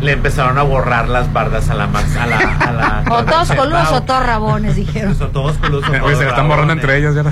le 0.00 0.12
empezaron 0.12 0.56
a 0.58 0.62
borrar 0.62 1.08
las 1.08 1.32
bardas 1.32 1.68
a 1.70 1.74
la 1.74 1.86
mar- 1.86 2.04
a 2.18 2.26
la, 2.26 2.36
a 2.38 2.72
la 2.72 3.04
O 3.10 3.24
todos 3.24 3.48
Sheinbaum. 3.48 3.70
coludos 3.70 3.92
o 3.92 4.02
todos 4.02 4.24
rabones, 4.26 4.76
dijeron. 4.76 5.14
Son 5.14 5.30
todos 5.32 5.56
colusos. 5.58 5.88
Oye, 5.90 5.98
todos 6.00 6.18
se 6.18 6.28
están 6.28 6.48
borrando 6.48 6.72
entre 6.72 6.96
ellos, 6.98 7.14
ya. 7.14 7.24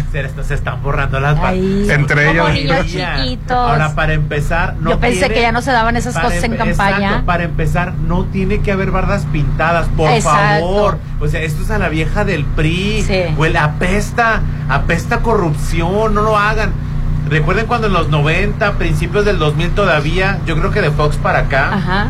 Se, 0.43 0.55
están 0.55 0.83
borrando 0.83 1.19
las 1.21 1.39
bardas. 1.41 1.59
Entre 1.89 2.27
como 2.27 2.49
ellos. 2.49 2.53
niños 2.53 2.87
chiquitos. 2.87 3.57
Ahora, 3.57 3.95
para 3.95 4.13
empezar, 4.13 4.75
no 4.81 4.91
Yo 4.91 5.01
pensé 5.01 5.21
tiene- 5.21 5.35
que 5.35 5.41
ya 5.43 5.53
no 5.53 5.63
se 5.63 5.73
daban 5.73 5.97
esas 5.97 6.15
cosas 6.19 6.43
en 6.45 6.57
campaña. 6.57 6.99
exacto, 7.09 7.27
para 7.27 7.45
empezar, 7.45 7.95
no 7.95 8.25
tiene 8.27 8.61
que 8.61 8.73
haber 8.73 8.91
bardas 8.91 9.25
pintadas, 9.33 9.89
por 9.97 10.11
Exacto. 10.11 10.67
favor. 10.67 10.99
O 11.21 11.29
sea, 11.29 11.41
esto 11.41 11.63
es 11.63 11.71
a 11.71 11.79
la 11.79 11.89
vieja 11.89 12.25
del 12.25 12.45
PRI. 12.45 13.03
Sí. 13.07 13.23
Huele, 13.37 13.59
apesta, 13.59 14.41
apesta 14.69 15.19
corrupción, 15.21 16.15
no 16.15 16.23
lo 16.23 16.37
hagan. 16.39 16.73
Recuerden 17.29 17.67
cuando 17.67 17.89
en 17.89 17.93
los 17.93 18.09
90, 18.09 18.73
principios 18.75 19.25
del 19.25 19.39
2000 19.39 19.71
todavía, 19.73 20.39
yo 20.47 20.57
creo 20.57 20.71
que 20.71 20.81
de 20.81 20.91
Fox 20.91 21.17
para 21.17 21.41
acá, 21.41 21.75
Ajá. 21.75 22.07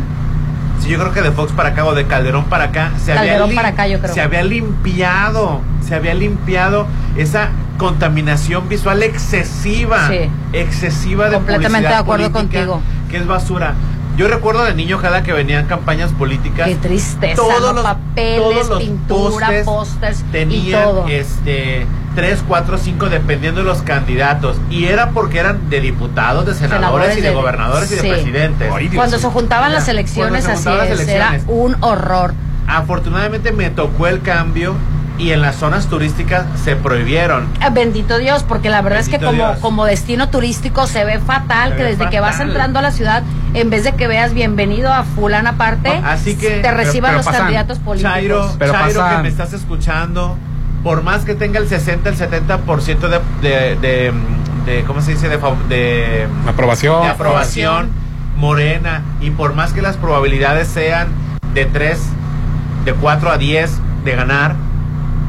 Sí, 0.80 0.88
yo 0.90 0.98
creo 0.98 1.12
que 1.12 1.22
de 1.22 1.30
Fox 1.32 1.52
para 1.52 1.70
acá 1.70 1.84
o 1.84 1.94
de 1.94 2.06
Calderón 2.06 2.44
para 2.44 2.64
acá 2.64 2.92
se 3.04 3.12
Calderón 3.14 3.42
había 3.44 3.56
para 3.56 3.68
acá, 3.68 3.86
yo 3.88 3.98
creo. 4.00 4.14
se 4.14 4.20
había 4.20 4.42
limpiado, 4.44 5.60
se 5.86 5.94
había 5.94 6.14
limpiado 6.14 6.86
esa 7.16 7.48
contaminación 7.78 8.68
visual 8.68 9.02
excesiva, 9.02 10.08
Sí. 10.08 10.30
excesiva 10.52 11.28
de 11.28 11.36
Completamente 11.36 11.78
publicidad 11.78 11.90
de 11.90 11.94
acuerdo 12.02 12.30
política, 12.32 12.66
contigo. 12.66 12.82
Que 13.10 13.16
es 13.18 13.26
basura. 13.26 13.74
Yo 14.16 14.26
recuerdo 14.26 14.64
de 14.64 14.74
niño 14.74 14.98
cada 15.00 15.22
que 15.22 15.32
venían 15.32 15.66
campañas 15.66 16.10
políticas, 16.12 16.66
Qué 16.68 16.74
tristeza, 16.74 17.36
todos 17.36 17.60
¿no? 17.60 17.72
los- 17.74 17.82
Papeles, 17.84 18.36
todos 18.42 18.68
los 18.68 18.78
pintura, 18.80 19.50
pósters 19.64 20.20
y 20.20 20.32
tenían 20.32 20.82
todo. 20.82 21.06
este 21.08 21.86
tres, 22.18 22.42
cuatro, 22.48 22.78
cinco 22.78 23.08
dependiendo 23.08 23.60
de 23.60 23.66
los 23.68 23.82
candidatos 23.82 24.56
y 24.70 24.86
era 24.86 25.10
porque 25.10 25.38
eran 25.38 25.70
de 25.70 25.80
diputados, 25.80 26.44
de 26.46 26.52
senadores, 26.54 26.80
Senadores 26.80 27.18
y 27.18 27.20
de, 27.20 27.28
de- 27.28 27.34
gobernadores 27.34 27.92
y 27.92 27.94
de 27.94 28.02
presidentes. 28.08 28.72
Cuando 28.96 29.18
se 29.20 29.28
juntaban 29.28 29.72
las 29.72 29.86
elecciones, 29.86 30.42
se 30.42 30.50
así 30.50 30.64
las 30.68 31.00
era 31.08 31.38
un 31.46 31.76
horror. 31.80 32.34
Afortunadamente 32.66 33.52
me 33.52 33.70
tocó 33.70 34.08
el 34.08 34.20
cambio 34.20 34.74
y 35.16 35.30
en 35.30 35.42
las 35.42 35.54
zonas 35.56 35.86
turísticas 35.86 36.44
se 36.64 36.74
prohibieron. 36.74 37.46
Ah, 37.60 37.70
Bendito 37.70 38.18
Dios, 38.18 38.42
porque 38.42 38.68
la 38.68 38.82
verdad 38.82 38.98
es 38.98 39.08
que 39.08 39.18
como, 39.18 39.32
Dios. 39.32 39.58
como 39.60 39.84
destino 39.84 40.28
turístico 40.28 40.86
se 40.88 41.04
ve 41.04 41.20
fatal, 41.20 41.70
Se 41.70 41.76
que 41.76 41.82
ve 41.84 41.88
desde 41.90 42.10
que 42.10 42.18
vas 42.20 42.40
entrando 42.40 42.80
a 42.80 42.82
la 42.82 42.90
ciudad, 42.90 43.22
en 43.54 43.70
vez 43.70 43.84
de 43.84 43.92
que 43.92 44.08
veas 44.08 44.34
bienvenido 44.34 44.92
a 44.92 45.04
fulana 45.04 45.56
parte, 45.56 45.90
Así 46.04 46.36
que 46.36 46.58
te 46.62 46.70
reciban 46.72 47.10
pero 47.12 47.18
los 47.18 47.26
pasan- 47.26 47.40
candidatos 47.42 47.78
políticos. 47.78 48.12
Chairo, 48.12 48.54
Pero 48.58 48.72
Chairo 48.72 49.00
pasan- 49.00 49.16
que 49.18 49.22
me 49.22 49.28
estás 49.28 49.52
escuchando, 49.52 50.36
por 50.88 51.02
más 51.02 51.26
que 51.26 51.34
tenga 51.34 51.58
el 51.60 51.68
60, 51.68 52.08
el 52.08 52.16
70% 52.16 52.98
de, 53.10 53.20
de, 53.46 53.76
de, 53.76 54.12
de- 54.64 54.84
¿cómo 54.84 55.02
se 55.02 55.10
dice? 55.10 55.28
De, 55.28 55.36
de, 55.68 56.26
Aprobación. 56.46 57.02
de 57.02 57.08
aprobación 57.08 57.90
morena 58.38 59.02
y 59.20 59.30
por 59.30 59.52
más 59.52 59.74
que 59.74 59.82
las 59.82 59.98
probabilidades 59.98 60.66
sean 60.66 61.08
de 61.52 61.66
3, 61.66 62.00
de 62.86 62.94
4 62.94 63.30
a 63.30 63.36
10, 63.36 63.70
de 64.06 64.12
ganar 64.16 64.54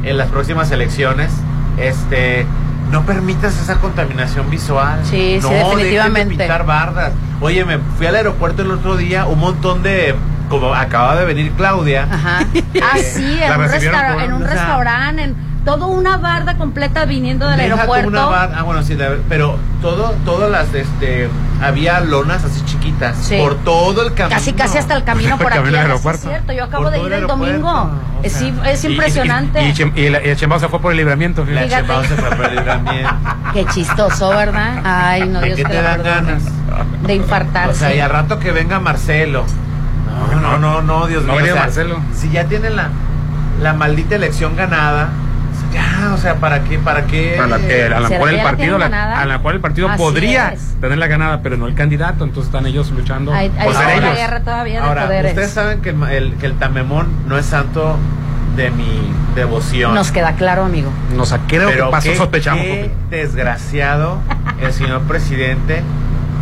en 0.02 0.16
las 0.16 0.28
próximas 0.28 0.70
elecciones, 0.70 1.30
este 1.76 2.46
no 2.90 3.02
permitas 3.02 3.60
esa 3.60 3.76
contaminación 3.80 4.48
visual. 4.48 5.00
Sí, 5.04 5.40
sí, 5.42 5.46
no, 5.46 5.50
de 5.50 5.56
definitivamente. 5.56 6.36
pintar 6.38 6.64
bardas. 6.64 7.12
Oye, 7.42 7.66
me 7.66 7.76
fui 7.98 8.06
al 8.06 8.14
aeropuerto 8.14 8.62
el 8.62 8.70
otro 8.70 8.96
día, 8.96 9.26
un 9.26 9.40
montón 9.40 9.82
de 9.82 10.14
como 10.48 10.72
acaba 10.74 11.16
de 11.16 11.26
venir 11.26 11.52
Claudia. 11.52 12.08
Ajá. 12.10 12.46
Ah, 12.82 12.96
sí, 12.96 13.38
en 13.42 13.52
un, 13.60 13.68
restaura- 13.68 14.24
en 14.24 14.32
un 14.32 14.42
o 14.42 14.46
sea, 14.46 14.54
restaurante, 14.54 15.22
en 15.24 15.49
toda 15.64 15.86
una 15.86 16.16
barda 16.16 16.56
completa 16.56 17.04
viniendo 17.04 17.46
del 17.48 17.58
Deja 17.58 17.74
aeropuerto. 17.74 18.08
una 18.08 18.24
bar- 18.26 18.52
ah, 18.56 18.62
bueno, 18.62 18.82
sí, 18.82 18.94
la- 18.94 19.16
pero 19.28 19.58
todo, 19.82 20.14
todas 20.24 20.50
las, 20.50 20.72
este, 20.74 21.28
había 21.62 22.00
lonas 22.00 22.42
así 22.44 22.64
chiquitas 22.64 23.16
Sí. 23.18 23.36
por 23.38 23.56
todo 23.56 24.02
el 24.06 24.14
camino. 24.14 24.36
Casi, 24.38 24.52
casi 24.54 24.78
hasta 24.78 24.96
el 24.96 25.04
camino 25.04 25.36
por 25.38 25.48
aquí. 25.48 25.58
Camino 25.58 25.76
al 25.78 25.84
sí, 25.84 25.90
aeropuerto. 25.90 26.22
Es 26.22 26.28
cierto, 26.28 26.52
yo 26.54 26.64
acabo 26.64 26.84
Por 26.84 26.92
de 26.92 26.98
ir 27.00 27.06
el 27.06 27.12
el 27.12 27.26
domingo. 27.26 27.68
aeropuerto, 27.68 28.18
o 28.20 28.24
es, 28.24 28.32
sea. 28.32 28.48
im- 28.48 28.64
es 28.66 28.84
Y- 28.84 28.86
y- 28.86 28.90
impresionante. 28.92 29.62
Y, 29.62 29.68
y, 29.68 29.72
Chem- 29.74 29.92
y 29.96 30.08
la- 30.08 30.24
y 30.24 30.28
el 30.30 30.36
Chembao 30.36 30.58
se 30.58 30.68
fue 30.68 30.80
por 30.80 30.92
el 30.92 30.96
libramiento. 30.96 31.44
La 31.44 31.62
Fíjate. 31.62 31.76
Chembao 31.76 32.02
se 32.04 32.16
fue 32.16 32.30
por 32.36 32.46
el 32.46 32.56
libramiento. 32.56 33.10
Qué 33.52 33.66
chistoso, 33.66 34.30
¿verdad? 34.30 34.80
Ay, 34.84 35.28
no, 35.28 35.40
¿De 35.40 35.46
Dios 35.46 35.56
qué 35.58 35.64
que 35.64 35.70
te 35.70 35.82
dan 35.82 36.02
ganas? 36.02 36.42
De 37.06 37.14
infartarse. 37.14 37.70
O 37.70 37.74
sea, 37.74 37.94
y 37.94 38.00
a 38.00 38.08
rato 38.08 38.38
que 38.38 38.50
venga 38.52 38.80
Marcelo. 38.80 39.44
No, 40.30 40.40
no, 40.40 40.58
no, 40.58 40.82
no, 40.82 41.06
Dios 41.06 41.22
No 41.24 41.32
mío. 41.32 41.36
venido 41.36 41.54
o 41.54 41.58
sea, 41.58 41.66
Marcelo. 41.66 42.00
Si 42.14 42.30
ya 42.30 42.44
tienen 42.44 42.76
la, 42.76 42.88
la 43.60 43.72
maldita 43.74 44.14
elección 44.16 44.54
ganada, 44.56 45.08
ya, 45.72 46.12
o 46.14 46.18
sea, 46.18 46.36
¿para 46.36 46.62
qué? 46.64 46.78
¿Para 46.78 47.06
qué? 47.06 47.38
A 47.38 47.46
la, 47.46 47.58
que 47.58 47.84
a 47.84 48.00
la 48.00 48.08
¿Será 48.08 48.18
cual 48.20 48.30
que 48.30 48.36
el 48.38 48.44
la 48.44 48.50
partido, 48.50 48.78
la- 48.78 48.88
ganada? 48.88 49.20
a 49.20 49.26
la 49.26 49.38
cual 49.38 49.54
el 49.56 49.60
partido 49.60 49.88
Así 49.88 49.98
podría 49.98 50.48
es. 50.52 50.74
tener 50.80 50.98
la 50.98 51.06
ganada, 51.06 51.42
pero 51.42 51.56
no 51.56 51.66
el 51.66 51.74
candidato. 51.74 52.24
Entonces 52.24 52.46
están 52.52 52.66
ellos 52.66 52.90
luchando 52.90 53.32
Hay, 53.32 53.50
hay 53.58 53.64
por 53.66 53.74
ser 53.74 53.84
una 53.86 53.94
ellos. 54.06 54.16
guerra 54.16 54.40
todavía 54.40 54.80
de 54.80 54.86
Ahora, 54.88 55.04
poderes. 55.06 55.30
ustedes 55.32 55.50
saben 55.52 55.80
que 55.80 55.90
el, 55.90 56.02
el- 56.04 56.34
que 56.34 56.46
el 56.46 56.54
tamemón 56.54 57.08
no 57.28 57.38
es 57.38 57.46
santo 57.46 57.96
de 58.56 58.70
mi 58.70 59.12
devoción. 59.36 59.94
Nos 59.94 60.10
queda 60.10 60.32
claro, 60.34 60.64
amigo. 60.64 60.90
Nos 61.14 61.32
creo 61.46 61.68
que 61.68 61.74
Pero 61.74 61.90
pasó, 61.90 62.08
qué, 62.10 62.16
sospechamos. 62.16 62.62
qué 62.64 62.90
desgraciado 63.10 64.18
el 64.60 64.72
señor 64.72 65.02
presidente 65.02 65.82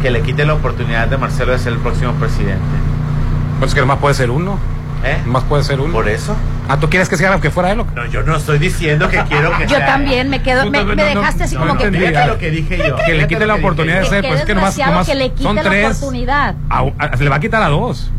que 0.03 0.11
le 0.11 0.23
quite 0.23 0.45
la 0.47 0.55
oportunidad 0.55 1.09
de 1.09 1.19
Marcelo 1.19 1.53
de 1.53 1.59
ser 1.59 1.73
el 1.75 1.79
próximo 1.81 2.13
presidente. 2.13 2.63
Pues 3.59 3.75
que 3.75 3.81
nomás 3.81 3.99
puede 3.99 4.15
ser 4.15 4.31
uno. 4.31 4.59
¿Eh? 5.05 5.17
Más 5.27 5.45
puede 5.45 5.63
ser 5.63 5.81
uno. 5.81 5.93
¿Por 5.93 6.09
eso? 6.09 6.35
Ah, 6.69 6.77
¿tú 6.79 6.91
quieres 6.91 7.09
que 7.09 7.17
sea 7.17 7.39
que 7.41 7.51
fuera 7.51 7.71
él? 7.73 7.79
No, 7.95 8.07
yo 8.07 8.23
no 8.23 8.37
estoy 8.37 8.59
diciendo 8.59 9.09
que 9.09 9.23
quiero 9.25 9.57
que 9.57 9.65
Yo 9.67 9.77
sea 9.77 9.87
también 9.87 10.29
me 10.29 10.43
quedo, 10.43 10.69
me, 10.71 10.79
No, 10.79 10.85
no, 10.85 10.97
me 10.97 11.05
dejaste 11.05 11.45
así 11.45 11.55
no 11.55 11.61
como 11.67 11.79
que. 11.79 11.91
Fíjate 11.91 12.27
lo 12.27 12.39
que 12.39 12.51
dije 12.51 12.79
yo. 12.79 12.97
Que 12.97 13.15
le 13.15 13.27
quite 13.27 13.47
la 13.47 13.55
oportunidad 13.55 13.99
de 14.01 14.05
yo. 14.05 14.11
ser, 14.11 14.25
pues 14.27 14.41
es 14.41 14.47
que 14.47 14.55
nomás, 14.55 14.77
nomás 14.77 15.07
que 15.07 15.15
le 15.15 15.31
quite 15.31 15.43
son 15.45 15.57
la 15.57 15.63
tres. 15.63 15.87
oportunidad. 15.87 16.55
A- 16.69 16.85
a- 16.99 17.17
se 17.17 17.25
le 17.25 17.31
va 17.31 17.37
a 17.37 17.41
quitar 17.41 17.63
a 17.63 17.69
dos. 17.69 18.11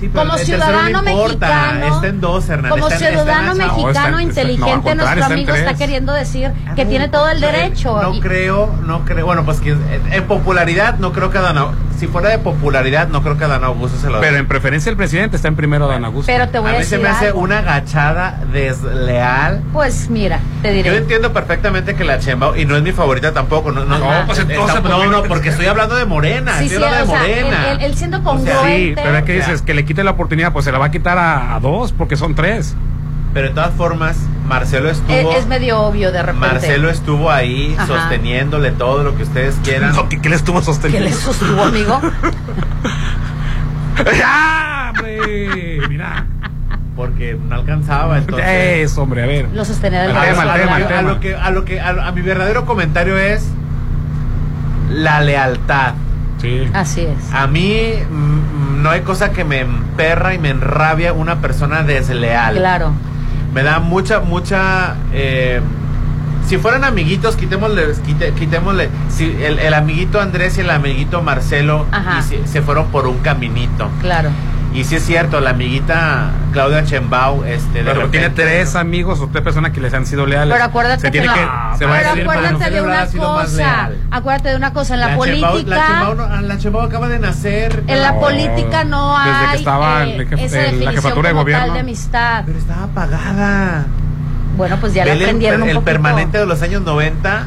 Sí, 0.00 0.08
pero 0.12 0.24
Como 0.24 0.38
ciudadano 0.38 1.02
no 1.02 1.10
importa, 1.10 1.46
mexicano, 1.74 1.94
Está 1.96 2.06
en 2.08 2.20
dos, 2.22 2.48
Hernán. 2.48 2.70
Como 2.70 2.88
está 2.88 2.96
en- 2.96 3.02
está 3.02 3.08
en 3.08 3.18
ciudadano 3.26 3.54
la- 3.54 3.66
No, 3.66 3.70
está- 3.70 3.82
mexicano 3.84 4.20
inteligente, 4.20 4.94
no, 4.94 5.04
nuestro 5.04 5.24
amigo 5.26 5.54
está 5.54 5.74
queriendo 5.74 6.12
decir 6.14 6.50
que 6.74 6.82
Ah, 6.82 6.86
tiene 6.86 7.08
todo 7.08 7.28
el 7.28 7.38
creo- 7.38 7.52
derecho. 7.52 8.00
No 8.02 8.14
y- 8.14 8.20
creo, 8.20 8.74
no 8.86 9.04
creo. 9.04 9.26
Bueno, 9.26 9.44
pues 9.44 9.60
que 9.60 9.70
en, 9.72 9.80
en 10.10 10.24
popularidad 10.24 10.98
no 10.98 11.12
creo 11.12 11.30
que 11.30 11.38
Dan 11.38 11.56
Au- 11.58 11.72
Si 12.00 12.06
fuera 12.06 12.30
de 12.30 12.38
popularidad, 12.38 13.08
no 13.08 13.22
creo 13.22 13.36
que 13.36 13.46
Dan 13.46 13.62
Augusto 13.62 13.98
se 13.98 14.08
lo 14.08 14.20
Pero 14.22 14.38
en 14.38 14.48
preferencia 14.48 14.88
el 14.88 14.96
presidente 14.96 15.36
está 15.36 15.48
en 15.48 15.56
primero 15.56 15.86
Dan 15.86 16.02
Augusto. 16.06 16.32
Pero 16.32 16.48
te 16.48 16.58
voy 16.58 16.70
A 16.70 16.76
a, 16.76 16.78
mí 16.78 16.84
se 16.84 16.96
decir 16.96 17.00
me 17.06 17.10
hace 17.14 17.26
algo. 17.26 17.40
una 17.40 17.58
agachada 17.58 18.40
desleal. 18.50 19.62
Pues 19.72 20.08
mira, 20.08 20.40
te 20.62 20.68
Yo 20.68 20.74
diré. 20.74 20.96
entiendo 20.96 21.32
perfectamente 21.34 21.94
que 21.94 22.04
la 22.04 22.18
Chembao, 22.18 22.56
y 22.56 22.64
no 22.64 22.74
es 22.76 22.82
mi 22.82 22.92
favorita 22.92 23.32
tampoco, 23.32 23.70
no, 23.70 23.84
no, 23.84 23.98
No, 23.98 24.26
pues 24.26 24.38
está- 24.38 24.50
entonces, 24.52 24.82
no, 24.82 24.96
pues, 24.98 25.10
no, 25.10 25.22
porque 25.24 25.50
estoy 25.50 25.66
hablando 25.66 25.94
de 25.96 26.06
Morena, 26.06 26.56
Sí, 26.58 26.64
estoy 26.64 26.78
sí, 26.78 26.84
hablando 26.84 27.12
o 27.12 27.16
de 27.18 27.22
sea, 27.34 27.42
Morena. 27.44 27.68
él, 27.70 27.76
él- 27.80 27.84
él 27.84 27.94
siendo 27.96 28.16
O 28.16 28.20
sea, 28.22 28.30
congruente. 28.32 28.76
Sí, 28.76 28.92
pero 28.94 29.24
que 29.26 29.32
sea, 29.38 29.46
dices 29.48 29.62
que 29.62 29.74
le 29.74 29.84
quite 29.90 30.04
la 30.04 30.12
oportunidad, 30.12 30.52
pues 30.52 30.64
se 30.64 30.70
la 30.70 30.78
va 30.78 30.86
a 30.86 30.90
quitar 30.92 31.18
a, 31.18 31.56
a 31.56 31.58
dos, 31.58 31.90
porque 31.92 32.16
son 32.16 32.36
tres. 32.36 32.76
Pero 33.34 33.48
de 33.48 33.54
todas 33.54 33.72
formas, 33.74 34.16
Marcelo 34.46 34.88
es, 34.88 34.98
estuvo, 34.98 35.32
es 35.32 35.46
medio 35.48 35.80
obvio 35.80 36.12
de 36.12 36.22
repente. 36.22 36.46
Marcelo 36.46 36.90
estuvo 36.90 37.28
ahí 37.28 37.74
Ajá. 37.76 37.86
sosteniéndole 37.88 38.70
todo 38.70 39.02
lo 39.02 39.16
que 39.16 39.24
ustedes 39.24 39.56
quieran. 39.64 39.92
No, 39.96 40.08
¿Qué, 40.08 40.20
qué 40.20 40.28
le 40.28 40.36
estuvo 40.36 40.60
¿Qué 40.60 40.64
sosteniendo? 40.66 41.08
le 41.08 41.14
sostuvo, 41.14 41.60
amigo? 41.62 42.00
¡Ya, 44.16 44.92
hombre! 44.94 45.80
Mira. 45.88 46.24
Porque 46.96 47.36
no 47.48 47.54
alcanzaba, 47.56 48.18
entonces. 48.18 48.46
Eso, 48.48 49.02
hombre, 49.02 49.24
a 49.24 49.26
ver. 49.26 49.48
Lo 49.52 49.64
sostenía 49.64 50.02
del 50.02 50.10
El 50.12 50.16
a, 50.16 50.22
tema, 50.22 51.02
lo- 51.02 51.18
que 51.20 51.34
a 51.34 51.50
lo 51.50 51.64
que 51.64 51.80
a, 51.80 51.92
lo- 51.92 52.02
a 52.02 52.12
mi 52.12 52.20
verdadero 52.20 52.64
comentario 52.66 53.18
es 53.18 53.44
la 54.90 55.20
lealtad. 55.20 55.94
Sí. 56.38 56.68
Así 56.72 57.02
es. 57.02 57.32
A 57.34 57.46
mí 57.46 57.76
mm, 58.10 58.82
no 58.82 58.90
hay 58.90 59.00
cosa 59.02 59.30
que 59.32 59.44
me 59.44 59.60
emperra 59.60 60.34
y 60.34 60.38
me 60.38 60.50
enrabia 60.50 61.12
una 61.12 61.40
persona 61.40 61.82
desleal. 61.82 62.56
Claro. 62.56 62.92
Me 63.54 63.62
da 63.62 63.78
mucha, 63.80 64.20
mucha. 64.20 64.94
eh, 65.12 65.60
si 66.46 66.56
fueran 66.58 66.82
amiguitos, 66.84 67.36
quitémosle, 67.36 67.92
quite- 68.06 68.32
quitémosle. 68.32 68.88
Si 69.08 69.24
el, 69.42 69.58
el 69.58 69.74
amiguito 69.74 70.20
Andrés 70.20 70.56
y 70.58 70.62
el 70.62 70.70
amiguito 70.70 71.22
Marcelo 71.22 71.86
Ajá. 71.92 72.18
y 72.20 72.22
si- 72.22 72.40
se 72.46 72.62
fueron 72.62 72.86
por 72.88 73.06
un 73.06 73.18
caminito. 73.18 73.88
Claro. 74.00 74.30
Y 74.72 74.84
sí 74.84 74.96
es 74.96 75.04
cierto, 75.04 75.40
la 75.40 75.50
amiguita 75.50 76.30
Claudia 76.52 76.84
Chembao, 76.84 77.44
este, 77.44 77.82
de 77.82 77.92
Pero 77.92 78.08
tiene 78.08 78.30
tres 78.30 78.76
amigos 78.76 79.20
o 79.20 79.26
tres 79.26 79.42
personas 79.42 79.72
que 79.72 79.80
les 79.80 79.92
han 79.94 80.06
sido 80.06 80.26
leales. 80.26 80.52
Pero 80.54 80.64
acuérdate 80.64 81.00
se 81.00 81.10
tiene 81.10 81.26
que 81.26 81.40
se 81.76 81.86
va 81.86 81.98
a 81.98 82.02
para 82.02 82.10
acuérdate 82.12 82.70
no 82.70 82.76
de 82.76 82.82
una 82.82 83.06
cosa. 83.06 83.90
Acuérdate 84.12 84.48
de 84.50 84.56
una 84.56 84.72
cosa. 84.72 84.94
En 84.94 85.00
la, 85.00 85.16
política. 85.16 85.62
la 85.66 85.86
Chembao, 85.86 86.14
no- 86.14 86.22
ah, 86.22 86.40
la 86.42 86.58
Chembao 86.58 86.82
acaba 86.82 87.08
de 87.08 87.18
nacer. 87.18 87.82
En 87.88 88.00
la 88.00 88.12
No, 88.12 88.20
política 88.20 88.84
no 88.84 89.18
desde 89.18 89.30
que 89.40 89.46
hay 89.46 89.58
estaba 89.58 90.04
eh, 90.04 90.14
en 90.14 90.20
el 90.20 90.32
esa 90.40 90.84
la 90.84 90.92
jefatura 90.92 91.28
de 91.30 91.34
gobierno. 91.34 91.72
de 91.74 91.80
amistad. 91.80 92.42
Pero 92.46 92.58
estaba 92.58 92.84
apagada. 92.84 93.86
Bueno, 94.60 94.76
pues 94.78 94.92
ya 94.92 95.06
le 95.06 95.12
el, 95.12 95.22
aprendieron 95.22 95.60
per- 95.60 95.62
un 95.64 95.68
el 95.70 95.74
poquito. 95.76 95.92
permanente 95.92 96.36
de 96.36 96.44
los 96.44 96.60
años 96.60 96.82
90. 96.82 97.44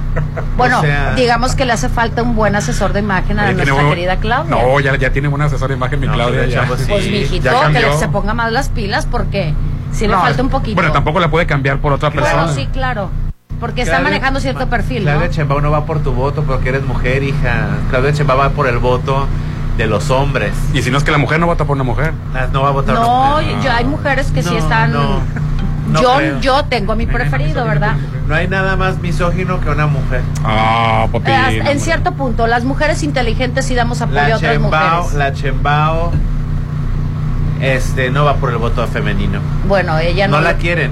Bueno, 0.58 0.80
o 0.80 0.82
sea, 0.82 1.14
digamos 1.16 1.54
que 1.54 1.64
le 1.64 1.74
hace 1.74 1.88
falta 1.88 2.24
un 2.24 2.36
buen 2.36 2.56
asesor 2.56 2.92
de 2.92 3.02
imagen 3.02 3.40
a 3.40 3.52
nuestra 3.52 3.90
querida 3.90 4.18
Claudia. 4.18 4.50
No, 4.50 4.80
ya, 4.80 4.96
ya 4.98 5.12
tiene 5.12 5.28
una 5.28 5.46
asesora 5.46 5.68
de 5.70 5.76
imagen, 5.78 6.00
mi 6.00 6.08
No, 6.08 6.14
Claudia. 6.14 6.48
Ya, 6.48 6.64
sí. 6.76 6.86
Pues 6.90 7.08
mijito, 7.12 7.52
ya 7.52 7.68
que 7.72 7.80
le- 7.82 7.98
se 7.98 8.08
ponga 8.08 8.34
más 8.34 8.52
las 8.52 8.70
pilas 8.70 9.06
porque 9.06 9.54
si 9.92 10.08
le 10.08 10.14
No, 10.16 10.22
falta 10.22 10.42
un 10.42 10.50
poquito. 10.50 10.74
Bueno, 10.76 10.92
tampoco 10.92 11.20
la 11.20 11.30
puede 11.30 11.46
cambiar 11.46 11.78
por 11.78 11.94
otra 11.94 12.10
persona. 12.10 12.46
Bueno, 12.46 12.54
sí, 12.56 12.68
claro. 12.74 13.12
Porque 13.60 13.84
está 13.84 14.00
manejando 14.02 14.40
cierto 14.40 14.62
Ma- 14.62 14.70
perfil, 14.72 15.06
¿no? 15.06 15.12
Claudia 15.12 15.30
Chembao 15.30 15.62
no 15.62 15.70
va 15.70 15.86
por 15.86 16.00
tu 16.00 16.14
voto 16.14 16.42
porque 16.42 16.70
eres 16.70 16.84
mujer, 16.84 17.22
hija. 17.22 17.68
Claudia 17.92 18.12
Chembao 18.12 18.38
va 18.40 18.50
por 18.50 18.68
el 18.68 18.80
voto 18.80 19.28
de 19.78 19.86
los 19.88 20.10
hombres. 20.10 20.52
Y 20.74 20.82
si 20.82 20.90
no 20.90 20.98
es 20.98 21.04
que 21.04 21.12
la 21.12 21.18
mujer 21.20 21.40
no 21.40 21.46
vota 21.46 21.64
por 21.66 21.76
una 21.76 21.84
mujer. 21.84 22.12
Ah, 22.36 22.48
No 22.52 22.64
va 22.64 22.70
a 22.70 22.72
votar 22.72 22.96
una 22.98 23.06
No, 23.06 23.30
mujer. 23.42 23.56
yo, 23.64 23.72
hay 23.72 23.86
mujeres 23.86 24.32
que 24.32 24.42
sí 24.44 24.50
No, 24.52 24.58
están. 24.58 24.92
no, 24.94 25.20
no 25.94 26.02
yo, 26.02 26.16
creo. 26.18 26.40
yo 26.42 26.66
tengo 26.66 26.96
mi 26.96 27.06
preferido, 27.06 27.64
¿verdad? 27.66 27.96
No 28.28 28.36
hay 28.36 28.48
nada 28.48 28.76
más 28.76 29.00
misógino 29.00 29.60
que 29.62 29.70
una 29.70 29.88
mujer. 29.88 30.22
Ah, 30.44 31.08
Eh, 31.26 31.34
hasta- 31.34 31.72
en 31.72 31.80
cierto 31.80 32.14
punto, 32.14 32.48
las 32.48 32.64
mujeres 32.66 33.04
inteligentes 33.04 33.66
sí 33.66 33.76
damos 33.76 34.02
apoyo 34.02 34.20
a 34.20 34.28
La 34.30 34.36
otras 34.38 34.52
Chembao, 34.54 34.98
mujeres. 35.04 35.14
la 35.18 35.34
Chembao 35.34 36.12
este, 37.62 38.10
no 38.10 38.26
va 38.26 38.36
por 38.36 38.50
el 38.52 38.58
voto 38.58 38.86
femenino. 38.88 39.40
Bueno, 39.68 39.98
ella 40.00 40.28
no, 40.28 40.38
No 40.38 40.42
la 40.44 40.56
quieren. 40.56 40.92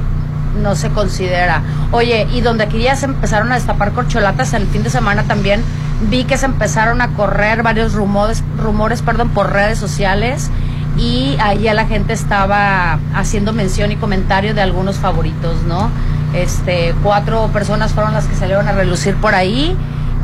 no 0.61 0.75
se 0.75 0.89
considera. 0.89 1.61
Oye, 1.91 2.27
y 2.31 2.41
donde 2.41 2.63
aquí 2.65 2.81
ya 2.81 2.95
se 2.95 3.05
empezaron 3.05 3.51
a 3.51 3.55
destapar 3.55 3.91
corcholatas 3.91 4.53
el 4.53 4.67
fin 4.67 4.83
de 4.83 4.89
semana 4.89 5.23
también, 5.23 5.61
vi 6.09 6.23
que 6.23 6.37
se 6.37 6.45
empezaron 6.45 7.01
a 7.01 7.09
correr 7.09 7.63
varios 7.63 7.93
rumores, 7.93 8.43
rumores 8.57 9.01
perdón, 9.01 9.29
por 9.29 9.51
redes 9.51 9.77
sociales 9.79 10.49
y 10.97 11.35
ahí 11.39 11.59
ya 11.63 11.73
la 11.73 11.85
gente 11.87 12.13
estaba 12.13 12.99
haciendo 13.15 13.53
mención 13.53 13.91
y 13.91 13.95
comentario 13.95 14.53
de 14.53 14.61
algunos 14.61 14.97
favoritos, 14.97 15.63
¿no? 15.67 15.89
Este, 16.33 16.93
cuatro 17.03 17.47
personas 17.53 17.93
fueron 17.93 18.13
las 18.13 18.25
que 18.25 18.35
salieron 18.35 18.67
a 18.67 18.71
relucir 18.73 19.15
por 19.15 19.33
ahí 19.35 19.75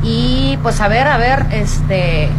y 0.03 0.57
pues 0.63 0.79
a 0.81 0.87
ver, 0.87 1.07
a 1.07 1.17
ver, 1.17 1.45
este, 1.51 2.29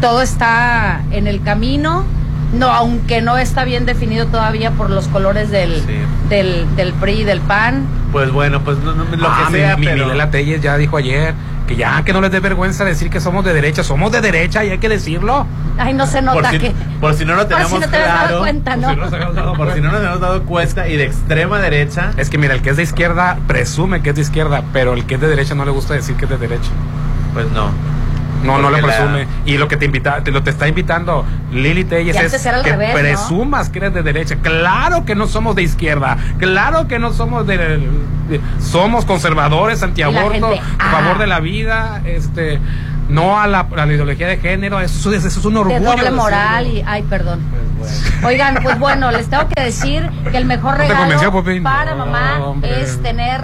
todo 0.00 0.22
está 0.22 1.02
en 1.10 1.26
el 1.26 1.42
camino. 1.42 2.04
No, 2.52 2.68
aunque 2.70 3.20
no 3.20 3.36
está 3.36 3.64
bien 3.64 3.84
definido 3.84 4.26
todavía 4.26 4.70
por 4.72 4.88
los 4.88 5.08
colores 5.08 5.50
del, 5.50 5.74
Sí. 5.80 5.94
del, 6.28 6.66
del 6.76 6.92
PRI 6.92 7.22
y 7.22 7.24
del 7.24 7.40
PAN. 7.40 7.84
Pues 8.12 8.30
bueno, 8.30 8.60
pues 8.60 8.78
no- 8.78 8.94
no- 8.94 9.04
lo 9.04 9.26
Ah, 9.28 9.46
que 9.50 9.56
sea, 9.58 9.74
mi, 9.76 9.80
mi 9.80 9.86
pero... 9.86 10.04
Milela 10.06 10.30
Telles 10.30 10.60
ya 10.62 10.76
dijo 10.76 10.96
ayer 10.96 11.34
que 11.66 11.76
ya 11.76 12.02
que 12.04 12.12
no 12.12 12.20
les 12.20 12.30
dé 12.30 12.40
vergüenza 12.40 12.84
decir 12.84 13.10
que 13.10 13.20
somos 13.20 13.44
de 13.44 13.52
derecha. 13.54 13.82
Somos 13.82 14.12
de 14.12 14.20
derecha 14.20 14.64
y 14.64 14.70
hay 14.70 14.78
que 14.78 14.88
decirlo. 14.88 15.46
Ay, 15.78 15.92
no 15.92 16.06
se 16.06 16.22
por, 16.22 16.36
nota 16.36 16.50
si, 16.50 16.58
que. 16.58 16.72
por 17.00 17.14
si 17.14 17.24
no 17.24 17.34
lo 17.34 17.40
Por 17.40 17.48
tenemos 17.48 17.72
si 17.72 17.78
no 17.80 17.86
claro. 17.88 18.28
dado 18.28 18.38
cuenta, 18.40 18.76
¿no? 18.76 18.90
Si 18.90 18.96
no 18.96 19.04
nos 19.04 19.12
habíamos 19.12 19.34
dado 19.36 19.54
Por 19.54 19.72
si 19.74 19.80
no 19.80 19.90
nos 19.92 20.02
hemos 20.02 20.20
dado 20.20 20.42
cuenta 20.44 20.88
y 20.88 20.96
de 20.96 21.04
extrema 21.04 21.58
derecha, 21.58 22.12
Es 22.16 22.30
que 22.30 22.38
mira, 22.38 22.54
el 22.54 22.62
que 22.62 22.70
es 22.70 22.76
de 22.76 22.82
izquierda 22.84 23.38
presume 23.48 24.00
que 24.02 24.10
es 24.10 24.16
de 24.16 24.22
izquierda, 24.22 24.62
pero 24.72 24.92
el 24.94 25.04
que 25.04 25.14
es 25.16 25.20
de 25.20 25.26
derecha 25.28 25.54
no 25.54 25.64
le 25.64 25.70
gusta 25.72 25.94
decir 25.94 26.14
que 26.16 26.24
es 26.26 26.30
de 26.30 26.38
derecha. 26.38 26.70
pues 27.32 27.50
no. 27.50 27.70
No, 28.44 28.58
no 28.58 28.70
la- 28.70 28.80
presume. 28.80 29.26
Y 29.44 29.56
lo 29.56 29.68
que 29.68 29.76
te 29.76 29.86
invita, 29.86 30.22
te, 30.22 30.30
lo 30.30 30.42
te 30.42 30.50
está 30.50 30.68
invitando 30.68 31.24
Lili 31.52 31.84
Telles 31.84 32.16
es 32.16 32.42
que 32.42 32.52
revés, 32.52 32.88
¿no? 32.94 33.00
presumas 33.00 33.68
que 33.70 33.78
eres 33.78 33.94
de 33.94 34.02
derecha. 34.02 34.36
Claro 34.36 35.04
que 35.04 35.14
no 35.14 35.26
somos 35.26 35.56
de 35.56 35.62
izquierda. 35.62 36.16
Claro 36.38 36.88
que 36.88 36.98
no 36.98 37.12
somos 37.12 37.46
de, 37.46 37.58
de- 37.58 38.40
somos 38.60 39.04
conservadores, 39.04 39.82
antiaborto, 39.82 40.50
gente, 40.50 40.60
a 40.78 40.88
ah. 40.88 40.90
favor 40.92 41.18
de 41.18 41.26
la 41.26 41.40
vida, 41.40 42.02
este 42.04 42.60
no 43.08 43.38
a 43.38 43.46
la, 43.46 43.60
a 43.76 43.86
la 43.86 43.92
ideología 43.92 44.26
de 44.28 44.38
género, 44.38 44.80
eso, 44.80 45.12
es- 45.12 45.24
eso 45.24 45.40
es 45.40 45.44
un 45.44 45.56
orgullo. 45.56 45.78
de 45.78 45.84
doble 45.84 46.02
decirlo. 46.04 46.22
moral 46.22 46.66
y 46.66 46.82
ay 46.86 47.02
perdón 47.02 47.40
oigan 48.24 48.58
pues 48.62 48.78
bueno 48.78 49.10
les 49.10 49.28
tengo 49.28 49.46
que 49.48 49.60
decir 49.60 50.08
que 50.30 50.36
el 50.38 50.46
mejor 50.46 50.78
¿No 50.78 50.86
te 50.86 50.94
convenció, 50.94 51.30
regalo 51.30 51.62
para 51.62 51.94
mamá 51.94 52.54
es 52.62 53.02
tener 53.02 53.42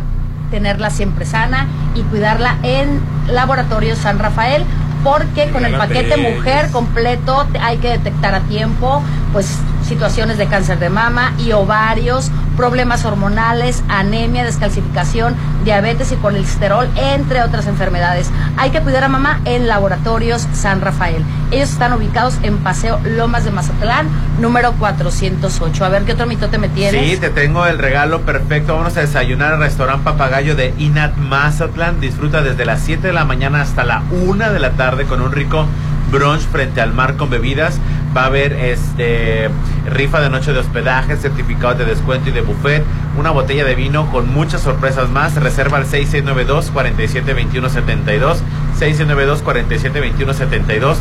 tenerla 0.50 0.90
siempre 0.90 1.24
sana 1.24 1.66
y 1.94 2.02
cuidarla 2.02 2.56
en 2.62 3.00
laboratorio 3.28 3.96
San 3.96 4.18
Rafael 4.18 4.64
porque 5.02 5.50
con 5.50 5.64
el 5.64 5.76
paquete 5.76 6.16
mujer 6.16 6.70
completo 6.70 7.46
hay 7.60 7.78
que 7.78 7.88
detectar 7.88 8.34
a 8.34 8.40
tiempo 8.40 9.02
pues 9.32 9.58
situaciones 9.86 10.38
de 10.38 10.46
cáncer 10.46 10.78
de 10.78 10.90
mama 10.90 11.34
y 11.38 11.52
ovarios 11.52 12.30
problemas 12.60 13.06
hormonales 13.06 13.82
anemia 13.88 14.44
descalcificación 14.44 15.34
diabetes 15.64 16.12
y 16.12 16.16
colesterol 16.16 16.86
entre 16.94 17.42
otras 17.42 17.66
enfermedades 17.66 18.30
hay 18.58 18.68
que 18.68 18.82
cuidar 18.82 19.04
a 19.04 19.08
mamá 19.08 19.40
en 19.46 19.66
laboratorios 19.66 20.46
San 20.52 20.82
Rafael 20.82 21.24
ellos 21.52 21.70
están 21.70 21.94
ubicados 21.94 22.34
en 22.42 22.58
Paseo 22.58 23.00
Lomas 23.02 23.46
de 23.46 23.50
Mazatlán 23.50 24.08
número 24.40 24.72
408 24.72 25.84
a 25.86 25.88
ver 25.88 26.02
qué 26.04 26.12
otro 26.12 26.26
mitote 26.26 26.58
me 26.58 26.68
tienes 26.68 27.10
Sí, 27.10 27.16
te 27.16 27.30
tengo 27.30 27.66
el 27.66 27.78
regalo 27.78 28.22
perfecto. 28.22 28.76
Vamos 28.76 28.96
a 28.96 29.00
desayunar 29.00 29.54
al 29.54 29.60
restaurante 29.60 30.04
Papagayo 30.04 30.54
de 30.54 30.74
Inat 30.76 31.16
Mazatlán. 31.16 32.00
Disfruta 32.00 32.42
desde 32.42 32.64
las 32.64 32.80
7 32.80 33.06
de 33.06 33.12
la 33.12 33.24
mañana 33.24 33.62
hasta 33.62 33.84
la 33.84 34.02
1 34.10 34.52
de 34.52 34.58
la 34.58 34.72
tarde 34.72 35.04
con 35.04 35.20
un 35.20 35.32
rico 35.32 35.66
brunch 36.10 36.42
frente 36.42 36.80
al 36.80 36.92
mar 36.92 37.16
con 37.16 37.30
bebidas. 37.30 37.78
Va 38.16 38.22
a 38.22 38.26
haber 38.26 38.52
este 38.52 39.48
rifa 39.86 40.20
de 40.20 40.30
noche 40.30 40.52
de 40.52 40.58
hospedaje, 40.58 41.16
certificado 41.16 41.74
de 41.74 41.84
descuento 41.84 42.30
y 42.30 42.32
de 42.32 42.40
buffet, 42.40 42.84
una 43.16 43.30
botella 43.30 43.64
de 43.64 43.74
vino 43.74 44.10
con 44.10 44.32
muchas 44.32 44.62
sorpresas 44.62 45.08
más. 45.10 45.36
Reserva 45.36 45.78
al 45.78 45.86
6692 45.86 46.70
472172 46.72 48.42
6692 48.78 49.42
472172 49.42 50.98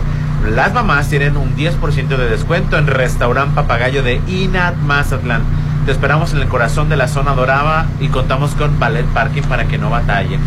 las 0.47 0.73
mamás 0.73 1.09
tienen 1.09 1.35
un 1.35 1.55
10% 1.55 2.07
de 2.07 2.29
descuento 2.29 2.77
en 2.77 2.87
Restaurant 2.87 3.53
Papagayo 3.53 4.03
de 4.03 4.21
Inat 4.27 4.75
Mazatlán. 4.77 5.43
Te 5.85 5.91
esperamos 5.91 6.33
en 6.33 6.39
el 6.39 6.47
corazón 6.47 6.87
de 6.87 6.95
la 6.95 7.07
zona 7.07 7.33
dorada 7.33 7.87
y 7.99 8.07
contamos 8.07 8.55
con 8.55 8.79
ballet 8.79 9.05
parking 9.07 9.41
para 9.43 9.65
que 9.65 9.77
no 9.77 9.89
batallen. 9.89 10.39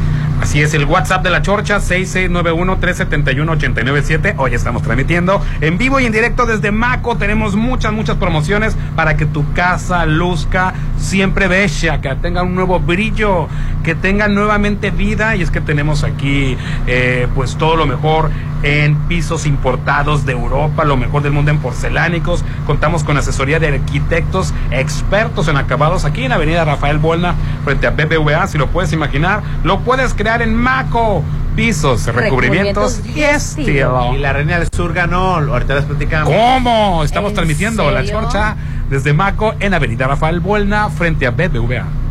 Así 0.42 0.60
es, 0.60 0.74
el 0.74 0.84
WhatsApp 0.86 1.22
de 1.22 1.30
la 1.30 1.40
Chorcha, 1.40 1.78
6691-371-897. 1.78 4.34
Hoy 4.38 4.54
estamos 4.54 4.82
transmitiendo 4.82 5.40
en 5.60 5.78
vivo 5.78 6.00
y 6.00 6.06
en 6.06 6.10
directo 6.10 6.46
desde 6.46 6.72
Maco. 6.72 7.16
Tenemos 7.16 7.54
muchas, 7.54 7.92
muchas 7.92 8.16
promociones 8.16 8.76
para 8.96 9.16
que 9.16 9.24
tu 9.24 9.52
casa 9.52 10.04
luzca 10.04 10.74
siempre 10.98 11.46
bella, 11.46 12.00
que 12.00 12.12
tenga 12.16 12.42
un 12.42 12.56
nuevo 12.56 12.80
brillo, 12.80 13.46
que 13.84 13.94
tenga 13.94 14.26
nuevamente 14.26 14.90
vida. 14.90 15.36
Y 15.36 15.42
es 15.42 15.52
que 15.52 15.60
tenemos 15.60 16.02
aquí, 16.02 16.56
eh, 16.88 17.28
pues, 17.36 17.56
todo 17.56 17.76
lo 17.76 17.86
mejor 17.86 18.32
en 18.62 18.96
pisos 19.08 19.46
importados 19.46 20.24
de 20.24 20.32
Europa, 20.32 20.84
lo 20.84 20.96
mejor 20.96 21.22
del 21.22 21.32
mundo 21.32 21.50
en 21.50 21.58
porcelánicos. 21.58 22.44
Contamos 22.66 23.04
con 23.04 23.16
asesoría 23.16 23.58
de 23.58 23.68
arquitectos 23.68 24.54
expertos 24.70 25.48
en 25.48 25.56
acabados 25.56 26.04
aquí 26.04 26.24
en 26.24 26.32
Avenida 26.32 26.64
Rafael 26.64 26.98
Buelna, 26.98 27.34
frente 27.64 27.86
a 27.86 27.90
BBVA, 27.90 28.46
si 28.46 28.58
lo 28.58 28.68
puedes 28.68 28.92
imaginar. 28.92 29.42
Lo 29.64 29.80
puedes 29.80 30.14
crear 30.14 30.42
en 30.42 30.54
Maco. 30.54 31.22
Pisos, 31.54 32.06
recubrimientos 32.06 33.02
y 33.14 33.20
estilo. 33.20 34.14
Y 34.14 34.18
la 34.18 34.32
Reina 34.32 34.58
del 34.58 34.68
Sur 34.74 34.94
ganó, 34.94 35.34
ahorita 35.34 35.74
les 35.74 35.84
platicamos. 35.84 36.32
¿Cómo? 36.32 37.04
Estamos 37.04 37.32
¿En 37.32 37.34
transmitiendo 37.34 37.90
la 37.90 38.06
chorcha 38.06 38.56
desde 38.88 39.12
Maco 39.12 39.54
en 39.60 39.74
Avenida 39.74 40.06
Rafael 40.06 40.40
Buelna, 40.40 40.88
frente 40.88 41.26
a 41.26 41.30
BBVA. 41.30 42.01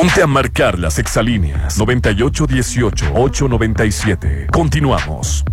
Ponte 0.00 0.22
a 0.22 0.26
marcar 0.26 0.78
las 0.78 0.98
exalíneas 0.98 1.78
9818-897. 1.78 4.50
Continuamos. 4.50 5.44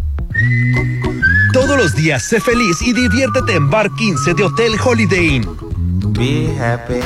Todos 1.51 1.75
los 1.75 1.93
días 1.93 2.23
sé 2.23 2.39
feliz 2.39 2.81
y 2.81 2.93
diviértete 2.93 3.55
en 3.55 3.69
Bar 3.69 3.91
15 3.91 4.35
de 4.35 4.45
Hotel 4.45 4.77
Holiday 4.81 5.35
Inn. 5.35 5.45
Be 6.13 6.47
happy. 6.63 7.01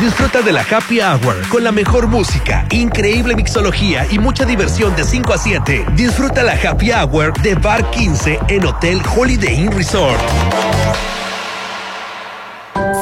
Disfruta 0.00 0.40
de 0.42 0.52
la 0.52 0.60
Happy 0.60 1.00
Hour 1.00 1.34
con 1.48 1.64
la 1.64 1.72
mejor 1.72 2.06
música, 2.06 2.64
increíble 2.70 3.34
mixología 3.34 4.06
y 4.08 4.20
mucha 4.20 4.44
diversión 4.44 4.94
de 4.94 5.02
5 5.02 5.32
a 5.32 5.38
7. 5.38 5.86
Disfruta 5.96 6.44
la 6.44 6.52
Happy 6.52 6.92
Hour 6.92 7.32
de 7.42 7.56
Bar 7.56 7.90
15 7.90 8.38
en 8.46 8.66
Hotel 8.66 9.02
Holiday 9.16 9.62
Inn 9.62 9.72
Resort. 9.72 10.20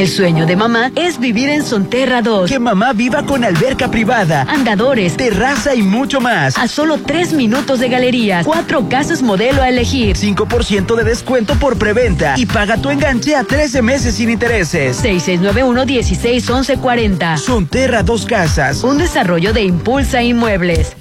El 0.00 0.08
sueño 0.08 0.46
de 0.46 0.56
mamá 0.56 0.90
es 0.96 1.20
vivir 1.20 1.50
en 1.50 1.62
Sonterra 1.62 2.22
2. 2.22 2.48
Que 2.48 2.58
mamá 2.58 2.94
viva 2.94 3.26
con 3.26 3.44
alberca 3.44 3.90
privada, 3.90 4.46
andadores, 4.48 5.14
terraza 5.14 5.74
y 5.74 5.82
mucho 5.82 6.22
más. 6.22 6.56
A 6.56 6.68
solo 6.68 7.00
tres 7.04 7.34
minutos 7.34 7.80
de 7.80 7.90
galerías. 7.90 8.46
Cuatro 8.46 8.88
casas 8.88 9.20
modelo 9.20 9.60
a 9.60 9.68
elegir. 9.68 10.16
5% 10.16 10.96
de 10.96 11.04
descuento 11.04 11.54
por 11.56 11.76
preventa 11.76 12.32
y 12.38 12.46
paga 12.46 12.78
tu 12.78 12.88
enganche 12.88 13.36
a 13.36 13.44
13 13.44 13.82
meses 13.82 14.14
sin 14.14 14.30
intereses. 14.30 15.04
6691-161140. 15.04 17.36
Sonterra 17.36 18.02
Dos 18.02 18.24
Casas. 18.24 18.82
Un 18.82 18.96
desarrollo 18.96 19.52
de 19.52 19.64
Impulsa 19.64 20.22
Inmuebles. 20.22 20.96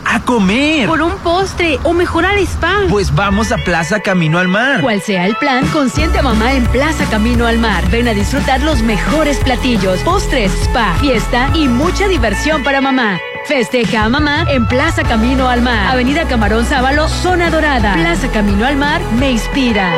A 0.06 0.20
comer. 0.20 0.86
Por 0.86 1.02
un 1.02 1.16
postre 1.18 1.80
o 1.82 1.92
mejorar 1.92 2.38
spa. 2.38 2.82
Pues 2.88 3.12
vamos 3.12 3.50
a 3.50 3.56
Plaza 3.56 4.00
Camino 4.00 4.38
al 4.38 4.46
Mar. 4.46 4.80
Cual 4.80 5.02
sea 5.02 5.26
el 5.26 5.34
plan, 5.36 5.66
consiente 5.68 6.18
a 6.18 6.22
mamá 6.22 6.52
en 6.52 6.64
Plaza 6.66 7.06
Camino 7.10 7.46
al 7.46 7.58
Mar. 7.58 7.90
Ven 7.90 8.06
a 8.06 8.14
disfrutar 8.14 8.62
los 8.62 8.82
mejores 8.82 9.38
platillos, 9.38 10.00
postres, 10.00 10.52
spa, 10.62 10.94
fiesta 11.00 11.50
y 11.54 11.66
mucha 11.66 12.06
diversión 12.06 12.62
para 12.62 12.80
mamá. 12.80 13.18
Festeja 13.46 14.04
a 14.04 14.08
mamá 14.08 14.46
en 14.48 14.66
Plaza 14.66 15.02
Camino 15.02 15.48
al 15.48 15.60
Mar. 15.60 15.86
Avenida 15.88 16.26
Camarón 16.26 16.64
Sábalo, 16.64 17.08
Zona 17.08 17.50
Dorada. 17.50 17.92
Plaza 17.92 18.28
Camino 18.28 18.64
al 18.66 18.76
Mar 18.76 19.02
me 19.18 19.32
inspira. 19.32 19.92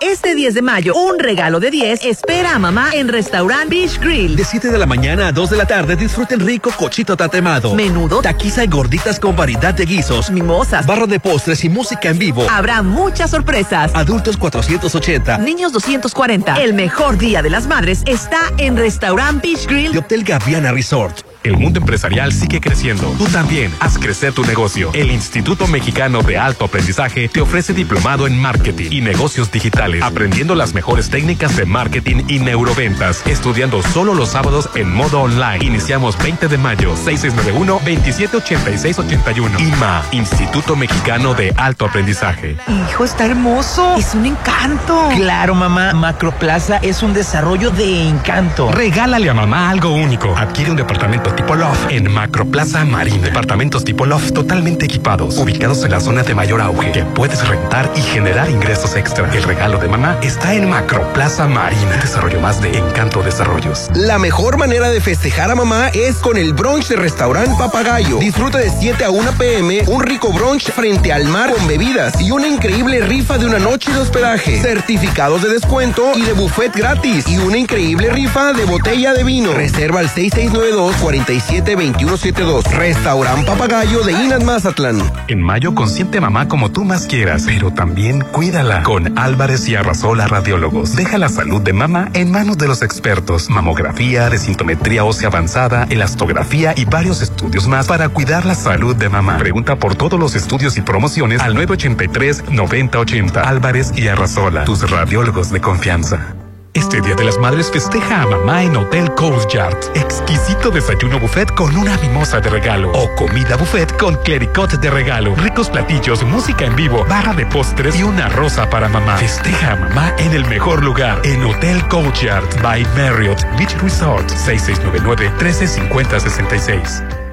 Este 0.00 0.34
10 0.34 0.54
de 0.54 0.62
mayo, 0.62 0.94
un 0.94 1.18
regalo 1.18 1.60
de 1.60 1.70
10 1.70 2.04
espera 2.04 2.54
a 2.54 2.58
mamá 2.58 2.90
en 2.94 3.08
Restaurant 3.08 3.68
Beach 3.68 3.98
Grill. 3.98 4.34
De 4.34 4.44
7 4.44 4.70
de 4.70 4.78
la 4.78 4.86
mañana 4.86 5.28
a 5.28 5.32
2 5.32 5.50
de 5.50 5.56
la 5.56 5.66
tarde 5.66 5.94
disfruten 5.96 6.40
rico 6.40 6.70
cochito 6.70 7.16
tatemado, 7.16 7.74
menudo, 7.74 8.22
taquiza 8.22 8.64
y 8.64 8.68
gorditas 8.68 9.20
con 9.20 9.36
variedad 9.36 9.74
de 9.74 9.84
guisos, 9.84 10.30
mimosas, 10.30 10.86
barra 10.86 11.06
de 11.06 11.20
postres 11.20 11.64
y 11.64 11.68
música 11.68 12.08
en 12.08 12.18
vivo. 12.18 12.46
Habrá 12.50 12.82
muchas 12.82 13.30
sorpresas. 13.30 13.90
Adultos 13.94 14.36
480, 14.38 15.38
niños 15.38 15.72
240. 15.72 16.62
El 16.62 16.72
mejor 16.72 17.18
día 17.18 17.42
de 17.42 17.50
las 17.50 17.66
madres 17.66 18.02
está 18.06 18.40
en 18.56 18.76
Restaurant 18.76 19.42
Beach 19.42 19.66
Grill 19.66 19.94
y 19.94 19.98
Hotel 19.98 20.24
Gaviana 20.24 20.72
Resort. 20.72 21.25
El 21.46 21.58
mundo 21.58 21.78
empresarial 21.78 22.32
sigue 22.32 22.60
creciendo. 22.60 23.14
Tú 23.16 23.26
también 23.26 23.72
haz 23.78 23.98
crecer 23.98 24.32
tu 24.32 24.44
negocio. 24.44 24.90
El 24.94 25.12
Instituto 25.12 25.68
Mexicano 25.68 26.22
de 26.22 26.38
Alto 26.38 26.64
Aprendizaje 26.64 27.28
te 27.28 27.40
ofrece 27.40 27.72
diplomado 27.72 28.26
en 28.26 28.36
marketing 28.36 28.88
y 28.90 29.00
negocios 29.00 29.52
digitales, 29.52 30.02
aprendiendo 30.02 30.56
las 30.56 30.74
mejores 30.74 31.08
técnicas 31.08 31.56
de 31.56 31.64
marketing 31.64 32.24
y 32.26 32.40
neuroventas, 32.40 33.24
estudiando 33.28 33.80
solo 33.80 34.12
los 34.12 34.30
sábados 34.30 34.68
en 34.74 34.92
modo 34.92 35.20
online. 35.20 35.64
Iniciamos 35.64 36.18
20 36.18 36.48
de 36.48 36.58
mayo, 36.58 36.96
6691-278681. 36.96 39.60
IMA, 39.60 40.02
Instituto 40.10 40.74
Mexicano 40.74 41.34
de 41.34 41.54
Alto 41.56 41.86
Aprendizaje. 41.86 42.56
Hijo, 42.66 43.04
está 43.04 43.26
hermoso. 43.26 43.94
Es 43.96 44.16
un 44.16 44.26
encanto. 44.26 45.10
Claro, 45.14 45.54
mamá. 45.54 45.92
Macroplaza 45.92 46.78
es 46.78 47.04
un 47.04 47.14
desarrollo 47.14 47.70
de 47.70 48.08
encanto. 48.08 48.72
Regálale 48.72 49.30
a 49.30 49.34
mamá 49.34 49.70
algo 49.70 49.94
único. 49.94 50.36
Adquiere 50.36 50.72
un 50.72 50.76
departamento 50.76 51.35
tipo 51.36 51.54
Loft 51.54 51.90
en 51.90 52.10
Macroplaza 52.10 52.84
Marina. 52.84 53.22
Departamentos 53.22 53.84
tipo 53.84 54.06
Loft 54.06 54.32
totalmente 54.32 54.86
equipados, 54.86 55.38
ubicados 55.38 55.84
en 55.84 55.90
la 55.92 56.00
zona 56.00 56.22
de 56.22 56.34
mayor 56.34 56.60
auge, 56.60 56.90
que 56.92 57.04
puedes 57.04 57.46
rentar 57.46 57.90
y 57.94 58.00
generar 58.00 58.50
ingresos 58.50 58.96
extra. 58.96 59.30
El 59.32 59.42
regalo 59.42 59.78
de 59.78 59.88
mamá 59.88 60.18
está 60.22 60.54
en 60.54 60.68
Macroplaza 60.68 61.46
Marina. 61.46 61.98
Desarrollo 62.00 62.40
más 62.40 62.60
de 62.60 62.76
Encanto 62.76 63.22
Desarrollos. 63.22 63.90
La 63.94 64.18
mejor 64.18 64.56
manera 64.56 64.90
de 64.90 65.00
festejar 65.00 65.50
a 65.50 65.54
mamá 65.54 65.88
es 65.88 66.16
con 66.16 66.36
el 66.38 66.54
brunch 66.54 66.88
de 66.88 66.96
restaurante 66.96 67.54
Papagayo. 67.58 68.18
Disfruta 68.18 68.58
de 68.58 68.70
7 68.70 69.04
a 69.04 69.10
1 69.10 69.32
pm 69.38 69.84
un 69.86 70.02
rico 70.02 70.32
brunch 70.32 70.70
frente 70.70 71.12
al 71.12 71.26
mar 71.26 71.52
con 71.52 71.66
bebidas 71.68 72.20
y 72.20 72.30
una 72.30 72.48
increíble 72.48 73.00
rifa 73.00 73.38
de 73.38 73.46
una 73.46 73.58
noche 73.58 73.92
de 73.92 73.98
hospedaje. 73.98 74.60
Certificados 74.60 75.42
de 75.42 75.50
descuento 75.50 76.12
y 76.16 76.22
de 76.22 76.32
buffet 76.32 76.74
gratis 76.74 77.28
y 77.28 77.38
una 77.38 77.58
increíble 77.58 78.10
rifa 78.10 78.52
de 78.52 78.64
botella 78.64 79.12
de 79.12 79.22
vino. 79.22 79.52
Reserva 79.52 80.00
al 80.00 80.08
6692 80.08 80.96
472172. 81.26 82.64
Restaurant 82.76 83.44
Papagayo 83.46 84.02
de 84.04 84.12
Inas 84.12 84.44
Mazatlán. 84.44 84.98
En 85.28 85.42
mayo 85.42 85.74
consiente 85.74 86.20
mamá 86.20 86.48
como 86.48 86.70
tú 86.70 86.84
más 86.84 87.06
quieras, 87.06 87.44
pero 87.46 87.72
también 87.72 88.20
cuídala. 88.20 88.82
Con 88.82 89.18
Álvarez 89.18 89.68
y 89.68 89.74
Arrasola 89.74 90.28
Radiólogos. 90.28 90.94
Deja 90.94 91.18
la 91.18 91.28
salud 91.28 91.60
de 91.60 91.72
mamá 91.72 92.10
en 92.14 92.30
manos 92.30 92.58
de 92.58 92.68
los 92.68 92.82
expertos. 92.82 93.50
Mamografía, 93.50 94.30
desintometría 94.30 95.04
ósea 95.04 95.28
avanzada, 95.28 95.86
elastografía 95.90 96.74
y 96.76 96.84
varios 96.84 97.22
estudios 97.22 97.66
más 97.66 97.86
para 97.86 98.08
cuidar 98.08 98.46
la 98.46 98.54
salud 98.54 98.94
de 98.94 99.08
mamá. 99.08 99.38
Pregunta 99.38 99.76
por 99.76 99.96
todos 99.96 100.18
los 100.18 100.34
estudios 100.34 100.76
y 100.76 100.82
promociones 100.82 101.40
al 101.40 101.56
983-9080. 101.56 103.44
Álvarez 103.44 103.92
y 103.96 104.08
Arrasola, 104.08 104.64
tus 104.64 104.88
radiólogos 104.88 105.50
de 105.50 105.60
confianza. 105.60 106.36
Este 106.76 107.00
Día 107.00 107.14
de 107.14 107.24
las 107.24 107.38
Madres 107.38 107.70
festeja 107.70 108.20
a 108.20 108.26
mamá 108.26 108.62
en 108.62 108.76
Hotel 108.76 109.10
Coast 109.14 109.50
Yard. 109.50 109.78
Exquisito 109.94 110.70
desayuno 110.70 111.18
buffet 111.18 111.50
con 111.54 111.74
una 111.74 111.96
mimosa 111.96 112.38
de 112.38 112.50
regalo. 112.50 112.92
O 112.92 113.10
comida 113.14 113.56
buffet 113.56 113.96
con 113.96 114.14
clericot 114.16 114.72
de 114.72 114.90
regalo. 114.90 115.34
Ricos 115.36 115.70
platillos, 115.70 116.22
música 116.24 116.66
en 116.66 116.76
vivo, 116.76 117.06
barra 117.08 117.32
de 117.32 117.46
postres 117.46 117.98
y 117.98 118.02
una 118.02 118.28
rosa 118.28 118.68
para 118.68 118.90
mamá. 118.90 119.16
Festeja 119.16 119.72
a 119.72 119.76
mamá 119.76 120.12
en 120.18 120.32
el 120.32 120.44
mejor 120.48 120.84
lugar. 120.84 121.22
En 121.24 121.42
Hotel 121.44 121.82
Coast 121.88 122.22
Yard 122.22 122.62
by 122.62 122.84
Marriott 122.94 123.42
Beach 123.56 123.74
Resort. 123.80 124.30
6699-135066. 124.30 127.25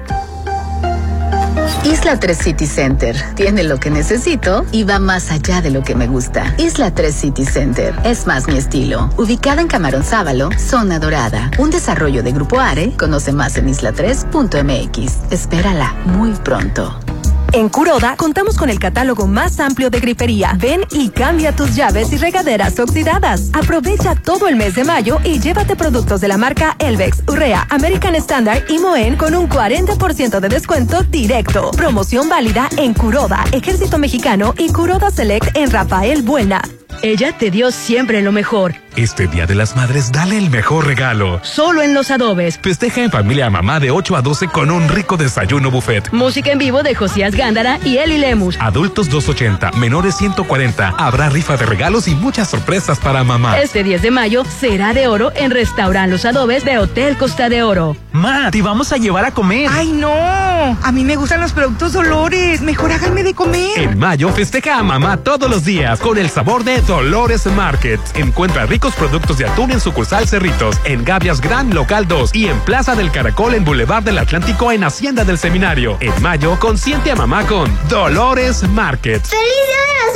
Isla 1.84 2.18
3 2.18 2.36
City 2.36 2.66
Center 2.66 3.16
tiene 3.34 3.62
lo 3.62 3.78
que 3.78 3.90
necesito 3.90 4.64
y 4.72 4.84
va 4.84 4.98
más 4.98 5.30
allá 5.30 5.60
de 5.60 5.70
lo 5.70 5.82
que 5.82 5.94
me 5.94 6.06
gusta. 6.06 6.54
Isla 6.58 6.90
3 6.92 7.14
City 7.14 7.44
Center 7.44 7.94
es 8.04 8.26
más 8.26 8.46
mi 8.46 8.56
estilo. 8.56 9.10
Ubicada 9.16 9.60
en 9.60 9.68
Camarón 9.68 10.04
Sábalo, 10.04 10.50
zona 10.58 10.98
dorada. 10.98 11.50
Un 11.58 11.70
desarrollo 11.70 12.22
de 12.22 12.32
Grupo 12.32 12.58
Are. 12.58 12.92
Conoce 12.96 13.32
más 13.32 13.56
en 13.56 13.68
isla3.mx. 13.68 15.32
Espérala 15.32 15.94
muy 16.06 16.32
pronto. 16.32 17.03
En 17.52 17.68
Curoda 17.68 18.16
contamos 18.16 18.56
con 18.56 18.70
el 18.70 18.78
catálogo 18.78 19.26
más 19.26 19.60
amplio 19.60 19.90
de 19.90 20.00
grifería. 20.00 20.56
Ven 20.58 20.82
y 20.90 21.10
cambia 21.10 21.54
tus 21.54 21.74
llaves 21.74 22.12
y 22.12 22.16
regaderas 22.16 22.78
oxidadas. 22.78 23.50
Aprovecha 23.52 24.14
todo 24.14 24.48
el 24.48 24.56
mes 24.56 24.74
de 24.74 24.84
mayo 24.84 25.18
y 25.24 25.38
llévate 25.40 25.76
productos 25.76 26.20
de 26.20 26.28
la 26.28 26.36
marca 26.36 26.76
Elvex, 26.78 27.22
Urrea, 27.28 27.66
American 27.70 28.14
Standard 28.16 28.64
y 28.68 28.78
Moen 28.78 29.16
con 29.16 29.34
un 29.34 29.48
40% 29.48 30.40
de 30.40 30.48
descuento 30.48 31.02
directo. 31.04 31.70
Promoción 31.72 32.28
válida 32.28 32.68
en 32.76 32.94
Curoda, 32.94 33.44
Ejército 33.52 33.98
Mexicano 33.98 34.54
y 34.58 34.72
Curoda 34.72 35.10
Select 35.10 35.56
en 35.56 35.70
Rafael 35.70 36.22
Buena. 36.22 36.62
Ella 37.02 37.36
te 37.36 37.50
dio 37.50 37.70
siempre 37.70 38.22
lo 38.22 38.32
mejor. 38.32 38.76
Este 38.96 39.26
Día 39.26 39.44
de 39.46 39.54
las 39.54 39.74
Madres, 39.76 40.12
dale 40.12 40.38
el 40.38 40.50
mejor 40.50 40.86
regalo. 40.86 41.40
Solo 41.42 41.82
en 41.82 41.92
Los 41.92 42.10
Adobes. 42.10 42.58
Festeja 42.62 43.02
en 43.02 43.10
familia 43.10 43.46
a 43.46 43.50
mamá 43.50 43.80
de 43.80 43.90
8 43.90 44.16
a 44.16 44.22
12 44.22 44.48
con 44.48 44.70
un 44.70 44.88
rico 44.88 45.16
desayuno 45.16 45.70
buffet. 45.70 46.12
Música 46.12 46.52
en 46.52 46.58
vivo 46.58 46.82
de 46.82 46.94
Josías 46.94 47.33
Gándara 47.34 47.78
y 47.84 47.98
Eli 47.98 48.18
Lemus. 48.18 48.56
Adultos 48.60 49.08
280, 49.10 49.72
menores 49.72 50.16
140. 50.16 50.94
Habrá 50.96 51.28
rifa 51.28 51.56
de 51.56 51.66
regalos 51.66 52.08
y 52.08 52.14
muchas 52.14 52.48
sorpresas 52.48 52.98
para 52.98 53.24
mamá. 53.24 53.58
Este 53.58 53.82
10 53.82 54.02
de 54.02 54.10
mayo 54.10 54.44
será 54.44 54.94
de 54.94 55.08
oro 55.08 55.32
en 55.34 55.50
Restaurant 55.50 56.10
Los 56.10 56.24
Adobes 56.24 56.64
de 56.64 56.78
Hotel 56.78 57.16
Costa 57.16 57.48
de 57.48 57.62
Oro. 57.62 57.96
Ma, 58.12 58.50
te 58.50 58.62
vamos 58.62 58.92
a 58.92 58.96
llevar 58.96 59.24
a 59.24 59.32
comer. 59.32 59.68
Ay, 59.72 59.92
no. 59.92 60.08
A 60.10 60.92
mí 60.92 61.04
me 61.04 61.16
gustan 61.16 61.40
los 61.40 61.52
productos 61.52 61.92
Dolores. 61.92 62.60
Mejor 62.60 62.92
háganme 62.92 63.22
de 63.22 63.34
comer. 63.34 63.76
En 63.76 63.98
mayo 63.98 64.28
festeja 64.30 64.78
a 64.78 64.82
mamá 64.82 65.16
todos 65.16 65.50
los 65.50 65.64
días 65.64 65.98
con 66.00 66.16
el 66.18 66.30
sabor 66.30 66.62
de 66.64 66.80
Dolores 66.82 67.46
Market. 67.46 68.00
Encuentra 68.14 68.66
ricos 68.66 68.94
productos 68.94 69.38
de 69.38 69.46
atún 69.46 69.72
en 69.72 69.80
sucursal 69.80 70.28
Cerritos, 70.28 70.76
en 70.84 71.04
Gavias 71.04 71.40
Gran 71.40 71.74
Local 71.74 72.06
2 72.06 72.34
y 72.34 72.46
en 72.46 72.58
Plaza 72.60 72.94
del 72.94 73.10
Caracol 73.10 73.54
en 73.54 73.64
Boulevard 73.64 74.04
del 74.04 74.18
Atlántico 74.18 74.70
en 74.70 74.84
Hacienda 74.84 75.24
del 75.24 75.38
Seminario. 75.38 75.96
En 76.00 76.22
mayo, 76.22 76.58
consiente 76.60 77.10
a 77.10 77.16
mamá 77.16 77.23
con 77.48 77.72
Dolores 77.88 78.68
Market. 78.68 79.24
¡Feliz 79.24 79.48
Día 79.66 79.78
de 79.88 79.94
las 80.04 80.14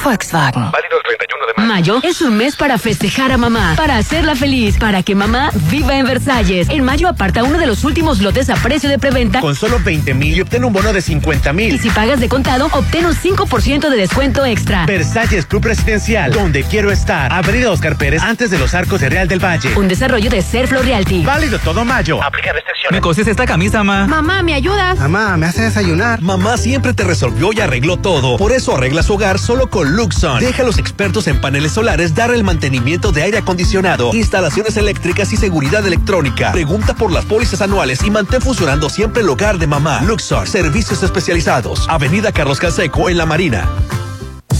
Volkswagen. 0.05 0.71
Válido 0.71 0.97
el 0.97 1.17
31 1.17 1.45
de 1.47 1.53
mayo. 1.55 1.95
Mayo 1.95 1.99
es 2.03 2.21
un 2.21 2.37
mes 2.37 2.55
para 2.55 2.77
festejar 2.77 3.31
a 3.31 3.37
mamá, 3.37 3.73
para 3.75 3.97
hacerla 3.97 4.35
feliz, 4.35 4.77
para 4.77 5.01
que 5.01 5.15
mamá 5.15 5.49
viva 5.71 5.97
en 5.97 6.05
Versalles. 6.05 6.69
En 6.69 6.83
mayo 6.83 7.07
aparta 7.07 7.43
uno 7.43 7.57
de 7.57 7.65
los 7.65 7.83
últimos 7.83 8.21
lotes 8.21 8.51
a 8.51 8.55
precio 8.55 8.87
de 8.87 8.99
preventa. 8.99 9.41
Con 9.41 9.55
solo 9.55 9.79
20 9.83 10.13
mil 10.13 10.37
y 10.37 10.41
obtén 10.41 10.63
un 10.63 10.71
bono 10.71 10.93
de 10.93 11.01
50 11.01 11.51
mil. 11.53 11.73
Y 11.73 11.79
si 11.79 11.89
pagas 11.89 12.19
de 12.19 12.29
contado, 12.29 12.69
obtén 12.71 13.07
un 13.07 13.15
5% 13.15 13.89
de 13.89 13.97
descuento 13.97 14.45
extra. 14.45 14.85
Versalles 14.85 15.47
Club 15.47 15.65
Residencial, 15.65 16.31
donde 16.31 16.63
quiero 16.63 16.91
estar. 16.91 17.33
Avenida 17.33 17.71
Oscar 17.71 17.97
Pérez, 17.97 18.21
antes 18.21 18.51
de 18.51 18.59
los 18.59 18.75
arcos 18.75 19.01
de 19.01 19.09
Real 19.09 19.27
del 19.27 19.43
Valle. 19.43 19.75
Un 19.75 19.87
desarrollo 19.87 20.29
de 20.29 20.43
Serflo 20.43 20.83
Realty. 20.83 21.23
Válido 21.23 21.57
todo 21.57 21.83
mayo. 21.83 22.23
Aplica 22.23 22.53
restricciones. 22.53 22.91
Me 22.91 23.01
coses 23.01 23.27
esta 23.27 23.47
camisa, 23.47 23.83
ma. 23.83 24.05
Mamá, 24.05 24.43
¿me 24.43 24.53
ayudas? 24.53 24.99
Mamá, 24.99 25.35
me 25.37 25.47
hace 25.47 25.63
desayunar. 25.63 26.21
Mamá 26.21 26.57
siempre 26.57 26.93
te 26.93 27.03
resolvió 27.03 27.51
y 27.51 27.59
arregló 27.59 27.97
todo. 27.97 28.37
Por 28.37 28.51
eso 28.51 28.75
arregla 28.75 29.01
su 29.01 29.15
hogar 29.15 29.39
solo 29.39 29.67
con 29.71 29.94
Luxon. 29.95 30.39
Deja 30.39 30.61
a 30.61 30.65
los 30.65 30.77
expertos 30.77 31.27
en 31.27 31.39
paneles 31.39 31.71
solares 31.71 32.13
dar 32.13 32.31
el 32.31 32.43
mantenimiento 32.43 33.11
de 33.11 33.23
aire 33.23 33.37
acondicionado, 33.37 34.13
instalaciones 34.13 34.77
eléctricas 34.77 35.31
y 35.33 35.37
seguridad 35.37 35.85
electrónica. 35.87 36.51
Pregunta 36.51 36.93
por 36.93 37.11
las 37.11 37.25
pólizas 37.25 37.61
anuales 37.61 38.03
y 38.03 38.11
mantén 38.11 38.41
funcionando 38.41 38.89
siempre 38.89 39.21
el 39.23 39.29
hogar 39.29 39.57
de 39.57 39.67
mamá. 39.67 40.01
Luxor, 40.01 40.47
servicios 40.47 41.01
especializados. 41.01 41.87
Avenida 41.89 42.31
Carlos 42.31 42.59
Canseco 42.59 43.09
en 43.09 43.17
La 43.17 43.25
Marina. 43.25 43.67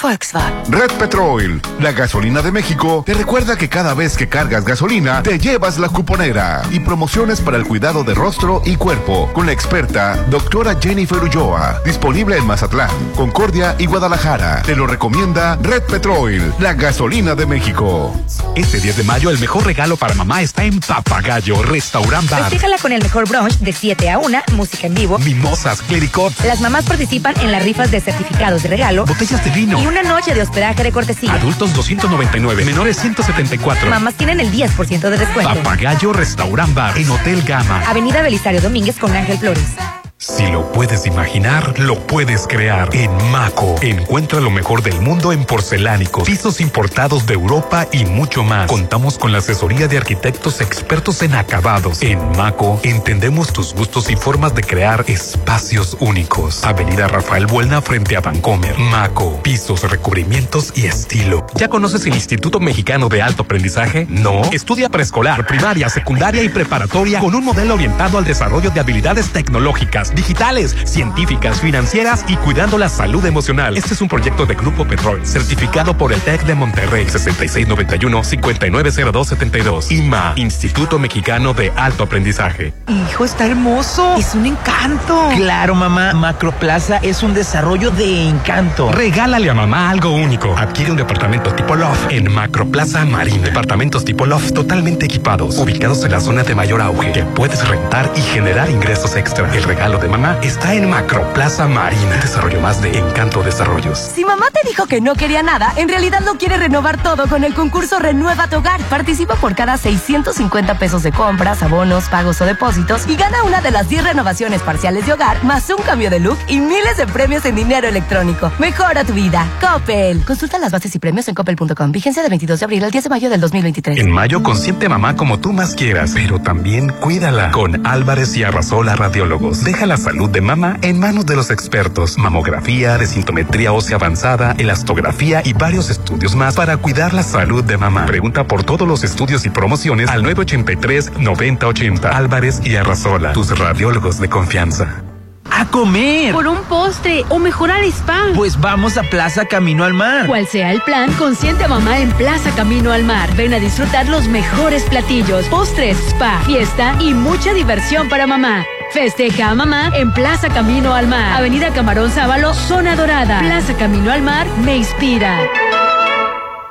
Volkswagen. 0.00 0.72
Red 0.72 0.90
Petrol, 0.98 1.60
la 1.80 1.92
gasolina 1.92 2.42
de 2.42 2.52
México, 2.52 3.02
te 3.06 3.14
recuerda 3.14 3.56
que 3.56 3.68
cada 3.68 3.94
vez 3.94 4.16
que 4.16 4.28
cargas 4.28 4.64
gasolina, 4.64 5.22
te 5.22 5.38
llevas 5.38 5.78
la 5.78 5.88
cuponera 5.88 6.62
y 6.70 6.80
promociones 6.80 7.40
para 7.40 7.56
el 7.56 7.64
cuidado 7.66 8.04
de 8.04 8.14
rostro 8.14 8.62
y 8.64 8.76
cuerpo 8.76 9.30
con 9.32 9.46
la 9.46 9.52
experta 9.52 10.16
doctora 10.28 10.76
Jennifer 10.80 11.18
Ulloa, 11.18 11.80
disponible 11.84 12.36
en 12.36 12.46
Mazatlán, 12.46 12.90
Concordia 13.16 13.74
y 13.78 13.86
Guadalajara. 13.86 14.62
Te 14.62 14.76
lo 14.76 14.86
recomienda 14.86 15.56
Red 15.62 15.82
Petrol, 15.84 16.54
la 16.58 16.74
gasolina 16.74 17.34
de 17.34 17.46
México. 17.46 18.14
Este 18.54 18.80
10 18.80 18.96
de 18.98 19.04
mayo 19.04 19.30
el 19.30 19.38
mejor 19.38 19.64
regalo 19.66 19.96
para 19.96 20.14
mamá 20.14 20.42
está 20.42 20.64
en 20.64 20.80
Papagayo 20.80 21.62
Restaurant 21.62 22.28
Bar. 22.30 22.42
Festíjala 22.42 22.78
con 22.78 22.92
el 22.92 23.02
mejor 23.02 23.28
brunch 23.28 23.58
de 23.58 23.72
7 23.72 24.10
a 24.10 24.18
1, 24.18 24.42
música 24.52 24.86
en 24.86 24.94
vivo. 24.94 25.18
Mimosas, 25.18 25.82
clericot. 25.82 26.32
Las 26.44 26.60
mamás 26.60 26.84
participan 26.84 27.38
en 27.40 27.52
las 27.52 27.62
rifas 27.62 27.90
de 27.90 28.00
certificados 28.00 28.62
de 28.62 28.68
regalo. 28.68 29.06
Botellas 29.06 29.44
de 29.44 29.50
vino. 29.50 29.85
Y 29.86 29.88
una 29.88 30.02
noche 30.02 30.34
de 30.34 30.42
hospedaje 30.42 30.82
de 30.82 30.90
cortesía. 30.90 31.32
Adultos 31.32 31.72
299, 31.72 32.64
menores 32.64 32.96
174. 32.98 33.88
Mamás 33.88 34.14
tienen 34.14 34.40
el 34.40 34.50
10% 34.50 35.10
de 35.10 35.16
descuento. 35.16 35.54
Papagayo 35.54 36.12
Restaurant 36.12 36.74
Bar 36.74 36.98
en 36.98 37.08
Hotel 37.08 37.42
Gama. 37.42 37.82
Avenida 37.86 38.20
Belisario 38.20 38.60
Domínguez 38.60 38.98
con 38.98 39.14
Ángel 39.14 39.38
Flores. 39.38 39.76
Si 40.18 40.46
lo 40.50 40.72
puedes 40.72 41.04
imaginar, 41.04 41.78
lo 41.78 41.94
puedes 42.06 42.46
crear. 42.46 42.88
En 42.94 43.10
Maco, 43.30 43.74
encuentra 43.82 44.40
lo 44.40 44.50
mejor 44.50 44.82
del 44.82 44.98
mundo 45.02 45.30
en 45.30 45.44
porcelánicos, 45.44 46.24
pisos 46.24 46.62
importados 46.62 47.26
de 47.26 47.34
Europa 47.34 47.86
y 47.92 48.06
mucho 48.06 48.42
más. 48.42 48.66
Contamos 48.66 49.18
con 49.18 49.30
la 49.30 49.38
asesoría 49.38 49.88
de 49.88 49.98
arquitectos 49.98 50.62
expertos 50.62 51.20
en 51.20 51.34
acabados. 51.34 52.00
En 52.00 52.18
Maco, 52.34 52.80
entendemos 52.82 53.52
tus 53.52 53.74
gustos 53.74 54.08
y 54.08 54.16
formas 54.16 54.54
de 54.54 54.62
crear 54.62 55.04
espacios 55.06 55.98
únicos. 56.00 56.64
Avenida 56.64 57.08
Rafael 57.08 57.46
Buelna 57.46 57.82
frente 57.82 58.16
a 58.16 58.22
Vancomer. 58.22 58.78
Maco, 58.78 59.42
pisos, 59.42 59.82
recubrimientos 59.82 60.72
y 60.74 60.86
estilo. 60.86 61.46
¿Ya 61.56 61.68
conoces 61.68 62.06
el 62.06 62.14
Instituto 62.14 62.58
Mexicano 62.58 63.10
de 63.10 63.20
Alto 63.20 63.42
Aprendizaje? 63.42 64.06
No. 64.08 64.40
Estudia 64.50 64.88
preescolar, 64.88 65.46
primaria, 65.46 65.90
secundaria 65.90 66.42
y 66.42 66.48
preparatoria 66.48 67.20
con 67.20 67.34
un 67.34 67.44
modelo 67.44 67.74
orientado 67.74 68.16
al 68.16 68.24
desarrollo 68.24 68.70
de 68.70 68.80
habilidades 68.80 69.28
tecnológicas 69.28 70.05
digitales, 70.14 70.76
científicas, 70.84 71.60
financieras 71.60 72.24
y 72.28 72.36
cuidando 72.36 72.78
la 72.78 72.88
salud 72.88 73.24
emocional. 73.24 73.76
Este 73.76 73.94
es 73.94 74.00
un 74.00 74.08
proyecto 74.08 74.46
de 74.46 74.54
Grupo 74.54 74.84
Petrol, 74.84 75.26
certificado 75.26 75.96
por 75.96 76.12
el 76.12 76.20
TEC 76.20 76.44
de 76.44 76.54
Monterrey, 76.54 77.06
6691-590272. 77.06 79.90
IMA, 79.90 80.34
Instituto 80.36 80.98
Mexicano 80.98 81.54
de 81.54 81.72
Alto 81.76 82.04
Aprendizaje. 82.04 82.72
Hijo, 82.88 83.24
está 83.24 83.46
hermoso. 83.46 84.16
Es 84.16 84.34
un 84.34 84.46
encanto. 84.46 85.28
Claro, 85.36 85.74
mamá. 85.74 86.12
Macroplaza 86.14 86.98
es 86.98 87.22
un 87.22 87.34
desarrollo 87.34 87.90
de 87.90 88.28
encanto. 88.28 88.90
Regálale 88.92 89.50
a 89.50 89.54
mamá 89.54 89.90
algo 89.90 90.10
único. 90.10 90.56
Adquiere 90.56 90.90
un 90.90 90.96
departamento 90.96 91.54
tipo 91.54 91.76
Loft 91.76 92.10
en 92.10 92.32
Macroplaza 92.32 93.04
Marina. 93.04 93.44
Departamentos 93.44 94.04
tipo 94.04 94.26
Loft 94.26 94.52
totalmente 94.52 95.06
equipados, 95.06 95.58
ubicados 95.58 96.04
en 96.04 96.12
la 96.12 96.20
zona 96.20 96.42
de 96.42 96.54
mayor 96.54 96.80
auge, 96.80 97.12
que 97.12 97.24
puedes 97.24 97.66
rentar 97.68 98.10
y 98.16 98.20
generar 98.20 98.70
ingresos 98.70 99.16
extra. 99.16 99.52
El 99.54 99.64
regalo 99.64 99.95
de 99.98 100.08
mamá 100.08 100.38
está 100.42 100.74
en 100.74 100.88
Macroplaza 100.88 101.66
Marina. 101.66 102.16
Desarrollo 102.20 102.60
más 102.60 102.82
de 102.82 102.98
Encanto 102.98 103.42
Desarrollos. 103.42 103.98
Si 103.98 104.24
mamá 104.24 104.46
te 104.52 104.66
dijo 104.68 104.86
que 104.86 105.00
no 105.00 105.14
quería 105.14 105.42
nada, 105.42 105.72
en 105.76 105.88
realidad 105.88 106.20
lo 106.24 106.34
quiere 106.34 106.56
renovar 106.56 107.02
todo 107.02 107.26
con 107.28 107.44
el 107.44 107.54
concurso 107.54 107.98
Renueva 107.98 108.48
tu 108.48 108.56
Hogar. 108.56 108.80
Participa 108.84 109.36
por 109.36 109.54
cada 109.54 109.76
650 109.76 110.78
pesos 110.78 111.02
de 111.02 111.12
compras, 111.12 111.62
abonos, 111.62 112.08
pagos 112.08 112.40
o 112.40 112.44
depósitos 112.44 113.06
y 113.08 113.16
gana 113.16 113.42
una 113.44 113.60
de 113.60 113.70
las 113.70 113.88
10 113.88 114.04
renovaciones 114.04 114.62
parciales 114.62 115.06
de 115.06 115.12
hogar, 115.12 115.42
más 115.44 115.68
un 115.70 115.82
cambio 115.82 116.10
de 116.10 116.20
look 116.20 116.38
y 116.48 116.60
miles 116.60 116.96
de 116.96 117.06
premios 117.06 117.44
en 117.44 117.56
dinero 117.56 117.88
electrónico. 117.88 118.52
Mejora 118.58 119.04
tu 119.04 119.12
vida. 119.12 119.46
Coppel. 119.60 120.24
Consulta 120.24 120.58
las 120.58 120.72
bases 120.72 120.94
y 120.94 120.98
premios 120.98 121.28
en 121.28 121.34
coppel.com. 121.34 121.92
Vigencia 121.92 122.22
del 122.22 122.30
22 122.30 122.60
de 122.60 122.64
abril 122.64 122.84
al 122.84 122.90
10 122.90 123.04
de 123.04 123.10
mayo 123.10 123.30
del 123.30 123.40
2023. 123.40 123.98
En 123.98 124.10
mayo 124.10 124.42
consiente 124.42 124.88
mamá 124.88 125.16
como 125.16 125.38
tú 125.40 125.52
más 125.52 125.74
quieras, 125.74 126.12
pero 126.14 126.40
también 126.40 126.88
cuídala 126.88 127.50
con 127.50 127.86
Álvarez 127.86 128.36
y 128.36 128.44
Arrasola 128.44 128.96
Radiólogos. 128.96 129.64
Deja 129.64 129.85
la 129.86 129.96
salud 129.96 130.28
de 130.28 130.40
mamá 130.40 130.78
en 130.82 130.98
manos 130.98 131.26
de 131.26 131.36
los 131.36 131.50
expertos. 131.50 132.18
Mamografía, 132.18 132.98
desintometría 132.98 133.72
ósea 133.72 133.96
avanzada, 133.96 134.54
elastografía 134.58 135.42
y 135.44 135.52
varios 135.52 135.90
estudios 135.90 136.34
más 136.34 136.56
para 136.56 136.76
cuidar 136.76 137.14
la 137.14 137.22
salud 137.22 137.64
de 137.64 137.76
mamá. 137.76 138.06
Pregunta 138.06 138.46
por 138.46 138.64
todos 138.64 138.86
los 138.86 139.04
estudios 139.04 139.46
y 139.46 139.50
promociones 139.50 140.10
al 140.10 140.24
983-9080. 140.24 142.04
Álvarez 142.12 142.60
y 142.64 142.76
Arrasola, 142.76 143.32
tus 143.32 143.56
radiólogos 143.58 144.18
de 144.20 144.28
confianza. 144.28 145.02
¡A 145.50 145.64
comer! 145.66 146.32
Por 146.32 146.48
un 146.48 146.62
postre 146.64 147.24
o 147.28 147.38
mejorar 147.38 147.82
spa. 147.84 148.26
Pues 148.34 148.60
vamos 148.60 148.98
a 148.98 149.02
Plaza 149.04 149.46
Camino 149.46 149.84
al 149.84 149.94
Mar. 149.94 150.26
Cual 150.26 150.46
sea 150.46 150.72
el 150.72 150.82
plan, 150.82 151.12
consiente 151.14 151.64
a 151.64 151.68
mamá 151.68 151.98
en 151.98 152.10
Plaza 152.12 152.50
Camino 152.54 152.92
al 152.92 153.04
Mar. 153.04 153.34
Ven 153.36 153.54
a 153.54 153.58
disfrutar 153.58 154.08
los 154.08 154.28
mejores 154.28 154.82
platillos, 154.84 155.46
postres, 155.46 155.96
spa, 156.08 156.40
fiesta 156.40 156.94
y 157.00 157.14
mucha 157.14 157.54
diversión 157.54 158.08
para 158.08 158.26
mamá. 158.26 158.64
Festeja 158.92 159.50
a 159.50 159.54
mamá 159.54 159.90
en 159.94 160.12
Plaza 160.12 160.48
Camino 160.48 160.94
al 160.94 161.06
Mar. 161.06 161.36
Avenida 161.36 161.70
Camarón 161.72 162.10
Sábalo, 162.10 162.54
Zona 162.54 162.96
Dorada. 162.96 163.40
Plaza 163.40 163.74
Camino 163.76 164.12
al 164.12 164.22
Mar 164.22 164.46
me 164.64 164.76
inspira. 164.76 165.38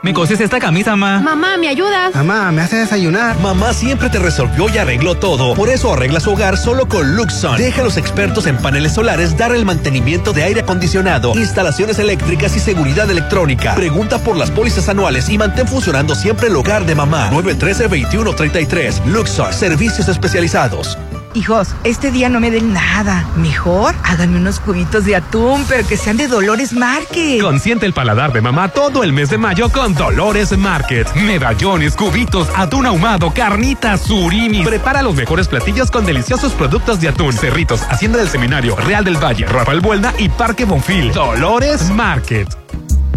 ¿Me 0.02 0.14
coses 0.14 0.40
esta 0.40 0.60
camisa, 0.60 0.96
ma? 0.96 1.20
Mamá, 1.20 1.58
¿me 1.58 1.68
ayudas? 1.68 2.14
Mamá, 2.14 2.52
me 2.52 2.62
hace 2.62 2.76
desayunar. 2.76 3.40
Mamá 3.40 3.74
siempre 3.74 4.08
te 4.12 4.20
resolvió 4.20 4.70
y 4.70 4.78
arregló 4.78 5.16
todo. 5.16 5.56
Por 5.56 5.70
eso 5.70 5.94
arregla 5.94 6.20
su 6.20 6.32
hogar 6.32 6.58
solo 6.58 6.88
con 6.88 7.16
Luxon. 7.16 7.58
Deja 7.58 7.82
a 7.82 7.84
los 7.84 7.98
expertos 7.98 8.46
en 8.46 8.58
paneles 8.58 8.94
solares 8.94 9.36
dar 9.36 9.52
el 9.56 9.66
mantenimiento 9.66 10.32
de 10.32 10.44
aire 10.44 10.62
acondicionado, 10.62 11.34
instalaciones 11.36 11.98
eléctricas 11.98 12.56
y 12.56 12.60
seguridad 12.60 13.10
electrónica. 13.10 13.74
Pregunta 13.74 14.20
por 14.20 14.38
las 14.38 14.52
pólizas 14.52 14.90
anuales 14.90 15.28
y 15.28 15.40
mantén 15.40 15.68
funcionando 15.68 16.14
siempre 16.14 16.50
el 16.50 16.56
hogar 16.56 16.86
de 16.86 16.94
mamá. 16.94 17.32
913-2133. 17.32 19.06
Luxon. 19.06 19.52
Servicios 19.54 20.08
especializados. 20.08 21.00
Hijos, 21.36 21.76
este 21.84 22.12
día 22.12 22.30
no 22.30 22.40
me 22.40 22.50
den 22.50 22.72
nada. 22.72 23.28
Mejor 23.36 23.94
háganme 24.04 24.38
unos 24.38 24.62
cubitos 24.62 25.04
de 25.04 25.18
atún, 25.18 25.66
pero 25.68 25.86
que 25.86 25.98
sean 25.98 26.16
de 26.16 26.30
Dolores 26.30 26.72
Market. 26.72 27.42
Consiente 27.42 27.86
el 27.86 27.92
paladar 27.92 28.32
de 28.32 28.40
mamá 28.40 28.70
todo 28.70 29.04
el 29.04 29.12
mes 29.12 29.30
de 29.30 29.38
mayo 29.38 29.70
con 29.70 29.94
Dolores 29.94 30.58
Market. 30.58 31.14
Medallones, 31.16 31.98
cubitos, 31.98 32.48
atún 32.56 32.86
ahumado, 32.86 33.32
carnitas, 33.34 34.04
surimi. 34.04 34.64
Prepara 34.64 35.02
los 35.02 35.14
mejores 35.14 35.50
platillos 35.50 35.92
con 35.92 36.06
deliciosos 36.06 36.54
productos 36.54 37.02
de 37.02 37.10
atún. 37.10 37.34
Cerritos, 37.34 37.82
Hacienda 37.82 38.20
del 38.20 38.30
Seminario, 38.30 38.78
Real 38.78 39.04
del 39.04 39.22
Valle, 39.22 39.46
Rafael 39.46 39.82
Buelna 39.82 40.14
y 40.18 40.30
Parque 40.30 40.64
Bonfil. 40.64 41.12
Dolores 41.12 41.90
Market. 41.90 42.48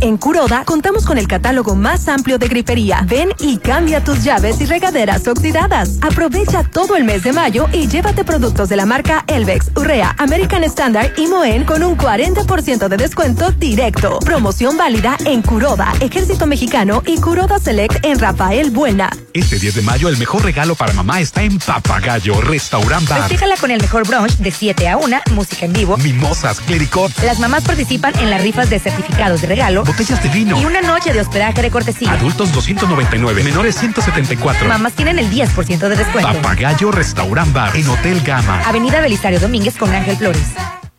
En 0.00 0.16
Curoda 0.16 0.64
contamos 0.64 1.04
con 1.04 1.18
el 1.18 1.26
catálogo 1.26 1.74
más 1.74 2.06
amplio 2.08 2.38
de 2.38 2.46
grifería. 2.46 3.04
Ven 3.04 3.30
y 3.40 3.58
cambia 3.58 4.04
tus 4.04 4.22
llaves 4.22 4.60
y 4.60 4.66
regaderas 4.66 5.26
oxidadas. 5.26 5.98
Aprovecha 6.02 6.62
todo 6.62 6.96
el 6.96 7.02
mes 7.02 7.24
de 7.24 7.32
mayo 7.32 7.66
y 7.72 7.88
llévate 7.88 8.24
productos 8.24 8.68
de 8.68 8.76
la 8.76 8.86
marca 8.86 9.24
Elvex, 9.26 9.72
Urrea, 9.74 10.14
American 10.18 10.62
Standard 10.64 11.18
y 11.18 11.26
Moen 11.26 11.64
con 11.64 11.82
un 11.82 11.96
40% 11.96 12.88
de 12.88 12.96
descuento 12.96 13.50
directo. 13.52 14.20
Promoción 14.20 14.76
válida 14.76 15.16
en 15.24 15.42
Curoda, 15.42 15.92
Ejército 16.00 16.46
Mexicano 16.46 17.02
y 17.04 17.20
Curoda 17.20 17.58
Select 17.58 18.04
en 18.04 18.20
Rafael 18.20 18.70
Buena. 18.70 19.10
Este 19.32 19.58
10 19.58 19.76
de 19.76 19.82
mayo 19.82 20.08
el 20.08 20.16
mejor 20.16 20.44
regalo 20.44 20.76
para 20.76 20.92
mamá 20.92 21.20
está 21.20 21.42
en 21.42 21.58
Papagayo 21.58 22.40
Restaurant 22.40 23.08
Bar. 23.08 23.22
Festíjala 23.22 23.56
con 23.56 23.70
el 23.72 23.80
mejor 23.80 24.06
brunch 24.06 24.36
de 24.38 24.50
7 24.52 24.88
a 24.88 24.96
1, 24.96 25.20
música 25.32 25.66
en 25.66 25.72
vivo. 25.72 25.96
Mimosas, 25.96 26.60
clericot. 26.60 27.12
Las 27.24 27.40
mamás 27.40 27.64
participan 27.64 28.16
en 28.20 28.30
las 28.30 28.42
rifas 28.42 28.70
de 28.70 28.78
certificados 28.78 29.40
de 29.40 29.48
regalo. 29.48 29.87
Botellas 29.88 30.22
de 30.22 30.28
vino. 30.28 30.60
Y 30.60 30.66
una 30.66 30.82
noche 30.82 31.14
de 31.14 31.20
hospedaje 31.22 31.62
de 31.62 31.70
cortesía. 31.70 32.12
Adultos 32.12 32.52
299, 32.52 33.42
menores 33.42 33.74
174. 33.76 34.68
Mamás 34.68 34.92
tienen 34.92 35.18
el 35.18 35.30
10% 35.30 35.78
de 35.78 35.96
descuento. 35.96 36.30
Papagayo 36.30 36.90
Restaurant 36.90 37.50
Bar 37.54 37.74
en 37.74 37.88
Hotel 37.88 38.20
Gama. 38.20 38.60
Avenida 38.66 39.00
Belisario 39.00 39.40
Domínguez 39.40 39.78
con 39.78 39.90
Ángel 39.94 40.18
Flores. 40.18 40.52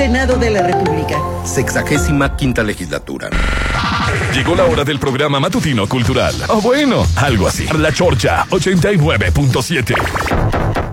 Senado 0.00 0.38
de 0.38 0.48
la 0.48 0.62
República. 0.62 1.20
Sexagésima 1.44 2.34
quinta 2.34 2.62
legislatura. 2.62 3.28
Llegó 4.32 4.54
la 4.54 4.64
hora 4.64 4.82
del 4.82 4.98
programa 4.98 5.38
matutino 5.38 5.86
cultural. 5.86 6.34
O 6.48 6.62
bueno, 6.62 7.06
algo 7.16 7.46
así. 7.46 7.66
La 7.76 7.92
Chorcha 7.92 8.46
89.7. 8.48 10.89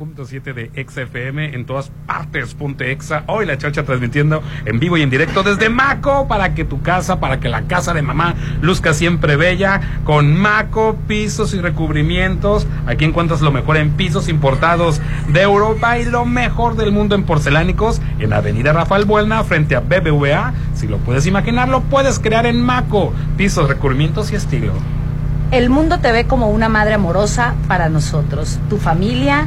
de 0.00 0.70
XFM 0.88 1.54
en 1.54 1.66
todas 1.66 1.90
partes. 2.06 2.54
Ponte 2.54 2.90
Exa. 2.90 3.22
Hoy 3.26 3.44
la 3.44 3.58
chacha 3.58 3.84
transmitiendo 3.84 4.42
en 4.64 4.80
vivo 4.80 4.96
y 4.96 5.02
en 5.02 5.10
directo 5.10 5.42
desde 5.42 5.68
Maco 5.68 6.26
para 6.26 6.54
que 6.54 6.64
tu 6.64 6.80
casa, 6.80 7.20
para 7.20 7.38
que 7.38 7.50
la 7.50 7.62
casa 7.62 7.92
de 7.92 8.00
mamá 8.00 8.34
luzca 8.62 8.94
siempre 8.94 9.36
bella. 9.36 10.00
Con 10.04 10.34
Maco, 10.34 10.96
pisos 11.06 11.52
y 11.52 11.60
recubrimientos. 11.60 12.66
Aquí 12.86 13.04
encuentras 13.04 13.42
lo 13.42 13.52
mejor 13.52 13.76
en 13.76 13.90
pisos 13.90 14.30
importados 14.30 15.02
de 15.28 15.42
Europa 15.42 15.98
y 15.98 16.06
lo 16.06 16.24
mejor 16.24 16.76
del 16.76 16.92
mundo 16.92 17.14
en 17.14 17.24
porcelánicos 17.24 18.00
en 18.18 18.32
Avenida 18.32 18.72
Rafael 18.72 19.04
Buelna 19.04 19.44
frente 19.44 19.76
a 19.76 19.80
BBVA. 19.80 20.54
Si 20.74 20.88
lo 20.88 20.96
puedes 20.96 21.26
imaginar, 21.26 21.68
lo 21.68 21.82
puedes 21.82 22.18
crear 22.18 22.46
en 22.46 22.62
Maco. 22.62 23.12
Pisos, 23.36 23.68
recubrimientos 23.68 24.32
y 24.32 24.36
estilo. 24.36 24.72
El 25.50 25.68
mundo 25.68 25.98
te 25.98 26.10
ve 26.10 26.24
como 26.24 26.48
una 26.48 26.70
madre 26.70 26.94
amorosa 26.94 27.54
para 27.68 27.90
nosotros, 27.90 28.58
tu 28.70 28.78
familia 28.78 29.46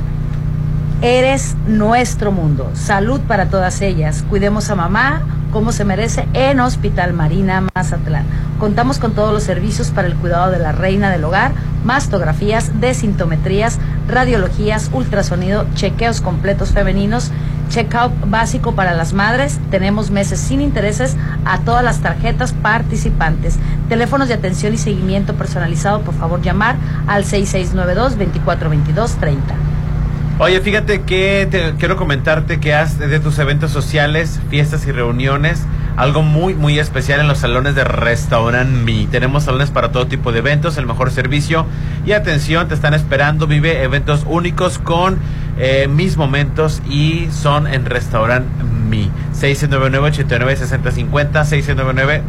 Eres 1.04 1.58
nuestro 1.68 2.32
mundo. 2.32 2.72
Salud 2.76 3.20
para 3.28 3.48
todas 3.48 3.82
ellas. 3.82 4.24
Cuidemos 4.30 4.70
a 4.70 4.76
mamá 4.76 5.24
como 5.52 5.74
se 5.74 5.84
merece 5.84 6.30
en 6.32 6.62
Hospital 6.62 7.12
Marina 7.12 7.62
Mazatlán. 7.76 8.26
Contamos 8.58 9.00
con 9.00 9.12
todos 9.12 9.34
los 9.34 9.44
servicios 9.44 9.90
para 9.92 10.08
el 10.08 10.16
cuidado 10.16 10.50
de 10.50 10.60
la 10.60 10.72
reina 10.72 11.12
del 11.12 11.26
hogar, 11.26 11.52
mastografías, 11.84 12.80
desintometrías, 12.80 13.80
radiologías, 14.08 14.92
ultrasonido, 14.94 15.66
chequeos 15.76 16.22
completos 16.22 16.72
femeninos, 16.72 17.32
check-out 17.68 18.14
básico 18.28 18.74
para 18.74 18.94
las 18.94 19.12
madres. 19.12 19.60
Tenemos 19.72 20.10
meses 20.10 20.40
sin 20.40 20.62
intereses 20.62 21.18
a 21.44 21.60
todas 21.60 21.84
las 21.84 22.00
tarjetas 22.00 22.54
participantes. 22.54 23.60
Teléfonos 23.90 24.30
de 24.30 24.36
atención 24.36 24.74
y 24.74 24.78
seguimiento 24.78 25.34
personalizado, 25.34 26.00
por 26.00 26.14
favor 26.14 26.42
llamar 26.42 26.78
al 27.08 27.26
6692 27.26 28.18
2422 28.18 29.16
30. 29.18 29.56
Oye, 30.40 30.60
fíjate 30.62 31.04
que 31.04 31.48
te, 31.50 31.76
quiero 31.78 31.96
comentarte 31.96 32.60
que 32.60 32.74
has 32.74 32.98
de 32.98 33.20
tus 33.20 33.38
eventos 33.38 33.72
sociales, 33.72 34.40
fiestas 34.50 34.88
y 34.88 34.92
reuniones, 34.92 35.62
algo 35.98 36.22
muy, 36.24 36.56
muy 36.56 36.80
especial 36.80 37.20
en 37.20 37.28
los 37.28 37.40
salones 37.40 37.76
de 37.76 37.84
Restaurant 37.84 38.70
Me. 38.70 39.08
Tenemos 39.12 39.44
salones 39.44 39.70
para 39.70 39.92
todo 39.92 40.08
tipo 40.08 40.32
de 40.32 40.40
eventos, 40.40 40.78
el 40.78 40.86
mejor 40.86 41.12
servicio 41.12 41.66
y 42.06 42.14
atención, 42.14 42.68
te 42.68 42.74
están 42.74 42.94
esperando. 42.94 43.48
Vive 43.48 43.84
eventos 43.84 44.24
únicos 44.28 44.80
con 44.80 45.18
eh, 45.58 45.88
mis 45.88 46.18
momentos 46.18 46.82
y 46.90 47.28
son 47.32 47.68
en 47.68 47.86
Restaurant 47.86 48.46
Me. 48.90 49.10
699-89-6050, 49.40 51.44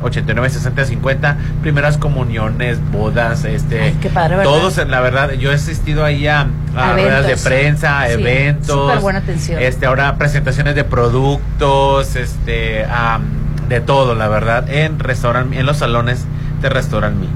699-89-6050, 0.02 1.36
primeras 1.62 1.98
comuniones, 1.98 2.78
bodas, 2.90 3.44
este, 3.44 3.94
qué 4.00 4.08
padre, 4.10 4.36
¿verdad? 4.36 4.50
todos, 4.52 4.76
la 4.88 5.00
verdad, 5.00 5.32
yo 5.32 5.52
he 5.52 5.54
asistido 5.54 6.04
ahí 6.04 6.26
a, 6.26 6.46
a 6.76 6.92
ruedas 6.92 7.26
de 7.26 7.36
prensa, 7.36 8.06
Sí, 8.06 8.12
eventos, 8.14 9.00
buena 9.02 9.18
atención. 9.20 9.62
este, 9.62 9.86
ahora 9.86 10.16
presentaciones 10.16 10.74
de 10.74 10.84
productos, 10.84 12.16
este, 12.16 12.84
am, 12.86 13.22
de 13.68 13.80
todo, 13.80 14.14
la 14.14 14.28
verdad, 14.28 14.68
en 14.68 14.98
restaurant, 14.98 15.52
en 15.52 15.66
los 15.66 15.78
salones 15.78 16.26
de 16.60 16.68
Restaurant 16.68 17.16
Me. 17.18 17.26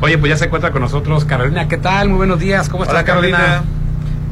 Oye, 0.00 0.18
pues 0.18 0.30
ya 0.30 0.36
se 0.36 0.46
encuentra 0.46 0.72
con 0.72 0.82
nosotros 0.82 1.24
Carolina. 1.24 1.68
¿Qué 1.68 1.76
tal? 1.76 2.08
Muy 2.08 2.18
buenos 2.18 2.40
días. 2.40 2.68
¿Cómo 2.68 2.82
estás, 2.82 2.96
Hola, 2.96 3.04
Carolina. 3.04 3.62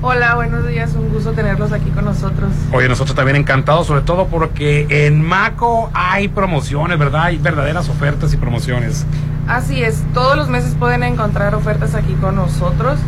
Hola, 0.03 0.35
buenos 0.35 0.67
días, 0.67 0.95
un 0.95 1.11
gusto 1.11 1.33
tenerlos 1.33 1.73
aquí 1.73 1.91
con 1.91 2.07
nosotros. 2.07 2.51
Oye, 2.73 2.89
nosotros 2.89 3.15
también 3.15 3.37
encantados, 3.37 3.87
sobre 3.87 4.01
todo 4.01 4.29
porque 4.29 4.87
en 4.89 5.23
Maco 5.23 5.91
hay 5.93 6.29
promociones, 6.29 6.99
¿verdad? 6.99 7.25
Hay 7.25 7.37
verdaderas 7.37 7.89
ofertas 7.91 8.33
y 8.33 8.39
promociones. 8.39 9.05
Así 9.47 9.83
es, 9.83 10.03
todos 10.15 10.37
los 10.37 10.49
meses 10.49 10.75
pueden 10.79 11.03
encontrar 11.03 11.55
ofertas 11.55 11.95
aquí 11.95 12.15
con 12.15 12.37
nosotros. 12.37 12.99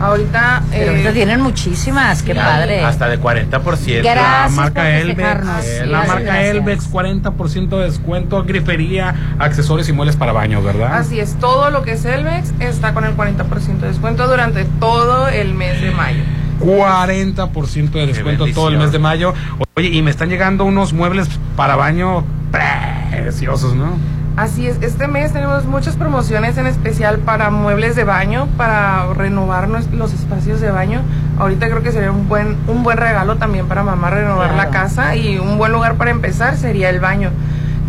Ahorita... 0.00 0.62
Eh, 0.72 0.88
ahorita 0.88 1.12
tienen 1.12 1.40
muchísimas, 1.40 2.22
qué 2.22 2.34
padre. 2.34 2.84
Hasta 2.84 3.08
de 3.08 3.20
40%. 3.20 4.02
Gracias 4.02 4.04
la 4.04 4.48
marca 4.48 4.82
por 4.82 4.90
Elbex, 4.90 5.66
eh, 5.66 5.86
la 5.86 6.04
marca. 6.04 6.42
Elbex, 6.42 6.90
40% 6.90 7.68
de 7.68 7.84
descuento, 7.84 8.42
grifería, 8.44 9.14
accesorios 9.38 9.88
y 9.88 9.92
muebles 9.92 10.16
para 10.16 10.32
baños, 10.32 10.64
¿verdad? 10.64 10.94
Así 10.94 11.20
es, 11.20 11.34
todo 11.38 11.70
lo 11.70 11.82
que 11.82 11.92
es 11.92 12.04
Elvex 12.04 12.52
está 12.58 12.94
con 12.94 13.04
el 13.04 13.16
40% 13.16 13.80
de 13.80 13.88
descuento 13.88 14.26
durante 14.26 14.64
todo 14.80 15.28
el 15.28 15.54
mes 15.54 15.80
de 15.80 15.90
mayo. 15.90 16.22
40% 16.60 17.90
de 17.90 18.06
descuento 18.06 18.46
todo 18.54 18.68
el 18.68 18.78
mes 18.78 18.92
de 18.92 18.98
mayo. 18.98 19.34
Oye, 19.74 19.88
y 19.88 20.02
me 20.02 20.10
están 20.10 20.28
llegando 20.28 20.64
unos 20.64 20.92
muebles 20.92 21.28
para 21.56 21.76
baño 21.76 22.24
preciosos, 22.50 23.74
¿no? 23.74 23.96
Así 24.34 24.66
es, 24.66 24.78
este 24.80 25.08
mes 25.08 25.34
tenemos 25.34 25.66
muchas 25.66 25.96
promociones 25.96 26.56
en 26.56 26.66
especial 26.66 27.18
para 27.18 27.50
muebles 27.50 27.96
de 27.96 28.04
baño, 28.04 28.48
para 28.56 29.12
renovar 29.12 29.68
los 29.68 30.14
espacios 30.14 30.62
de 30.62 30.70
baño. 30.70 31.02
Ahorita 31.38 31.68
creo 31.68 31.82
que 31.82 31.92
sería 31.92 32.10
un 32.10 32.28
buen, 32.30 32.56
un 32.66 32.82
buen 32.82 32.96
regalo 32.96 33.36
también 33.36 33.68
para 33.68 33.82
mamá 33.82 34.08
renovar 34.08 34.54
la 34.54 34.70
casa 34.70 35.16
y 35.16 35.38
un 35.38 35.58
buen 35.58 35.72
lugar 35.72 35.96
para 35.96 36.10
empezar 36.10 36.56
sería 36.56 36.88
el 36.88 36.98
baño. 36.98 37.30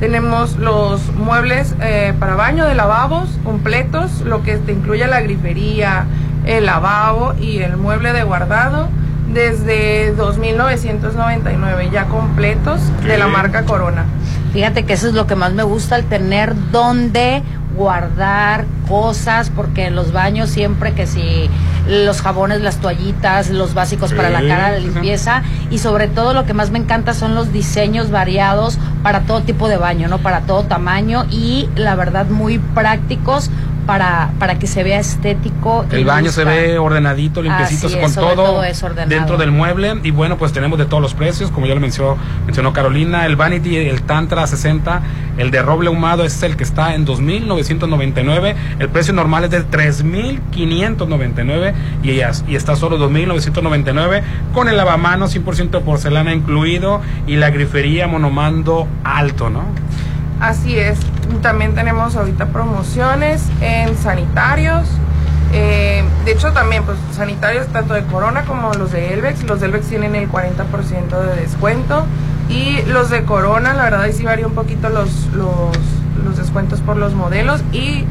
Tenemos 0.01 0.57
los 0.57 1.13
muebles 1.15 1.75
eh, 1.79 2.13
para 2.19 2.35
baño 2.35 2.65
de 2.65 2.75
lavabos 2.75 3.29
completos, 3.45 4.19
lo 4.21 4.43
que 4.43 4.57
te 4.57 4.73
incluye 4.73 5.07
la 5.07 5.21
grifería, 5.21 6.07
el 6.45 6.65
lavabo 6.65 7.35
y 7.39 7.59
el 7.59 7.77
mueble 7.77 8.11
de 8.11 8.23
guardado 8.23 8.89
desde 9.33 10.13
2.999 10.17 11.89
ya 11.89 12.05
completos 12.05 12.81
de 13.03 13.17
la 13.17 13.27
marca 13.27 13.63
Corona. 13.63 14.05
Fíjate 14.53 14.85
que 14.85 14.93
eso 14.93 15.07
es 15.07 15.15
lo 15.15 15.25
que 15.25 15.35
más 15.35 15.53
me 15.53 15.63
gusta, 15.63 15.95
el 15.95 16.05
tener 16.05 16.53
donde 16.71 17.41
guardar 17.75 18.65
cosas, 18.87 19.49
porque 19.49 19.87
en 19.87 19.95
los 19.95 20.11
baños 20.11 20.51
siempre 20.51 20.93
que 20.93 21.07
si 21.07 21.49
los 21.87 22.21
jabones, 22.21 22.61
las 22.61 22.77
toallitas, 22.77 23.49
los 23.49 23.73
básicos 23.73 24.13
para 24.13 24.29
la 24.29 24.41
cara, 24.41 24.71
la 24.71 24.79
limpieza 24.79 25.41
y 25.71 25.79
sobre 25.79 26.07
todo 26.07 26.33
lo 26.33 26.45
que 26.45 26.53
más 26.53 26.69
me 26.69 26.77
encanta 26.79 27.15
son 27.15 27.33
los 27.33 27.51
diseños 27.51 28.11
variados 28.11 28.77
para 29.01 29.21
todo 29.21 29.41
tipo 29.41 29.67
de 29.67 29.77
baño, 29.77 30.07
¿no? 30.07 30.19
Para 30.19 30.41
todo 30.41 30.63
tamaño 30.63 31.25
y 31.31 31.67
la 31.75 31.95
verdad 31.95 32.27
muy 32.27 32.59
prácticos 32.59 33.49
para, 33.85 34.31
para 34.39 34.57
que 34.59 34.67
se 34.67 34.83
vea 34.83 34.99
estético. 34.99 35.85
y 35.91 35.95
El 35.95 36.05
baño 36.05 36.31
se 36.31 36.43
ve 36.45 36.77
ordenadito, 36.79 37.41
limpiecito, 37.41 37.87
Así 37.87 37.95
es, 37.95 38.01
con 38.01 38.11
sobre 38.11 38.35
todo, 38.35 38.45
todo 38.45 38.63
es 38.63 38.81
ordenado. 38.83 39.09
dentro 39.09 39.37
del 39.37 39.51
mueble. 39.51 39.95
Y 40.03 40.11
bueno, 40.11 40.37
pues 40.37 40.53
tenemos 40.53 40.77
de 40.79 40.85
todos 40.85 41.01
los 41.01 41.13
precios, 41.13 41.51
como 41.51 41.65
ya 41.67 41.75
lo 41.75 41.81
mencionó, 41.81 42.17
mencionó 42.45 42.73
Carolina. 42.73 43.25
El 43.25 43.35
Vanity, 43.35 43.75
el 43.77 44.01
Tantra 44.03 44.47
60, 44.47 45.01
el 45.37 45.51
de 45.51 45.61
roble 45.61 45.89
ahumado 45.89 46.23
es 46.23 46.41
el 46.43 46.55
que 46.57 46.63
está 46.63 46.95
en 46.95 47.05
2.999. 47.05 48.55
El 48.79 48.89
precio 48.89 49.13
normal 49.13 49.43
es 49.45 49.51
de 49.51 49.63
3.599 49.65 51.73
y, 52.03 52.15
ya- 52.15 52.31
y 52.47 52.55
está 52.55 52.75
solo 52.75 52.97
2.999 52.97 54.21
con 54.53 54.67
el 54.69 54.77
lavamanos 54.77 55.35
100% 55.35 55.69
de 55.71 55.79
porcelana 55.79 56.33
incluido 56.33 57.01
y 57.27 57.35
la 57.35 57.49
grifería 57.49 58.07
monomando 58.07 58.87
alto, 59.03 59.49
¿no? 59.49 59.63
Así 60.39 60.77
es. 60.77 60.97
También 61.41 61.75
tenemos 61.75 62.15
ahorita 62.15 62.47
promociones 62.47 63.43
en 63.61 63.97
sanitarios. 63.97 64.87
Eh, 65.53 66.03
de 66.25 66.31
hecho, 66.31 66.51
también, 66.51 66.83
pues, 66.83 66.97
sanitarios 67.15 67.67
tanto 67.67 67.93
de 67.93 68.03
Corona 68.05 68.43
como 68.43 68.73
los 68.73 68.91
de 68.91 69.13
Elvex. 69.13 69.43
Los 69.43 69.59
de 69.59 69.69
tienen 69.79 70.15
el 70.15 70.29
40% 70.29 71.21
de 71.21 71.41
descuento. 71.41 72.05
Y 72.49 72.81
los 72.87 73.09
de 73.09 73.23
Corona, 73.23 73.73
la 73.73 73.83
verdad, 73.83 74.01
ahí 74.01 74.13
sí 74.13 74.23
varía 74.23 74.47
un 74.47 74.53
poquito 74.53 74.89
los, 74.89 75.27
los, 75.33 75.77
los 76.23 76.37
descuentos 76.37 76.81
por 76.81 76.97
los 76.97 77.13
modelos. 77.13 77.61
Y 77.71 78.05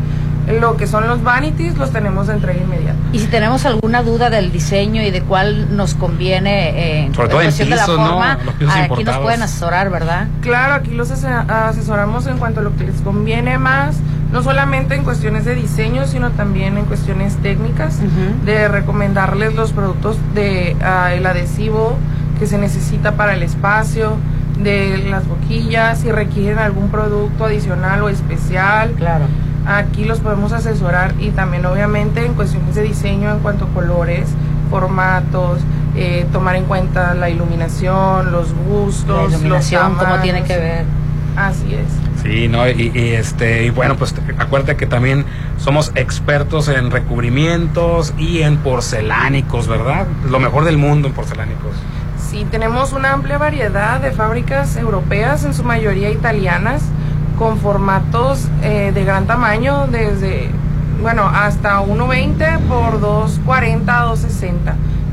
lo 0.60 0.76
que 0.76 0.86
son 0.86 1.06
los 1.06 1.22
vanities, 1.22 1.76
los 1.78 1.90
tenemos 1.92 2.26
de 2.26 2.34
entrega 2.34 2.60
inmediata. 2.60 2.98
Y 3.12 3.18
si 3.20 3.26
tenemos 3.26 3.64
alguna 3.64 4.02
duda 4.02 4.28
del 4.30 4.50
diseño 4.50 5.02
y 5.02 5.10
de 5.10 5.22
cuál 5.22 5.76
nos 5.76 5.94
conviene 5.94 7.04
eh, 7.04 7.10
Sobre 7.14 7.28
todo 7.28 7.40
en 7.40 7.46
cuestión 7.46 7.70
de 7.70 7.76
la 7.76 7.86
forma, 7.86 8.38
Los 8.44 8.54
pisos 8.54 8.74
aquí 8.76 9.04
nos 9.04 9.18
pueden 9.18 9.42
asesorar, 9.42 9.90
¿verdad? 9.90 10.26
Claro, 10.40 10.74
aquí 10.74 10.90
los 10.92 11.10
ase- 11.10 11.28
asesoramos 11.28 12.26
en 12.26 12.38
cuanto 12.38 12.60
a 12.60 12.62
lo 12.62 12.74
que 12.76 12.84
les 12.84 13.00
conviene 13.02 13.58
más, 13.58 13.96
no 14.32 14.42
solamente 14.42 14.94
en 14.94 15.04
cuestiones 15.04 15.44
de 15.44 15.54
diseño, 15.54 16.06
sino 16.06 16.30
también 16.30 16.76
en 16.78 16.86
cuestiones 16.86 17.36
técnicas, 17.36 17.98
de 18.44 18.66
recomendarles 18.68 19.54
los 19.54 19.72
productos 19.72 20.16
de 20.34 20.76
ah, 20.82 21.12
el 21.14 21.24
adhesivo 21.26 21.96
que 22.38 22.46
se 22.46 22.58
necesita 22.58 23.12
para 23.12 23.34
el 23.34 23.42
espacio, 23.42 24.16
de 24.58 24.98
las 25.10 25.26
boquillas, 25.26 25.98
si 26.00 26.10
requieren 26.12 26.58
algún 26.58 26.88
producto 26.88 27.44
adicional 27.44 28.02
o 28.02 28.08
especial. 28.08 28.92
Claro. 28.96 29.24
Aquí 29.66 30.04
los 30.04 30.20
podemos 30.20 30.52
asesorar 30.52 31.14
y 31.18 31.30
también 31.30 31.64
obviamente 31.66 32.24
en 32.24 32.34
cuestiones 32.34 32.74
de 32.74 32.82
diseño 32.82 33.30
en 33.30 33.38
cuanto 33.38 33.66
a 33.66 33.68
colores, 33.68 34.28
formatos, 34.70 35.60
eh, 35.94 36.26
tomar 36.32 36.56
en 36.56 36.64
cuenta 36.64 37.14
la 37.14 37.30
iluminación, 37.30 38.32
los 38.32 38.52
gustos, 38.54 39.30
La 39.30 39.36
iluminación, 39.36 39.92
los 39.94 40.02
cómo 40.02 40.18
tiene 40.20 40.42
que 40.42 40.56
ver. 40.56 40.84
Así 41.36 41.74
es. 41.74 42.22
Sí, 42.22 42.48
no, 42.48 42.68
y, 42.68 42.92
y, 42.94 43.08
este, 43.14 43.64
y 43.64 43.70
bueno, 43.70 43.96
pues 43.96 44.14
acuérdate 44.38 44.76
que 44.76 44.86
también 44.86 45.24
somos 45.58 45.92
expertos 45.94 46.68
en 46.68 46.90
recubrimientos 46.90 48.14
y 48.18 48.42
en 48.42 48.58
porcelánicos, 48.58 49.66
¿verdad? 49.66 50.06
Lo 50.28 50.38
mejor 50.38 50.64
del 50.64 50.78
mundo 50.78 51.08
en 51.08 51.14
porcelánicos. 51.14 51.72
Sí, 52.30 52.46
tenemos 52.50 52.92
una 52.92 53.12
amplia 53.12 53.38
variedad 53.38 54.00
de 54.00 54.12
fábricas 54.12 54.76
europeas, 54.76 55.44
en 55.44 55.52
su 55.52 55.64
mayoría 55.64 56.10
italianas, 56.10 56.82
con 57.38 57.58
formatos 57.58 58.48
eh, 58.62 58.92
de 58.94 59.04
gran 59.04 59.26
tamaño, 59.26 59.86
desde, 59.88 60.50
bueno, 61.00 61.26
hasta 61.28 61.80
1.20 61.80 62.58
por 62.60 63.00
2.40 63.00 63.88
a 63.88 64.06
2.60, 64.06 64.54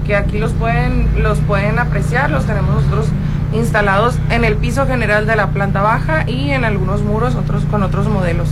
que 0.05 0.15
aquí 0.15 0.37
los 0.37 0.51
pueden, 0.53 1.09
los 1.23 1.39
pueden 1.39 1.79
apreciar, 1.79 2.29
los 2.29 2.45
tenemos 2.45 2.75
nosotros 2.75 3.07
instalados 3.53 4.19
en 4.29 4.43
el 4.43 4.55
piso 4.55 4.85
general 4.85 5.25
de 5.25 5.35
la 5.35 5.47
planta 5.47 5.81
baja 5.81 6.29
y 6.29 6.51
en 6.51 6.65
algunos 6.65 7.01
muros 7.01 7.35
otros 7.35 7.63
con 7.65 7.81
otros 7.83 8.07
modelos. 8.07 8.47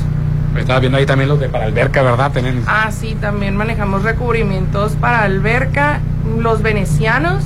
Estaba 0.56 0.80
viendo 0.80 0.98
ahí 0.98 1.06
también 1.06 1.30
los 1.30 1.39
de 1.39 1.49
para 1.49 1.65
alberca, 1.65 2.02
¿verdad? 2.02 2.31
Tienen- 2.31 2.64
Ah, 2.65 2.89
sí, 2.91 3.15
también 3.22 3.56
manejamos 3.56 4.02
recubrimientos 4.02 4.94
para 4.94 5.22
alberca, 5.22 5.99
los 6.39 6.64
venecianos 6.64 7.44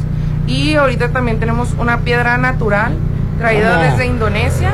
y 0.47 0.75
ahorita 0.75 1.09
también 1.09 1.37
tenemos 1.39 1.73
una 1.77 1.99
piedra 1.99 2.37
natural 2.37 2.93
traída 3.41 3.71
¿Cómo? 3.77 3.83
desde 3.83 4.05
Indonesia. 4.05 4.71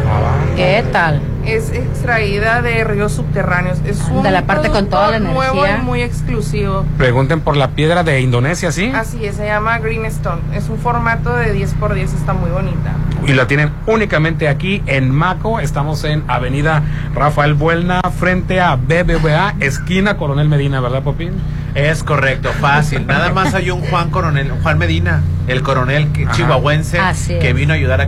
¿Qué 0.56 0.84
tal? 0.92 1.22
Es 1.46 1.72
extraída 1.72 2.62
de 2.62 2.84
ríos 2.84 3.14
subterráneos. 3.14 3.80
Es 3.86 4.02
un 4.12 4.22
De 4.22 4.32
la 4.32 4.46
parte 4.46 4.70
con 4.70 4.88
toda 4.88 5.08
la 5.12 5.18
producto 5.18 5.34
nuevo 5.34 5.66
energía. 5.66 5.82
y 5.82 5.86
muy 5.86 6.02
exclusivo. 6.02 6.86
Pregunten 6.98 7.40
por 7.40 7.56
la 7.56 7.70
piedra 7.70 8.04
de 8.04 8.20
Indonesia, 8.20 8.72
¿sí? 8.74 8.92
Así 8.94 9.26
es, 9.26 9.38
se 9.38 9.46
llama 9.46 9.80
Green 9.80 10.06
Stone. 10.06 10.42
Es 10.54 10.68
un 10.68 10.78
formato 10.78 11.34
de 11.38 11.54
10 11.54 11.76
por 11.76 11.94
10 11.94 12.14
está 12.14 12.34
muy 12.34 12.50
bonita. 12.50 12.92
Y 13.26 13.34
la 13.34 13.48
tienen 13.48 13.72
únicamente 13.86 14.50
aquí 14.50 14.84
en 14.86 15.10
Maco. 15.10 15.62
Estamos 15.62 16.04
en 16.04 16.24
Avenida 16.28 16.84
Rafael 17.16 17.54
Buelna, 17.54 18.02
frente 18.20 18.60
a 18.60 18.76
BBVA, 18.76 19.56
esquina 19.62 20.18
Coronel 20.18 20.50
Medina, 20.50 20.82
¿verdad, 20.82 21.02
Popín? 21.04 21.32
Es 21.76 22.04
correcto, 22.04 22.52
fácil. 22.60 23.08
Nada 23.08 23.32
más 23.32 23.54
hay 23.54 23.72
un 23.72 23.82
Juan 23.82 24.10
Coronel, 24.10 24.52
Juan 24.64 24.78
Medina, 24.78 25.22
el 25.48 25.62
coronel 25.62 26.10
Ajá. 26.26 26.32
chihuahuense 26.34 27.00
que 27.40 27.54
vino 27.54 27.72
a 27.74 27.76
ayudar 27.76 28.02
a 28.02 28.08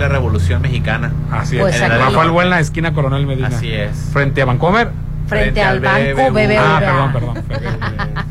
que 0.00 0.08
la 0.08 0.08
Revolución 0.08 0.62
Mexicana. 0.62 1.12
Así 1.30 1.58
Pues 1.58 1.76
es. 1.76 1.82
aquí- 1.82 1.96
Rafael 1.96 2.30
Buelna, 2.30 2.58
esquina 2.60 2.92
Coronel 2.92 3.26
Medina. 3.26 3.48
Así 3.48 3.70
es. 3.72 4.10
Frente 4.12 4.42
a 4.42 4.44
Vancomer. 4.46 4.90
Frente 5.28 5.62
al 5.62 5.80
banco 5.80 6.32
BBVA. 6.32 6.76
Ah, 6.76 6.80
perdón, 6.80 7.12
perdón. 7.12 7.44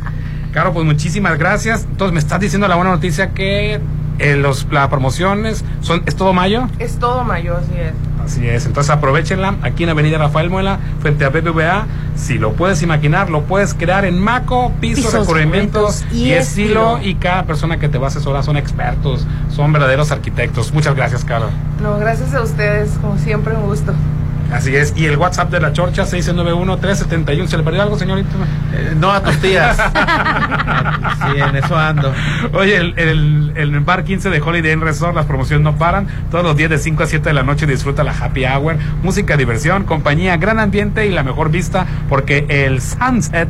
Claro, 0.52 0.74
pues 0.74 0.84
muchísimas 0.84 1.38
gracias. 1.38 1.86
Entonces, 1.90 2.12
me 2.12 2.20
estás 2.20 2.40
diciendo 2.40 2.68
la 2.68 2.76
buena 2.76 2.90
noticia 2.90 3.30
que 3.36 3.80
eh, 4.20 4.36
los, 4.36 4.68
las 4.72 4.88
promociones 4.90 5.64
son, 5.82 6.04
¿es 6.06 6.16
todo 6.16 6.34
mayo? 6.34 6.68
Es 6.80 6.98
todo 6.98 7.24
mayo, 7.24 7.58
así 7.58 7.74
es. 7.80 7.94
Así 8.24 8.48
es, 8.48 8.66
entonces 8.68 8.92
aprovechenla 8.92 9.56
aquí 9.64 9.84
en 9.84 9.90
Avenida 9.90 10.20
Rafael 10.20 10.50
Muela, 10.52 10.78
frente 11.02 11.26
a 11.26 11.30
BBVA. 11.30 11.88
Si 12.16 12.38
lo 12.38 12.52
puedes 12.54 12.84
imaginar, 12.84 13.30
lo 13.30 13.44
puedes 13.44 13.74
crear 13.74 14.06
en 14.06 14.20
Maco, 14.20 14.72
pisos, 14.80 15.06
Pisos, 15.06 15.22
recubrimientos 15.22 16.06
y, 16.12 16.26
y 16.26 16.32
estilo. 16.34 16.98
estilo. 16.98 17.10
Y 17.10 17.16
cada 17.16 17.46
persona 17.46 17.80
que 17.80 17.90
te 17.90 17.98
va 17.98 18.08
a 18.08 18.10
asesorar 18.10 18.44
son 18.44 18.58
expertos, 18.58 19.26
son 19.50 19.72
verdaderos 19.74 20.12
arquitectos. 20.12 20.74
Muchas 20.74 20.96
gracias, 20.96 21.24
Carlos. 21.26 21.50
No, 21.82 21.98
gracias 21.98 22.36
a 22.36 22.44
ustedes, 22.44 22.92
como 23.02 23.18
siempre, 23.18 23.56
un 23.56 23.64
gusto. 23.64 23.94
Así 24.52 24.76
es, 24.76 24.94
y 24.96 25.06
el 25.06 25.18
WhatsApp 25.18 25.52
de 25.52 25.60
la 25.60 25.74
Chorcha, 25.74 26.04
691-371. 26.04 27.48
¿Se 27.48 27.58
le 27.58 27.64
perdió 27.64 27.84
algo, 27.84 27.98
señorita? 27.98 28.30
Eh, 28.74 28.94
no 28.98 29.12
a 29.12 29.22
tus 29.22 29.38
tías. 29.38 29.78
sí, 29.78 31.40
en 31.40 31.56
eso 31.56 31.78
ando. 31.78 32.14
Oye, 32.54 32.78
el, 32.78 32.98
el, 32.98 33.54
el 33.56 33.80
bar 33.82 34.04
15 34.04 34.30
de 34.30 34.42
Holiday 34.42 34.74
Inn 34.74 34.82
Resort, 34.82 35.16
las 35.16 35.26
promociones 35.26 35.64
no 35.64 35.78
paran. 35.78 36.08
Todos 36.32 36.44
los 36.44 36.58
días 36.58 36.70
de 36.70 36.80
5 36.80 37.04
a 37.04 37.06
7 37.06 37.30
de 37.30 37.34
la 37.34 37.44
noche 37.44 37.68
disfruta 37.68 38.04
la 38.04 38.12
happy 38.12 38.46
hour, 38.46 38.78
música, 39.04 39.38
diversión, 39.38 39.84
compañía, 39.84 40.38
gran 40.38 40.60
ambiente 40.60 41.06
y 41.06 41.12
la 41.12 41.24
mejor 41.24 41.52
vista 41.52 41.86
porque 42.08 42.46
el 42.50 42.82
sunset 42.82 43.50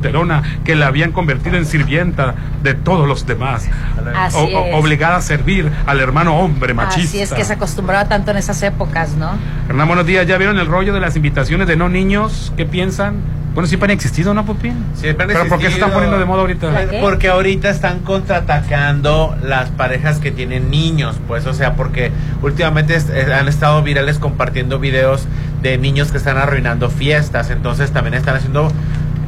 que 0.63 0.75
la 0.75 0.87
habían 0.87 1.11
convertido 1.11 1.57
en 1.57 1.65
sirvienta 1.65 2.35
de 2.61 2.75
todos 2.75 3.07
los 3.07 3.25
demás, 3.25 3.67
Así 4.15 4.37
O- 4.37 4.41
o- 4.59 4.65
es. 4.67 4.75
obligada 4.75 5.15
a 5.17 5.21
servir 5.21 5.71
al 5.87 5.99
hermano 5.99 6.37
hombre 6.37 6.75
machista. 6.75 7.09
Así 7.09 7.19
es 7.19 7.33
que 7.33 7.43
se 7.43 7.53
acostumbraba 7.53 8.07
tanto 8.07 8.29
en 8.31 8.37
esas 8.37 8.61
épocas, 8.61 9.15
¿no? 9.15 9.31
Hernán, 9.67 9.87
buenos 9.87 10.05
días, 10.05 10.27
¿ya 10.27 10.37
vieron 10.37 10.59
el 10.59 10.67
rollo 10.67 10.93
de 10.93 10.99
las 10.99 11.15
invitaciones 11.15 11.67
de 11.67 11.75
no 11.77 11.89
niños? 11.89 12.53
¿Qué 12.55 12.65
piensan? 12.65 13.15
Bueno, 13.55 13.67
siempre 13.67 13.85
han 13.91 13.95
existido, 13.95 14.35
¿no, 14.35 14.45
Popín? 14.45 14.85
Siempre 14.93 15.23
han 15.23 15.29
Pero 15.29 15.47
¿por 15.49 15.57
qué 15.57 15.65
se 15.65 15.71
están 15.73 15.89
existido. 15.89 15.93
poniendo 15.93 16.19
de 16.19 16.25
moda 16.25 16.41
ahorita? 16.41 16.71
¿Para 16.71 16.87
qué? 16.89 16.99
Porque 17.01 17.27
ahorita 17.29 17.69
están 17.71 17.99
contraatacando 18.01 19.35
las 19.41 19.69
parejas 19.71 20.19
que 20.19 20.29
tienen 20.31 20.69
niños, 20.69 21.15
pues, 21.27 21.47
o 21.47 21.55
sea, 21.55 21.73
porque 21.73 22.11
últimamente 22.43 22.95
eh, 22.95 23.33
han 23.33 23.47
estado 23.47 23.81
virales 23.81 24.19
compartiendo 24.19 24.77
videos 24.77 25.25
de 25.63 25.79
niños 25.79 26.11
que 26.11 26.17
están 26.19 26.37
arruinando 26.37 26.91
fiestas. 26.91 27.49
Entonces 27.49 27.89
también 27.91 28.13
están 28.13 28.35
haciendo... 28.35 28.71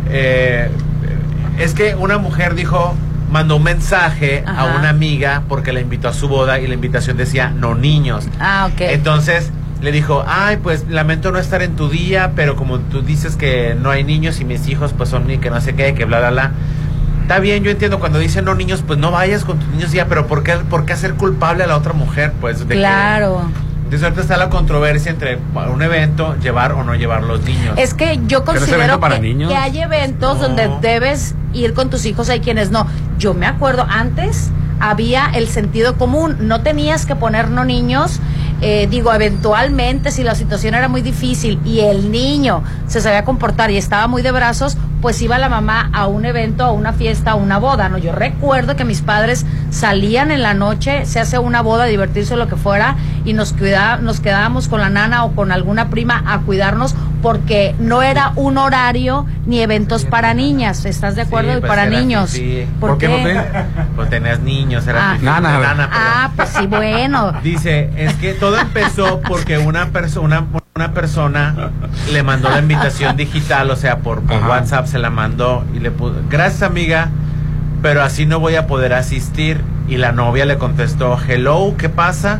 eh, 0.10 0.70
es 1.58 1.74
que 1.74 1.96
una 1.96 2.18
mujer 2.18 2.56
dijo, 2.56 2.96
mandó 3.32 3.58
un 3.58 3.64
mensaje 3.64 4.44
a 4.48 4.66
una 4.80 4.90
amiga 4.90 5.44
porque 5.48 5.72
la 5.74 5.82
invitó 5.82 6.08
a 6.10 6.14
su 6.14 6.28
boda 6.28 6.60
y 6.60 6.68
la 6.68 6.74
invitación 6.74 7.18
decía 7.18 7.50
no 7.50 7.76
niños. 7.76 8.28
Ah, 8.40 8.70
ok. 8.72 8.82
Entonces 8.82 9.52
le 9.82 9.92
dijo, 9.92 10.24
ay, 10.28 10.58
pues 10.62 10.86
lamento 10.90 11.32
no 11.32 11.38
estar 11.40 11.62
en 11.62 11.76
tu 11.76 11.90
día, 11.90 12.32
pero 12.36 12.56
como 12.56 12.80
tú 12.80 13.02
dices 13.02 13.36
que 13.36 13.76
no 13.80 13.92
hay 13.92 14.04
niños 14.04 14.40
y 14.42 14.46
mis 14.46 14.68
hijos 14.68 14.94
pues 14.98 15.10
son 15.10 15.28
ni 15.28 15.38
que 15.38 15.50
no 15.50 15.62
sé 15.62 15.76
qué, 15.76 15.94
que 15.94 16.06
bla, 16.06 16.20
bla, 16.20 16.32
bla. 16.32 16.52
Está 17.22 17.40
bien, 17.40 17.64
yo 17.64 17.70
entiendo 17.70 18.00
cuando 18.00 18.18
dicen 18.18 18.44
no 18.46 18.56
niños, 18.56 18.84
pues 18.86 18.98
no 18.98 19.12
vayas 19.12 19.46
con 19.46 19.60
tus 19.60 19.68
niños 19.70 19.92
ya, 19.92 20.08
pero 20.08 20.26
¿por 20.28 20.42
qué, 20.44 20.54
por 20.70 20.86
qué 20.86 20.94
hacer 20.94 21.14
culpable 21.14 21.64
a 21.64 21.68
la 21.68 21.78
otra 21.78 21.94
mujer? 21.94 22.34
Pues 22.42 22.60
de 22.62 22.66
que- 22.70 22.76
Claro. 22.80 23.44
Entonces 23.90 24.04
ahorita 24.04 24.22
está 24.22 24.38
la 24.38 24.52
controversia 24.52 25.10
entre 25.10 25.40
un 25.74 25.82
evento 25.82 26.36
llevar 26.44 26.74
o 26.74 26.84
no 26.84 26.94
llevar 26.94 27.24
los 27.24 27.42
niños. 27.42 27.76
Es 27.76 27.96
que 27.96 28.20
yo 28.28 28.46
considero 28.46 29.00
para 29.00 29.16
que, 29.16 29.22
niños. 29.22 29.50
que 29.50 29.58
hay 29.58 29.80
eventos 29.80 30.40
donde 30.40 30.70
debes 30.80 31.34
ir 31.54 31.74
con 31.74 31.90
tus 31.90 32.06
hijos, 32.06 32.30
hay 32.30 32.40
quienes 32.40 32.70
no. 32.70 32.86
Yo 33.18 33.34
me 33.34 33.48
acuerdo, 33.48 33.88
antes 33.90 34.52
había 34.80 35.26
el 35.34 35.48
sentido 35.48 35.98
común, 35.98 36.38
no 36.42 36.62
tenías 36.62 37.08
que 37.08 37.16
poner 37.16 37.50
no 37.50 37.66
niños. 37.66 38.20
Eh, 38.62 38.88
digo, 38.90 39.14
eventualmente, 39.14 40.12
si 40.12 40.24
la 40.24 40.36
situación 40.36 40.76
era 40.76 40.88
muy 40.88 41.02
difícil 41.02 41.60
y 41.64 41.80
el 41.80 42.12
niño 42.12 42.64
se 42.88 43.02
sabía 43.02 43.24
comportar 43.24 43.72
y 43.72 43.78
estaba 43.78 44.08
muy 44.08 44.22
de 44.22 44.32
brazos, 44.32 44.78
pues 45.02 45.22
iba 45.22 45.38
la 45.38 45.48
mamá 45.48 45.90
a 45.94 46.08
un 46.08 46.26
evento, 46.26 46.66
a 46.66 46.72
una 46.72 46.92
fiesta, 46.92 47.32
a 47.32 47.36
una 47.36 47.58
boda. 47.58 47.88
No, 47.88 47.98
yo 47.98 48.12
recuerdo 48.12 48.76
que 48.76 48.84
mis 48.84 49.02
padres 49.02 49.46
salían 49.70 50.32
en 50.32 50.42
la 50.42 50.54
noche, 50.54 51.06
se 51.06 51.20
hace 51.20 51.40
una 51.40 51.62
boda, 51.62 51.86
divertirse 51.86 52.34
o 52.34 52.38
lo 52.38 52.48
que 52.48 52.58
fuera, 52.58 52.98
y 53.24 53.34
nos 53.34 53.54
cuida, 53.54 53.98
nos 53.98 54.20
quedábamos 54.20 54.68
con 54.68 54.82
la 54.82 54.90
nana 54.90 55.24
o 55.24 55.32
con 55.36 55.52
alguna 55.52 55.90
prima 55.90 56.22
a 56.28 56.40
cuidarnos 56.40 56.96
porque 57.22 57.76
no 57.80 58.02
era 58.02 58.34
un 58.36 58.58
horario 58.58 59.26
ni 59.46 59.62
eventos 59.62 60.06
para 60.06 60.34
niñas. 60.34 60.86
¿Estás 60.86 61.16
de 61.16 61.24
acuerdo? 61.24 61.52
Sí, 61.52 61.58
y 61.58 61.60
pues 61.62 61.70
para 61.70 61.86
niños. 61.88 62.30
sí. 62.30 62.68
¿Por, 62.80 62.98
qué? 62.98 63.42
Pues 63.96 64.10
tenías 64.10 64.40
niños, 64.40 64.88
era 64.88 65.12
Ah. 65.12 65.18
Nana. 65.22 65.60
perdón. 65.60 65.88
Ah, 65.92 66.32
pues 66.36 66.50
sí, 66.50 66.68
bueno. 66.68 67.34
Dice, 67.44 67.90
es 67.98 68.14
que 68.16 68.34
todo 68.34 68.58
empezó 68.60 69.22
porque 69.22 69.58
una 69.58 69.88
persona 69.88 70.46
una 70.76 70.94
persona 70.94 71.72
le 72.14 72.24
mandó 72.24 72.50
la 72.50 72.60
invitación 72.60 73.18
digital, 73.18 73.70
o 73.70 73.76
sea, 73.76 73.98
por, 73.98 74.22
por 74.22 74.42
WhatsApp 74.46 74.86
se 74.86 74.98
la 74.98 75.10
mandó 75.10 75.66
y 75.76 75.80
le 75.80 75.92
puso, 75.92 76.16
gracias 76.30 76.62
amiga, 76.62 77.10
pero 77.82 78.02
así 78.02 78.26
no 78.26 78.40
voy 78.40 78.56
a 78.56 78.66
poder 78.66 78.94
asistir. 78.94 79.62
Y 79.90 79.98
la 79.98 80.12
novia 80.14 80.46
le 80.46 80.58
contestó, 80.58 81.18
hello, 81.28 81.74
¿qué 81.78 81.90
pasa? 81.90 82.40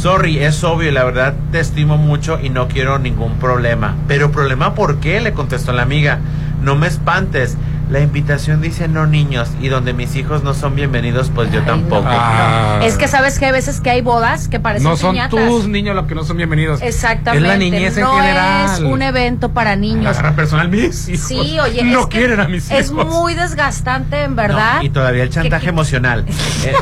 Sorry, 0.00 0.38
es 0.38 0.62
obvio 0.62 0.90
y 0.90 0.92
la 0.92 1.02
verdad 1.02 1.34
te 1.50 1.58
estimo 1.58 1.96
mucho 1.96 2.38
y 2.40 2.50
no 2.50 2.68
quiero 2.68 3.00
ningún 3.00 3.36
problema. 3.40 3.96
Pero 4.06 4.30
problema, 4.30 4.76
¿por 4.76 5.00
qué? 5.00 5.20
Le 5.20 5.32
contestó 5.32 5.72
la 5.72 5.82
amiga. 5.82 6.20
No 6.62 6.76
me 6.76 6.86
espantes. 6.86 7.56
La 7.90 8.00
invitación 8.00 8.60
dice 8.60 8.86
no 8.86 9.06
niños 9.06 9.48
y 9.62 9.68
donde 9.68 9.94
mis 9.94 10.14
hijos 10.14 10.42
no 10.44 10.52
son 10.52 10.74
bienvenidos, 10.74 11.30
pues 11.34 11.50
yo 11.50 11.62
tampoco. 11.62 12.04
Ah. 12.06 12.80
Es 12.82 12.98
que 12.98 13.08
sabes 13.08 13.38
que 13.38 13.46
hay 13.46 13.52
veces 13.52 13.80
que 13.80 13.88
hay 13.88 14.02
bodas 14.02 14.46
que 14.48 14.60
parecen 14.60 14.90
No 14.90 14.96
son 14.98 15.12
piñatas. 15.12 15.30
tus 15.48 15.68
niños 15.68 15.96
los 15.96 16.06
que 16.06 16.14
no 16.14 16.22
son 16.22 16.36
bienvenidos. 16.36 16.82
Exactamente. 16.82 17.46
Es 17.46 17.50
la 17.50 17.56
niñez 17.56 17.96
en 17.96 18.02
no 18.04 18.12
general. 18.16 18.70
es 18.74 18.80
un 18.80 19.00
evento 19.00 19.48
para 19.54 19.74
niños. 19.74 20.18
Agarra 20.18 20.36
personal 20.36 20.68
mis 20.68 21.08
hijos. 21.08 21.26
Sí, 21.28 21.58
oye, 21.60 21.82
no 21.84 22.00
es 22.00 22.06
que 22.08 22.18
quieren 22.18 22.40
a 22.40 22.48
mis 22.48 22.66
hijos. 22.70 22.78
Es 22.78 22.92
muy 22.92 23.32
desgastante, 23.34 24.22
en 24.22 24.36
verdad. 24.36 24.76
No, 24.80 24.82
y 24.82 24.90
todavía 24.90 25.22
el 25.22 25.30
chantaje 25.30 25.68
emocional. 25.70 26.24
Eh, 26.66 26.72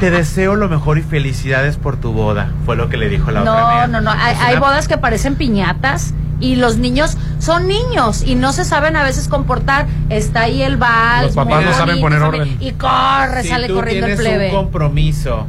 te 0.00 0.10
deseo 0.10 0.54
lo 0.56 0.68
mejor 0.68 0.98
y 0.98 1.02
felicidades 1.02 1.76
por 1.76 1.96
tu 1.98 2.12
boda, 2.12 2.48
fue 2.64 2.74
lo 2.74 2.88
que 2.88 2.96
le 2.96 3.08
dijo 3.10 3.30
la 3.30 3.42
otra 3.42 3.86
No, 3.86 3.86
no, 3.86 4.00
no. 4.00 4.10
Hay, 4.10 4.34
Es 4.34 4.40
hay 4.40 4.52
una- 4.56 4.60
bodas 4.66 4.88
que 4.88 4.96
parecen 4.98 5.36
piñatas 5.36 6.14
y 6.40 6.56
los 6.56 6.76
niños 6.76 7.16
son 7.38 7.66
niños 7.68 8.22
y 8.22 8.34
no 8.34 8.52
se 8.52 8.64
saben 8.64 8.96
a 8.96 9.02
veces 9.02 9.28
comportar. 9.28 9.86
Está 10.10 10.42
ahí 10.42 10.62
el 10.62 10.76
vals. 10.76 11.26
Los 11.26 11.34
papás 11.36 11.64
no 11.64 11.72
saben 11.72 12.00
poner 12.00 12.20
saben- 12.20 12.40
orden. 12.42 12.56
Y 12.60 12.72
corre, 12.72 13.42
si 13.42 13.48
sale 13.48 13.68
tú 13.68 13.74
corriendo 13.74 14.06
el 14.06 14.16
tienes 14.16 14.32
plebe. 14.34 14.50
un 14.50 14.64
compromiso 14.64 15.46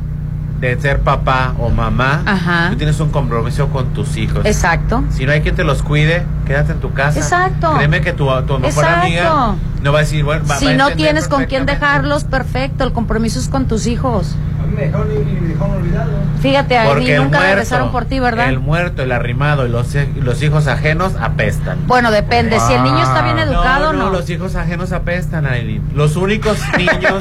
de 0.60 0.80
ser 0.80 1.02
papá 1.02 1.54
o 1.60 1.70
mamá, 1.70 2.24
Ajá. 2.26 2.70
tú 2.72 2.78
tienes 2.78 2.98
un 3.02 3.10
compromiso 3.10 3.68
con 3.68 3.94
tus 3.94 4.16
hijos. 4.16 4.46
Exacto. 4.46 5.04
Si 5.12 5.26
no 5.26 5.34
hay 5.34 5.42
quien 5.42 5.54
te 5.56 5.66
los 5.66 5.84
cuide, 5.84 6.24
quédate 6.48 6.72
en 6.72 6.80
tu 6.80 6.94
casa. 6.94 7.20
Exacto. 7.20 7.74
Créeme 7.76 8.00
que 8.02 8.14
tu, 8.14 8.26
tu 8.48 8.58
mejor 8.60 8.84
Exacto. 8.86 9.02
amiga 9.06 9.56
no 9.84 9.92
va 9.92 10.00
a 10.00 10.02
decir, 10.02 10.24
bueno, 10.24 10.46
va, 10.50 10.58
si 10.58 10.68
va 10.68 10.74
no 10.74 10.92
tienes 10.92 11.28
con 11.28 11.46
quién 11.46 11.66
dejarlos, 11.66 12.24
perfecto. 12.24 12.86
El 12.86 12.94
compromiso 12.94 13.38
es 13.38 13.50
con 13.50 13.68
tus 13.68 13.86
hijos. 13.86 14.36
Fíjate, 16.42 16.78
a 16.78 16.94
mí 16.94 17.06
nunca 17.08 17.38
muerto, 17.40 17.40
regresaron 17.40 17.92
por 17.92 18.06
ti, 18.06 18.20
¿verdad? 18.20 18.50
El 18.50 18.60
muerto, 18.60 19.02
el 19.02 19.12
arrimado 19.12 19.66
y 19.66 19.70
los, 19.70 19.96
los 20.22 20.44
hijos 20.44 20.68
ajenos 20.68 21.14
apestan. 21.20 21.80
Bueno, 21.88 22.12
depende. 22.12 22.60
Si 22.60 22.74
el 22.74 22.84
niño 22.84 23.02
está 23.02 23.24
bien 23.24 23.40
educado, 23.40 23.94
no. 23.94 24.04
no, 24.06 24.10
los 24.12 24.30
hijos 24.30 24.56
ajenos 24.56 24.92
apestan, 24.92 25.48
Aileen. 25.48 25.82
Los 25.96 26.16
únicos 26.18 26.60
niños 26.78 27.16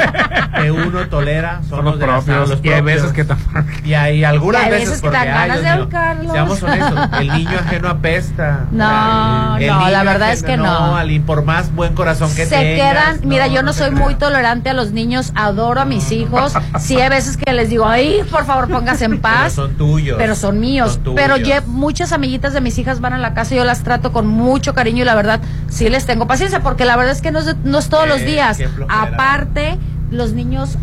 que 0.60 0.70
uno 0.70 1.08
tolera 1.08 1.60
son, 1.68 1.70
Son 1.70 1.84
los, 1.86 1.96
los 1.98 2.04
propios. 2.08 2.48
los 2.50 2.64
Y 2.64 2.68
hay 2.70 2.82
veces 2.82 3.12
que 3.12 3.26
tam- 3.26 3.38
Y 3.84 3.94
hay 3.94 4.24
algunas 4.24 4.62
Y 4.62 4.64
hay 4.66 4.70
veces, 4.72 4.88
veces 4.88 5.02
que 5.02 5.10
dan 5.10 5.26
ganas 5.26 5.62
de 5.62 5.68
ahorcarlos. 5.68 6.32
Seamos 6.32 6.62
honestos, 6.62 7.00
el 7.20 7.28
niño 7.28 7.58
ajeno 7.58 7.88
apesta. 7.88 8.60
No, 8.72 9.56
El 9.58 9.66
no, 9.68 9.88
la 9.90 10.02
verdad 10.02 10.32
es 10.32 10.42
que 10.42 10.56
no. 10.58 10.96
Aileen, 10.96 11.22
por 11.22 11.44
más 11.44 11.74
buen 11.74 11.94
corazón 11.94 12.28
que 12.34 12.44
se 12.44 12.56
tengas. 12.56 12.92
quedan, 12.92 13.20
mira, 13.28 13.46
yo 13.46 13.62
no 13.62 13.72
soy 13.72 13.90
muy 13.90 14.16
tolerante 14.16 14.68
a 14.70 14.74
los 14.74 14.90
niños, 14.92 15.32
adoro 15.34 15.80
a 15.80 15.84
mis 15.86 16.12
hijos. 16.12 16.52
Sí, 16.78 17.00
hay 17.00 17.08
veces 17.08 17.36
que 17.38 17.43
les 17.52 17.68
digo, 17.68 17.86
ay, 17.86 18.22
por 18.30 18.46
favor, 18.46 18.68
póngase 18.68 19.04
en 19.04 19.10
Pero 19.12 19.22
paz. 19.22 19.52
son 19.52 19.74
tuyos. 19.74 20.16
Pero 20.18 20.34
son 20.34 20.60
míos. 20.60 20.94
Son 20.94 21.02
tuyos. 21.02 21.20
Pero 21.20 21.62
muchas 21.66 22.12
amiguitas 22.12 22.52
de 22.54 22.60
mis 22.60 22.78
hijas 22.78 23.00
van 23.00 23.12
a 23.12 23.18
la 23.18 23.34
casa 23.34 23.54
y 23.54 23.58
yo 23.58 23.64
las 23.64 23.82
trato 23.82 24.12
con 24.12 24.26
mucho 24.26 24.72
cariño 24.74 25.02
y 25.02 25.04
la 25.04 25.14
verdad 25.14 25.40
sí 25.68 25.88
les 25.90 26.06
tengo 26.06 26.26
paciencia 26.26 26.60
porque 26.60 26.84
la 26.84 26.96
verdad 26.96 27.12
es 27.12 27.20
que 27.20 27.30
no 27.30 27.40
es, 27.40 27.54
no 27.64 27.78
es 27.78 27.88
todos 27.88 28.08
los 28.08 28.18
Qué- 28.18 28.24
días. 28.26 28.58
Aparte, 28.88 29.78
los 30.10 30.32
niños, 30.32 30.76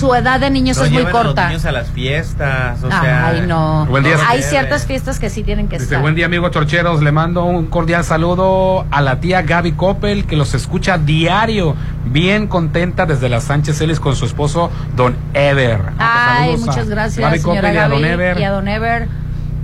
su 0.00 0.14
edad 0.14 0.40
de 0.40 0.50
niños 0.50 0.76
No 0.78 0.84
es 0.84 0.90
muy 0.90 0.98
llevan 0.98 1.14
a 1.14 1.18
los 1.18 1.26
corta. 1.26 1.48
niños 1.48 1.64
a 1.66 1.72
las 1.72 1.88
fiestas, 1.90 2.82
o 2.82 2.88
sea. 2.90 3.26
Ay, 3.28 3.44
no. 3.46 3.86
Buen 3.86 4.02
día. 4.02 4.16
Hay 4.28 4.42
ciertas 4.42 4.86
fiestas 4.86 5.18
que 5.20 5.30
sí 5.30 5.42
tienen 5.42 5.68
que 5.68 5.76
Dice, 5.76 5.84
estar. 5.84 6.00
buen 6.00 6.14
día, 6.14 6.26
amigo 6.26 6.48
Chorcheros. 6.48 7.02
Le 7.02 7.12
mando 7.12 7.44
un 7.44 7.66
cordial 7.66 8.02
saludo 8.04 8.86
a 8.90 9.00
la 9.02 9.20
tía 9.20 9.42
Gaby 9.42 9.72
Coppel, 9.72 10.24
que 10.26 10.36
los 10.36 10.54
escucha 10.54 10.98
diario. 10.98 11.76
Bien 12.06 12.48
contenta 12.48 13.06
desde 13.06 13.28
las 13.28 13.44
Sánchez 13.44 13.78
Celis 13.78 14.00
con 14.00 14.16
su 14.16 14.24
esposo, 14.24 14.70
Don 14.96 15.14
Ever. 15.34 15.80
Ay, 15.98 16.50
Saludos 16.52 16.62
a 16.62 16.70
muchas 16.72 16.88
gracias, 16.88 17.18
Gaby 17.20 17.38
señora 17.38 17.60
Coppel 17.60 17.74
y 17.74 17.78
a 17.78 17.82
Gaby 17.82 17.94
Don 17.94 18.04
Ever. 18.10 18.40
y 18.40 18.42
a 18.44 18.50
Don 18.50 18.68
Ever. 18.68 19.08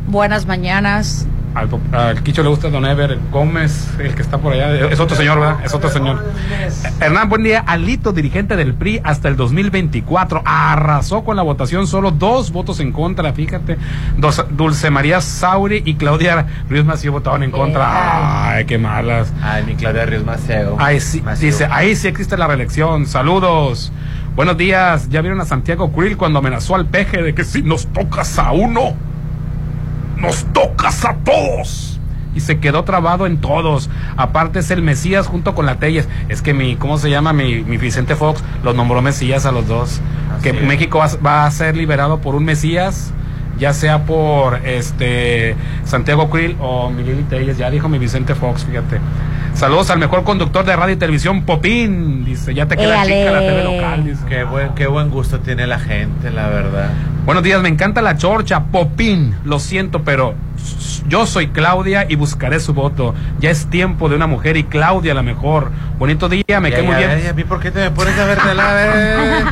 Buenas 0.06 0.46
mañanas. 0.46 1.26
Al, 1.56 2.22
Quicho 2.22 2.42
le 2.42 2.50
gusta 2.50 2.68
Don 2.68 2.84
Ever 2.84 3.18
Gómez, 3.32 3.88
el 3.98 4.14
que 4.14 4.20
está 4.20 4.36
por 4.36 4.52
allá. 4.52 4.74
Es 4.90 5.00
otro 5.00 5.16
señor, 5.16 5.40
¿verdad? 5.40 5.56
Es 5.64 5.72
otro 5.72 5.88
señor. 5.88 6.22
Eh, 6.50 6.70
Hernán, 7.00 7.30
buen 7.30 7.42
día. 7.44 7.64
Alito, 7.66 8.12
dirigente 8.12 8.56
del 8.56 8.74
PRI 8.74 9.00
hasta 9.02 9.28
el 9.28 9.36
2024. 9.36 10.42
Arrasó 10.44 11.24
con 11.24 11.34
la 11.36 11.42
votación. 11.42 11.86
Solo 11.86 12.10
dos 12.10 12.52
votos 12.52 12.78
en 12.80 12.92
contra, 12.92 13.32
fíjate. 13.32 13.78
Dos- 14.18 14.44
Dulce 14.50 14.90
María 14.90 15.20
Sauri 15.22 15.82
y 15.84 15.94
Claudia 15.94 16.46
Ruiz 16.68 16.84
Mació 16.84 17.12
votaron 17.12 17.42
en 17.42 17.50
contra. 17.50 18.50
Ay, 18.56 18.66
qué 18.66 18.76
malas. 18.76 19.32
Ay, 19.42 19.64
mi 19.64 19.74
Claudia 19.76 20.04
Ríos 20.04 20.24
Maceo. 20.26 20.76
Ahí 20.78 21.00
sí, 21.00 21.22
dice, 21.40 21.66
ahí 21.70 21.96
sí 21.96 22.06
existe 22.08 22.36
la 22.36 22.46
reelección. 22.46 23.06
Saludos. 23.06 23.92
Buenos 24.34 24.58
días. 24.58 25.08
¿Ya 25.08 25.22
vieron 25.22 25.40
a 25.40 25.46
Santiago 25.46 25.90
Krill 25.90 26.18
cuando 26.18 26.40
amenazó 26.40 26.74
al 26.74 26.84
peje 26.84 27.22
de 27.22 27.34
que 27.34 27.44
si 27.44 27.62
nos 27.62 27.86
tocas 27.86 28.38
a 28.38 28.52
uno, 28.52 28.94
nos 30.16 30.44
tocas 30.52 31.04
a 31.04 31.14
todos? 31.24 32.00
Y 32.34 32.40
se 32.40 32.58
quedó 32.58 32.84
trabado 32.84 33.26
en 33.26 33.38
todos. 33.38 33.88
Aparte 34.16 34.58
es 34.58 34.70
el 34.70 34.82
Mesías 34.82 35.26
junto 35.26 35.54
con 35.54 35.64
la 35.64 35.76
Telles. 35.76 36.06
Es 36.28 36.42
que 36.42 36.52
mi, 36.52 36.76
¿cómo 36.76 36.98
se 36.98 37.08
llama? 37.08 37.32
Mi, 37.32 37.64
mi 37.64 37.78
Vicente 37.78 38.14
Fox 38.14 38.42
los 38.62 38.74
nombró 38.74 39.00
Mesías 39.00 39.46
a 39.46 39.52
los 39.52 39.66
dos. 39.66 40.00
que 40.42 40.50
es. 40.50 40.62
México 40.62 40.98
va, 40.98 41.08
va 41.24 41.46
a 41.46 41.50
ser 41.50 41.76
liberado 41.76 42.20
por 42.20 42.34
un 42.34 42.44
Mesías, 42.44 43.12
ya 43.58 43.72
sea 43.72 44.04
por 44.04 44.60
este 44.66 45.56
Santiago 45.84 46.30
Krill 46.30 46.56
o 46.60 46.90
Miguel 46.90 47.24
Telles. 47.28 47.58
Ya 47.58 47.70
dijo 47.70 47.88
mi 47.88 47.98
Vicente 47.98 48.34
Fox, 48.34 48.64
fíjate. 48.64 49.00
Saludos 49.54 49.90
al 49.90 49.98
mejor 49.98 50.22
conductor 50.22 50.66
de 50.66 50.76
radio 50.76 50.94
y 50.94 50.98
televisión, 50.98 51.44
Popín. 51.46 52.26
Dice, 52.26 52.52
ya 52.54 52.66
te 52.66 52.76
queda 52.76 53.02
Éale. 53.04 53.20
chica 53.20 53.32
la 53.32 53.40
TV 53.40 53.64
local. 53.64 54.04
Dice. 54.04 54.22
Qué 54.28 54.44
buen, 54.44 54.74
qué 54.74 54.86
buen 54.86 55.08
gusto 55.08 55.40
tiene 55.40 55.66
la 55.66 55.78
gente, 55.78 56.30
la 56.30 56.48
verdad. 56.48 56.90
Buenos 57.24 57.42
días, 57.42 57.62
me 57.62 57.70
encanta 57.70 58.02
la 58.02 58.16
chorcha, 58.18 58.64
Popín. 58.64 59.34
Lo 59.44 59.58
siento, 59.58 60.02
pero 60.02 60.34
yo 61.08 61.24
soy 61.24 61.48
Claudia 61.48 62.04
y 62.06 62.16
buscaré 62.16 62.60
su 62.60 62.74
voto. 62.74 63.14
Ya 63.40 63.48
es 63.50 63.66
tiempo 63.70 64.10
de 64.10 64.16
una 64.16 64.26
mujer 64.26 64.58
y 64.58 64.64
Claudia 64.64 65.14
la 65.14 65.22
mejor. 65.22 65.70
Bonito 65.98 66.28
día, 66.28 66.60
me 66.60 66.70
quedé 66.70 66.82
muy 66.82 66.96
bien. 66.96 67.22
ya, 67.22 67.30
¿a 67.30 67.32
mí 67.32 67.44
por 67.44 67.58
qué 67.60 67.70
te 67.70 67.80
me 67.80 67.90
pones 67.92 68.18
a 68.18 68.26
verte 68.26 68.54
la 68.54 68.74
vez? 68.74 69.44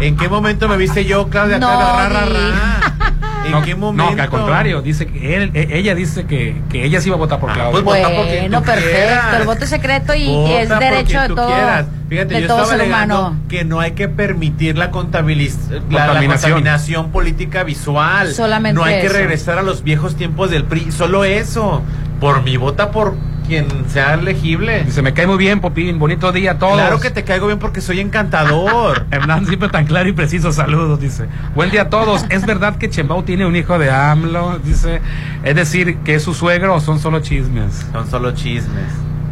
¿En 0.00 0.16
qué 0.16 0.28
momento 0.28 0.68
me 0.68 0.76
viste 0.76 1.04
yo, 1.04 1.28
Claudia? 1.28 1.60
No, 1.60 1.68
Acá, 1.68 2.08
ra, 2.08 2.08
ra, 2.08 2.26
ra? 2.26 3.14
¿En 3.44 3.50
no, 3.52 3.62
qué 3.62 3.74
No, 3.74 3.90
que 3.90 3.96
momento? 3.96 4.22
al 4.22 4.28
contrario, 4.30 4.82
dice 4.82 5.06
que 5.06 5.36
él, 5.36 5.50
e- 5.54 5.68
ella 5.78 5.94
dice 5.94 6.24
que, 6.26 6.56
que 6.70 6.84
ella 6.84 7.00
sí 7.00 7.08
iba 7.08 7.16
a 7.16 7.18
votar 7.18 7.38
por 7.40 7.52
Claudia. 7.52 7.70
pues 7.72 7.84
vota 7.84 8.02
por 8.14 8.24
quien 8.26 8.40
Bueno, 8.42 8.58
tú 8.60 8.64
perfecto. 8.64 8.90
quieras. 8.96 9.34
El 9.40 9.46
voto 9.46 9.64
es 9.64 9.70
secreto 9.70 10.14
y, 10.14 10.26
Vota 10.26 10.60
es 10.62 10.68
derecho 10.68 11.20
de 11.20 11.28
todo, 11.28 11.46
quieras. 11.46 11.86
Fíjate, 12.08 12.34
de 12.34 12.40
yo 12.42 12.46
todo 12.48 12.62
estaba 12.62 12.82
alegando 12.82 13.36
que 13.48 13.64
no 13.64 13.80
hay 13.80 13.92
que 13.92 14.08
permitir 14.08 14.76
la, 14.78 14.90
contabiliz- 14.90 15.56
la- 15.90 16.06
la 16.06 16.06
Contaminación. 16.06 17.10
política 17.10 17.64
visual. 17.64 18.32
Solamente 18.32 18.74
no 18.74 18.84
hay 18.84 19.00
que 19.00 19.08
regresar 19.08 19.58
a 19.58 19.62
los 19.62 19.82
viejos 19.82 20.16
tiempos 20.16 20.50
del 20.50 20.64
PRI. 20.64 20.90
Solo 20.92 21.24
eso. 21.24 21.82
Por 22.20 22.42
mi 22.42 22.56
vota 22.56 22.90
por 22.90 23.14
quien 23.46 23.66
sea 23.88 24.14
elegible. 24.14 24.84
Dice, 24.84 25.02
me 25.02 25.12
cae 25.12 25.26
muy 25.26 25.36
bien, 25.36 25.60
Popín. 25.60 25.98
Bonito 25.98 26.32
día 26.32 26.52
a 26.52 26.58
todos. 26.58 26.74
Claro 26.74 27.00
que 27.00 27.10
te 27.10 27.24
caigo 27.24 27.46
bien 27.46 27.58
porque 27.58 27.80
soy 27.80 28.00
encantador. 28.00 29.06
Hernán 29.10 29.46
siempre 29.46 29.68
tan 29.68 29.86
claro 29.86 30.08
y 30.08 30.12
preciso, 30.12 30.52
saludos, 30.52 31.00
dice. 31.00 31.26
Buen 31.54 31.70
día 31.70 31.82
a 31.82 31.90
todos. 31.90 32.24
¿Es 32.30 32.44
verdad 32.46 32.76
que 32.76 32.90
Chembao 32.90 33.22
tiene 33.24 33.46
un 33.46 33.54
hijo 33.56 33.78
de 33.78 33.90
AMLO? 33.90 34.58
Dice, 34.64 35.00
es 35.42 35.54
decir, 35.54 35.98
que 35.98 36.16
es 36.16 36.22
su 36.22 36.34
suegro 36.34 36.74
o 36.74 36.80
son 36.80 36.98
solo 36.98 37.20
chismes. 37.20 37.86
Son 37.92 38.08
solo 38.10 38.32
chismes. 38.32 38.86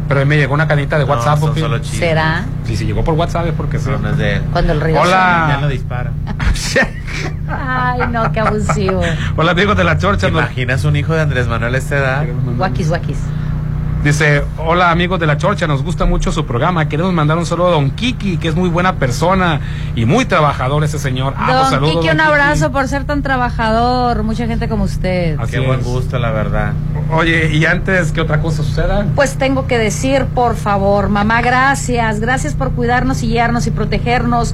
Pero 0.07 0.19
ahí 0.19 0.25
me 0.25 0.35
llegó 0.37 0.53
una 0.53 0.67
canita 0.67 0.97
de 0.99 1.05
No, 1.05 1.11
WhatsApp, 1.13 1.39
son 1.39 1.49
Popín. 1.49 1.63
solo 1.63 1.79
chismes. 1.79 1.99
¿Será? 1.99 2.43
Sí, 2.65 2.75
si 2.77 2.85
llegó 2.85 3.03
por 3.03 3.15
WhatsApp 3.15 3.47
es 3.47 3.53
porque 3.53 3.79
sí. 3.79 3.89
No, 3.89 3.97
no 3.99 4.09
es 4.09 4.17
de 4.17 4.35
él. 4.35 4.41
Cuando 4.51 4.73
el 4.73 4.81
río 4.81 5.01
Hola. 5.01 5.45
Ya 5.49 5.57
no 5.61 5.67
dispara. 5.69 6.11
Ay, 7.47 8.01
no, 8.11 8.31
qué 8.31 8.39
abusivo. 8.39 9.01
Hola, 9.37 9.51
amigos 9.51 9.77
de 9.77 9.83
la 9.83 9.97
Chorcha. 9.97 10.27
¿Te 10.27 10.31
imaginas 10.33 10.83
un 10.85 10.95
hijo 10.95 11.13
de 11.13 11.21
Andrés 11.21 11.47
Manuel 11.47 11.75
a 11.75 11.77
esta 11.77 11.97
edad? 11.97 12.25
Guakis, 12.57 12.89
guakis. 12.89 13.17
Dice, 14.03 14.43
hola 14.57 14.91
amigos 14.91 15.17
de 15.17 15.25
la 15.25 15.37
Chorcha, 15.37 15.65
nos 15.65 15.81
gusta 15.81 16.03
mucho 16.03 16.33
su 16.33 16.45
programa. 16.45 16.89
Queremos 16.89 17.13
mandar 17.13 17.37
un 17.37 17.45
saludo 17.45 17.69
a 17.69 17.71
Don 17.71 17.89
Kiki, 17.91 18.35
que 18.35 18.49
es 18.49 18.55
muy 18.55 18.67
buena 18.67 18.95
persona 18.95 19.61
y 19.95 20.03
muy 20.03 20.25
trabajador 20.25 20.83
ese 20.83 20.99
señor. 20.99 21.33
Ah, 21.37 21.43
pues, 21.45 21.57
Don 21.57 21.69
saludos, 21.69 21.93
Kiki, 21.95 22.07
don 22.07 22.15
un 22.15 22.21
abrazo 22.21 22.69
por 22.73 22.85
ser 22.89 23.05
tan 23.05 23.21
trabajador. 23.23 24.23
Mucha 24.23 24.45
gente 24.45 24.67
como 24.67 24.83
usted. 24.83 25.39
Así 25.39 25.51
Qué 25.53 25.59
buen 25.61 25.79
es. 25.79 25.85
gusto, 25.85 26.19
la 26.19 26.31
verdad. 26.31 26.73
Oye, 27.13 27.55
y 27.55 27.65
antes 27.65 28.11
que 28.11 28.19
otra 28.19 28.41
cosa 28.41 28.57
suceda, 28.61 29.05
Pues 29.15 29.37
tengo 29.37 29.67
que 29.67 29.77
decir, 29.77 30.25
por 30.25 30.57
favor, 30.57 31.07
mamá, 31.07 31.41
gracias. 31.41 32.19
Gracias 32.19 32.55
por 32.55 32.71
cuidarnos 32.73 33.23
y 33.23 33.27
guiarnos 33.27 33.67
y 33.67 33.71
protegernos. 33.71 34.53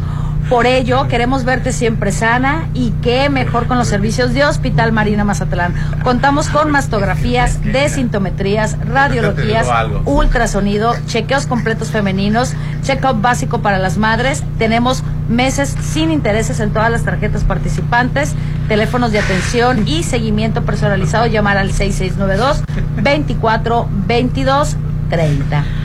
Por 0.49 0.65
ello, 0.65 1.07
queremos 1.07 1.45
verte 1.45 1.71
siempre 1.71 2.11
sana 2.11 2.69
y 2.73 2.89
qué 3.03 3.29
mejor 3.29 3.67
con 3.67 3.77
los 3.77 3.87
servicios 3.87 4.33
de 4.33 4.43
Hospital 4.43 4.91
Marina 4.91 5.23
Mazatlán. 5.23 5.75
Contamos 6.03 6.49
con 6.49 6.71
mastografías, 6.71 7.63
desintometrías, 7.63 8.75
radiologías, 8.79 9.67
ultrasonido, 10.05 10.95
chequeos 11.05 11.45
completos 11.45 11.91
femeninos, 11.91 12.53
check-up 12.81 13.21
básico 13.21 13.61
para 13.61 13.77
las 13.77 13.97
madres. 13.97 14.43
Tenemos 14.57 15.03
meses 15.29 15.75
sin 15.81 16.09
intereses 16.09 16.59
en 16.59 16.73
todas 16.73 16.89
las 16.89 17.03
tarjetas 17.03 17.43
participantes, 17.43 18.33
teléfonos 18.67 19.11
de 19.11 19.19
atención 19.19 19.87
y 19.87 20.01
seguimiento 20.01 20.63
personalizado. 20.63 21.27
Llamar 21.27 21.57
al 21.57 21.71
6692 21.71 22.63
24 23.03 23.87
22 24.07 24.77
30. 25.11 25.78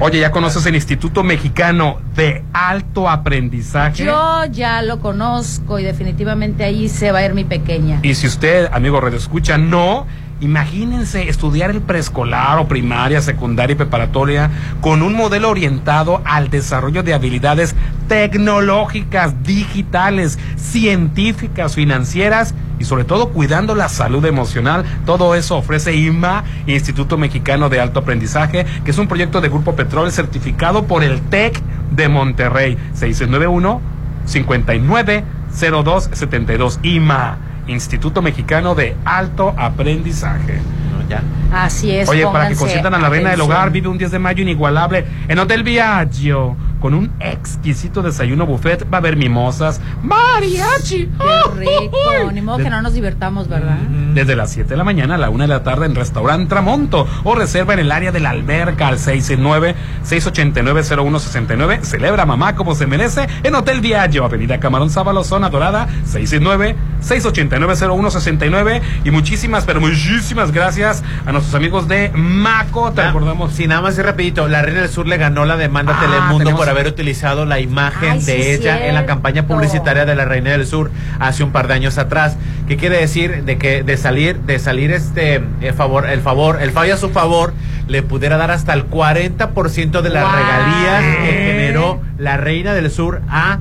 Oye, 0.00 0.18
¿ya 0.18 0.30
conoces 0.30 0.66
el 0.66 0.74
Instituto 0.74 1.22
Mexicano 1.22 1.98
de 2.16 2.42
Alto 2.52 3.08
Aprendizaje? 3.08 4.04
Yo 4.04 4.44
ya 4.46 4.82
lo 4.82 5.00
conozco 5.00 5.78
y 5.78 5.84
definitivamente 5.84 6.64
ahí 6.64 6.88
se 6.88 7.12
va 7.12 7.20
a 7.20 7.24
ir 7.26 7.34
mi 7.34 7.44
pequeña. 7.44 8.00
Y 8.02 8.14
si 8.14 8.26
usted, 8.26 8.68
amigo 8.72 9.00
Radio 9.00 9.18
Escucha, 9.18 9.58
no, 9.58 10.06
imagínense 10.40 11.28
estudiar 11.28 11.70
el 11.70 11.80
preescolar 11.80 12.58
o 12.58 12.68
primaria, 12.68 13.20
secundaria 13.20 13.74
y 13.74 13.76
preparatoria 13.76 14.50
con 14.80 15.02
un 15.02 15.14
modelo 15.14 15.50
orientado 15.50 16.22
al 16.24 16.50
desarrollo 16.50 17.02
de 17.02 17.14
habilidades 17.14 17.74
tecnológicas, 18.08 19.42
digitales, 19.42 20.38
científicas, 20.56 21.74
financieras 21.74 22.54
y 22.78 22.84
sobre 22.84 23.04
todo 23.04 23.28
cuidando 23.28 23.74
la 23.74 23.88
salud 23.88 24.24
emocional. 24.24 24.84
Todo 25.06 25.34
eso 25.34 25.56
ofrece 25.56 25.94
IMA, 25.94 26.44
Instituto 26.66 27.18
Mexicano 27.18 27.68
de 27.68 27.80
Alto 27.80 28.00
Aprendizaje, 28.00 28.66
que 28.84 28.90
es 28.90 28.98
un 28.98 29.06
proyecto 29.06 29.40
de 29.40 29.48
Grupo 29.48 29.76
Petrol 29.76 30.10
certificado 30.10 30.84
por 30.84 31.04
el 31.04 31.20
TEC 31.20 31.60
de 31.90 32.08
Monterrey. 32.08 32.76
6691 32.94 33.80
590272 34.26 36.80
IMA, 36.82 37.38
Instituto 37.70 38.22
Mexicano 38.22 38.74
de 38.74 38.96
Alto 39.04 39.54
Aprendizaje. 39.56 40.58
No, 40.92 41.08
ya. 41.08 41.22
Así 41.52 41.90
es. 41.90 42.08
Oye, 42.08 42.26
para 42.26 42.48
que 42.48 42.56
consientan 42.56 42.94
a 42.94 42.98
la 42.98 43.08
reina 43.08 43.30
del 43.30 43.40
hogar, 43.40 43.70
vive 43.70 43.88
un 43.88 43.98
10 43.98 44.10
de 44.10 44.18
mayo 44.18 44.42
inigualable 44.42 45.04
en 45.28 45.38
Hotel 45.38 45.62
Viaggio. 45.62 46.56
Con 46.80 46.94
un 46.94 47.12
exquisito 47.20 48.02
desayuno 48.02 48.46
buffet 48.46 48.84
va 48.92 48.96
a 48.96 49.00
haber 49.00 49.16
mimosas, 49.16 49.80
mariachi. 50.02 51.08
Qué 51.18 51.58
rico. 51.58 52.32
Ni 52.32 52.40
modo 52.40 52.58
que 52.58 52.70
no 52.70 52.80
nos 52.82 52.94
divertamos, 52.94 53.48
¿verdad? 53.48 53.76
Desde 54.14 54.34
las 54.34 54.50
7 54.52 54.70
de 54.70 54.76
la 54.76 54.84
mañana 54.84 55.14
a 55.16 55.18
la 55.18 55.28
1 55.30 55.44
de 55.44 55.48
la 55.48 55.62
tarde 55.62 55.86
en 55.86 55.94
Restaurante 55.94 56.48
Tramonto 56.48 57.06
o 57.24 57.34
reserva 57.34 57.74
en 57.74 57.80
el 57.80 57.92
área 57.92 58.12
de 58.12 58.20
la 58.20 58.30
alberca 58.30 58.88
al 58.88 58.98
669-689-0169. 58.98 61.82
Celebra 61.82 62.24
mamá 62.26 62.54
como 62.56 62.74
se 62.74 62.86
merece 62.86 63.28
en 63.42 63.54
Hotel 63.54 63.80
Viaggio, 63.80 64.24
Avenida 64.24 64.58
Camarón 64.58 64.88
Sábalo, 64.90 65.22
Zona 65.24 65.50
Dorada, 65.50 65.86
669-689-0169. 66.10 68.80
Y 69.04 69.10
muchísimas, 69.10 69.64
pero 69.64 69.80
muchísimas 69.80 70.52
gracias 70.52 71.02
a 71.26 71.32
nuestros 71.32 71.54
amigos 71.54 71.88
de 71.88 72.10
Maco. 72.14 72.92
Te 72.92 73.00
Ah, 73.02 73.06
recordamos. 73.08 73.52
Si 73.52 73.66
nada 73.66 73.80
más 73.82 73.98
y 73.98 74.02
rapidito, 74.02 74.48
la 74.48 74.62
Reina 74.62 74.80
del 74.82 74.90
Sur 74.90 75.06
le 75.06 75.16
ganó 75.16 75.44
la 75.44 75.56
demanda 75.56 75.94
a 75.94 75.96
Ah, 75.96 76.00
Telemundo 76.00 76.56
por 76.56 76.68
haber 76.70 76.86
utilizado 76.86 77.44
la 77.44 77.60
imagen 77.60 78.12
Ay, 78.12 78.18
de 78.20 78.42
sí, 78.42 78.50
ella 78.50 78.86
en 78.86 78.94
la 78.94 79.06
campaña 79.06 79.46
publicitaria 79.46 80.04
de 80.04 80.14
la 80.14 80.24
Reina 80.24 80.50
del 80.50 80.66
Sur 80.66 80.90
hace 81.18 81.42
un 81.44 81.52
par 81.52 81.68
de 81.68 81.74
años 81.74 81.98
atrás. 81.98 82.36
¿Qué 82.68 82.76
quiere 82.76 82.98
decir? 82.98 83.44
De 83.44 83.58
que 83.58 83.82
de 83.82 83.96
salir, 83.96 84.38
de 84.40 84.58
salir 84.58 84.90
este 84.92 85.42
el 85.60 85.74
favor, 85.74 86.08
el 86.08 86.20
favor, 86.20 86.62
el 86.62 86.70
fallo 86.70 86.94
a 86.94 86.96
su 86.96 87.10
favor, 87.10 87.52
le 87.88 88.02
pudiera 88.02 88.36
dar 88.36 88.50
hasta 88.50 88.72
el 88.72 88.88
40% 88.88 90.00
de 90.02 90.10
las 90.10 90.32
regalías 90.32 91.16
que 91.24 91.32
generó 91.32 92.00
la 92.18 92.36
Reina 92.36 92.74
del 92.74 92.90
Sur 92.90 93.22
a 93.28 93.58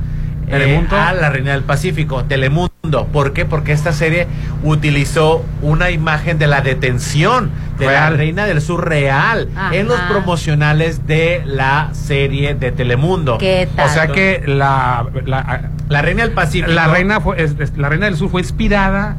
eh, 0.47 0.51
Telemundo. 0.51 0.95
a 0.95 1.13
la 1.13 1.29
Reina 1.29 1.51
del 1.51 1.63
Pacífico, 1.63 2.23
Telemundo. 2.25 2.73
¿Por 2.89 3.33
qué? 3.33 3.45
Porque 3.45 3.71
esta 3.71 3.93
serie 3.93 4.27
utilizó 4.63 5.43
una 5.61 5.89
imagen 5.91 6.37
de 6.39 6.47
la 6.47 6.61
detención 6.61 7.51
de 7.77 7.87
Real. 7.87 8.11
la 8.11 8.17
Reina 8.17 8.45
del 8.45 8.61
Sur 8.61 8.87
real 8.87 9.49
Ajá. 9.55 9.75
en 9.75 9.87
los 9.87 9.99
promocionales 10.01 11.07
de 11.07 11.41
la 11.45 11.89
serie 11.93 12.53
de 12.55 12.71
Telemundo. 12.71 13.37
¿Qué 13.37 13.67
tal? 13.75 13.87
O 13.89 13.93
sea 13.93 14.07
que 14.07 14.43
la, 14.45 15.05
la, 15.25 15.69
La 15.87 16.01
Reina 16.01 16.23
del 16.23 16.31
Pacífico. 16.33 16.71
la 16.71 16.87
reina 16.87 17.21
fue, 17.21 17.41
es- 17.41 17.55
es- 17.59 17.77
la 17.77 17.89
reina 17.89 18.05
del 18.05 18.15
sur 18.17 18.29
fue 18.29 18.41
inspirada 18.41 19.15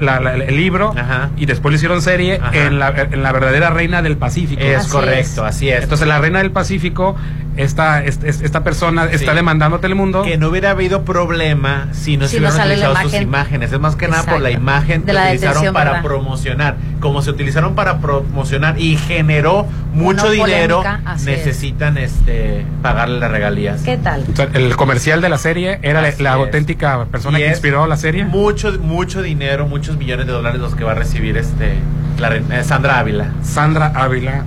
la- 0.00 0.18
la- 0.20 0.34
el 0.36 0.56
libro 0.56 0.94
Ajá. 0.96 1.30
y 1.36 1.44
después 1.46 1.72
le 1.72 1.76
hicieron 1.76 2.00
serie 2.00 2.40
en 2.52 2.78
la, 2.78 2.88
en 3.10 3.22
la 3.22 3.32
verdadera 3.32 3.68
reina 3.70 4.00
del 4.00 4.16
Pacífico. 4.16 4.62
Es 4.62 4.78
Así 4.78 4.90
correcto, 4.90 5.44
así 5.44 5.68
es. 5.68 5.82
Entonces 5.82 6.06
la 6.08 6.18
reina 6.20 6.38
del 6.38 6.52
Pacífico, 6.52 7.16
esta, 7.56 8.02
esta, 8.04 8.26
esta 8.28 8.64
persona 8.64 9.06
está 9.06 9.34
demandando 9.34 9.76
a 9.76 9.80
Telemundo. 9.80 10.22
que 10.22 10.36
no 10.38 10.48
hubiera 10.48 10.70
habido 10.70 11.04
problema 11.04 11.88
si 11.92 12.16
no 12.16 12.26
Si 12.26 12.36
se 12.36 12.40
no 12.40 12.48
hubieran 12.48 12.68
la 12.68 12.74
utilizado 12.74 13.08
sus 13.10 13.20
imágenes. 13.20 13.72
Es 13.72 13.80
más 13.80 13.96
que 13.96 14.08
nada 14.08 14.22
por 14.24 14.40
la 14.40 14.50
imagen 14.50 15.00
De 15.02 15.06
que 15.06 15.12
la 15.12 15.24
utilizaron 15.26 15.72
para 15.72 15.90
¿verdad? 15.92 16.02
promocionar. 16.04 16.76
Como 17.00 17.22
se 17.22 17.30
utilizaron 17.30 17.74
para 17.74 17.98
promocionar 17.98 18.78
y 18.80 18.96
generó 18.96 19.66
mucho 19.92 20.30
dinero, 20.30 20.78
polémica, 20.82 21.10
así 21.10 21.30
es. 21.30 21.38
necesitan 21.38 21.98
este 21.98 22.64
pagarle 22.82 23.20
las 23.20 23.30
regalías. 23.30 23.82
¿Qué 23.82 23.96
tal? 23.96 24.24
O 24.32 24.36
sea, 24.36 24.48
el 24.52 24.74
comercial 24.76 25.20
de 25.20 25.28
la 25.28 25.38
serie 25.38 25.78
era 25.82 26.00
la, 26.02 26.08
Así 26.08 26.22
la 26.22 26.30
es. 26.30 26.36
auténtica 26.36 27.04
persona 27.06 27.38
Y 27.38 27.42
que 27.42 27.48
inspiró 27.48 27.86
la 27.86 27.96
serie. 27.96 28.24
Mucho, 28.24 28.72
mucho 28.80 29.22
dinero, 29.22 29.66
muchos 29.66 29.96
millones 29.96 30.26
de 30.26 30.32
dólares 30.32 30.60
los 30.60 30.74
que 30.74 30.84
va 30.84 30.92
a 30.92 30.96
recibir 30.96 31.36
este 31.36 31.74
la 32.18 32.34
eh, 32.34 32.64
Sandra 32.64 32.98
Ávila. 33.00 33.32
Sandra 33.42 33.92
Ávila, 33.94 34.44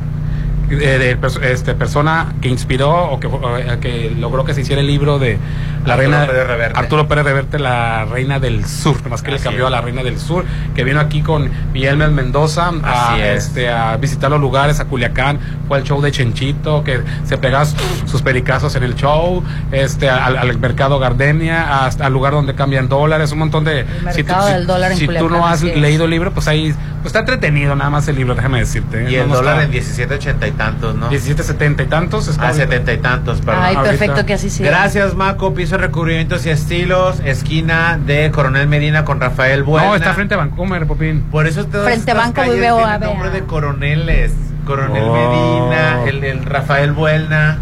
eh, 0.69 0.75
de 0.99 1.19
pers- 1.19 1.41
este, 1.43 1.73
persona 1.75 2.33
que 2.41 2.49
inspiró 2.49 3.11
o 3.11 3.19
que, 3.19 3.27
o, 3.27 3.57
eh, 3.57 3.77
que 3.81 4.13
logró 4.17 4.43
que 4.45 4.53
se 4.53 4.61
hiciera 4.61 4.81
el 4.81 4.87
libro 4.87 5.19
de 5.19 5.37
la 5.85 5.93
Arturo 5.93 5.97
reina 6.11 6.27
Pérez 6.27 6.47
Reverte. 6.47 6.79
Arturo 6.79 7.07
Pérez 7.07 7.23
Reverte, 7.25 7.59
la 7.59 8.05
reina 8.05 8.39
del 8.39 8.65
sur, 8.65 9.07
más 9.09 9.21
que 9.21 9.29
le 9.31 9.35
Así 9.37 9.45
cambió 9.45 9.63
es. 9.65 9.67
a 9.67 9.69
la 9.69 9.81
reina 9.81 10.03
del 10.03 10.19
sur, 10.19 10.43
que 10.75 10.83
vino 10.83 10.99
aquí 10.99 11.21
con 11.21 11.49
Miguel 11.73 11.97
Mendoza 12.11 12.71
a, 12.83 13.17
es. 13.19 13.45
este, 13.45 13.69
a 13.69 13.95
visitar 13.97 14.29
los 14.29 14.41
lugares, 14.41 14.79
a 14.81 14.85
Culiacán, 14.85 15.39
fue 15.67 15.77
al 15.77 15.83
show 15.83 16.01
de 16.01 16.11
Chenchito, 16.11 16.83
que 16.83 16.99
se 17.23 17.37
pegaba 17.37 17.65
sus, 18.05 18.21
pericazos 18.21 18.75
en 18.75 18.83
el 18.83 18.95
show, 18.95 19.41
este, 19.71 20.09
al, 20.09 20.35
al 20.37 20.57
mercado 20.59 20.99
Gardenia, 20.99 21.85
hasta 21.85 22.05
al 22.05 22.13
lugar 22.13 22.33
donde 22.33 22.53
cambian 22.55 22.89
dólares, 22.89 23.31
un 23.31 23.39
montón 23.39 23.63
de... 23.63 23.85
mercado 24.03 24.47
del 24.47 24.67
dólar 24.67 24.91
en 24.91 24.97
si 24.97 25.05
tú 25.05 25.13
Culiacán, 25.13 25.31
no 25.39 25.47
has 25.47 25.63
leído 25.63 26.03
el 26.05 26.11
libro, 26.11 26.31
pues 26.33 26.47
ahí 26.49 26.73
pues 26.97 27.07
está 27.07 27.19
entretenido 27.19 27.75
nada 27.75 27.89
más 27.89 28.07
el 28.07 28.15
libro, 28.17 28.35
déjame 28.35 28.59
decirte. 28.59 29.03
Y 29.09 29.15
No, 29.15 29.21
el 29.23 29.29
no 29.29 29.35
dólar 29.35 29.53
está- 29.55 29.65
en 29.65 29.71
17, 29.71 30.13
80 30.15 30.47
y 30.47 30.51
tantos, 30.57 30.95
¿no? 30.95 31.09
17, 31.09 31.43
70 31.43 31.83
y 31.83 31.85
tantos. 31.85 32.27
está 32.27 32.43
Ah, 32.43 32.47
ahorita. 32.47 32.65
70 32.65 32.93
y 32.93 32.97
tantos, 32.97 33.41
perdón. 33.41 33.63
Ay, 33.63 33.75
ahorita. 33.75 33.89
perfecto 33.97 34.25
que 34.25 34.33
así 34.33 34.49
sea. 34.49 34.67
Gracias, 34.67 35.15
Maco. 35.15 35.53
Piso 35.53 35.77
de 35.77 35.83
recubrimientos 35.83 36.45
y 36.45 36.49
estilos. 36.49 37.21
Esquina 37.23 37.97
de 38.03 38.31
Coronel 38.31 38.67
Medina 38.67 39.05
con 39.05 39.19
Rafael 39.21 39.63
Buena. 39.63 39.87
No, 39.87 39.95
está 39.95 40.13
frente 40.13 40.33
a 40.33 40.37
Vancomer, 40.37 40.85
Popín. 40.87 41.21
Por 41.31 41.47
eso 41.47 41.65
todas 41.65 41.85
Frente 41.85 42.11
a 42.11 42.31
tienen 42.33 42.73
nombre 42.99 43.29
de 43.29 43.43
coroneles. 43.43 44.33
Coronel 44.65 45.03
Oh. 45.05 45.69
Medina, 45.69 46.03
el, 46.09 46.23
el 46.23 46.43
Rafael 46.43 46.91
Buena. 46.91 47.57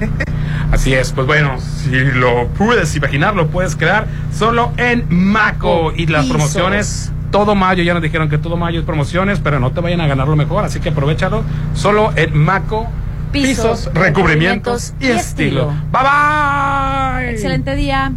Así 0.72 0.94
es, 0.94 1.12
pues 1.12 1.26
bueno, 1.26 1.58
si 1.60 1.90
lo 1.90 2.48
puedes 2.48 2.94
imaginar, 2.96 3.34
lo 3.36 3.48
puedes 3.48 3.76
crear 3.76 4.06
solo 4.32 4.72
en 4.76 5.06
Maco. 5.10 5.92
Y 5.94 6.06
las 6.06 6.22
Pisos. 6.22 6.36
promociones, 6.36 7.12
todo 7.36 7.54
mayo, 7.54 7.82
ya 7.82 7.92
nos 7.92 8.02
dijeron 8.02 8.30
que 8.30 8.38
todo 8.38 8.56
mayo 8.56 8.80
es 8.80 8.86
promociones, 8.86 9.40
pero 9.40 9.60
no 9.60 9.70
te 9.70 9.82
vayan 9.82 10.00
a 10.00 10.06
ganar 10.06 10.26
lo 10.26 10.36
mejor, 10.36 10.64
así 10.64 10.80
que 10.80 10.88
aprovechalo 10.88 11.44
solo 11.74 12.14
en 12.16 12.34
Maco. 12.34 12.88
Pisos, 13.30 13.90
recubrimientos 13.92 14.94
y 14.98 15.08
estilo. 15.08 15.66
Bye 15.92 16.02
bye. 16.02 17.30
Excelente 17.32 17.74
día. 17.74 18.10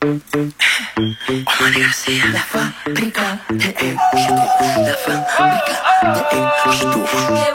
Le 0.00 0.08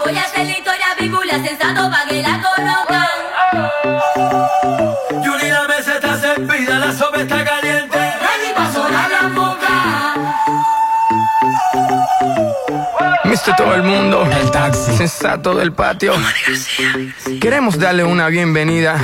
voy 0.01 0.17
a 0.17 0.21
hacer 0.21 0.45
la 0.45 0.57
historia 0.57 0.85
bíblia 0.97 1.43
sensato 1.43 1.91
pa' 1.91 2.05
que 2.07 2.21
la 2.21 2.41
conozcan. 2.41 3.07
Yuri 5.25 5.49
la 5.49 5.67
mesa 5.67 5.95
está 5.95 6.17
servida, 6.17 6.79
la 6.79 6.93
sopa 6.93 7.19
está 7.21 7.46
Mister 13.47 13.65
todo 13.65 13.75
el 13.75 13.83
mundo, 13.83 14.27
el 14.29 14.51
taxi, 14.51 14.97
sensato 14.97 15.55
del 15.55 15.71
patio. 15.71 16.13
Queremos 17.39 17.79
darle 17.79 18.03
una 18.03 18.27
bienvenida 18.27 18.99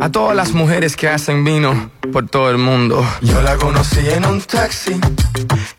a 0.00 0.08
todas 0.10 0.36
las 0.36 0.52
mujeres 0.52 0.94
que 0.94 1.08
hacen 1.08 1.42
vino 1.42 1.90
por 2.12 2.28
todo 2.28 2.48
el 2.48 2.58
mundo. 2.58 3.04
Yo 3.22 3.42
la 3.42 3.56
conocí 3.56 4.08
en 4.08 4.24
un 4.24 4.40
taxi, 4.40 4.92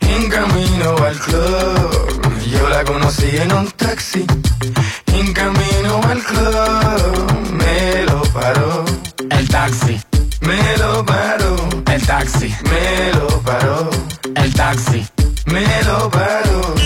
en 0.01 0.29
camino 0.29 0.97
al 0.97 1.17
club. 1.17 2.41
Yo 2.51 2.67
la 2.67 2.83
conocí 2.83 3.37
en 3.37 3.53
un 3.53 3.71
taxi, 3.71 4.25
en 5.13 5.31
camino 5.31 6.01
al 6.03 6.21
club. 6.21 7.53
Me 7.53 8.03
lo 8.03 8.21
paró. 8.33 8.83
El 9.29 9.47
taxi. 9.47 9.97
Me 10.41 10.77
lo 10.77 11.05
paró. 11.05 11.55
El 11.85 12.05
taxi. 12.05 12.53
Me 12.63 13.13
lo 13.17 13.27
paró. 13.43 13.89
El 14.35 14.53
taxi. 14.53 15.07
Me 15.45 15.83
lo 15.83 16.09
paró. 16.09 16.78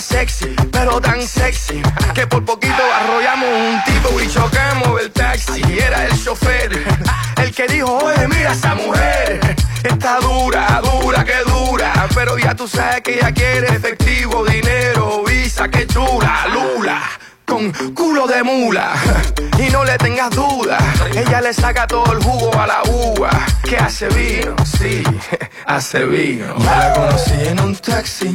Sexy, 0.00 0.56
pero 0.72 0.98
tan 0.98 1.20
sexy 1.20 1.82
que 2.14 2.26
por 2.26 2.42
poquito 2.42 2.82
arrollamos 3.00 3.48
un 3.48 3.84
tipo 3.84 4.20
y 4.20 4.28
chocamos 4.28 5.00
el 5.00 5.10
taxi. 5.10 5.62
Era 5.78 6.06
el 6.06 6.24
chofer 6.24 6.72
el 7.36 7.54
que 7.54 7.66
dijo: 7.66 7.98
Oye, 7.98 8.26
mira 8.28 8.52
esa 8.52 8.74
mujer. 8.74 9.56
Está 9.84 10.18
dura, 10.20 10.80
dura, 10.82 11.22
que 11.24 11.36
dura. 11.50 12.08
Pero 12.14 12.38
ya 12.38 12.54
tú 12.54 12.66
sabes 12.66 13.02
que 13.02 13.18
ella 13.18 13.32
quiere 13.32 13.66
efectivo, 13.68 14.44
dinero, 14.44 15.22
visa, 15.24 15.68
que 15.68 15.86
chula, 15.86 16.46
lula. 16.48 17.02
Con 17.44 17.70
culo 17.94 18.26
de 18.26 18.42
mula 18.42 18.94
y 19.60 19.70
no 19.70 19.84
le 19.84 19.98
tengas 19.98 20.30
duda, 20.30 20.78
ella 21.14 21.40
le 21.40 21.52
saca 21.52 21.86
todo 21.86 22.12
el 22.12 22.22
jugo 22.22 22.54
a 22.58 22.66
la 22.66 22.82
uva. 22.84 23.30
Que 23.62 23.76
hace 23.76 24.08
vino, 24.08 24.54
sí, 24.64 25.02
hace 25.66 26.04
vino. 26.06 26.54
La 26.58 26.92
conocí 26.94 27.46
en 27.46 27.60
un 27.60 27.76
taxi, 27.76 28.34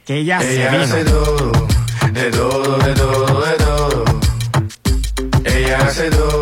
Que 0.05 0.17
ella, 0.19 0.39
se 0.41 0.55
Ella 0.55 0.71
vino. 0.71 0.83
hace 0.83 1.03
todo, 1.05 1.51
de 2.11 2.31
todo, 2.31 2.77
de 2.79 2.93
todo, 2.93 3.45
de 3.45 3.53
todo. 3.53 4.05
Ella 5.45 5.77
hace 5.85 6.09
todo, 6.09 6.40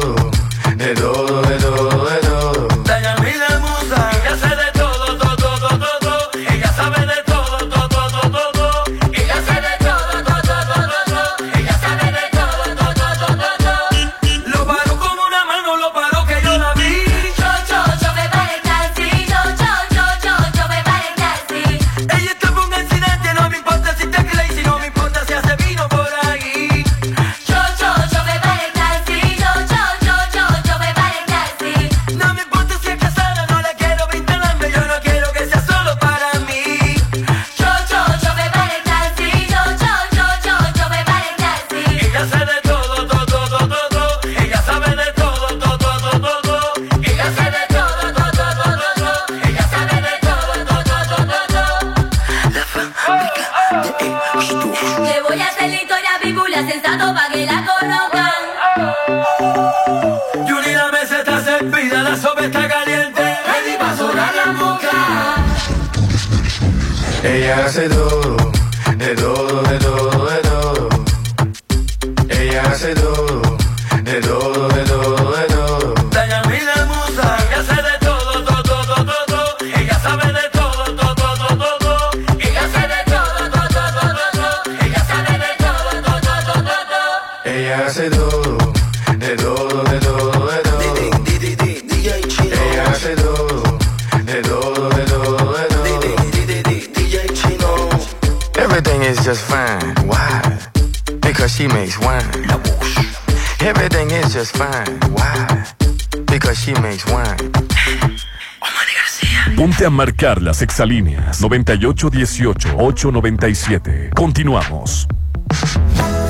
marcar 109.99 110.41
las 110.41 110.61
exalíneas 110.61 111.43
9818-897. 111.43 114.13
Continuamos. 114.15 115.09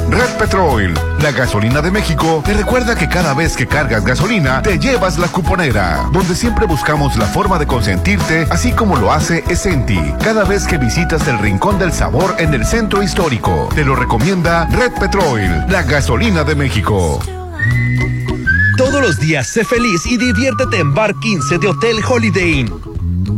Red 0.10 0.38
Petrol, 0.40 0.96
la 1.22 1.32
gasolina 1.32 1.80
de 1.80 1.91
México, 1.91 2.41
te 2.44 2.56
recuerda 2.56 2.96
que 2.96 3.08
cada 3.08 3.36
vez 3.36 3.56
que 3.56 3.68
cargas 3.68 4.04
gasolina, 4.04 4.64
te 4.64 4.80
llevas 4.80 5.20
la 5.20 5.28
cuponera, 5.28 6.10
donde 6.12 6.34
siempre 6.34 6.66
buscamos 6.66 7.16
la 7.16 7.28
forma 7.28 7.60
de 7.60 7.68
consentirte, 7.68 8.48
así 8.50 8.72
como 8.72 8.96
lo 8.96 9.14
hace 9.14 9.44
Esenti, 9.48 10.00
cada 10.24 10.46
vez 10.46 10.66
que 10.66 10.80
visitas 10.80 11.28
el 11.28 11.38
Rincón 11.38 11.78
del 11.78 11.94
Sabor 11.94 12.38
en 12.40 12.56
el 12.56 12.66
Centro 12.66 13.04
Histórico. 13.04 13.70
Te 13.76 13.86
lo 13.86 13.96
recomienda 13.96 14.66
Red 14.72 14.94
Petrol, 14.94 15.41
la 15.70 15.84
gasolina 15.84 16.44
de 16.44 16.56
México. 16.56 17.20
Todos 18.78 19.00
los 19.00 19.20
días 19.20 19.48
sé 19.48 19.64
feliz 19.64 20.08
y 20.08 20.18
diviértete 20.18 20.80
en 20.80 20.96
Bar 20.96 21.14
15 21.20 21.60
de 21.60 21.68
Hotel 21.68 21.98
Holiday 22.04 22.62
Inn. 22.62 22.89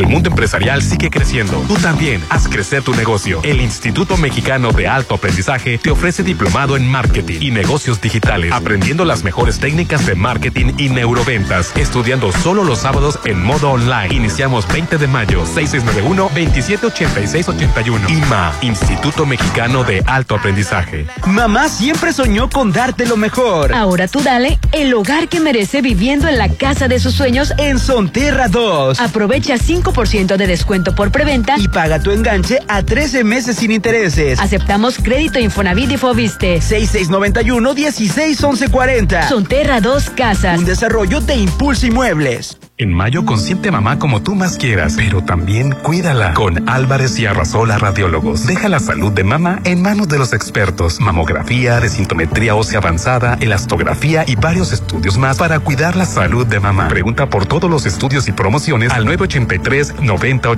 El 0.00 0.06
mundo 0.06 0.30
empresarial 0.30 0.82
sigue 0.82 1.10
creciendo. 1.10 1.62
Tú 1.68 1.74
también 1.74 2.24
haz 2.30 2.48
crecer 2.48 2.82
tu 2.82 2.94
negocio. 2.94 3.40
El 3.42 3.60
Instituto 3.60 4.16
Mexicano 4.16 4.72
de 4.72 4.88
Alto 4.88 5.16
Aprendizaje 5.16 5.76
te 5.76 5.90
ofrece 5.90 6.22
diplomado 6.22 6.78
en 6.78 6.90
marketing 6.90 7.40
y 7.42 7.50
negocios 7.50 8.00
digitales, 8.00 8.50
aprendiendo 8.50 9.04
las 9.04 9.24
mejores 9.24 9.58
técnicas 9.58 10.06
de 10.06 10.14
marketing 10.14 10.72
y 10.78 10.88
neuroventas, 10.88 11.76
estudiando 11.76 12.32
solo 12.32 12.64
los 12.64 12.78
sábados 12.78 13.18
en 13.26 13.44
modo 13.44 13.72
online. 13.72 14.14
Iniciamos 14.14 14.66
20 14.68 14.96
de 14.96 15.06
mayo, 15.06 15.44
6691-278681. 15.44 18.08
IMA, 18.08 18.54
Instituto 18.62 19.26
Mexicano 19.26 19.84
de 19.84 20.02
Alto 20.06 20.36
Aprendizaje. 20.36 21.04
Mamá 21.26 21.68
siempre 21.68 22.14
soñó 22.14 22.48
con 22.48 22.72
darte 22.72 23.04
lo 23.04 23.18
mejor. 23.18 23.74
Ahora 23.74 24.08
tú 24.08 24.22
dale 24.22 24.58
el 24.72 24.94
hogar 24.94 25.28
que 25.28 25.40
merece 25.40 25.82
viviendo 25.82 26.26
en 26.26 26.38
la 26.38 26.48
casa 26.48 26.88
de 26.88 26.98
sus 27.00 27.12
sueños 27.12 27.52
En 27.58 27.78
Sonterra 27.78 28.48
2. 28.48 28.98
Aprovecha 28.98 29.56
5% 29.56 29.89
de 30.38 30.46
descuento 30.46 30.94
por 30.94 31.10
preventa 31.10 31.56
Y 31.58 31.68
paga 31.68 31.98
tu 31.98 32.10
enganche 32.10 32.60
a 32.68 32.82
13 32.82 33.24
meses 33.24 33.56
sin 33.56 33.72
intereses. 33.72 34.38
Aceptamos 34.38 34.98
crédito 34.98 35.38
Infonavit 35.38 35.90
y 35.90 35.96
Foviste. 35.96 36.60
6691 36.60 37.74
161140. 37.74 39.28
Sonterra 39.28 39.80
2 39.80 40.10
Casas. 40.10 40.58
Un 40.58 40.64
desarrollo 40.64 41.20
de 41.20 41.34
Impulso 41.36 41.86
Inmuebles. 41.86 42.59
En 42.80 42.94
mayo 42.94 43.26
consiente 43.26 43.70
mamá 43.70 43.98
como 43.98 44.22
tú 44.22 44.34
más 44.34 44.56
quieras, 44.56 44.94
pero 44.96 45.22
también 45.22 45.72
cuídala. 45.72 46.32
Con 46.32 46.66
Álvarez 46.66 47.18
y 47.18 47.26
Arrasola 47.26 47.76
Radiólogos. 47.76 48.46
Deja 48.46 48.70
la 48.70 48.78
salud 48.78 49.12
de 49.12 49.22
mamá 49.22 49.60
en 49.64 49.82
manos 49.82 50.08
de 50.08 50.16
los 50.16 50.32
expertos. 50.32 50.98
Mamografía, 50.98 51.78
desintometría 51.78 52.54
ósea 52.54 52.78
avanzada, 52.78 53.36
elastografía 53.38 54.24
y 54.26 54.34
varios 54.34 54.72
estudios 54.72 55.18
más 55.18 55.36
para 55.36 55.60
cuidar 55.60 55.94
la 55.94 56.06
salud 56.06 56.46
de 56.46 56.58
mamá. 56.58 56.88
Pregunta 56.88 57.28
por 57.28 57.44
todos 57.44 57.70
los 57.70 57.84
estudios 57.84 58.28
y 58.28 58.32
promociones 58.32 58.92
al 58.92 59.04
983 59.04 60.00
90 60.00 60.48